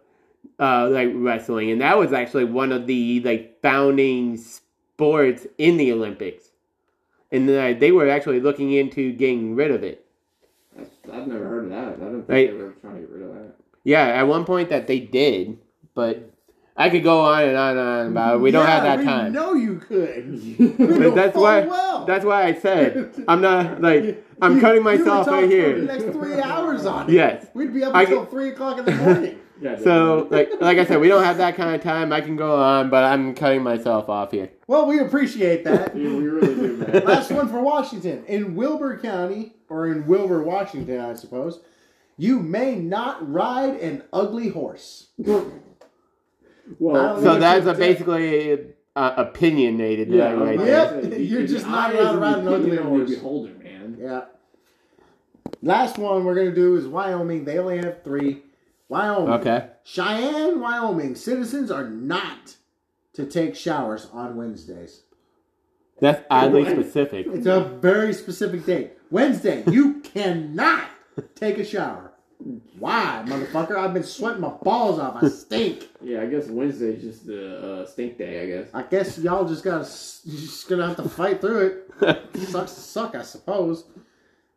[0.59, 5.91] uh like wrestling and that was actually one of the like founding sports in the
[5.91, 6.48] Olympics.
[7.31, 10.05] And uh, they were actually looking into getting rid of it.
[10.75, 11.77] That's, I've never heard of that.
[11.79, 12.51] I don't think Right.
[12.51, 13.55] they were trying to get rid of that.
[13.83, 15.57] Yeah, at one point that they did,
[15.93, 16.31] but
[16.75, 18.39] I could go on and on and on about it.
[18.39, 19.31] We don't have that we time.
[19.33, 20.77] No, you could.
[20.77, 21.65] But that's full why.
[21.65, 22.05] well.
[22.05, 25.43] That's why I said I'm not like I'm You- cutting you would myself talk right
[25.43, 25.79] for here.
[25.79, 27.13] The next three hours on it.
[27.13, 27.47] Yes.
[27.53, 29.39] We'd be up I until get- three o'clock in the morning.
[29.61, 32.13] Yeah, So like like I said, we don't have that kind of time.
[32.13, 34.49] I can go on, but I'm cutting myself off here.
[34.67, 35.95] well, we appreciate that.
[35.97, 37.03] yeah, we really do, man.
[37.05, 38.23] Last one for Washington.
[38.27, 41.59] In Wilbur County, or in Wilbur, Washington, I suppose,
[42.17, 45.07] you may not ride an ugly horse.
[45.17, 45.51] Well,
[47.21, 48.59] So that's a it's- basically
[48.95, 51.01] uh, opinionated yeah, right, right Yep.
[51.03, 51.19] there.
[51.19, 53.09] You're just not eyes allowed to ride an ugly opinion horse.
[53.09, 53.97] Beholder, man.
[53.99, 54.21] Yeah.
[55.61, 57.43] Last one we're gonna do is Wyoming.
[57.45, 58.43] They only have three.
[58.89, 59.29] Wyoming.
[59.35, 59.67] Okay.
[59.83, 61.15] Cheyenne, Wyoming.
[61.15, 62.55] Citizens are not
[63.13, 65.03] to take showers on Wednesdays.
[66.01, 66.71] That's oddly What?
[66.73, 67.27] specific.
[67.33, 68.93] It's a very specific date.
[69.11, 70.85] Wednesday, you cannot
[71.35, 72.13] take a shower.
[72.79, 73.75] Why, motherfucker?
[73.75, 75.21] I've been sweating my balls off.
[75.23, 75.87] I stink.
[76.01, 78.41] Yeah, I guess Wednesday's just the uh, stink day.
[78.41, 78.69] I guess.
[78.73, 82.37] I guess y'all just gotta, just gonna have to fight through it.
[82.47, 83.83] Sucks to suck, I suppose.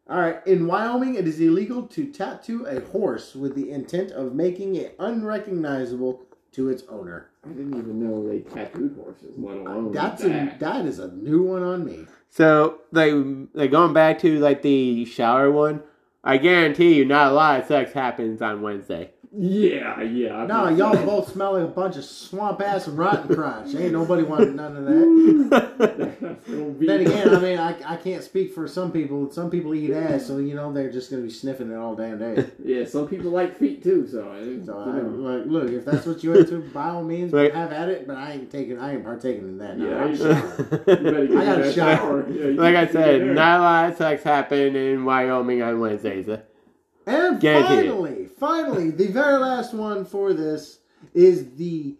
[0.08, 4.34] All right, in Wyoming, it is illegal to tattoo a horse with the intent of
[4.34, 6.22] making it unrecognizable
[6.52, 7.30] to its owner.
[7.44, 10.60] I didn't even know they tattooed horses, let uh, alone That's a that.
[10.60, 12.06] that is a new one on me.
[12.28, 13.12] So like
[13.54, 15.82] like going back to like the shower one,
[16.24, 19.12] I guarantee you not a lot of sex happens on Wednesday.
[19.34, 20.36] Yeah, yeah.
[20.36, 23.74] I No, think y'all both smell like a bunch of swamp ass and rotten crotch.
[23.74, 26.36] Ain't nobody wanting none of that.
[26.78, 29.30] Be- Then again, I mean, I, I can't speak for some people.
[29.32, 32.18] Some people eat ass, so you know they're just gonna be sniffing it all damn
[32.18, 32.44] day.
[32.62, 34.06] yeah, some people like feet too.
[34.06, 37.32] So, uh, I- So I, like, look, if that's what you into, by all means,
[37.32, 37.54] Right.
[37.54, 38.06] have at it.
[38.06, 39.78] But I ain't taking, I ain't partaking in that.
[39.78, 40.34] No, Yeah, I'm you- sorry.
[40.36, 42.26] You better get I got a shower.
[42.30, 46.28] Yeah, you like I said, not a lot of sex happen in Wyoming on Wednesdays.
[47.04, 47.90] And Guaranteed.
[47.90, 50.80] finally, finally, the very last one for this
[51.14, 51.94] is the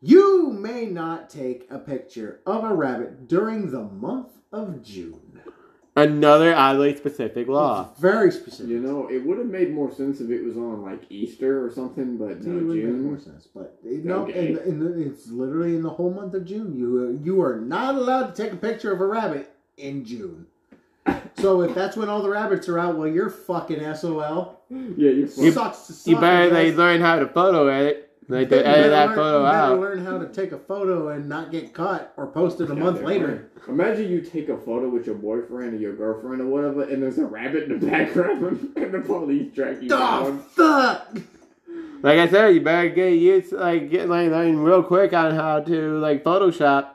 [0.00, 5.40] you may not take a picture of a rabbit during the month of June.
[5.96, 7.88] Another oddly specific law.
[7.90, 8.70] It's very specific.
[8.70, 11.72] You know, it would have made more sense if it was on like Easter or
[11.72, 14.48] something, but It no, would make more sense, but it, no, Okay.
[14.48, 16.76] in the, in the, it's literally in the whole month of June.
[16.78, 20.46] You you are not allowed to take a picture of a rabbit in June.
[21.36, 24.53] So if that's when all the rabbits are out, well, you're fucking SOL.
[24.70, 26.06] Yeah, you're You- Sucks to suck.
[26.10, 26.78] You better they guess.
[26.78, 28.10] learn how to photo edit.
[28.26, 29.80] Like to You edit better that learn- photo you better out.
[29.80, 33.02] learn how to take a photo and not get caught or post it a month
[33.02, 33.50] later.
[33.56, 33.68] right.
[33.68, 37.18] Imagine you take a photo with your boyfriend or your girlfriend or whatever, and there's
[37.18, 40.38] a rabbit in the background, and the police track you Oh down.
[40.56, 41.18] fuck!
[42.02, 45.60] Like I said, you better get used like get like learn real quick on how
[45.60, 46.88] to like Photoshop.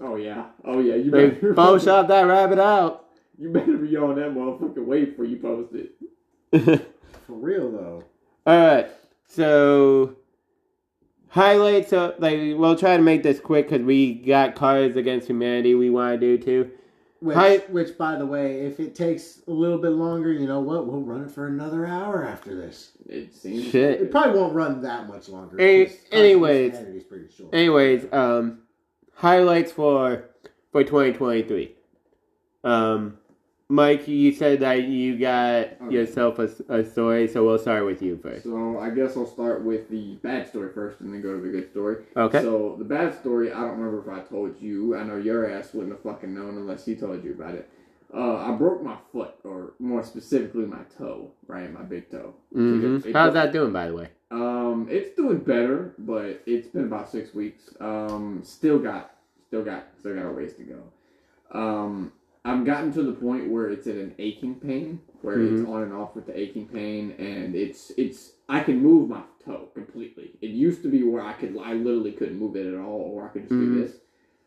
[0.00, 0.94] Oh yeah, oh yeah.
[0.94, 3.06] You Like better Photoshop that rabbit out.
[3.36, 6.94] You better be on that motherfucking wait before you post it.
[7.28, 8.04] For real though.
[8.46, 8.88] Alright,
[9.26, 10.16] so
[11.28, 15.74] highlights So like we'll try to make this quick because we got Cards Against Humanity
[15.74, 16.70] we want to do too.
[17.20, 20.60] Which, Hi- which, by the way, if it takes a little bit longer, you know
[20.60, 20.86] what?
[20.86, 22.92] We'll run it for another hour after this.
[23.08, 23.74] It seems.
[23.74, 25.60] It probably won't run that much longer.
[25.60, 26.70] Any- because anyways.
[26.70, 27.52] Christmas is pretty short.
[27.52, 28.60] Anyways, um,
[29.14, 30.30] highlights for
[30.72, 31.74] for 2023.
[32.64, 33.17] Um,
[33.70, 35.94] Mike, you said that you got Okay.
[35.94, 38.44] yourself a, a story, so we'll start with you first.
[38.44, 41.50] So I guess I'll start with the bad story first, and then go to the
[41.50, 42.04] good story.
[42.16, 42.40] Okay.
[42.40, 44.96] So the bad story, I don't remember if I told you.
[44.96, 47.68] I know your ass wouldn't have fucking known unless he told you about it.
[48.14, 51.32] Uh, I broke my foot, or more specifically, my toe.
[51.46, 52.34] Right, my big toe.
[52.54, 54.08] hmm It- it- How's that doing, by the way?
[54.30, 57.68] Um, it's doing better, but it's been about six weeks.
[57.80, 59.14] Um, still got,
[59.46, 60.82] still got, still got a ways to go.
[61.58, 62.12] Um,
[62.48, 65.92] I've gotten to the point where it's at an aching pain, where it's on and
[65.92, 70.30] off with the aching pain, and it's it's I can move my toe completely.
[70.40, 73.26] It used to be where I could I literally couldn't move it at all, or
[73.26, 73.74] I could just Mhm.
[73.74, 74.00] do this.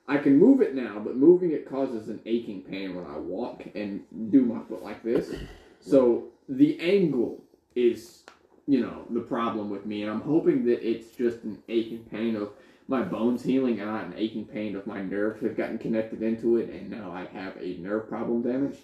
[0.07, 3.67] I can move it now, but moving it causes an aching pain when I walk
[3.75, 5.31] and do my foot like this.
[5.79, 7.43] So the angle
[7.75, 8.23] is,
[8.67, 12.35] you know, the problem with me, and I'm hoping that it's just an aching pain
[12.35, 12.49] of
[12.91, 16.57] my bones healing and not an aching pain of my nerves have gotten connected into
[16.57, 18.77] it, and now I have a nerve problem damage,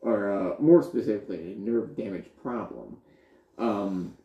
[0.00, 2.96] or uh, more specifically, a nerve damage problem.
[3.58, 4.16] Um,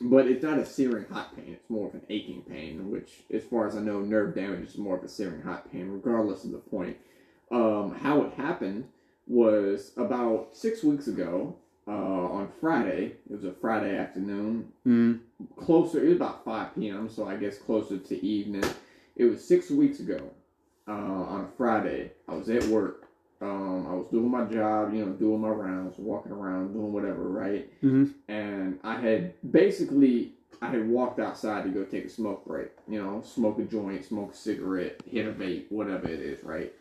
[0.00, 2.90] but it's not a searing hot pain; it's more of an aching pain.
[2.90, 5.88] Which, as far as I know, nerve damage is more of a searing hot pain,
[5.88, 6.96] regardless of the point.
[7.50, 8.88] Um, how it happened
[9.28, 11.56] was about six weeks ago
[11.86, 13.12] uh, on Friday.
[13.28, 15.20] It was a Friday afternoon Mm.
[15.56, 16.02] closer.
[16.04, 18.64] It was about five p.m., so I guess closer to evening.
[19.16, 20.20] It was six weeks ago
[20.88, 22.12] uh, on a Friday.
[22.28, 23.02] I was at work.
[23.40, 27.22] Um, I was doing my job, you know, doing my rounds, walking around, doing whatever,
[27.28, 27.70] right?
[27.82, 28.14] Mhm.
[28.28, 30.32] And I had basically
[30.62, 32.70] I had walked outside to go take a smoke break.
[32.88, 36.72] You know, smoke a joint, smoke a cigarette, hit a vape, whatever it is, right?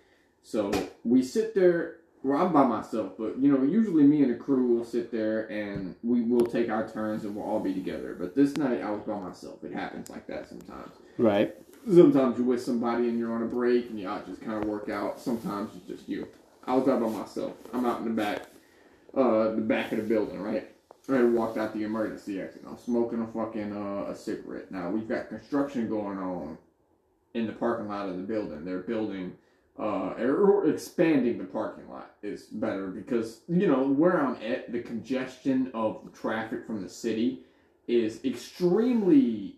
[0.44, 0.72] So
[1.04, 1.98] we sit there.
[2.26, 5.46] Well, I'm by myself, but you know, usually me and the crew will sit there
[5.46, 8.16] and we will take our turns and we'll all be together.
[8.20, 9.64] But this night I was by myself.
[9.64, 10.92] It happens like that sometimes.
[11.20, 11.54] Right.
[11.86, 14.90] Sometimes you're with somebody and you're on a break and y'all just kind of work
[14.90, 15.20] out.
[15.20, 16.28] Sometimes it's just you.
[16.66, 17.54] I was out by myself.
[17.72, 18.48] I'm out in the back,
[19.16, 20.68] uh, the back of the building, right?
[21.08, 22.64] I walked out the emergency exit.
[22.68, 24.72] I'm smoking a fucking uh, a cigarette.
[24.72, 26.58] Now we've got construction going on
[27.36, 28.66] in the parking lot of the building.
[28.66, 29.34] They're building,
[29.78, 34.72] uh, or expanding the parking lot is better because you know where I'm at.
[34.72, 37.42] The congestion of traffic from the city
[37.88, 39.58] is extremely.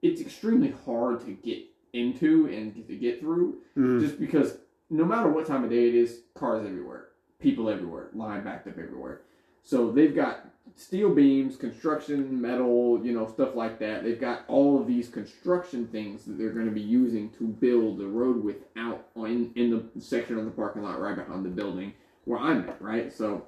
[0.00, 4.00] It's extremely hard to get into and to get through Mm.
[4.00, 4.58] just because
[4.90, 8.78] no matter what time of day it is, cars everywhere, people everywhere, line backed up
[8.78, 9.22] everywhere.
[9.62, 10.46] So they've got
[10.76, 14.02] steel beams, construction, metal, you know, stuff like that.
[14.02, 17.98] They've got all of these construction things that they're going to be using to build
[17.98, 21.50] the road width out in, in the section of the parking lot right behind the
[21.50, 21.92] building
[22.24, 23.12] where I'm at, right?
[23.12, 23.46] So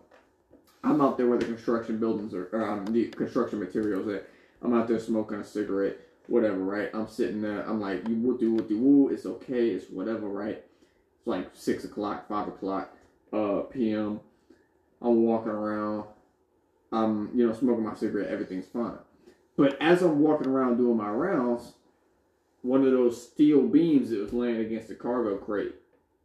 [0.83, 4.29] I'm out there where the construction buildings are, um, the construction materials at.
[4.63, 6.89] I'm out there smoking a cigarette, whatever, right?
[6.95, 7.69] I'm sitting there.
[7.69, 9.09] I'm like, you woo do woo woo.
[9.11, 9.71] It's okay.
[9.71, 10.65] It's whatever, right?
[11.19, 12.97] It's like six o'clock, five o'clock,
[13.33, 14.21] uh, p.m.
[15.03, 16.05] I'm walking around.
[16.95, 18.31] I'm, you know, smoking my cigarette.
[18.31, 18.99] Everything's fine.
[19.57, 21.75] But as I'm walking around doing my rounds,
[22.63, 25.75] one of those steel beams that was laying against the cargo crate,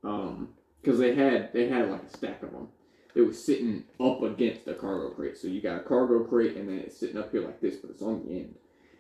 [0.04, 0.50] um,
[0.82, 2.70] because they had they had like a stack of them.
[3.16, 5.38] It was sitting up against the cargo crate.
[5.38, 7.90] So you got a cargo crate, and then it's sitting up here like this, but
[7.90, 8.56] it's on the end.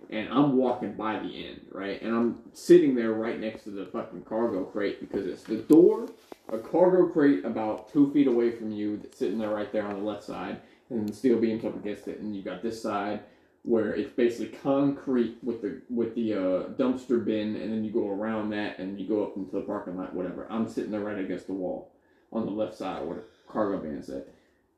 [0.09, 2.01] And I'm walking by the end, right?
[2.01, 6.09] And I'm sitting there right next to the fucking cargo crate because it's the door,
[6.51, 9.93] a cargo crate about two feet away from you that's sitting there right there on
[9.95, 13.21] the left side, and the steel beams up against it, and you got this side
[13.63, 18.09] where it's basically concrete with the with the uh, dumpster bin, and then you go
[18.09, 20.47] around that and you go up into the parking lot, whatever.
[20.49, 21.91] I'm sitting there right against the wall
[22.31, 24.27] on the left side where the cargo is at,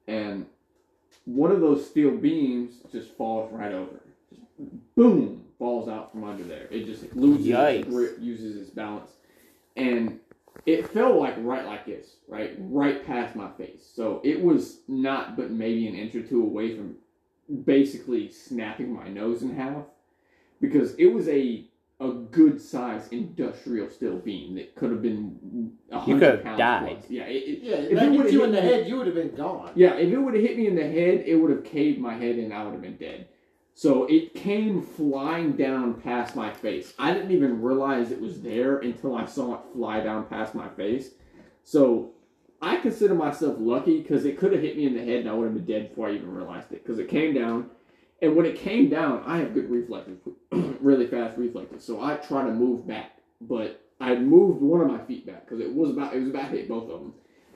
[0.07, 0.45] and
[1.25, 4.01] one of those steel beams just falls right over.
[4.30, 4.41] Just
[4.95, 6.67] boom, falls out from under there.
[6.72, 7.80] It just loses Yikes.
[7.81, 9.11] its grip, uses its balance,
[9.75, 10.19] and
[10.65, 13.89] it fell like right like this, right, right past my face.
[13.93, 16.95] So it was not but maybe an inch or two away from
[17.65, 19.83] basically snapping my nose in half
[20.59, 21.65] because it was a
[21.99, 26.57] a good sized industrial steel beam that could have been a You hundred could've pounds
[26.57, 26.97] died.
[26.99, 27.09] plus.
[27.11, 28.73] Yeah, it, it, Yeah, If if that it hit would've you in hit the me-
[28.73, 29.71] head, you would have been gone.
[29.75, 32.15] yeah, if it would have hit me in the head, it would have caved my
[32.15, 32.51] head in.
[32.51, 33.27] I would have been dead.
[33.74, 36.93] So it came flying down past my face.
[37.00, 40.69] I didn't even realize it was there until I saw it fly down past my
[40.69, 41.11] face.
[41.64, 42.11] So
[42.61, 45.33] I consider myself lucky because it could have hit me in the head and I
[45.33, 46.83] would have been dead before I even realized it.
[46.83, 47.69] Because it came down,
[48.22, 50.19] and when it came down, I have good reflexes,
[50.51, 51.83] really fast reflexes.
[51.83, 55.59] So I try to move back, but I moved one of my feet back because
[55.59, 57.14] it was about it was about to hit both of them,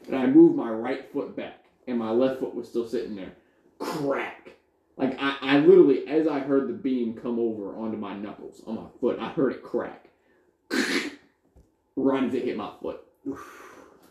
[0.07, 3.33] and I moved my right foot back, and my left foot was still sitting there.
[3.77, 4.54] Crack!
[4.97, 8.75] Like I, I literally, as I heard the beam come over onto my knuckles on
[8.75, 10.07] my foot, I heard it crack.
[11.95, 13.01] right as it hit my foot.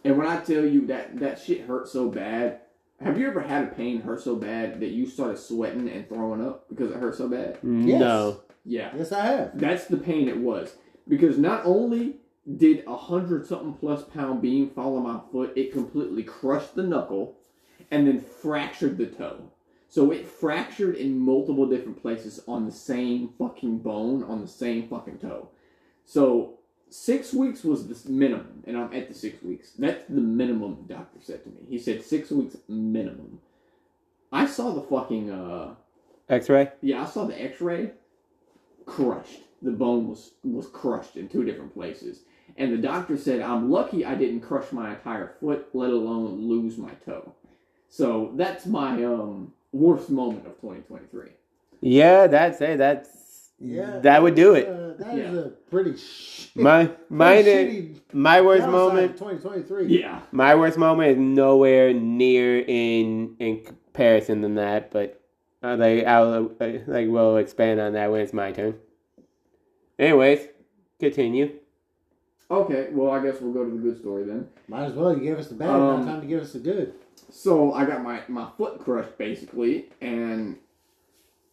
[0.04, 2.60] And when I tell you that that shit hurt so bad,
[3.00, 6.44] have you ever had a pain hurt so bad that you started sweating and throwing
[6.44, 7.58] up because it hurt so bad?
[7.62, 8.00] Yes.
[8.00, 8.40] No.
[8.66, 9.58] Yeah, Yes, I have.
[9.58, 10.74] that's the pain it was.
[11.06, 12.16] Because not only
[12.56, 16.82] did a hundred something plus pound beam fall on my foot, it completely crushed the
[16.82, 17.36] knuckle
[17.90, 19.50] and then fractured the toe.
[19.94, 24.88] So it fractured in multiple different places on the same fucking bone on the same
[24.88, 25.50] fucking toe.
[26.04, 26.58] So
[26.90, 29.70] six weeks was the minimum, and I'm at the six weeks.
[29.78, 31.58] That's the minimum the doctor said to me.
[31.68, 33.38] He said six weeks minimum.
[34.32, 35.74] I saw the fucking uh
[36.28, 36.72] X-ray.
[36.80, 37.92] yeah, I saw the X-ray.
[38.86, 39.42] Crushed.
[39.62, 42.22] The bone was was crushed in two different places,
[42.56, 46.78] and the doctor said, "I'm lucky I didn't crush my entire foot, let alone lose
[46.78, 47.32] my toe."
[47.88, 51.30] So that's my um worst moment of 2023.
[51.80, 52.78] Yeah, that's it.
[52.78, 54.66] That's Yeah, that would do it.
[54.68, 55.40] Uh, that is Yeah.
[55.40, 59.86] a pretty sh- My my pretty shitty my worst moment 2023.
[59.86, 60.20] Yeah.
[60.32, 65.20] my worst moment is nowhere near in in comparison than that, but
[65.62, 68.74] uh, like I'll uh, like we'll expand on that when it's my turn.
[69.98, 70.48] Anyways,
[71.00, 71.52] continue.
[72.50, 74.48] Okay, well, I guess we'll go to the good story then.
[74.68, 75.16] Might as well.
[75.16, 75.70] You gave us the bad.
[75.70, 76.92] Um, now time to give us the good.
[77.36, 80.56] So I got my, my foot crushed basically, and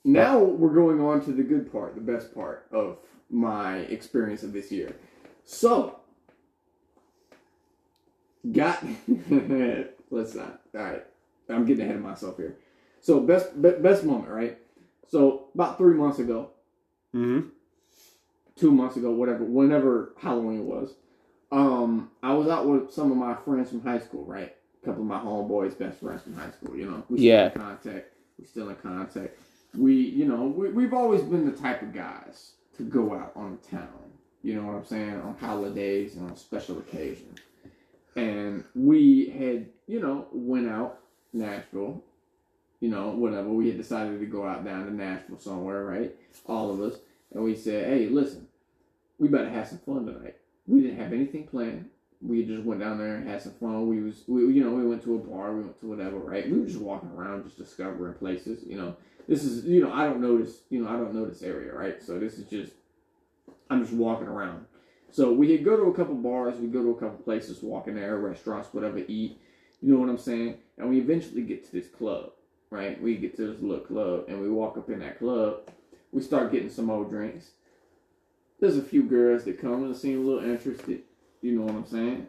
[0.05, 2.97] now we're going on to the good part, the best part of
[3.31, 4.95] my experience of this year.
[5.43, 5.99] So,
[8.51, 8.83] got
[10.11, 10.61] let's not.
[10.75, 11.03] All right,
[11.49, 12.57] I'm getting ahead of myself here.
[12.99, 14.59] So best be, best moment, right?
[15.07, 16.51] So about three months ago,
[17.15, 17.49] Mm-hmm.
[18.55, 20.93] two months ago, whatever, whenever Halloween was,
[21.51, 24.55] um, I was out with some of my friends from high school, right?
[24.81, 27.03] A couple of my homeboys, best friends from high school, you know.
[27.09, 27.45] We still Yeah.
[27.45, 28.13] in contact.
[28.39, 29.37] We're still in contact.
[29.77, 33.57] We, you know, we, we've always been the type of guys to go out on
[33.61, 33.87] the town.
[34.43, 35.21] You know what I'm saying?
[35.21, 37.39] On holidays and on special occasions.
[38.15, 40.99] And we had, you know, went out
[41.31, 42.03] Nashville,
[42.79, 43.49] you know, whatever.
[43.49, 46.15] We had decided to go out down to Nashville somewhere, right?
[46.47, 46.99] All of us.
[47.33, 48.47] And we said, hey, listen,
[49.19, 50.35] we better have some fun tonight.
[50.67, 51.89] We didn't have anything planned.
[52.23, 53.87] We just went down there and had some fun.
[53.87, 56.49] We was, we, you know, we went to a bar, we went to whatever, right?
[56.49, 58.63] We were just walking around, just discovering places.
[58.65, 58.95] You know,
[59.27, 61.73] this is, you know, I don't know this, you know, I don't know this area,
[61.73, 62.01] right?
[62.01, 62.73] So this is just,
[63.69, 64.65] I'm just walking around.
[65.09, 67.87] So we could go to a couple bars, we go to a couple places, walk
[67.87, 69.39] in there, restaurants, whatever, eat.
[69.81, 70.59] You know what I'm saying?
[70.77, 72.31] And we eventually get to this club,
[72.69, 73.01] right?
[73.01, 75.69] We get to this little club, and we walk up in that club.
[76.11, 77.51] We start getting some old drinks.
[78.59, 81.01] There's a few girls that come and seem a little interested.
[81.41, 82.27] You know what I'm saying?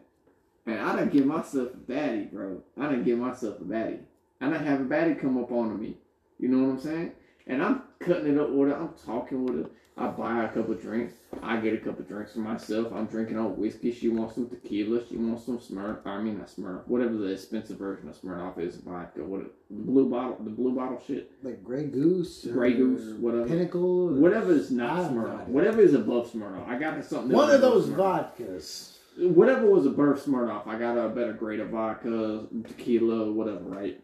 [0.66, 2.62] And I done give myself a baddie, bro.
[2.78, 4.00] I done give myself a baddie.
[4.41, 5.97] I done have a baddie come up on me.
[6.39, 7.12] You know what I'm saying?
[7.47, 8.76] And I'm cutting it up with her.
[8.76, 9.70] I'm talking with her.
[9.94, 11.12] I buy her a couple drinks.
[11.42, 12.92] I get a couple drinks for myself.
[12.94, 13.92] I'm drinking on whiskey.
[13.92, 15.07] She wants some tequila.
[15.07, 16.07] She wants some Smirnoff.
[16.07, 16.86] I mean, not Smirnoff.
[16.86, 19.23] Whatever the expensive version of Smirnoff is, vodka.
[19.23, 21.31] What the blue bottle, the blue bottle shit.
[21.42, 23.47] Like Grey Goose, Grey Goose, whatever.
[23.47, 25.47] Pinnacle, Whatever is not Smirnoff.
[25.49, 26.66] Whatever is above Smirnoff.
[26.66, 27.31] I got her something.
[27.31, 28.36] One of those Smirnoff.
[28.39, 28.91] vodkas.
[29.18, 34.00] Whatever was above Smirnoff, I got a better grade of vodka, tequila, whatever, right?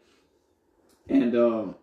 [1.09, 1.75] And um,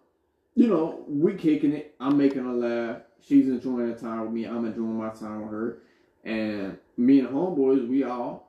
[0.55, 1.95] you know, we kicking it.
[1.99, 3.01] I'm making her laugh.
[3.21, 4.45] She's enjoying the time with me.
[4.45, 5.77] I'm enjoying my time with her.
[6.23, 8.45] And me and homeboys, we all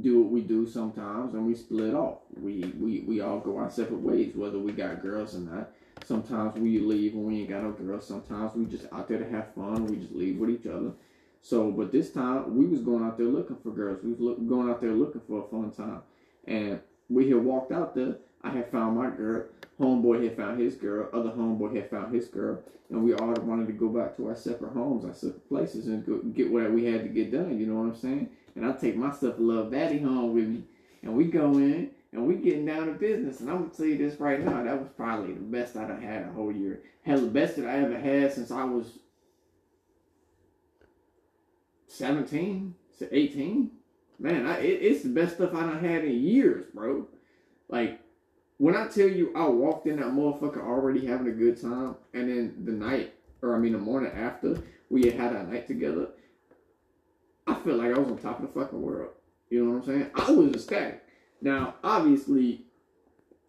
[0.00, 2.18] do what we do sometimes, and we split off.
[2.40, 5.70] We we we all go our separate ways, whether we got girls or not.
[6.04, 8.06] Sometimes we leave when we ain't got no girls.
[8.06, 9.86] Sometimes we just out there to have fun.
[9.86, 10.92] We just leave with each other.
[11.42, 14.00] So, but this time we was going out there looking for girls.
[14.02, 16.02] We was look, going out there looking for a fun time,
[16.46, 18.16] and we had walked out there.
[18.42, 19.44] I had found my girl.
[19.78, 21.08] Homeboy had found his girl.
[21.12, 24.36] Other homeboy had found his girl, and we all wanted to go back to our
[24.36, 27.58] separate homes, our separate places, and go, get what we had to get done.
[27.58, 28.28] You know what I'm saying?
[28.54, 30.62] And I take my stuff, love daddy, home with me,
[31.02, 33.40] and we go in and we getting down to business.
[33.40, 36.02] And I'm gonna tell you this right now, that was probably the best I done
[36.02, 36.82] had a whole year.
[37.02, 38.98] Hell, the best that I ever had since I was
[41.90, 43.70] 17 to 18.
[44.18, 47.06] Man, I, it, it's the best stuff I done had in years, bro.
[47.68, 48.00] Like,
[48.58, 52.28] when I tell you I walked in that motherfucker already having a good time, and
[52.28, 56.08] then the night, or I mean the morning after, we had that night together,
[57.46, 59.10] I felt like I was on top of the fucking world.
[59.48, 60.10] You know what I'm saying?
[60.14, 61.02] I was ecstatic.
[61.40, 62.66] Now, obviously,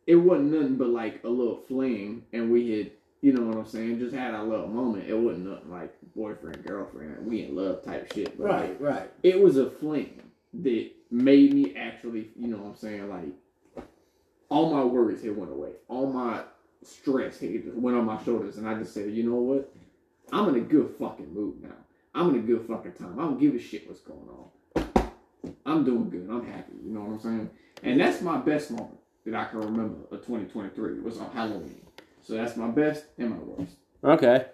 [0.07, 3.65] it wasn't nothing but like a little fling, and we had, you know what I'm
[3.67, 5.07] saying, just had a little moment.
[5.07, 8.37] It wasn't nothing like boyfriend, girlfriend, we in love type shit.
[8.37, 9.11] But like, Right, right.
[9.23, 10.21] it was a fling
[10.53, 13.85] that made me actually, you know what I'm saying, like
[14.49, 15.71] all my worries had went away.
[15.87, 16.41] All my
[16.83, 19.73] stress had just went on my shoulders and I just said, you know what?
[20.31, 21.69] I'm in a good fucking mood now.
[22.13, 23.19] I'm in a good fucking time.
[23.19, 25.11] I don't give a shit what's going on.
[25.65, 26.27] I'm doing good.
[26.29, 26.73] I'm happy.
[26.83, 27.49] You know what I'm saying?
[27.83, 31.81] And that's my best moment that I can remember of 2023 was on Halloween.
[32.23, 33.75] So that's my best and my worst.
[34.03, 34.45] Okay.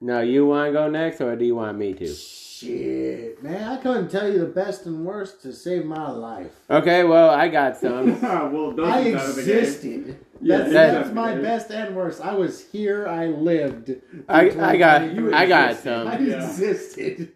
[0.00, 2.14] Now you want to go next, or do you want me to?
[2.14, 6.52] Shit, man, I couldn't tell you the best and worst to save my life.
[6.70, 7.04] Okay.
[7.04, 8.20] Well, I got some.
[8.52, 9.58] well, those I is out of the game.
[9.58, 10.18] existed.
[10.42, 12.20] Yeah, that's, he's that's my best and worst.
[12.20, 13.06] I was here.
[13.08, 13.90] I lived.
[14.28, 15.32] I I got 2023.
[15.34, 15.84] I got existed.
[15.90, 16.08] some.
[16.08, 16.46] I Yeah.
[16.46, 17.32] existed.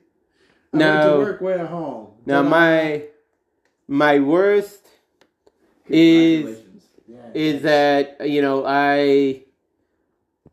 [0.72, 0.86] I No.
[0.94, 2.06] went to work way at home.
[2.26, 3.02] Now But I- my
[3.88, 4.86] my worst
[5.88, 6.58] is
[7.08, 7.16] yeah.
[7.34, 9.44] is that you know I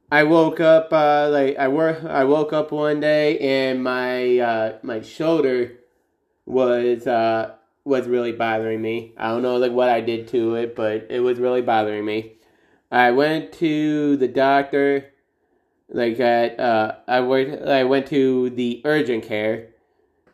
[0.10, 4.78] I woke up uh, like I work I woke up one day and my uh,
[4.82, 5.74] my shoulder
[6.46, 9.14] was uh, was really bothering me.
[9.18, 12.34] I don't know like what I did to it, but it was really bothering me.
[12.90, 15.12] I went to the doctor
[15.90, 17.68] like at uh, I worked.
[17.68, 19.70] I went to the urgent care,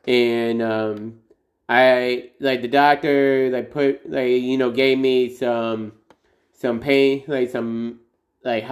[0.06, 1.19] and um,
[1.68, 5.93] I like the doctor like put like you know gave me some
[6.53, 8.02] some pain like some
[8.43, 8.66] like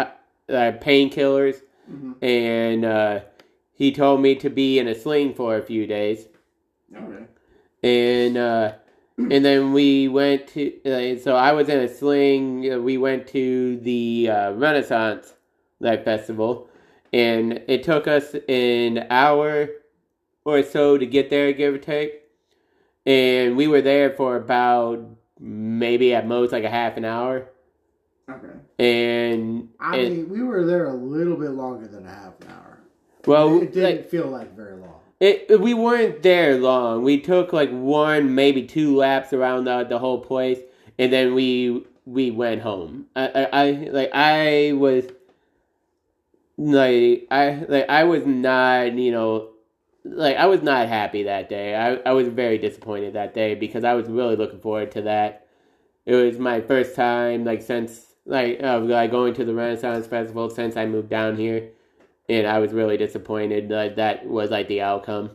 [0.51, 2.15] uh, painkillers, Mhm.
[2.21, 3.19] and uh,
[3.73, 6.27] he told me to be in a sling for a few days
[6.95, 7.23] Okay.
[7.83, 8.73] and uh,
[9.17, 12.71] and then we went to uh, so I was in a sling.
[12.71, 15.33] uh, We went to the uh, Renaissance
[15.79, 16.69] Light Festival,
[17.13, 19.69] and it took us an hour
[20.45, 22.21] or so to get there, give or take.
[23.05, 25.03] And we were there for about
[25.39, 27.49] maybe at most like a half an hour.
[28.31, 28.53] Okay.
[28.79, 32.47] And, I and mean, we were there a little bit longer than a half an
[32.49, 32.79] hour.
[33.25, 34.95] well, it didn't like, feel like very long.
[35.19, 37.03] It we weren't there long.
[37.03, 40.59] We took like one, maybe two laps around the the whole place,
[40.97, 43.05] and then we we went home.
[43.15, 45.05] I I, I like I was
[46.57, 49.49] like I like I was not you know
[50.03, 51.75] like I was not happy that day.
[51.75, 55.45] I I was very disappointed that day because I was really looking forward to that.
[56.05, 60.49] It was my first time like since like of like going to the Renaissance Festival
[60.49, 61.69] since I moved down here
[62.29, 65.31] and I was really disappointed that that was like the outcome.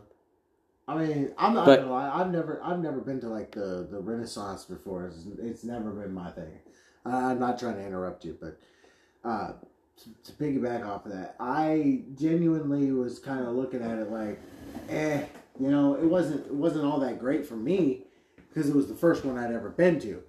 [0.87, 2.09] I mean, I'm not But- gonna lie.
[2.09, 5.07] I've never, I've never been to like the the Renaissance before.
[5.07, 6.59] It's, it's never been my thing.
[7.05, 8.59] I'm not trying to interrupt you, but
[9.23, 9.53] uh,
[9.97, 14.39] to, to piggyback off of that, I genuinely was kind of looking at it like,
[14.89, 15.23] eh,
[15.59, 18.03] you know, it wasn't, it wasn't all that great for me
[18.49, 20.21] because it was the first one I'd ever been to,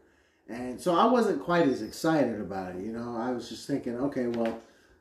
[0.48, 2.82] and so I wasn't quite as excited about it.
[2.82, 4.58] You know, I was just thinking, okay, well,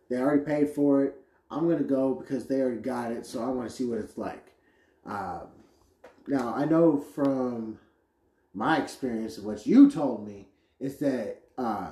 [0.10, 1.16] they already paid for it.
[1.50, 4.18] I'm gonna go because they already got it, so I want to see what it's
[4.18, 4.52] like.
[5.06, 5.48] Um,
[6.28, 7.80] now I know from
[8.54, 11.92] my experience of what you told me is that uh,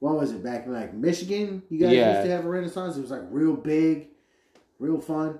[0.00, 1.62] what was it back in like Michigan?
[1.70, 2.10] You guys Yeah.
[2.10, 2.96] used to have a Renaissance.
[2.96, 4.08] It was like real big,
[4.78, 5.38] real fun.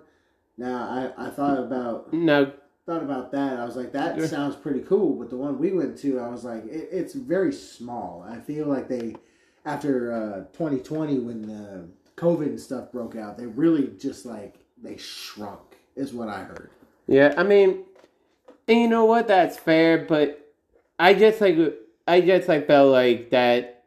[0.57, 2.53] Now I, I thought about No,
[2.89, 3.61] thought about that.
[3.61, 4.27] I was like, that Yeah.
[4.27, 5.15] sounds pretty cool.
[5.15, 8.25] But the one we went to, I was like, it, it's very small.
[8.27, 9.15] I feel like they,
[9.67, 11.87] after uh, 2020, when the
[12.17, 15.61] COVID and stuff broke out, they really just like they shrunk.
[15.97, 16.71] Is what I heard.
[17.09, 17.85] Yeah, I mean,
[18.69, 19.27] and you know what?
[19.27, 20.53] That's fair, but
[20.99, 21.59] I just like
[22.07, 23.83] I just like felt like that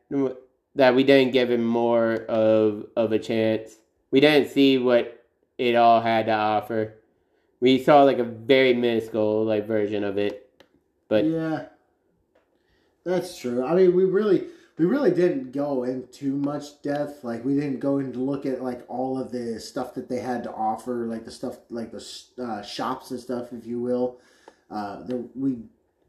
[0.75, 3.77] that we didn't give him more of of a chance.
[4.11, 5.23] We didn't see what
[5.57, 6.95] it all had to offer.
[7.61, 10.65] We saw like a very minuscule like version of it,
[11.07, 11.67] but yeah,
[13.03, 13.63] that's true.
[13.65, 17.23] I mean, we really, we really didn't go into much depth.
[17.23, 20.43] Like, we didn't go into look at like all of the stuff that they had
[20.43, 22.03] to offer, like the stuff, like the
[22.43, 24.19] uh, shops and stuff, if you will.
[24.69, 25.59] Uh, the, we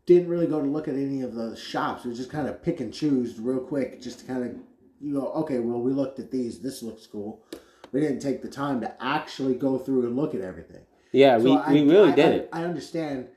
[0.07, 2.05] didn't really go to look at any of the shops.
[2.05, 4.57] We just kind of pick and choose real quick, just to kind of
[5.03, 6.61] you know, okay, well, we looked at these.
[6.61, 7.45] This looks cool.
[7.91, 10.83] We didn't take the time to actually go through and look at everything.
[11.13, 12.49] Yeah, we, I- we really I- didn't.
[12.53, 13.29] I, I understand.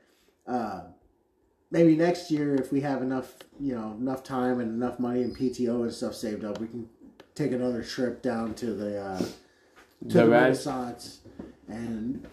[0.46, 0.82] Uh,
[1.70, 5.36] maybe next year, if we have enough, you know, enough time and enough money and
[5.36, 6.88] PTO and stuff saved up, we can
[7.34, 9.24] take another trip down to the uh, to
[10.02, 11.20] The the, Renaissance
[11.68, 12.26] and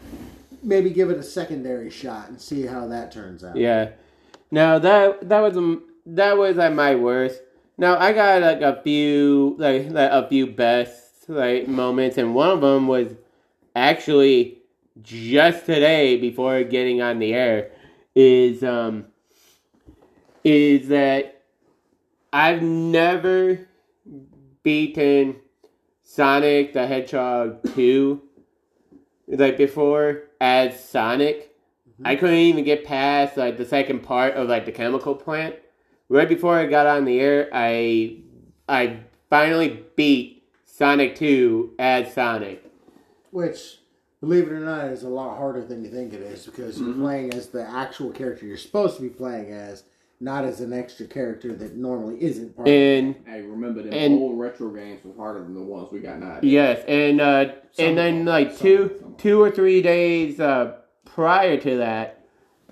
[0.61, 3.55] maybe give it a secondary shot and see how that turns out.
[3.57, 3.89] Yeah.
[4.51, 7.41] Now that that was um, that was at my worst.
[7.77, 12.51] Now I got like a few like, like a few best like moments, and one
[12.51, 13.07] of them was
[13.75, 14.59] actually
[15.01, 17.71] just today before getting on the air.
[18.15, 19.05] Is um
[20.43, 21.41] is that
[22.31, 23.67] I've never
[24.61, 25.37] beaten
[26.03, 28.21] Sonic the Hedgehog two
[29.27, 31.49] like before as Sonic.
[32.05, 35.55] I couldn't even get past like the second part of like the chemical plant.
[36.09, 38.17] Right before I got on the air, I
[38.67, 38.99] I
[39.29, 42.63] finally beat Sonic 2 as Sonic.
[43.31, 43.79] Which,
[44.23, 46.93] believe it or not, is a lot harder than you think it is because you're
[46.93, 49.83] playing as the actual character you're supposed to be playing as,
[50.21, 54.13] not as an extra character that normally isn't part of And Hey, remember them And-
[54.17, 56.39] old retro games were harder than the ones we got now.
[56.41, 60.77] yes, and uh Some and then like some two some two or three days uh
[61.03, 62.23] prior to that,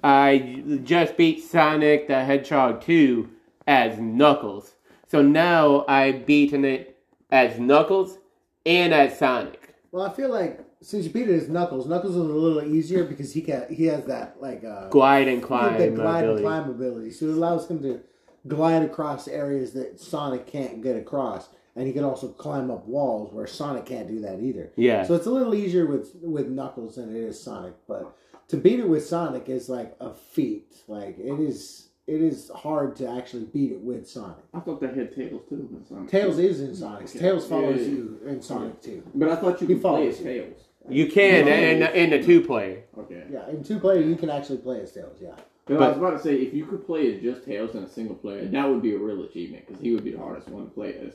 [0.02, 3.30] I just beat Sonic the Hedgehog 2
[3.68, 4.76] as Knuckles.
[5.08, 6.98] So now I've beaten it
[7.30, 8.18] as Knuckles
[8.66, 9.76] and as Sonic.
[9.92, 13.04] Well, I feel like since you beat it as Knuckles, Knuckles is a little easier
[13.04, 16.42] because he can he has that like uh Glide and the climb glide and ability.
[16.44, 18.02] climb ability, so it allows him to
[18.48, 23.32] glide across areas that Sonic can't get across, and he can also climb up walls
[23.34, 24.72] where Sonic can't do that either.
[24.76, 25.04] Yeah.
[25.06, 28.16] So it's a little easier with with Knuckles than it is Sonic, but
[28.48, 30.74] to beat it with Sonic is like a feat.
[30.88, 34.38] Like it is, it it is hard to actually beat it with Sonic.
[34.54, 35.70] I thought they had Tails too.
[35.72, 36.10] in Sonic.
[36.10, 37.08] Tails is in Sonic.
[37.10, 37.20] Okay.
[37.20, 37.96] Tails follows Yeah, yeah, yeah.
[37.96, 39.04] you in Sonic too.
[39.16, 40.18] But I thought you He could play as.
[40.20, 40.62] Tails.
[40.90, 41.52] You can No.
[41.52, 42.84] in, in the two player.
[42.98, 43.24] Okay.
[43.30, 45.18] Yeah, in two player you can actually play as Tails.
[45.22, 45.36] Yeah.
[45.66, 47.90] But, I was about to say, if you could play as just Tails in a
[47.90, 50.66] single player, that would be a real achievement because he would be the hardest one
[50.66, 51.14] to play as.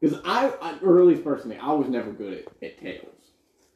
[0.00, 3.06] Because I, I, or at least personally, I was never good at, at Tails.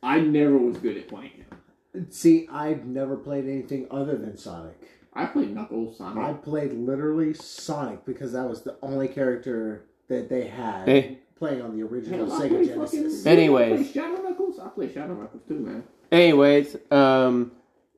[0.02, 2.06] I never was good at playing him.
[2.10, 4.78] See, I've never played anything other than Sonic.
[5.14, 6.22] I played Knuckles, Sonic.
[6.22, 11.18] I played literally Sonic because that was the only character that they had Hey.
[11.38, 13.22] Playing on the original Hell, Sega Genesis.
[13.22, 13.72] fucking- Anyways.
[13.72, 14.58] I played Shadow Knuckles.
[14.58, 15.84] I play Shadow Knuckles too, man.
[16.10, 17.52] Anyways, um,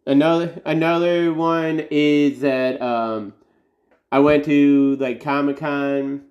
[0.07, 3.33] another another one is that um,
[4.13, 6.23] I went to like Comic Con,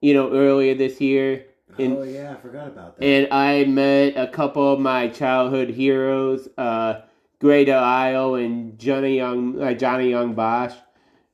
[0.00, 1.46] you know, earlier this year,
[1.78, 3.04] and oh yeah, I forgot about that.
[3.04, 7.00] and I met a couple of my childhood heroes, uh,
[7.40, 10.74] Greta Isle and Johnny Yong, uh, Johnny Yong Bosch.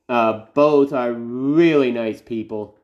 [0.09, 2.76] Uh, both are really nice people.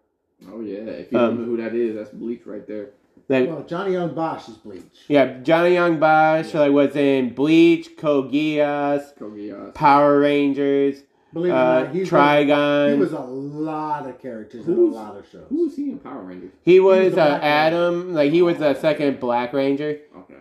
[0.50, 2.90] Oh yeah, if you Um, don't know who that is, that's Bleach right there.
[3.28, 4.82] Like, well, Johnny Yong Bosch is Bleach.
[5.08, 9.74] yeah, Johnny Yong Bosch like was in Bleach, Code Geass, Code Geass.
[9.74, 12.94] Power Rangers, Believe it or uh, not, he's Trigon.
[12.94, 15.46] he was a lot of characters in a lot of shows.
[15.48, 16.50] Who was he in Power Rangers?
[16.62, 19.98] He was was, uh, Black Adam, like he was the second Black Ranger.
[20.18, 20.34] Okay.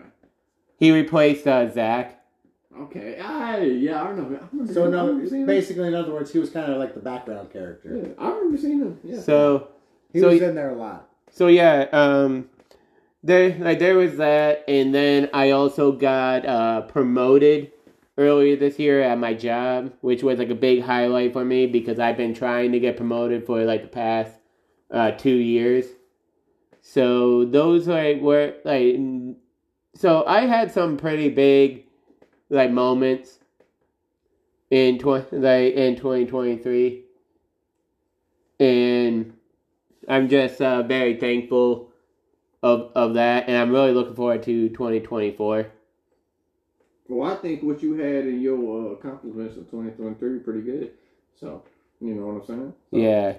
[0.76, 2.18] He replaced uh, Zach.
[2.78, 3.18] Okay.
[3.20, 4.36] I yeah, I remember.
[4.42, 5.46] I remember So no, remember seeing him.
[5.46, 7.96] basically, in other words, he was kind of like the background character.
[7.96, 8.98] Yeah, I remember seeing him.
[9.04, 9.20] Yeah.
[9.20, 9.68] So,
[10.12, 11.08] He So was he- in there a lot.
[11.30, 12.48] so yeah, um,
[13.22, 17.72] there like there was that, and then I also got uh, promoted
[18.18, 21.98] earlier this year at my job, which was like a big highlight for me because
[21.98, 24.32] I've been trying to get promoted for like the past
[24.90, 25.86] uh, two years.
[26.82, 28.96] So those like were like,
[29.94, 31.84] so I had some pretty big
[32.50, 33.38] like moments
[34.70, 37.04] in twenty like in twenty twenty three,
[38.60, 39.32] and
[40.08, 41.90] I'm just uh, very thankful
[42.62, 45.66] of of that, and I'm really looking forward to twenty twenty four.
[47.08, 50.92] Well, I think what you had in your uh, accomplishments of 2023 pretty good.
[51.38, 51.62] So,
[52.00, 52.72] you know what I'm saying?
[52.90, 53.34] So, Yeah,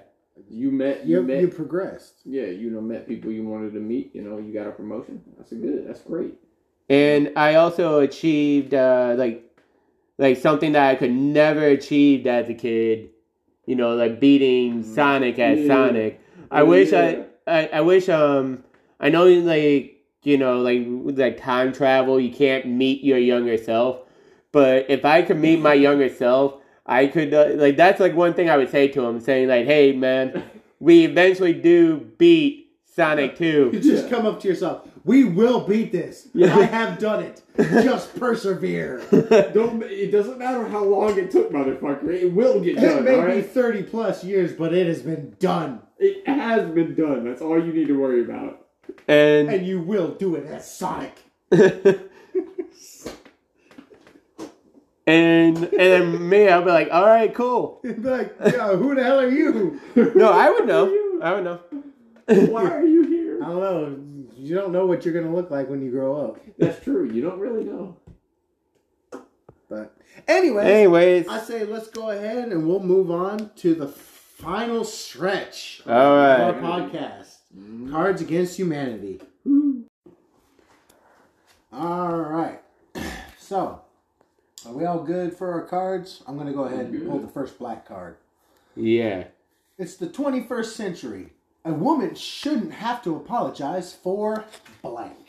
[0.48, 1.04] You met.
[1.06, 1.40] You You met.
[1.40, 2.20] you progressed.
[2.24, 4.14] yeah, you know, met people you wanted to meet.
[4.14, 5.22] You know, you got a promotion.
[5.36, 5.88] That's a good.
[5.88, 6.34] That's great.
[6.90, 9.42] and I also achieved uh, like
[10.18, 13.10] like something that I could never achieved as a kid.
[13.66, 15.66] You know, like beating Sonic as Yeah.
[15.66, 16.20] Sonic.
[16.50, 17.22] I wish yeah.
[17.46, 18.64] I, I I wish um
[19.00, 23.56] I know like you know like with like time travel you can't meet your younger
[23.56, 24.00] self,
[24.52, 26.54] but if I could meet my younger self,
[26.86, 29.66] I could uh, like that's like one thing I would say to him, saying like,
[29.66, 30.42] hey man,
[30.80, 33.70] we eventually do beat Sonic Two.
[33.72, 34.10] You just Yeah.
[34.16, 34.88] come up to yourself.
[35.06, 36.28] We will beat this.
[36.32, 36.56] Yeah.
[36.56, 37.42] I have done it.
[37.58, 39.02] Just persevere.
[39.52, 39.82] Don't.
[39.82, 42.08] It doesn't matter how long it took, motherfucker.
[42.08, 42.84] It will get done.
[42.84, 43.04] It done.
[43.04, 43.46] may all be right?
[43.50, 45.82] 30 plus years, but it has been done.
[45.98, 47.24] It has been done.
[47.24, 48.66] That's all you need to worry about.
[49.08, 51.16] and And you will do it as Sonic.
[51.50, 52.00] and
[55.06, 57.80] and then me, I'll be like, all right, cool.
[57.82, 59.80] Be like, yeah, who the hell are you?
[60.14, 61.20] No, I would know.
[61.22, 61.60] I would know.
[62.26, 63.42] Why are you here?
[63.42, 63.98] I don't know.
[64.36, 66.38] You don't know what you're going to look like when you grow up.
[66.58, 67.10] That's true.
[67.10, 67.96] You don't really know.
[69.70, 69.96] But,
[70.28, 73.88] anyways, Anyways, I say let's go ahead and we'll move on to the
[74.44, 76.40] final stretch all of right.
[76.40, 77.36] our podcast
[77.90, 79.20] Cards Against Humanity.
[81.72, 82.60] All right.
[83.38, 83.82] So,
[84.64, 86.22] are we all good for our cards?
[86.26, 88.16] I'm going to go ahead and pull the first black card.
[88.74, 89.24] Yeah.
[89.76, 91.34] It's the 21st century.
[91.62, 94.46] A woman shouldn't have to apologize for
[94.80, 95.23] blank.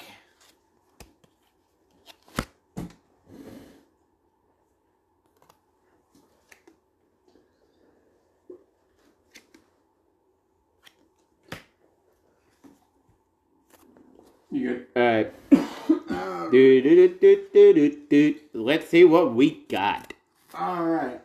[14.52, 14.88] You good?
[14.96, 16.52] All right.
[16.52, 18.36] do, do, do, do, do, do, do.
[18.54, 20.14] Let's see what we got.
[20.54, 21.22] All right.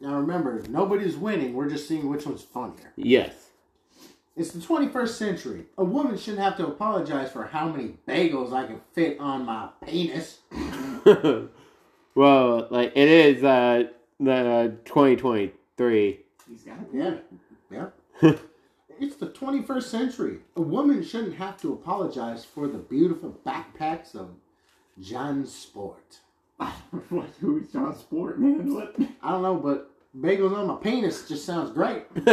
[0.00, 1.54] Now remember, nobody's winning.
[1.54, 2.92] We're just seeing which one's funnier.
[2.96, 3.50] Yes.
[4.36, 5.66] It's the 21st century.
[5.78, 9.68] A woman shouldn't have to apologize for how many bagels I can fit on my
[9.86, 10.40] penis.
[12.14, 13.84] well, like it is uh
[14.18, 16.20] the 2023.
[16.50, 16.88] He's got it.
[16.92, 17.90] Yeah.
[18.22, 18.32] Yeah.
[19.00, 20.38] It's the 21st century.
[20.56, 24.30] A woman shouldn't have to apologize for the beautiful backpacks of
[25.00, 26.18] John Sport.
[27.08, 27.28] what?
[27.40, 28.72] Who's John Sport, man?
[28.72, 28.94] What?
[29.22, 32.04] I don't know, but bagels on my penis just sounds great.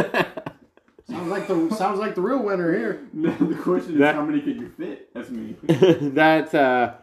[1.09, 3.01] Sounds like the sounds like the real winner here.
[3.13, 5.13] No, the question is That- how many can you fit?
[5.13, 5.57] That's me.
[5.67, 6.93] that's uh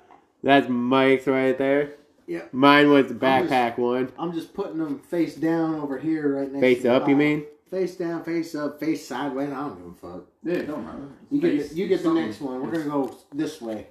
[0.42, 1.94] that's Mike's right there.
[2.26, 2.54] Yep.
[2.54, 4.10] Mine was the I'm just- backpack one.
[4.18, 6.60] I'm just putting them face down over here, right next.
[6.62, 7.44] Face to the up, you mean?
[7.70, 9.50] Face down, face up, face sideways.
[9.50, 10.24] I don't give a fuck.
[10.42, 11.08] Yeah, don't matter.
[11.30, 12.24] You get Face the, you get the something.
[12.26, 12.62] next one.
[12.62, 13.88] We're gonna go this way.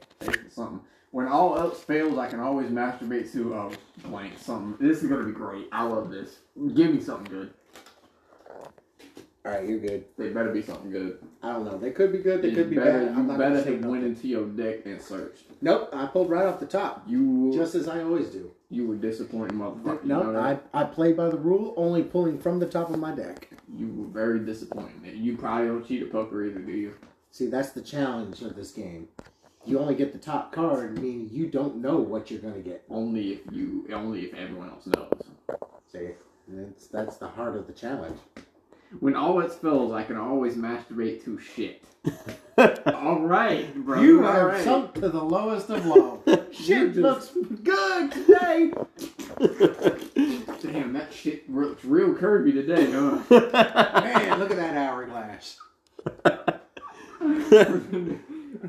[0.49, 0.80] Something.
[1.11, 3.72] When all else fails, I can always masturbate to a
[4.07, 4.85] blank something.
[4.88, 5.67] This is gonna be great.
[5.72, 6.38] I love this.
[6.73, 7.53] Give me something good.
[9.45, 10.03] All right, you're good.
[10.17, 11.19] They better be something good.
[11.41, 11.77] I don't know.
[11.77, 12.41] They could be good.
[12.41, 13.15] They you could be better, bad.
[13.15, 15.43] I'm You better have went into your dick and searched.
[15.61, 18.51] Nope, I pulled right off the top, You just as I always do.
[18.69, 20.03] you were disappointing motherfucker.
[20.03, 20.61] No, that?
[20.73, 23.49] I I played by the rule, only pulling from the top of my deck.
[23.75, 25.17] You were very disappointed.
[25.17, 26.93] You probably don't cheat at poker either, do you?
[27.31, 29.09] See, that's the challenge of this game.
[29.65, 32.85] You only get the top card, meaning you don't know what you're gonna get.
[32.89, 35.11] Only if you, only if everyone else knows.
[35.91, 36.11] See,
[36.47, 38.17] that's that's the heart of the challenge.
[39.01, 41.83] When all else fails, I can always masturbate to shit.
[42.87, 44.01] all right, bro.
[44.01, 44.63] you all have right.
[44.63, 46.23] sunk to the lowest of low.
[46.51, 47.31] Shit You looks
[47.63, 48.71] good today.
[50.61, 53.22] Damn, that shit looks real curvy today, huh?
[53.30, 55.58] Man, look at that hourglass.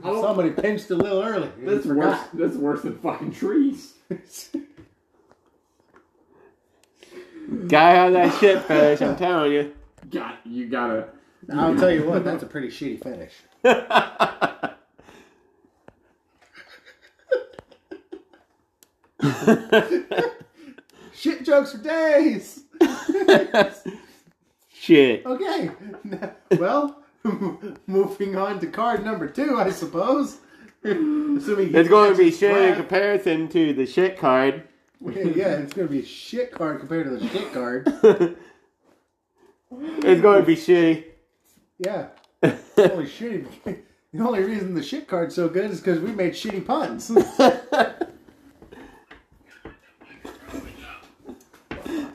[0.02, 1.50] Somebody pinched a little early.
[1.58, 2.18] that's worse.
[2.18, 2.28] forgot.
[2.34, 3.94] That's worse than fucking trees.
[7.68, 9.73] Guy has that shit fetish, I'm telling you.
[10.10, 11.08] Got you gotta.
[11.52, 13.33] I'll tell you what, that's a pretty shitty finish.
[21.18, 22.60] Shit jokes for days.
[24.68, 25.26] shit.
[25.26, 25.70] Okay.
[26.52, 27.02] Well,
[27.88, 30.38] moving on to card number two, I suppose.
[30.84, 34.62] Assuming It's going to be shit in comparison to the shit card.
[35.00, 37.86] Yeah, it's going to be a shit card compared to the shit card.
[39.70, 41.05] it's going to be shitty.
[41.78, 42.08] Yeah.
[42.42, 43.47] Holy shitty.
[44.12, 47.12] The only reason the shit card's so good is because we made shitty puns.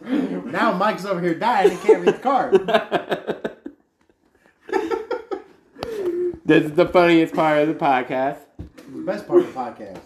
[0.45, 2.53] now Mike's over here dying and can't read the card.
[6.45, 8.39] this is the funniest part of the podcast.
[8.57, 10.01] The best part of the podcast.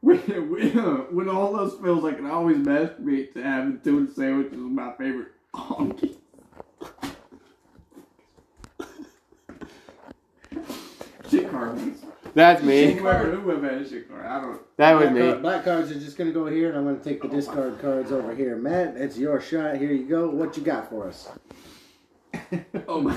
[0.00, 0.70] When, when,
[1.10, 5.32] when all those fails, I can always masturbate to having tuna sandwiches is my favorite.
[5.54, 6.14] honky.
[11.28, 12.04] shit cards.
[12.34, 12.92] That's me.
[12.92, 14.76] Whoever, whoever had a shit card, I don't.
[14.76, 15.40] That was black, card- me.
[15.42, 17.80] black cards are just going to go here, and I'm going to take the discard
[17.80, 18.56] cards over here.
[18.56, 19.76] Matt, it's your shot.
[19.76, 20.28] Here you go.
[20.28, 21.28] What you got for us?
[22.86, 23.16] Oh my.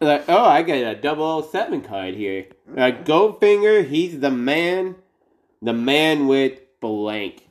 [0.00, 2.46] Like, oh, I got a 007 card here.
[2.76, 4.96] Uh, Goldfinger, he's the man.
[5.60, 7.48] The man with blank.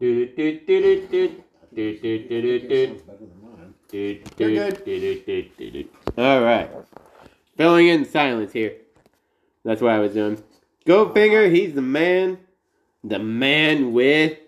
[0.00, 1.44] Do, do, do, do, do.
[1.74, 2.86] Do, do, do, do, do.
[2.86, 3.74] Sounds better than mine.
[3.88, 5.88] Do, do, do, do, do, do, do.
[6.18, 6.70] All right.
[7.56, 8.76] Filling in silence here.
[9.64, 10.42] That's what I was doing.
[10.86, 12.38] Goldfinger, he's the man.
[13.04, 14.38] The man with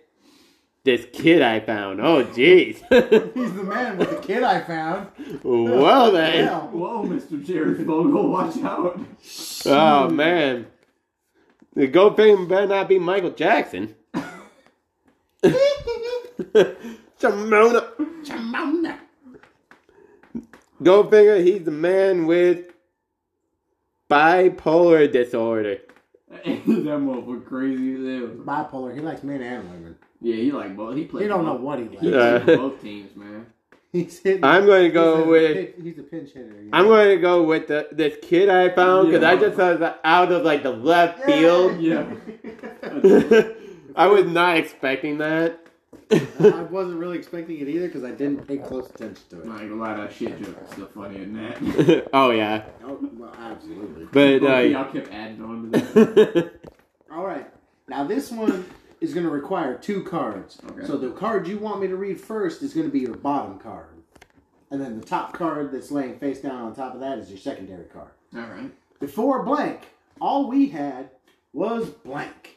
[0.84, 2.00] this kid I found.
[2.00, 2.78] Oh, jeez.
[3.34, 5.08] He's the man with the kid I found.
[5.44, 6.48] well, then.
[6.48, 6.68] Hell.
[6.72, 7.42] Whoa, Mr.
[7.42, 9.00] Jared Fogle, watch out.
[9.64, 10.66] Oh, man.
[11.74, 13.94] The Goldfinger better not be Michael Jackson.
[17.22, 17.88] Shimona.
[18.24, 18.98] Chamona.
[20.82, 22.66] Goldfinger, he's the man with
[24.10, 25.78] bipolar disorder.
[26.30, 28.44] that motherfucker crazy as hell.
[28.44, 28.94] Bipolar.
[28.94, 29.96] He likes men and women.
[30.20, 30.96] Yeah, he like both.
[30.96, 31.22] He plays.
[31.22, 32.02] He don't know what he He likes.
[32.04, 32.38] Yeah.
[32.40, 33.46] played both teams, man.
[33.92, 34.42] He's hitting.
[34.42, 35.74] I'm going to he's go a with.
[35.76, 36.62] pin- he's a pinch hitter.
[36.62, 39.74] you I'm going to go with the this kid I found because I just saw
[39.74, 41.78] that out of like the left field.
[41.78, 42.06] Yeah.
[43.94, 45.61] I was not expecting that.
[46.12, 49.46] I wasn't really expecting it either because I didn't pay close attention to it.
[49.46, 52.08] not gonna lie, that shit jokes is still funnier than that.
[52.12, 54.06] oh yeah, Oh, well, absolutely.
[54.12, 56.52] but uh, y'all kept adding on to that.
[57.12, 57.48] All right.
[57.88, 58.64] Now this one
[59.00, 60.60] is going to require two cards.
[60.70, 60.86] Okay.
[60.86, 63.58] So the card you want me to read first is going to be your bottom
[63.58, 63.88] card,
[64.70, 67.38] and then the top card that's laying face down on top of that is your
[67.38, 68.10] secondary card.
[68.34, 68.70] All right.
[69.00, 69.80] Before blank,
[70.20, 71.10] all we had
[71.52, 72.56] was blank.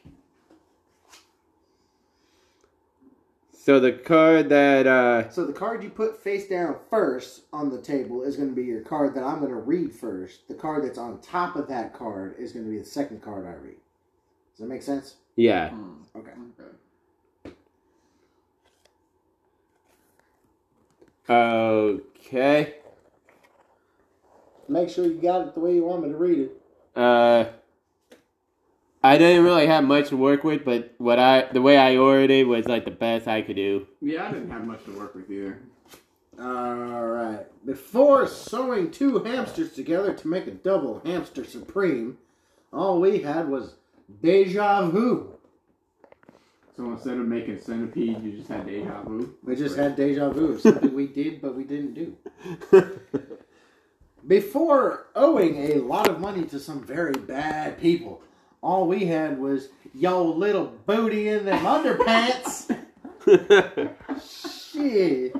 [3.65, 7.81] So the card that uh, So the card you put face down first on the
[7.81, 10.47] table is going to be your card that I'm going to read first.
[10.47, 13.47] The card that's on top of that card is going to be the second card
[13.47, 13.77] I read.
[14.51, 15.15] Does that make sense?
[15.35, 15.71] yeah.
[16.15, 16.29] Okay.
[21.27, 21.55] Okay.
[22.19, 22.75] okay,
[24.69, 26.61] Make sure you got it the way you want me to read it.
[26.95, 27.45] uh,
[29.05, 32.31] I didn't really have much to work with, but what I the way I ordered
[32.31, 33.85] it was like the best I could do.
[34.01, 35.59] Yeah, I didn't have much to work with either.
[36.39, 37.45] All right.
[37.67, 42.17] Before sewing two hamsters together to make a double hamster supreme,
[42.73, 43.75] all we had was
[44.23, 45.37] deja vu.
[46.75, 49.35] So instead of making centipede, you just had deja vu.
[49.43, 52.17] We just had deja vu, something we did but we didn't do.
[54.27, 58.23] Before owing a lot of money to some very bad people,
[58.65, 62.75] all we had was yo little booty in them underpants.
[64.73, 65.35] Shit.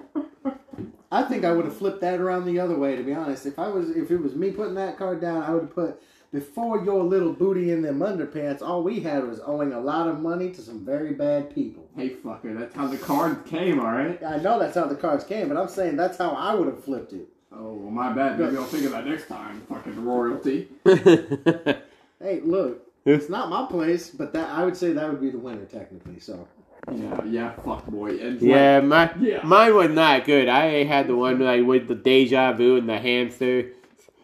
[1.12, 2.96] I think I would have flipped that around the other way.
[2.96, 5.52] To be honest, if I was, if it was me putting that card down, I
[5.52, 8.62] would have put before your little booty in them underpants.
[8.62, 11.88] All we had was owing a lot of money to some very bad people.
[11.96, 14.22] Hey fucker, that's how the card came, alright?
[14.24, 16.84] I know that's how the cards came, but I'm saying that's how I would have
[16.84, 17.28] flipped it.
[17.52, 18.38] Oh, well, my bad.
[18.40, 19.62] Maybe I'll think of that next time.
[19.70, 20.68] Fucking royalty.
[22.22, 25.38] Hey, look, it's not my place, but that I would say that would be the
[25.38, 26.20] winner technically.
[26.20, 26.48] So
[26.92, 28.18] Yeah, yeah, fuck boy.
[28.20, 29.42] And yeah, my Yeah.
[29.44, 30.48] mine was not good.
[30.48, 33.70] I had the one like with the deja vu and the hamster.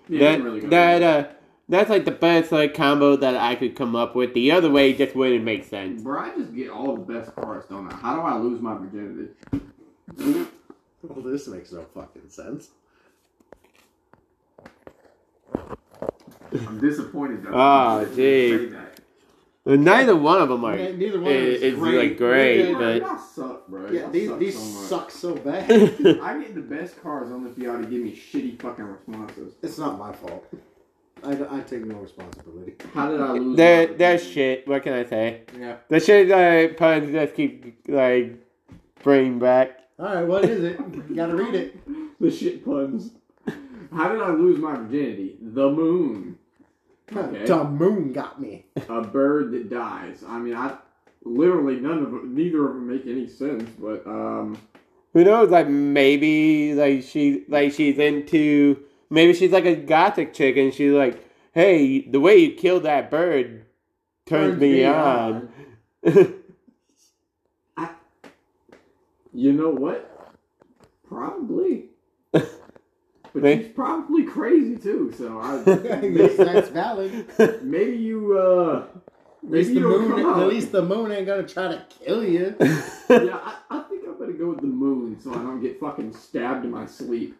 [0.10, 0.70] yeah, that really good.
[0.72, 1.28] that uh
[1.70, 4.34] that's like the best like combo that I could come up with.
[4.34, 6.04] The other way just wouldn't make sense.
[6.04, 7.96] Bro, I just get all the best parts, don't I?
[7.96, 9.30] How do I lose my virginity?
[11.04, 12.70] well, this makes no fucking sense.
[16.54, 17.44] I'm disappointed.
[17.44, 17.52] Though.
[17.54, 18.76] Oh, Say gee.
[19.64, 20.76] Well, neither one of them are.
[20.76, 22.10] Yeah, neither one of is, them is is great.
[22.10, 23.92] like great, Yeah, but Y'all suck, bro.
[23.92, 25.72] Yeah, Y'all these suck these so suck so bad.
[26.22, 29.54] I get the best cars only if y'all to give me shitty fucking responses.
[29.62, 30.48] it's not my fault.
[31.24, 32.74] I, I take no responsibility.
[32.96, 33.56] How did I lose?
[33.56, 34.68] they're they're shit.
[34.68, 35.42] What can I say?
[35.60, 35.76] Yeah.
[35.88, 38.44] The shit uh, puns just keep like
[39.04, 39.78] bringing back.
[40.00, 40.80] All right, what is it?
[41.08, 42.20] You gotta read it.
[42.20, 43.12] The shit puns.
[43.94, 45.38] How did I lose my virginity?
[45.40, 46.38] The moon.
[47.16, 47.46] Okay.
[47.46, 48.66] The moon got me.
[48.90, 50.24] A bird that dies.
[50.28, 50.78] I mean, I
[51.24, 53.70] literally none of them, neither of them make any sense.
[53.80, 54.58] But um,
[55.14, 55.50] Who knows?
[55.50, 60.94] Like maybe like she like she's into maybe she's like a gothic chick and she's
[60.94, 61.24] like,
[61.54, 63.66] hey, the way you killed that bird
[64.26, 65.50] turns, me, on.
[69.34, 70.08] you know what?
[71.08, 71.90] Probably.
[73.34, 75.14] But May- she's probably crazy too.
[75.18, 75.64] So I
[76.02, 77.26] yes, that's valid.
[77.64, 78.84] maybe you uh
[79.44, 80.42] At least, maybe the you don't moon, come out.
[80.44, 82.56] at least the moon ain't gonna try to kill you.
[82.60, 86.14] yeah, I, I think I'm gonna go with the moon so I don't get fucking
[86.14, 87.38] stabbed in my sleep.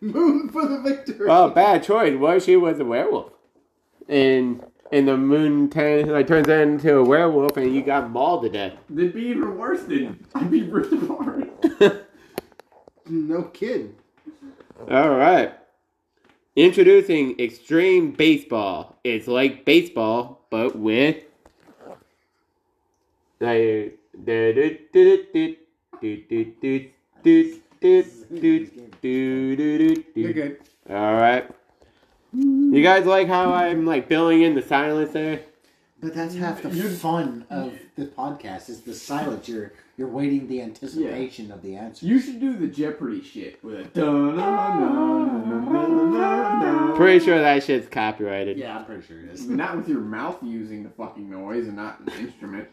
[0.00, 1.28] Moon for the victory.
[1.30, 2.14] oh, bad choice.
[2.18, 3.32] What if she was a werewolf?
[4.08, 8.42] And and the moon turns like turns her into a werewolf and you got mauled
[8.42, 8.74] to death.
[8.90, 11.48] That'd be even worse than I'd be ripped apart.
[13.06, 13.94] No kidding.
[14.80, 15.54] All right.
[16.56, 18.96] Introducing Extreme Baseball.
[19.02, 21.16] It's like baseball, but with.
[23.40, 23.98] Like,
[30.90, 31.48] All right.
[32.32, 35.40] You guys like how I'm like filling in the silence there?
[36.00, 39.48] But that's half the fun of the podcast is the silence.
[39.48, 42.04] You're you're waiting the anticipation of the answer.
[42.04, 46.12] you should do the Jeopardy shit with a dun dun dun dun dun
[46.60, 46.96] dun.
[46.96, 48.56] Pretty sure that shit's copyrighted.
[48.56, 49.46] Yeah, I'm pretty sure it is.
[49.48, 52.68] Not with your mouth using the fucking noise and not an instrument.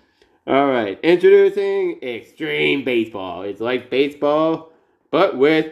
[0.48, 3.44] All right, introducing Extreme Baseball.
[3.44, 4.72] It's like baseball,
[5.12, 5.72] but with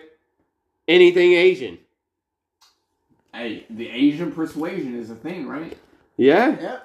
[0.88, 1.80] anything Asian.
[3.34, 5.76] Hey, the Asian persuasion is a thing, right?
[6.18, 6.80] Yeah.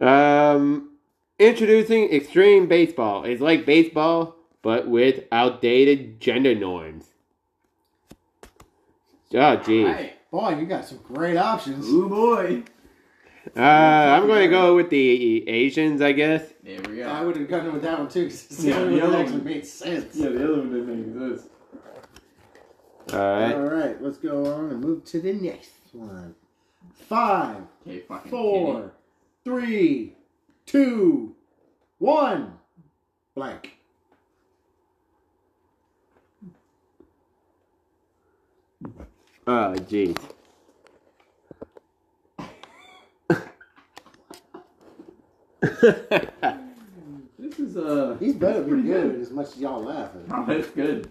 [0.00, 0.06] Yep.
[0.06, 0.93] Um,
[1.38, 3.24] introducing Extreme Baseball.
[3.24, 7.06] It's like baseball, but with outdated gender norms.
[9.34, 9.86] Oh, geez.
[9.86, 10.30] Right.
[10.30, 11.88] Boy, you got some great options.
[11.88, 12.62] Ooh boy.
[13.56, 16.42] Uh, I'm going to go with the Asians, I guess.
[16.62, 17.08] There we go.
[17.08, 19.10] I would have gone with that one too because it's the Yeah, only the one
[19.10, 19.44] that other actually one.
[19.44, 20.16] made sense.
[20.16, 21.50] Yeah, the other one didn't make sense.
[23.12, 23.54] All right.
[23.54, 26.34] All right, let's go on and move to the next one.
[26.94, 28.92] Five, Okay, fucking four,
[29.44, 30.13] three,
[30.66, 31.34] two,
[31.98, 32.54] one.
[33.34, 33.72] Blank.
[39.46, 40.18] Oh, jeez.
[47.38, 48.16] This is uh.
[48.20, 50.24] He's better that's be pretty good as much as y'all laughing.
[50.32, 51.10] Oh, that's good.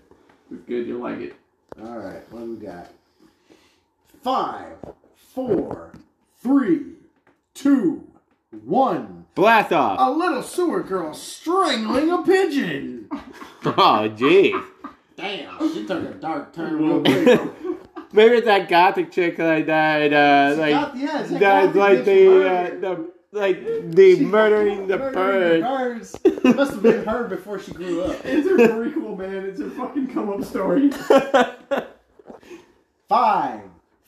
[0.51, 0.87] It's good.
[0.87, 1.35] You like it.
[1.81, 2.89] All right, what do we got?
[4.23, 4.77] Five,
[5.15, 5.91] four,
[6.41, 6.93] three,
[7.53, 8.07] two,
[8.63, 9.22] one.
[9.35, 9.97] Blast off.
[9.99, 13.09] A little sewer girl strangling a pigeon.
[13.65, 14.61] Oh, jeez.
[15.15, 17.39] Damn, she took a dark turn real quick.
[18.11, 22.45] Maybe it's that gothic chick like that, uh, like, Got- yeah, that that's like the,
[22.45, 25.13] uh, the like the murdering the Murdering
[25.61, 26.13] bird.
[26.23, 26.55] the birds.
[26.57, 28.19] Must have been her before she grew up.
[28.25, 29.45] It's a prequel, man.
[29.45, 30.91] It's a fucking come up story.
[33.07, 33.61] Five,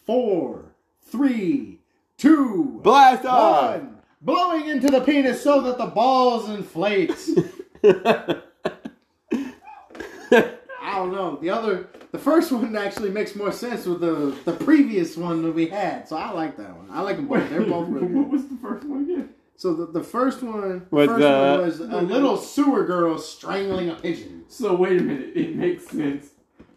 [0.06, 0.66] four,
[1.04, 1.80] three,
[2.18, 3.78] two, Blast off!
[3.78, 3.95] one.
[4.26, 7.12] Blowing into the penis so that the balls inflate.
[7.84, 8.42] I
[10.98, 11.38] don't know.
[11.40, 15.52] The other, the first one actually makes more sense with the the previous one that
[15.54, 16.08] we had.
[16.08, 16.88] So I like that one.
[16.90, 17.48] I like them both.
[17.52, 18.16] They're both really good.
[18.18, 19.30] What was the first one again?
[19.58, 23.90] So the, the first one, Was first the- one was a little sewer girl strangling
[23.90, 24.44] a pigeon.
[24.48, 25.32] So wait a minute.
[25.36, 26.30] It makes sense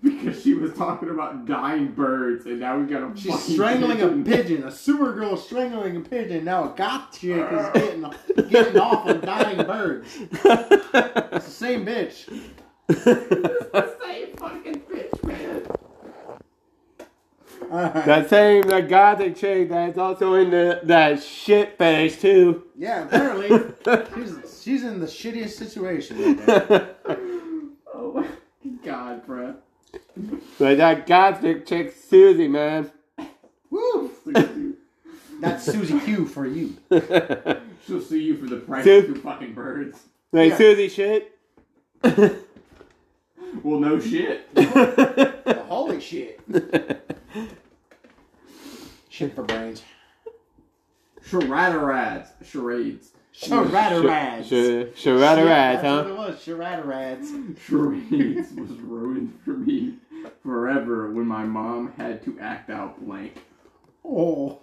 [0.02, 4.08] because she was talking about dying birds, and now we got a She's strangling a
[4.08, 4.24] pigeon.
[4.24, 4.64] pigeon.
[4.64, 6.44] A sewer girl strangling a pigeon.
[6.44, 7.70] Now a goth chick is uh.
[7.72, 10.08] getting getting off on dying birds.
[10.20, 12.28] It's the same bitch.
[12.88, 15.62] It's the same fucking bitch, man.
[17.70, 18.04] Right.
[18.06, 22.64] that same that gothic chick that's also in the that shit fetish too.
[22.76, 23.48] Yeah, apparently
[24.14, 26.36] she's she's in the shittiest situation.
[26.46, 26.94] Right.
[28.00, 28.26] Oh my
[28.84, 29.56] god, bro.
[30.58, 32.90] But that gothic chick Susie, man.
[33.70, 34.10] Woo!
[35.40, 36.76] That's Susie Q for you.
[37.86, 39.08] She'll sue you for the price Dude.
[39.10, 39.98] of two fucking birds.
[40.32, 40.56] like Yeah.
[40.56, 41.38] Susie shit.
[43.62, 44.46] Well, no shit.
[45.68, 46.38] Holy shit!
[49.08, 49.82] Shit for brains.
[51.26, 52.28] Charadarads.
[52.44, 53.12] Charades.
[53.40, 54.44] Sharadarads.
[54.46, 56.10] Sh- Sharada Rad, That's what huh?
[56.10, 56.44] it was.
[56.44, 57.58] Sharadarads.
[57.66, 59.94] Charades was ruined for me
[60.42, 63.34] forever when my mom had to act out blank.
[64.04, 64.60] Oh.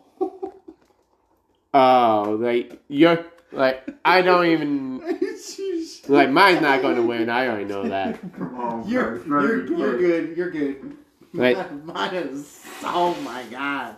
[1.74, 5.00] Oh, like you're like I don't even
[6.08, 7.30] like mine's not going to win.
[7.30, 8.20] I already know that.
[8.38, 9.42] Come on, You're bro.
[9.44, 10.38] you're you're good.
[10.38, 10.98] You're good.
[11.34, 12.64] Like Mine is.
[12.82, 13.98] Oh my god.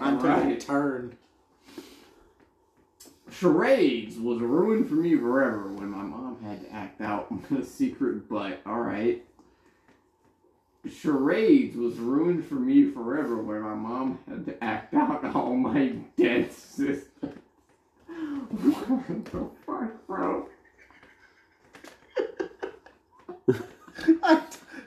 [0.00, 1.14] I'm taking a turn.
[3.38, 8.28] Charades was ruined for me forever when my mom had to act out a secret
[8.28, 8.60] butt.
[8.66, 9.24] Alright.
[10.90, 15.88] Charades was ruined for me forever when my mom had to act out all my
[16.16, 17.04] dead sisters.
[18.06, 20.48] What the fuck, bro?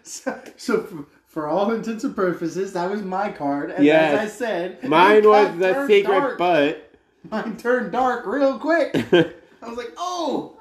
[0.04, 3.72] So, so for, for all intents and purposes, that was my card.
[3.72, 4.14] And Yes.
[4.14, 6.38] as I said, mine was the secret dark.
[6.38, 6.87] butt.
[7.32, 8.92] Mine turned dark real quick.
[9.62, 10.56] I was like, oh,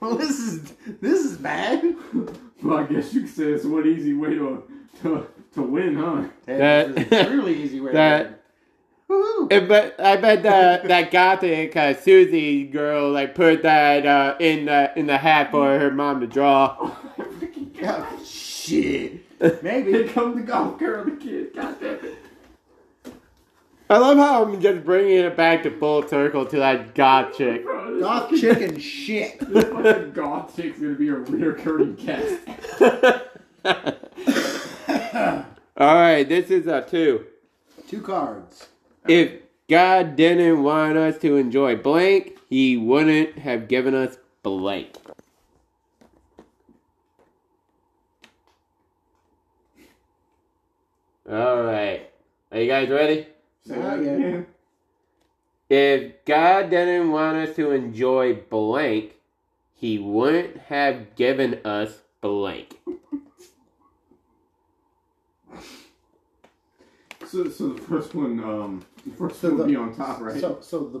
[0.00, 0.62] well, this is
[1.00, 1.96] this is bad.
[2.62, 4.62] Well, I guess you could say it's one easy way to
[5.02, 6.24] to, to win, huh?
[6.46, 7.92] That- it's a really easy way.
[7.92, 8.34] that- to
[9.12, 9.52] Woohoo!
[9.52, 14.64] I bet I bet that that gothic uh, Susie girl like put that uh, in
[14.66, 16.90] the in the hat for her mom to draw.
[17.74, 19.26] Yeah, shit.
[19.40, 20.04] Here Maybe.
[20.08, 21.54] come the golf girl, the kid.
[21.54, 22.14] God damn it.
[23.90, 27.64] I love how I'm just bringing it back to full circle to that goth chick.
[27.64, 29.38] Bro, Goth fucking- chicken shit.
[29.40, 32.40] This fucking goth chick's gonna be a recurring guest.
[35.76, 37.26] All right, this is a two.
[37.88, 38.68] Two cards.
[39.06, 39.32] If
[39.68, 44.96] God didn't want us to enjoy blank, He wouldn't have given us blank.
[51.30, 52.10] All right,
[52.52, 53.26] are you guys ready?
[53.66, 54.46] Say that again.
[55.70, 59.14] If God didn't want us to enjoy blank,
[59.74, 62.78] He wouldn't have given us blank.
[67.26, 70.40] So, so the first one, um, the first So one would be on top, right?
[70.40, 71.00] So, so the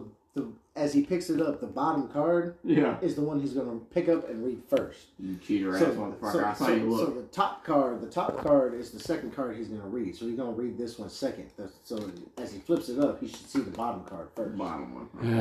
[0.76, 2.96] as he picks it up, the bottom card yeah.
[3.00, 5.06] is the one he's gonna pick up and read first.
[5.20, 6.32] You cheater So, ass motherfucker.
[6.32, 9.34] so, I saw so, you so the top card, the top card is the second
[9.36, 10.16] card he's gonna read.
[10.16, 11.50] So he's gonna read this one second.
[11.84, 14.58] So as he flips it up, he should see the bottom card first.
[14.58, 15.08] Bottom one.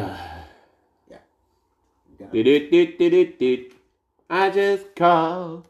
[1.09, 1.17] yeah.
[2.19, 2.43] got it.
[2.43, 3.71] Do-do-do-do-do-do.
[4.29, 5.67] I just called.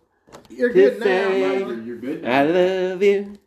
[0.50, 1.86] You're good good now, now, You're, man.
[1.86, 2.26] you're good.
[2.26, 3.38] I love you.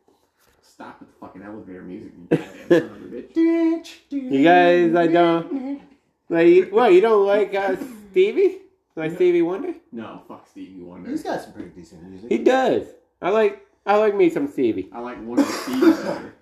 [0.63, 3.95] Stop with the fucking elevator music, you goddamn son of a bitch.
[4.11, 5.83] You guys, I don't-
[6.29, 6.93] Like, what?
[6.93, 7.77] You don't like uh,
[8.11, 8.59] Stevie?
[8.95, 9.75] Like Stevie Wonder?
[9.93, 11.11] No, fuck Stevie Wonder.
[11.11, 12.31] He's got some pretty decent music.
[12.31, 12.87] He does.
[13.21, 13.67] I like.
[13.85, 14.89] I like me some Stevie.
[14.93, 16.35] I like one of Steve's better.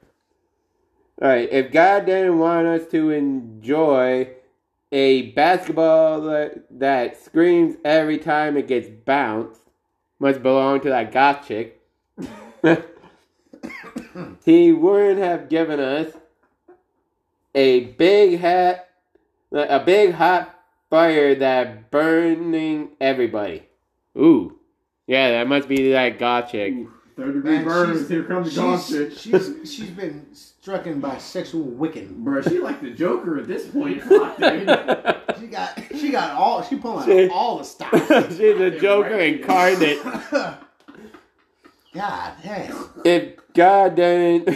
[1.20, 1.48] All right.
[1.52, 4.30] If God didn't want us to enjoy
[4.90, 9.60] a basketball that, that screams every time it gets bounced,
[10.18, 11.80] must belong to that goth chick.
[14.44, 16.14] he wouldn't have given us
[17.54, 18.90] a big hat,
[19.54, 20.54] a big hot
[20.90, 23.62] fire that burning everybody.
[24.16, 24.58] Ooh,
[25.06, 26.72] yeah, that must be that goth chick.
[26.72, 28.08] Ooh, Third degree Man, burners.
[28.08, 29.12] Here comes the She's, gossip.
[29.16, 32.24] she's she's been struck by sexual wicking.
[32.24, 34.02] Bro, she like the Joker at this point.
[34.02, 34.68] Fuck, dude.
[35.40, 37.98] She got she got all she pulling She- all the stops.
[38.36, 39.98] She's the Joker incarnate.
[41.92, 42.88] God damn.
[43.04, 44.46] If God didn't,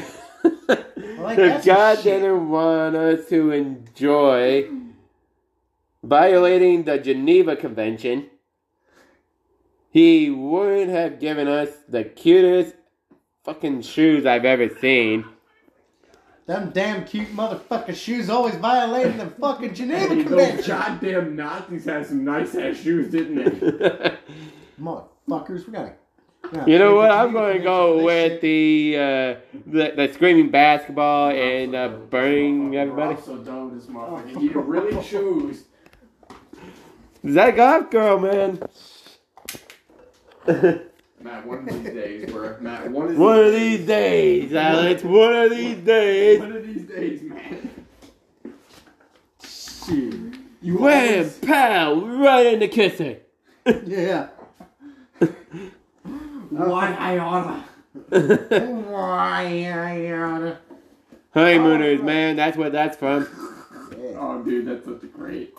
[1.18, 4.68] Like, if God didn't want us to enjoy
[6.08, 8.28] violating the Geneva Convention,
[9.90, 12.74] he wouldn't have given us the cutest
[13.44, 15.24] fucking shoes I've ever seen.
[16.46, 20.78] Them damn cute motherfucking shoes always violating the fucking Geneva Hey, those Convention.
[20.78, 24.16] goddamn Nazis had some nice ass shoes, didn't they?
[24.80, 25.92] Motherfuckers, we gotta.
[26.44, 27.10] we gotta You know what?
[27.10, 33.16] I'm going to go with the, uh, the the screaming basketball and uh, burning everybody.
[33.16, 34.40] I'm so done with this motherfucker.
[34.40, 35.64] You really choose.
[37.24, 38.60] Is that golf girl, man?
[41.20, 42.56] Matt, one of these days, bro.
[42.60, 45.02] Matt, one of these One of these days, Alex.
[45.02, 46.38] One of these days.
[46.40, 47.70] One of these days, man.
[49.42, 50.14] Shit.
[50.62, 51.12] You Wham!
[51.18, 51.94] always- Pow!
[51.94, 53.18] Right in the kisser.
[53.84, 54.28] Yeah.
[56.50, 57.64] What I oughta.
[61.34, 62.36] Honeymooners, man.
[62.36, 63.26] That's what that's from.
[64.16, 65.54] Oh, dude, that's such a great.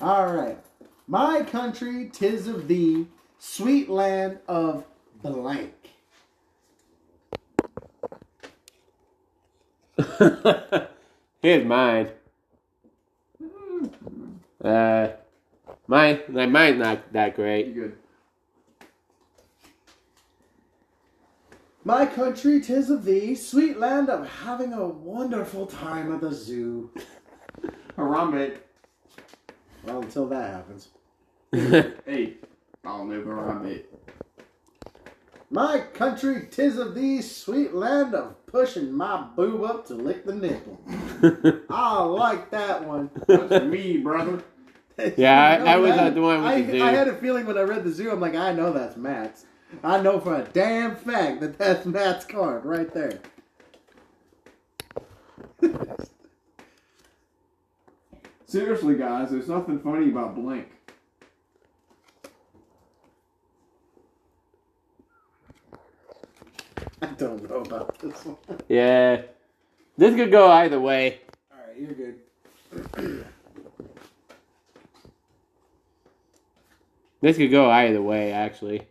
[0.00, 0.58] All right.
[1.06, 3.06] My country, tis of thee,
[3.38, 4.84] sweet land of
[5.22, 5.74] blank.
[11.42, 12.08] Here's mine.
[14.62, 15.08] Uh,
[15.86, 17.66] mine, like mine's not that great.
[17.66, 17.84] You great.
[17.90, 17.98] good?
[21.84, 26.90] My country, tis of thee, sweet land of having a wonderful time at the zoo.
[27.98, 28.56] Harambe.
[29.86, 30.88] Well, until that happens.
[32.06, 32.34] Hey,
[32.84, 33.82] I'll never Harambe.
[35.50, 40.34] My country, tis of thee, sweet land of pushing my boob up to lick the
[40.34, 40.80] nipple.
[41.70, 43.10] I like that one.
[43.28, 44.42] That's me, brother.
[45.16, 46.84] Yeah, I- You I was, uh, that- the one with I, the zoo.
[46.84, 49.46] I had a feeling when I read the zoo, I'm like, I know that's Matt's.
[49.82, 53.20] I know for a damn fact that that's Matt's card right there.
[58.54, 60.68] Seriously, guys, there's nothing funny about Blink.
[67.02, 68.36] I don't know about this one.
[68.68, 69.22] yeah.
[69.98, 71.22] This could go either way.
[71.50, 73.26] All right, you're good.
[77.20, 78.86] This could go either way, actually.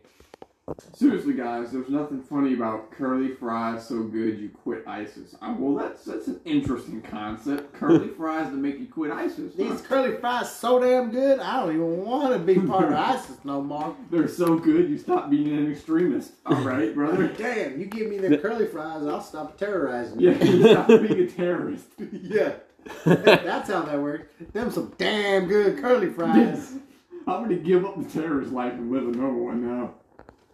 [0.94, 5.34] Seriously, guys, there's nothing funny about curly fries so good you quit ISIS.
[5.42, 7.74] Uh, well, that's that's an interesting concept.
[7.74, 9.52] Curly fries to make you quit ISIS.
[9.58, 9.62] huh?
[9.62, 13.36] These curly fries so damn good, I don't even want to be part of ISIS
[13.44, 13.94] no more.
[14.10, 16.32] They're so good you stop being an extremist.
[16.46, 17.28] All right, brother.
[17.28, 20.50] Damn, you give me the curly fries, I'll stop terrorizing Yeah, you.
[20.60, 21.88] you stop being a terrorist.
[21.98, 22.54] yeah.
[23.04, 24.28] That's how that works.
[24.54, 26.72] Them some damn good curly fries.
[27.26, 29.94] I'm gonna give up the terrorist life and live a normal one now.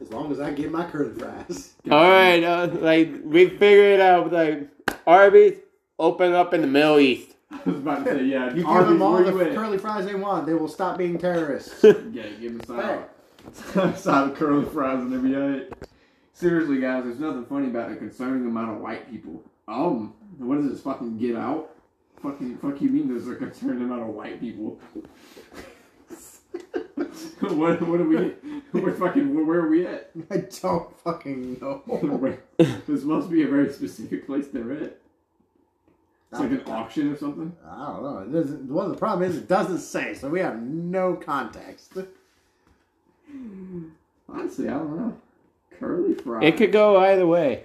[0.01, 1.75] As long as I get my curly fries.
[1.91, 4.33] All right, uh, like we figured it out.
[4.33, 4.69] Like
[5.07, 5.59] Arby's
[5.99, 7.37] open up in the Middle East.
[7.51, 8.47] I was about to say, yeah.
[8.55, 11.85] You give them all the you curly fries they want, they will stop being terrorists.
[12.12, 15.69] Yeah, give them side, side of curly fries and every other.
[16.33, 19.43] Seriously, guys, there's nothing funny about a concerning amount of white people.
[19.69, 20.81] Um, what is this?
[20.83, 21.70] Fucking get out?
[22.23, 24.81] Fucking fuck you mean there's a concerning amount of white people?
[27.41, 28.35] what what are we?
[28.73, 30.11] We're fucking where are we at?
[30.31, 32.39] I don't fucking know.
[32.87, 35.01] this must be a very specific place they're at.
[36.31, 37.57] It's like an auction or something.
[37.69, 38.19] I don't know.
[38.19, 41.95] It doesn't, well, the problem is it doesn't say, so we have no context.
[44.29, 45.17] Honestly, I don't know.
[45.77, 46.45] Curly fries.
[46.45, 47.65] It could go either way.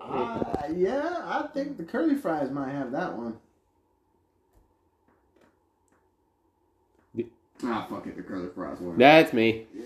[0.00, 3.38] Uh, yeah, I think the curly fries might have that one.
[7.64, 8.16] Ah, fuck it.
[8.16, 8.98] The curly fries one.
[8.98, 9.66] That's me.
[9.74, 9.82] Yeah.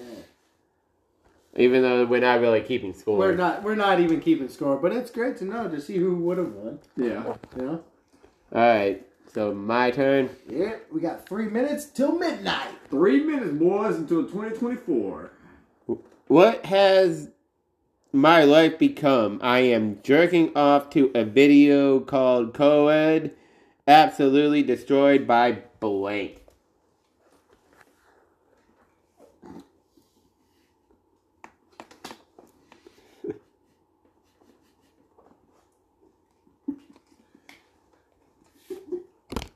[1.57, 3.19] Even though we're not really keeping score.
[3.19, 6.17] We're not we're not even keeping score, but it's great to know to see who
[6.17, 6.79] would have won.
[6.97, 7.35] Yeah.
[7.57, 7.85] You know?
[8.53, 10.31] All right, so my turn.
[10.49, 12.75] Yeah, we got three minutes till midnight.
[12.89, 15.31] Three minutes, boys, until 2024.
[16.27, 17.31] What has
[18.13, 19.39] my life become?
[19.43, 23.33] I am jerking off to a video called Coed,
[23.87, 26.40] absolutely destroyed by blank.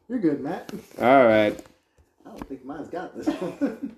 [0.09, 0.71] You're good, Matt.
[1.01, 1.59] All right.
[2.27, 3.97] I don't think mine's got this one.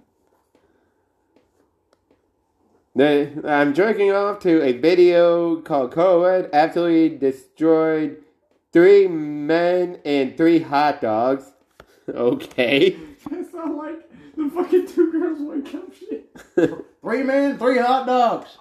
[3.44, 8.22] I'm jerking off to a video called Coed absolutely destroyed
[8.72, 11.52] three men and three hot dogs.
[12.08, 12.96] Okay.
[13.30, 16.30] That sound like the fucking two girls one cup shit.
[17.02, 18.56] Three men, three hot dogs.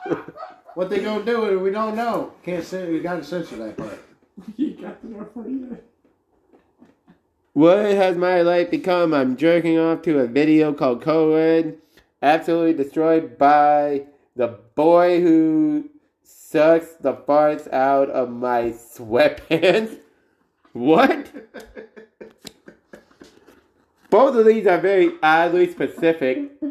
[0.73, 1.59] what they gonna do?
[1.59, 2.33] We don't know.
[2.41, 2.91] Can't say.
[2.91, 4.03] We gotta censor that part.
[4.55, 5.81] You got the there.
[7.55, 9.13] What has my life become?
[9.13, 11.77] I'm jerking off to a video called Coed
[12.21, 15.89] absolutely destroyed by the boy who
[16.21, 19.99] sucks the farts out of my sweatpants.
[20.73, 21.31] What?
[24.09, 26.51] Both of these are very oddly specific.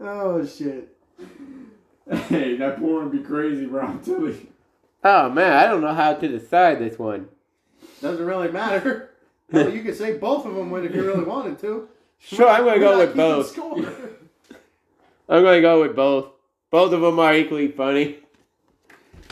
[0.00, 0.96] oh shit.
[2.08, 3.82] Hey, that porn would be crazy, bro.
[3.82, 4.51] I'm telling you.
[5.04, 7.28] Oh man, I don't know how to decide this one.
[8.00, 9.08] Doesn't really matter.
[9.50, 11.86] Well, you could say both of them would if you really wanted to.
[12.18, 13.48] Sure, I'm gonna go with both.
[13.50, 13.76] score.
[15.28, 16.28] I'm gonna go with both.
[16.70, 18.20] Both of them are equally funny.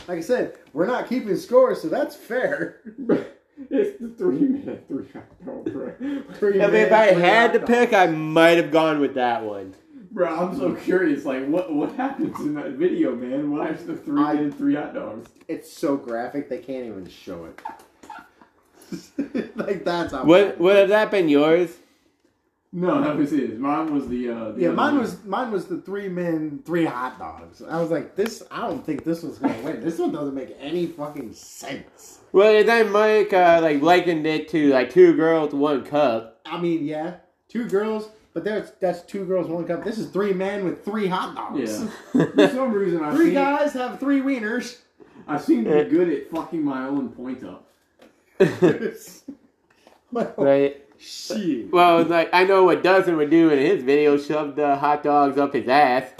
[0.07, 2.81] Like I said, we're not keeping score, so that's fair.
[3.69, 5.93] It's the three minute three hot dog, bro.
[6.33, 9.43] Three I mean, if I had hot to pick, I might have gone with that
[9.43, 9.75] one.
[10.11, 11.23] Bro, I'm so curious.
[11.25, 13.51] Like, what what happens in that video, man?
[13.51, 15.29] Why is the three I- men three hot dogs?
[15.47, 17.61] It's so graphic they can't even show it.
[19.55, 20.25] like that's how.
[20.25, 21.77] Would would have that been yours?
[22.73, 23.57] No, that was his.
[23.59, 24.29] Mine was the.
[24.29, 25.01] uh the Yeah, mine one.
[25.03, 27.61] was mine was the three men, three hot dogs.
[27.61, 28.43] I was like, this.
[28.51, 29.81] I don't think this was gonna win.
[29.81, 32.19] This one doesn't make any fucking sense.
[32.33, 36.39] Well, and then Mike uh, like likened it to like two girls, one cup.
[36.45, 37.15] I mean, yeah,
[37.49, 39.83] two girls, but there's that's two girls, one cup.
[39.83, 41.83] This is three men with three hot dogs.
[42.13, 42.25] Yeah.
[42.35, 44.77] For some reason, I Three seem, guys have three wieners.
[45.27, 47.67] I seem to be good at fucking my own point up.
[50.11, 50.83] well, right.
[50.97, 51.71] shit.
[51.71, 55.37] Well, like I know what Dustin would do in his video: shove the hot dogs
[55.37, 56.11] up his ass.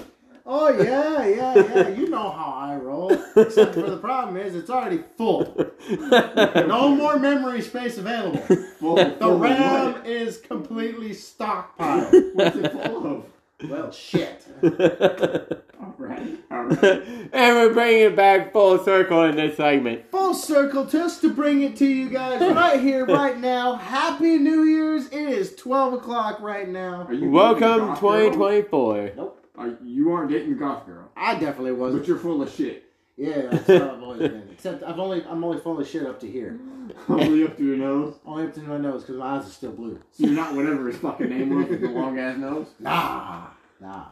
[0.45, 1.87] Oh yeah, yeah, yeah.
[1.89, 3.11] You know how I roll.
[3.35, 5.55] Except for the problem is it's already full.
[5.89, 8.39] No more memory space available.
[8.79, 10.07] Full, The RAM what?
[10.07, 12.35] is completely stockpiled.
[12.35, 13.25] What's it full of?
[13.69, 14.43] Well, shit.
[14.63, 16.83] Alright, alright.
[17.31, 20.09] and we're bringing it back full circle in this segment.
[20.09, 23.75] Full circle, just to bring it to you guys right here, right now.
[23.75, 25.07] Happy New Year's!
[25.09, 27.07] It is 12 o'clock right now.
[27.11, 28.31] Welcome dating a goth girl?
[28.31, 29.11] 2024.
[29.15, 29.40] Nope.
[29.61, 32.03] Are, you aren't dating a goth girl, I definitely wasn't.
[32.03, 32.85] But you're full of shit.
[33.17, 34.49] Yeah, that's how I've always been.
[34.51, 36.59] Except I've only I'm only full of shit up to here.
[37.07, 38.15] Only up to your nose.
[38.25, 39.97] Only up to my nose because my eyes are still blue.
[40.11, 42.67] So you're not whatever his fucking name was with the long ass nose.
[42.79, 43.47] Nah,
[43.79, 44.07] nah.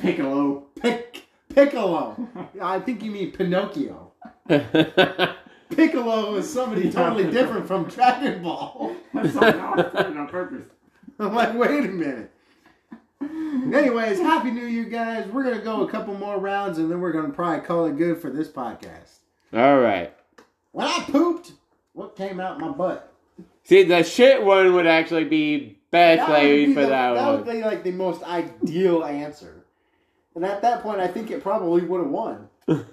[0.00, 0.66] Piccolo.
[0.80, 2.28] Pic- Piccolo.
[2.60, 4.12] I think you mean Pinocchio.
[5.70, 8.96] Piccolo is somebody totally different from Dragon Ball.
[9.14, 10.66] That's something I on purpose.
[11.18, 12.32] I'm like, wait a minute.
[13.22, 15.26] Anyways, happy New Year, guys.
[15.28, 18.20] We're gonna go a couple more rounds, and then we're gonna probably call it good
[18.20, 19.18] for this podcast.
[19.52, 20.12] All right.
[20.72, 21.52] When I pooped,
[21.94, 23.12] what came out my butt?
[23.64, 27.26] See, the shit one would actually be best That lady be for the, that, that
[27.26, 27.36] one.
[27.36, 29.64] That would be like the most ideal answer.
[30.34, 32.48] And at that point, I think it probably would have won.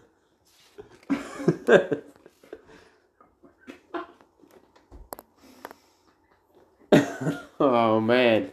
[7.60, 8.50] oh man.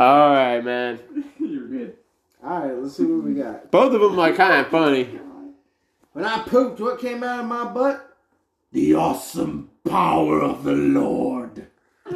[0.00, 0.98] All right, man.
[1.38, 1.96] You're good.
[2.44, 3.70] All right, let's see what we got.
[3.70, 5.18] Both of them are kind of funny.
[6.12, 8.16] When I pooped, what came out of my butt?
[8.72, 11.66] The awesome power of the Lord.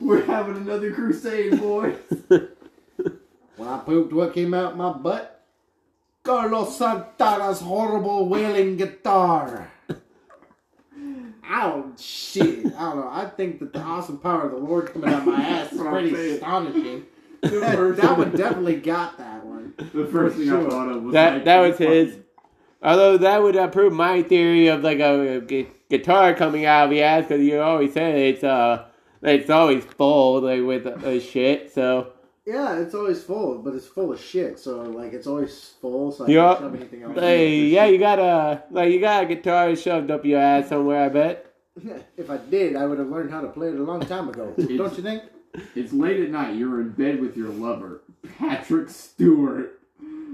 [0.00, 1.96] We're having another crusade, boys.
[3.56, 5.42] When I pooped, what came out of my butt?
[6.22, 9.72] Carlos Santana's horrible wailing guitar.
[11.48, 12.66] Oh shit!
[12.66, 13.08] I don't know.
[13.10, 15.84] I think that the awesome power of the Lord coming out my ass is That's
[15.84, 17.04] what I'm pretty astonishing.
[17.42, 19.74] That, first, that one definitely got that one.
[19.76, 20.66] the first thing Sure.
[20.66, 22.18] I thought of was That like, that was fucking- his.
[22.82, 26.90] Although that would uh, prove my theory of like a, gu- guitar coming out of
[26.90, 28.84] the ass because you always say it's uh
[29.22, 31.72] it's always full like with uh, shit.
[31.72, 32.12] So
[32.46, 34.58] Yeah, it's always full, but it's full of shit.
[34.60, 36.12] So like, it's always full.
[36.12, 36.48] So I Yeah.
[36.50, 37.18] can't shove anything else.
[37.18, 37.68] hey, it.
[37.72, 41.04] yeah, you got a like you got a guitar shoved up your ass somewhere.
[41.04, 41.52] I bet.
[42.16, 44.54] if I did, I would have learned how to play it a long time ago.
[44.56, 45.24] Don't you think?
[45.74, 46.54] It's late at night.
[46.54, 48.02] You're in bed with your lover,
[48.38, 49.80] Patrick Stewart.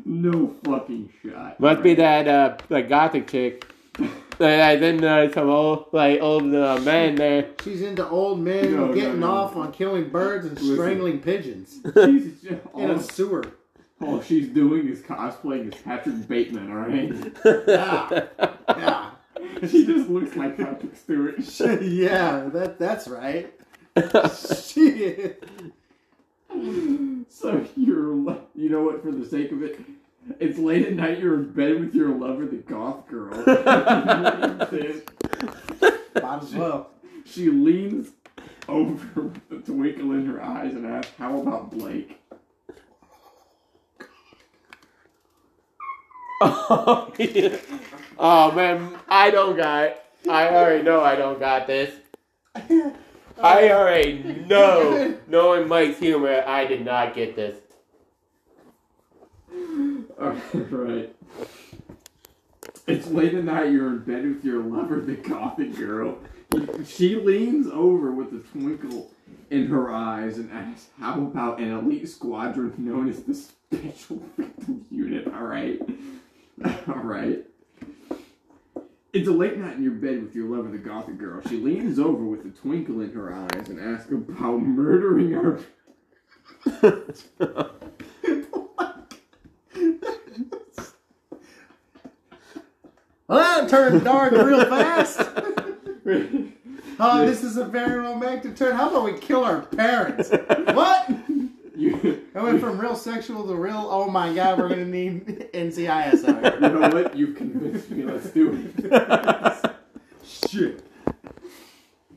[0.05, 1.59] No fucking shot.
[1.61, 3.67] Must be that uh like gothic chick.
[4.41, 7.51] Uh, then uh, some old like old uh, man there.
[7.63, 9.31] She's into old men No, no, getting no.
[9.31, 10.75] off on killing birds and Listen.
[10.75, 13.45] strangling pigeons She's in all, a sewer.
[14.01, 16.71] all she's doing is cosplaying as Patrick Bateman.
[16.71, 17.65] All right.
[17.69, 19.11] Yeah, yeah.
[19.69, 21.35] She just looks like Patrick Stewart.
[21.83, 23.53] yeah, that that's right.
[23.97, 25.45] Shit.
[27.29, 28.15] So you're,
[28.55, 29.03] you know what?
[29.03, 29.79] For the sake of it,
[30.39, 31.19] it's late at night.
[31.19, 33.33] You're in bed with your lover, the goth girl.
[36.15, 36.91] Might as well.
[37.25, 38.11] she leans
[38.69, 42.19] over with a twinkle in her eyes and asks, "How about Blake?"
[46.43, 47.57] oh, yeah.
[48.19, 49.97] Oh, man, I don't got.
[50.29, 51.95] I already know I don't got this.
[53.43, 57.57] I already know, knowing Mike's humor, I did not get this.
[60.23, 61.17] Alright.
[62.85, 66.19] It's late at night, you're in bed with your lover, the gothic girl.
[66.85, 69.09] She leans over with a twinkle
[69.51, 74.87] in her eyes and asks, How about an elite squadron known as the Special Victims
[74.91, 75.29] Unit?
[75.29, 75.81] Alright.
[76.89, 77.47] Alright.
[79.13, 81.41] It's a late night in your bed with your lover, the gothic girl.
[81.49, 85.61] She leans over with a twinkle in her eyes and asks about murdering our
[93.53, 95.21] Well, that turned dark real fast.
[97.05, 98.77] Oh, this is a very romantic turn.
[98.77, 100.31] How about we kill our parents?
[100.75, 101.11] What?
[101.75, 103.89] you, I went from real sexual to real.
[103.91, 107.17] Oh my god, we're gonna need NCIS out you know what?
[107.17, 108.05] You've convinced me.
[108.05, 109.75] Let's do it.
[110.25, 110.85] Shit.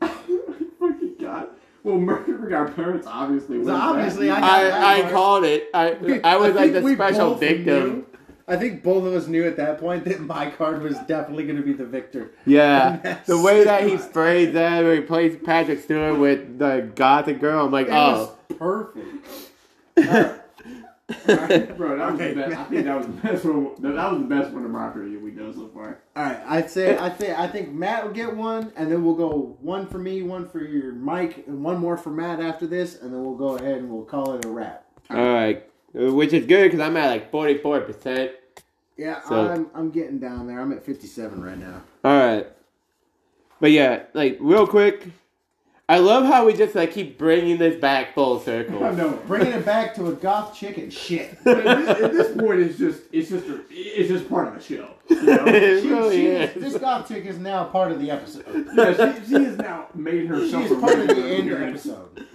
[0.00, 1.48] fucking god.
[1.82, 4.42] Well, murdering our parents obviously was So obviously, that.
[4.42, 5.68] I I, I called it.
[5.72, 7.64] I, I was like the special victim.
[7.90, 8.05] knew-
[8.48, 11.56] I think both of us knew at that point that my card was definitely going
[11.56, 12.30] to be the victor.
[12.46, 14.10] Yeah, the way that he God.
[14.12, 18.36] phrased that, where he plays Patrick Stewart with the gothic girl, I'm like, It oh.
[18.48, 19.26] was perfect.
[21.76, 22.34] Bro, that was Okay.
[22.34, 22.56] the best.
[22.56, 23.74] I think that was the best one.
[23.80, 25.98] That was the best one of my career we done so far.
[26.16, 29.14] All right, I'd say I think I think Matt will get one, and then we'll
[29.14, 33.00] go one for me, one for your Mike, and one more for Matt after this,
[33.00, 34.84] and then we'll go ahead and we'll call it a wrap.
[35.10, 35.64] All right,
[35.96, 38.32] which is good because I'm at like 44 percent.
[38.96, 40.60] Yeah, So- I'm I'm getting down there.
[40.60, 41.82] I'm at 57 right now.
[42.04, 42.46] All right,
[43.60, 45.06] but yeah, like real quick,
[45.88, 48.82] I love how we just like keep bringing this back full circle.
[48.84, 49.10] I know.
[49.26, 51.36] Bringing it back to a goth chicken shit.
[51.46, 54.60] At this, at this point, it's just it's just a, it's just part of the
[54.60, 54.88] show.
[55.08, 55.44] You know?
[55.80, 56.56] She, really she is.
[56.56, 58.66] is, this goth chick is now part of the episode.
[58.74, 60.66] yeah, she, she has now made herself.
[60.68, 61.86] She's part of the end appearance.
[61.86, 62.26] episode.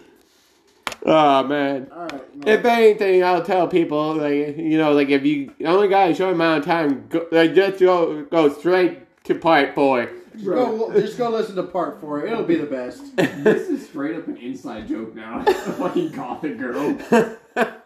[1.06, 1.88] Oh man.
[1.92, 2.36] All right.
[2.36, 2.52] no.
[2.52, 6.34] If anything, I'll tell people like you know, like if you only got a short
[6.34, 10.10] amount of time, go, like just go go straight to part four.
[10.34, 12.26] Just go, just go listen to part four.
[12.26, 13.04] It'll be the best.
[13.18, 15.44] This is straight up an inside joke now.
[15.46, 16.98] It's a fucking gothic girl.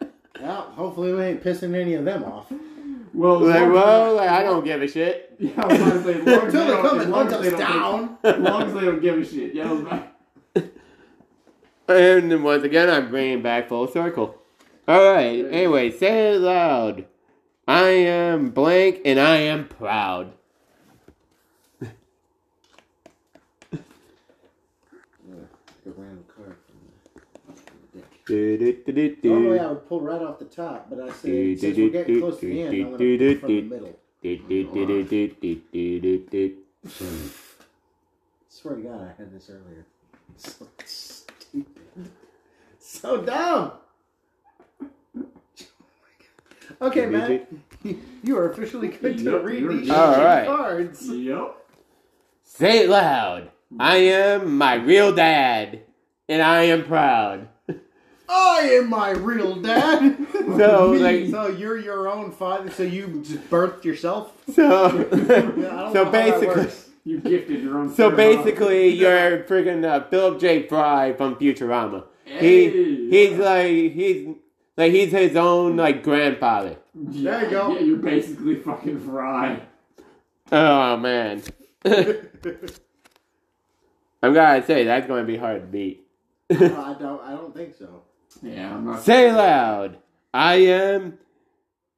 [0.41, 2.51] Well, hopefully we ain't pissing any of them off.
[3.13, 5.33] Well, like, long well, like, I don't give a shit.
[5.39, 7.11] Yeah, I was about to say, long as Until they they don't- come as and
[7.13, 8.17] long hunt as us they don't- down.
[8.23, 9.55] As long as they don't give a shit.
[9.55, 10.73] Yeah, I was like-
[11.87, 14.35] And then once again, I'm bringing back full circle.
[14.87, 15.45] All right.
[15.45, 17.05] Anyway, say it loud.
[17.67, 20.33] I am blank, and I am proud.
[28.27, 32.39] Normally I would pull right off the top, but I said since we're getting close
[32.39, 33.99] to the end, I'm going to pull from the middle.
[34.23, 36.55] Do-do-do-do-do-do-do-do.
[38.49, 39.85] swear to God, I had this earlier.
[43.01, 43.25] So stupid.
[43.27, 43.71] Dumb.
[46.81, 47.47] Okay, Matt.
[48.23, 49.95] You are officially good to Yep, read you're these good.
[49.95, 50.47] All right.
[50.47, 51.07] cards.
[51.07, 51.55] Yep.
[52.43, 53.51] Say it loud.
[53.79, 55.81] I am my real dad,
[56.27, 57.47] and I am proud.
[58.27, 60.17] I am my real dad.
[60.57, 60.97] So, Me.
[60.99, 62.71] like- so you're your own father.
[62.71, 64.33] So you just birthed yourself.
[64.51, 66.89] So, Yeah, I don't know so how that basically, works.
[67.03, 67.93] You gifted your own.
[67.93, 70.67] so basically, you're freaking uh, Philip J.
[70.67, 72.05] Fry from Futurama.
[72.25, 74.35] Hey, He he's like he's
[74.77, 76.77] like he's his own like grandfather.
[77.11, 77.73] Yeah, There you go.
[77.73, 79.63] Yeah, you're basically fucking fried.
[80.51, 81.41] Oh man,
[81.85, 82.29] I'm
[84.33, 86.05] gonna say that's going to be hard to beat.
[86.49, 87.21] no, I don't.
[87.21, 88.03] I don't think so.
[88.41, 89.03] Yeah, I'm not.
[89.03, 89.97] Say loud.
[90.33, 91.17] I am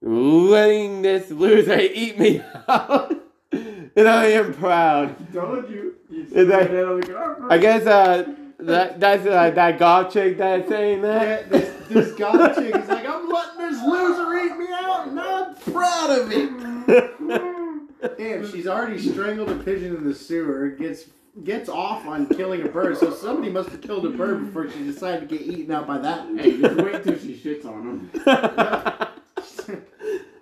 [0.02, 3.14] letting this loser eat me out,
[3.52, 5.34] and I am proud.
[5.34, 5.96] Told you.
[6.10, 7.46] You Is said that- that on the ground.
[7.52, 11.50] I guess uh that that's uh, that golf chick that's saying Yeah, that.
[11.50, 15.56] this, this goth chick is like, I'm letting this loser eat me out, and I'm
[15.56, 18.18] proud of it.
[18.18, 20.70] Damn, she's already strangled a pigeon in the sewer.
[20.70, 21.06] Gets
[21.44, 22.98] gets off on killing a bird.
[22.98, 25.98] So somebody must have killed a bird before she decided to get eaten out by
[26.00, 26.28] that.
[26.38, 28.12] Hey, just wait till she shits on him.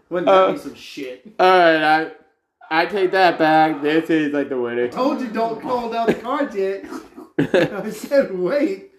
[0.10, 1.34] Wouldn't that Uh, be some shit?
[1.40, 2.12] All right, I
[2.70, 3.82] I take that back.
[3.82, 4.86] This is like the winner.
[4.86, 6.86] I Told you don't call down the cards yet.
[7.40, 8.92] I said wait.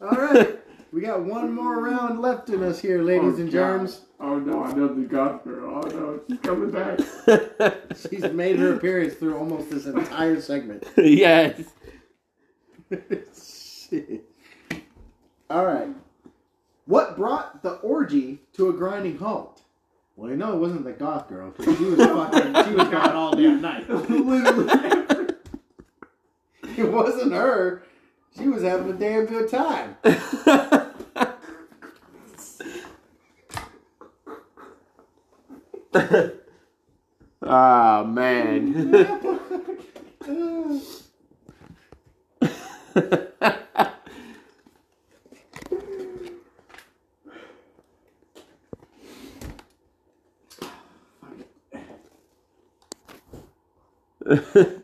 [0.00, 0.58] All right.
[0.90, 4.02] We got one more round left in us here, ladies Oh, and germs.
[4.20, 5.82] Oh no, I know the goth girl.
[5.84, 6.98] Oh no, she's coming back.
[7.96, 10.84] She's made her appearance through almost this entire segment.
[10.96, 11.60] yes.
[12.90, 14.24] Shit.
[15.50, 15.88] All right.
[16.86, 19.60] What brought the orgy to a grinding halt?
[20.16, 22.64] Well, you know it wasn't the goth girl because she was fucking.
[22.64, 23.86] She was going all damn night.
[26.84, 27.82] It wasn't her.
[28.36, 29.96] She was having a damn good time.
[37.42, 39.08] oh man.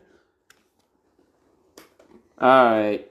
[2.45, 3.07] All right.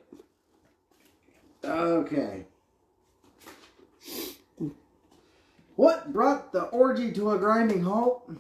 [1.65, 2.45] Okay.
[5.75, 8.31] What brought the orgy to a grinding halt?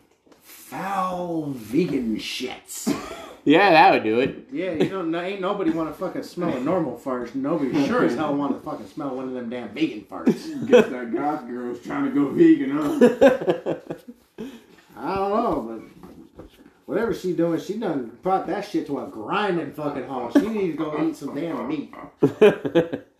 [0.40, 2.94] Foul vegan shits.
[3.46, 4.48] Yeah, that would do it.
[4.50, 7.34] Yeah, you know, no- ain't nobody want to fucking smell a normal fart.
[7.34, 10.66] Nobody sure as hell want to fucking smell one of them damn vegan farts.
[10.66, 13.74] Guess that goth girl's trying to go vegan, huh?
[14.96, 15.93] I don't know, but
[16.86, 20.32] whatever she doing, she done brought that shit to a grinding fucking halt.
[20.32, 21.94] She needs to go eat some damn meat.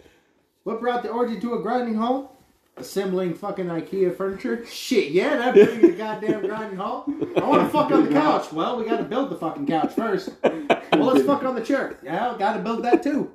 [0.65, 2.31] What brought the orgy to a grinding halt?
[2.79, 4.65] Assembling fucking IKEA furniture?
[4.65, 7.05] Shit, yeah, that brings a goddamn grinding halt.
[7.37, 8.51] I want to fuck on the couch.
[8.51, 10.31] Well, we got to build the fucking couch first.
[10.43, 11.99] Well, let's fuck on the chair.
[12.03, 13.31] Yeah, got to build that too.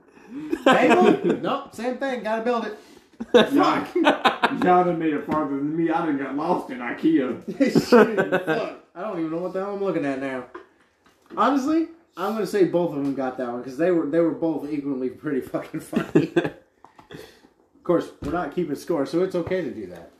[0.66, 1.36] Table?
[1.40, 2.24] nope, same thing.
[2.24, 2.80] Got to build it.
[3.34, 5.90] Y'all, y'all done made it farther than me.
[5.90, 7.46] I done got lost in IKEA.
[7.60, 8.80] Shit, fuck.
[8.96, 10.46] I don't even know what the hell I'm looking at now.
[11.38, 14.32] Honestly, I'm gonna say both of them got that one because they were they were
[14.32, 16.34] both equally pretty fucking funny.
[16.36, 20.12] of course, we're not keeping score, so it's okay to do that.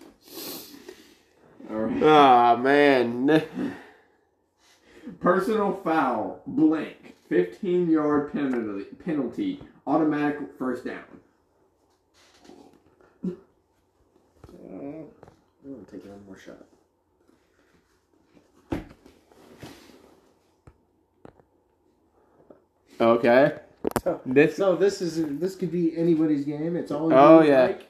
[1.72, 2.04] Alright.
[2.04, 3.44] oh man.
[5.20, 11.04] Personal foul, blank, 15 yard penalty, penalty, automatic first down.
[14.70, 15.06] I'm
[15.64, 16.66] gonna take one more shot.
[23.02, 23.54] Okay.
[24.04, 24.58] So, This.
[24.58, 26.76] so this is this could be anybody's game.
[26.76, 27.14] It's all.
[27.14, 27.68] Oh, yeah.
[27.68, 27.86] like.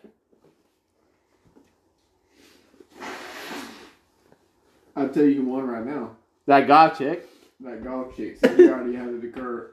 [4.96, 6.12] I'll tell you one right now.
[6.46, 7.26] That goth chick.
[7.62, 9.72] That golf chick said we already had it occur.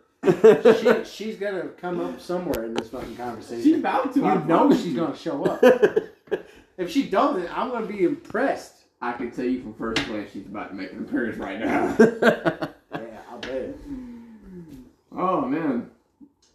[0.80, 3.74] She, she's gonna come up somewhere in this fucking She conversation.
[3.76, 4.20] about to.
[4.20, 5.62] You know she's gonna show up.
[6.78, 8.74] If she doesn't, I'm gonna be impressed.
[9.00, 11.96] I can tell you from first glance she's about to make an appearance right now.
[12.94, 13.74] Yeah, I'll bet.
[15.12, 15.90] Oh man.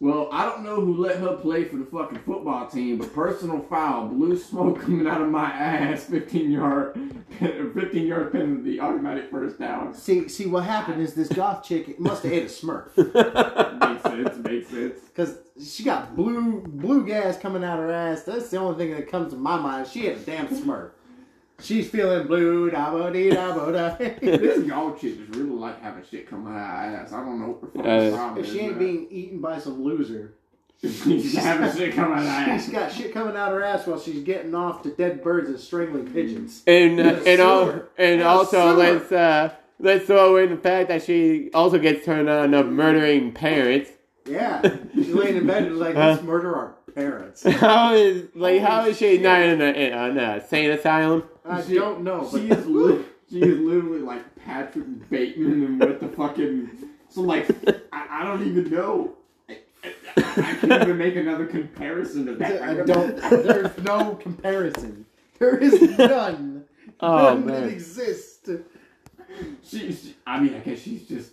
[0.02, 3.60] Well, I don't know who let her play for the fucking football team, but personal
[3.60, 6.98] foul, blue smoke coming out of my ass, 15 yard,
[7.38, 9.94] 15 yard penalty, automatic first down.
[9.94, 14.44] See, see what happened is this goth chick must have ate a Smurf Makes sense,
[14.44, 14.98] makes sense.
[15.06, 18.24] because she got blue blue gas coming out her ass.
[18.24, 19.86] That's the only thing that comes to my mind.
[19.86, 20.90] She had a damn Smurf.
[21.62, 23.94] She's feeling blue, da ba dee da ba da.
[24.20, 27.12] This golf chick just really like having shit come out of her ass.
[27.12, 28.52] I don't know what the fucking Uh, problem If is.
[28.52, 28.78] she ain't man.
[28.78, 30.34] being eaten by some loser,
[30.82, 32.72] she's having shit come out of her she's ass.
[32.72, 36.10] got shit coming out her ass while she's getting off to dead birds and strangling
[36.12, 36.62] pigeons.
[36.66, 37.88] and uh, In and, al- sewer.
[37.98, 38.74] and In also sewer.
[38.74, 43.32] let's uh let's throw in the fact that she also gets turned on of murdering
[43.32, 43.90] parents.
[44.26, 44.62] Yeah,
[44.94, 46.10] she's laying in bed and like, Huh?
[46.10, 47.42] let's murder our parents.
[47.60, 50.70] How is like how is she Holy not in a, in a, in a sane
[50.70, 51.24] asylum?
[51.44, 55.80] I She- don't know, but She is, li- she is literally like Patrick Bateman and
[55.80, 56.70] with the fucking.
[57.08, 57.48] So, like,
[57.92, 59.14] I, I don't even know.
[59.48, 59.92] I, I,
[60.36, 62.62] I can't even make another comparison to that.
[62.62, 63.16] I don't.
[63.30, 65.04] There's no comparison.
[65.38, 66.64] There is none.
[67.00, 67.62] Oh, none man.
[67.62, 68.48] that exists.
[69.64, 71.30] She, she, I mean, I guess she's just.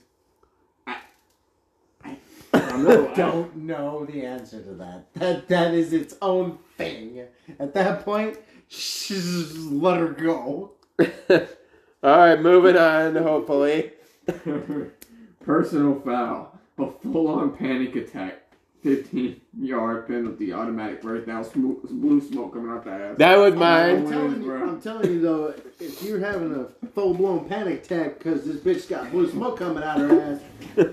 [2.70, 3.14] I, I, I don't know.
[3.16, 5.14] Don't know the answer to that.
[5.16, 7.22] That that is its own thing.
[7.60, 8.38] At that point,
[8.70, 10.72] just let her go.
[11.30, 13.16] All right, moving on.
[13.16, 13.92] Hopefully,
[15.46, 18.42] Personal foul, a full-on panic attack,
[18.84, 23.18] 15 yard penalty, automatic first down, sm- blue smoke coming out the ass.
[23.18, 24.10] that was I'm mine.
[24.10, 28.46] telling you, I'm telling you though, if you're having a full blown panic attack because
[28.46, 30.42] this bitch got blue smoke coming out her ass,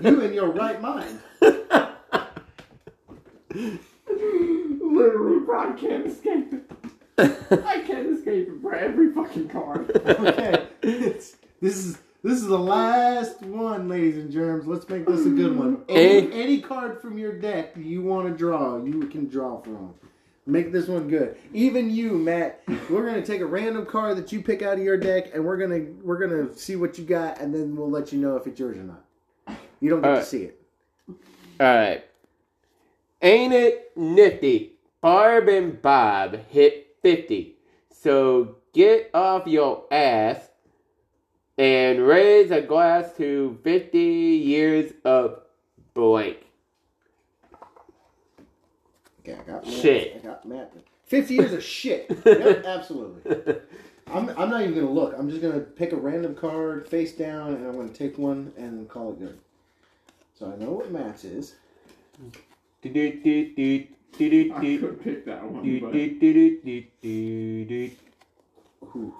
[0.03, 1.19] you in your right mind.
[4.79, 6.63] Literally, bro, I can't escape it.
[7.17, 8.77] I can't escape it, bro.
[8.77, 9.89] Every fucking card.
[10.05, 14.67] Okay, it's, this is this This is the last one, ladies and germs.
[14.67, 15.83] Let's make this a good one.
[15.87, 19.93] Any, any card from your deck you want to draw, you can draw from.
[20.45, 21.37] Make this one good.
[21.53, 22.63] Even you, Matt.
[22.89, 25.57] We're gonna take a random card that you pick out of your deck, and we're
[25.57, 28.59] gonna we're gonna see what you got, and then we'll let you know if it's
[28.59, 29.03] yours or not.
[29.79, 30.27] You don't get to Alright.
[30.27, 30.56] see it.
[31.59, 32.05] Alright.
[33.21, 34.73] Ain't it nifty?
[35.01, 37.55] Barb and Bob hit 50.
[37.91, 40.49] So get off your ass
[41.57, 45.39] and raise a glass to 50 years of
[45.93, 46.37] blank.
[49.21, 49.73] Okay, I got Matt.
[49.73, 50.21] Shit.
[50.23, 50.73] I got Matt.
[51.05, 52.09] Fifty years of shit.
[52.25, 53.55] Yep, absolutely.
[54.07, 55.15] I'm, I'm not even gonna look.
[55.17, 58.87] I'm just gonna pick a random card face down, and I'm gonna take one and
[58.87, 59.39] call it good.
[60.37, 61.55] So I know what Matt's is.
[64.51, 65.91] I could pick that one, but
[68.95, 69.15] Ooh.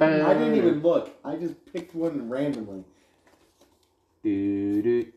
[0.00, 1.10] I didn't even look.
[1.24, 2.84] I just picked one randomly.
[4.22, 5.12] Do do.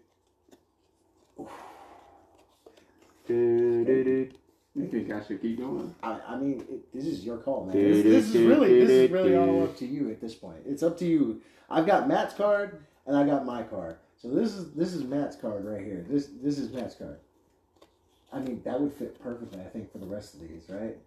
[3.28, 4.30] Do do do.
[4.80, 5.94] You think I should keep going?
[6.04, 7.76] I, I mean, it, this is your call, man.
[7.76, 10.60] This, this is really, this is really all up to you at this point.
[10.66, 11.42] It's up to you.
[11.70, 13.98] I've got Matt's card and I got my card.
[14.22, 16.06] So this is this is Matt's card right here.
[16.10, 17.20] This this is Matt's card.
[18.32, 20.98] I mean, that would fit perfectly, I think, for the rest of these, right?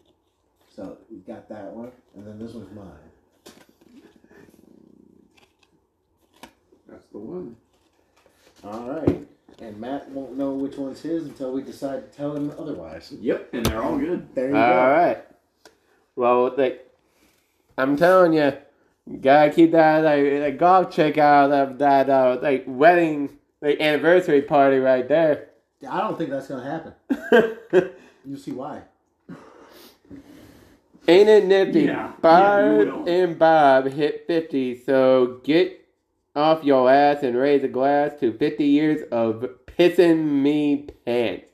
[0.75, 3.55] So we got that one, and then this one's mine.
[6.89, 7.57] That's the one.
[8.65, 9.27] All right.
[9.63, 13.15] And Matt won't know which one's his until we decide to tell him otherwise.
[13.21, 14.35] Yep, and they're all good.
[14.35, 14.91] There you All go.
[14.91, 15.25] right.
[16.17, 16.91] Well, like,
[17.79, 18.53] I'm telling you,
[19.07, 23.81] you gotta keep that like, like golf chick out of that uh, like wedding like
[23.81, 25.51] anniversary party right there.
[25.89, 27.93] I don't think that's gonna happen.
[28.25, 28.83] You'll see why.
[31.07, 31.83] Ain't it nifty?
[31.83, 31.87] Yeah.
[31.87, 33.09] Yeah, you Barb will.
[33.09, 35.82] and Bob hit 50, so get
[36.35, 41.47] off your ass and raise a glass to 50 years of pissing me pants.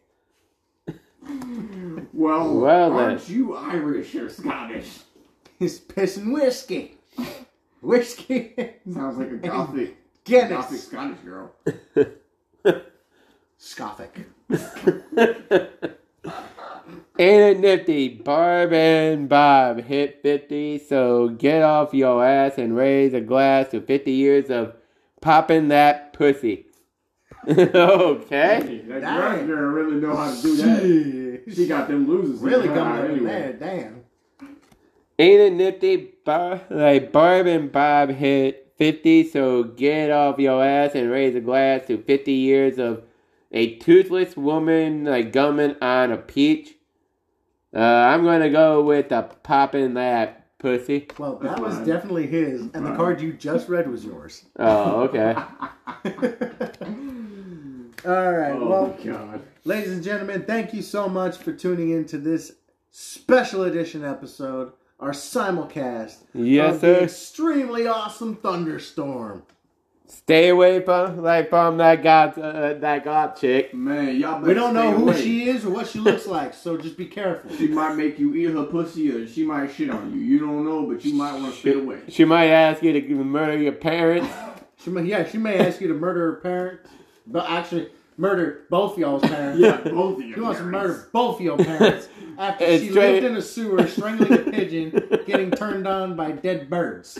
[2.15, 2.99] Well, Well, then.
[3.01, 5.01] aren't you Irish or Scottish?
[5.59, 6.97] He's pissing whiskey.
[7.83, 8.55] Whiskey.
[8.93, 10.85] Sounds like a gothic, gothic Guinness.
[10.85, 11.53] Scottish girl.
[13.59, 14.27] Scothic.
[17.21, 18.09] Ain't it nifty?
[18.09, 23.81] Barb and Bob hit 50, so get off your ass and raise a glass to
[23.81, 24.75] 50 years of
[25.21, 26.67] popping that pussy.
[27.49, 28.61] okay?
[28.63, 29.47] Hey, that Dang.
[29.47, 31.55] Girl really know how to do that.
[31.55, 32.41] She got them losers.
[32.41, 33.31] really her coming eye up in anyway.
[33.31, 34.05] there, damn.
[35.19, 35.97] Ain't it nifty?
[36.25, 41.41] Bar- like Barb and Bob hit 50, so get off your ass and raise a
[41.41, 43.03] glass to 50 years of
[43.51, 46.77] a toothless woman like gumming on a peach.
[47.75, 51.09] Uh, I'm gonna go with the popping that pussy.
[51.19, 54.45] Well, that was definitely his, and the card you just read was yours.
[54.59, 55.35] Oh, okay.
[58.07, 58.53] All right.
[58.53, 59.43] Oh well, my god.
[59.65, 62.53] ladies and gentlemen, thank you so much for tuning in to this
[62.91, 67.05] special edition episode, our simulcast Yes, of the sir.
[67.05, 69.43] extremely awesome thunderstorm.
[70.11, 73.75] Stay away from like from that god uh, that god chick.
[73.75, 75.21] Man, y'all We don't know who away.
[75.23, 77.55] she is or what she looks like, so just be careful.
[77.57, 80.21] She might make you eat her pussy or she might shit on you.
[80.21, 82.01] You don't know, but you might want to stay away.
[82.09, 84.29] She might ask you to murder your parents.
[84.81, 86.89] She may, yeah, she may ask you to murder her parents,
[87.27, 89.59] but actually murder both y'all's parents.
[89.59, 90.35] Yeah, both of you.
[90.35, 93.43] She wants to murder both of your parents after It's she straight- lived in a
[93.43, 94.91] sewer, strangling a pigeon,
[95.27, 97.19] getting turned on by dead birds.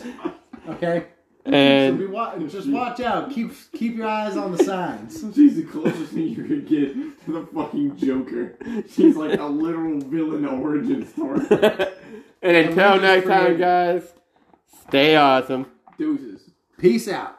[0.69, 3.31] Okay, so And be wa- just watch out.
[3.31, 5.19] Keep keep your eyes on the signs.
[5.35, 6.93] She's the closest thing you could get
[7.25, 8.55] to the fucking Joker.
[8.89, 11.39] She's like a literal villain origin story.
[12.41, 14.03] and until next time, guys,
[14.87, 15.65] stay awesome.
[15.97, 16.51] Deuces.
[16.77, 17.38] Peace out.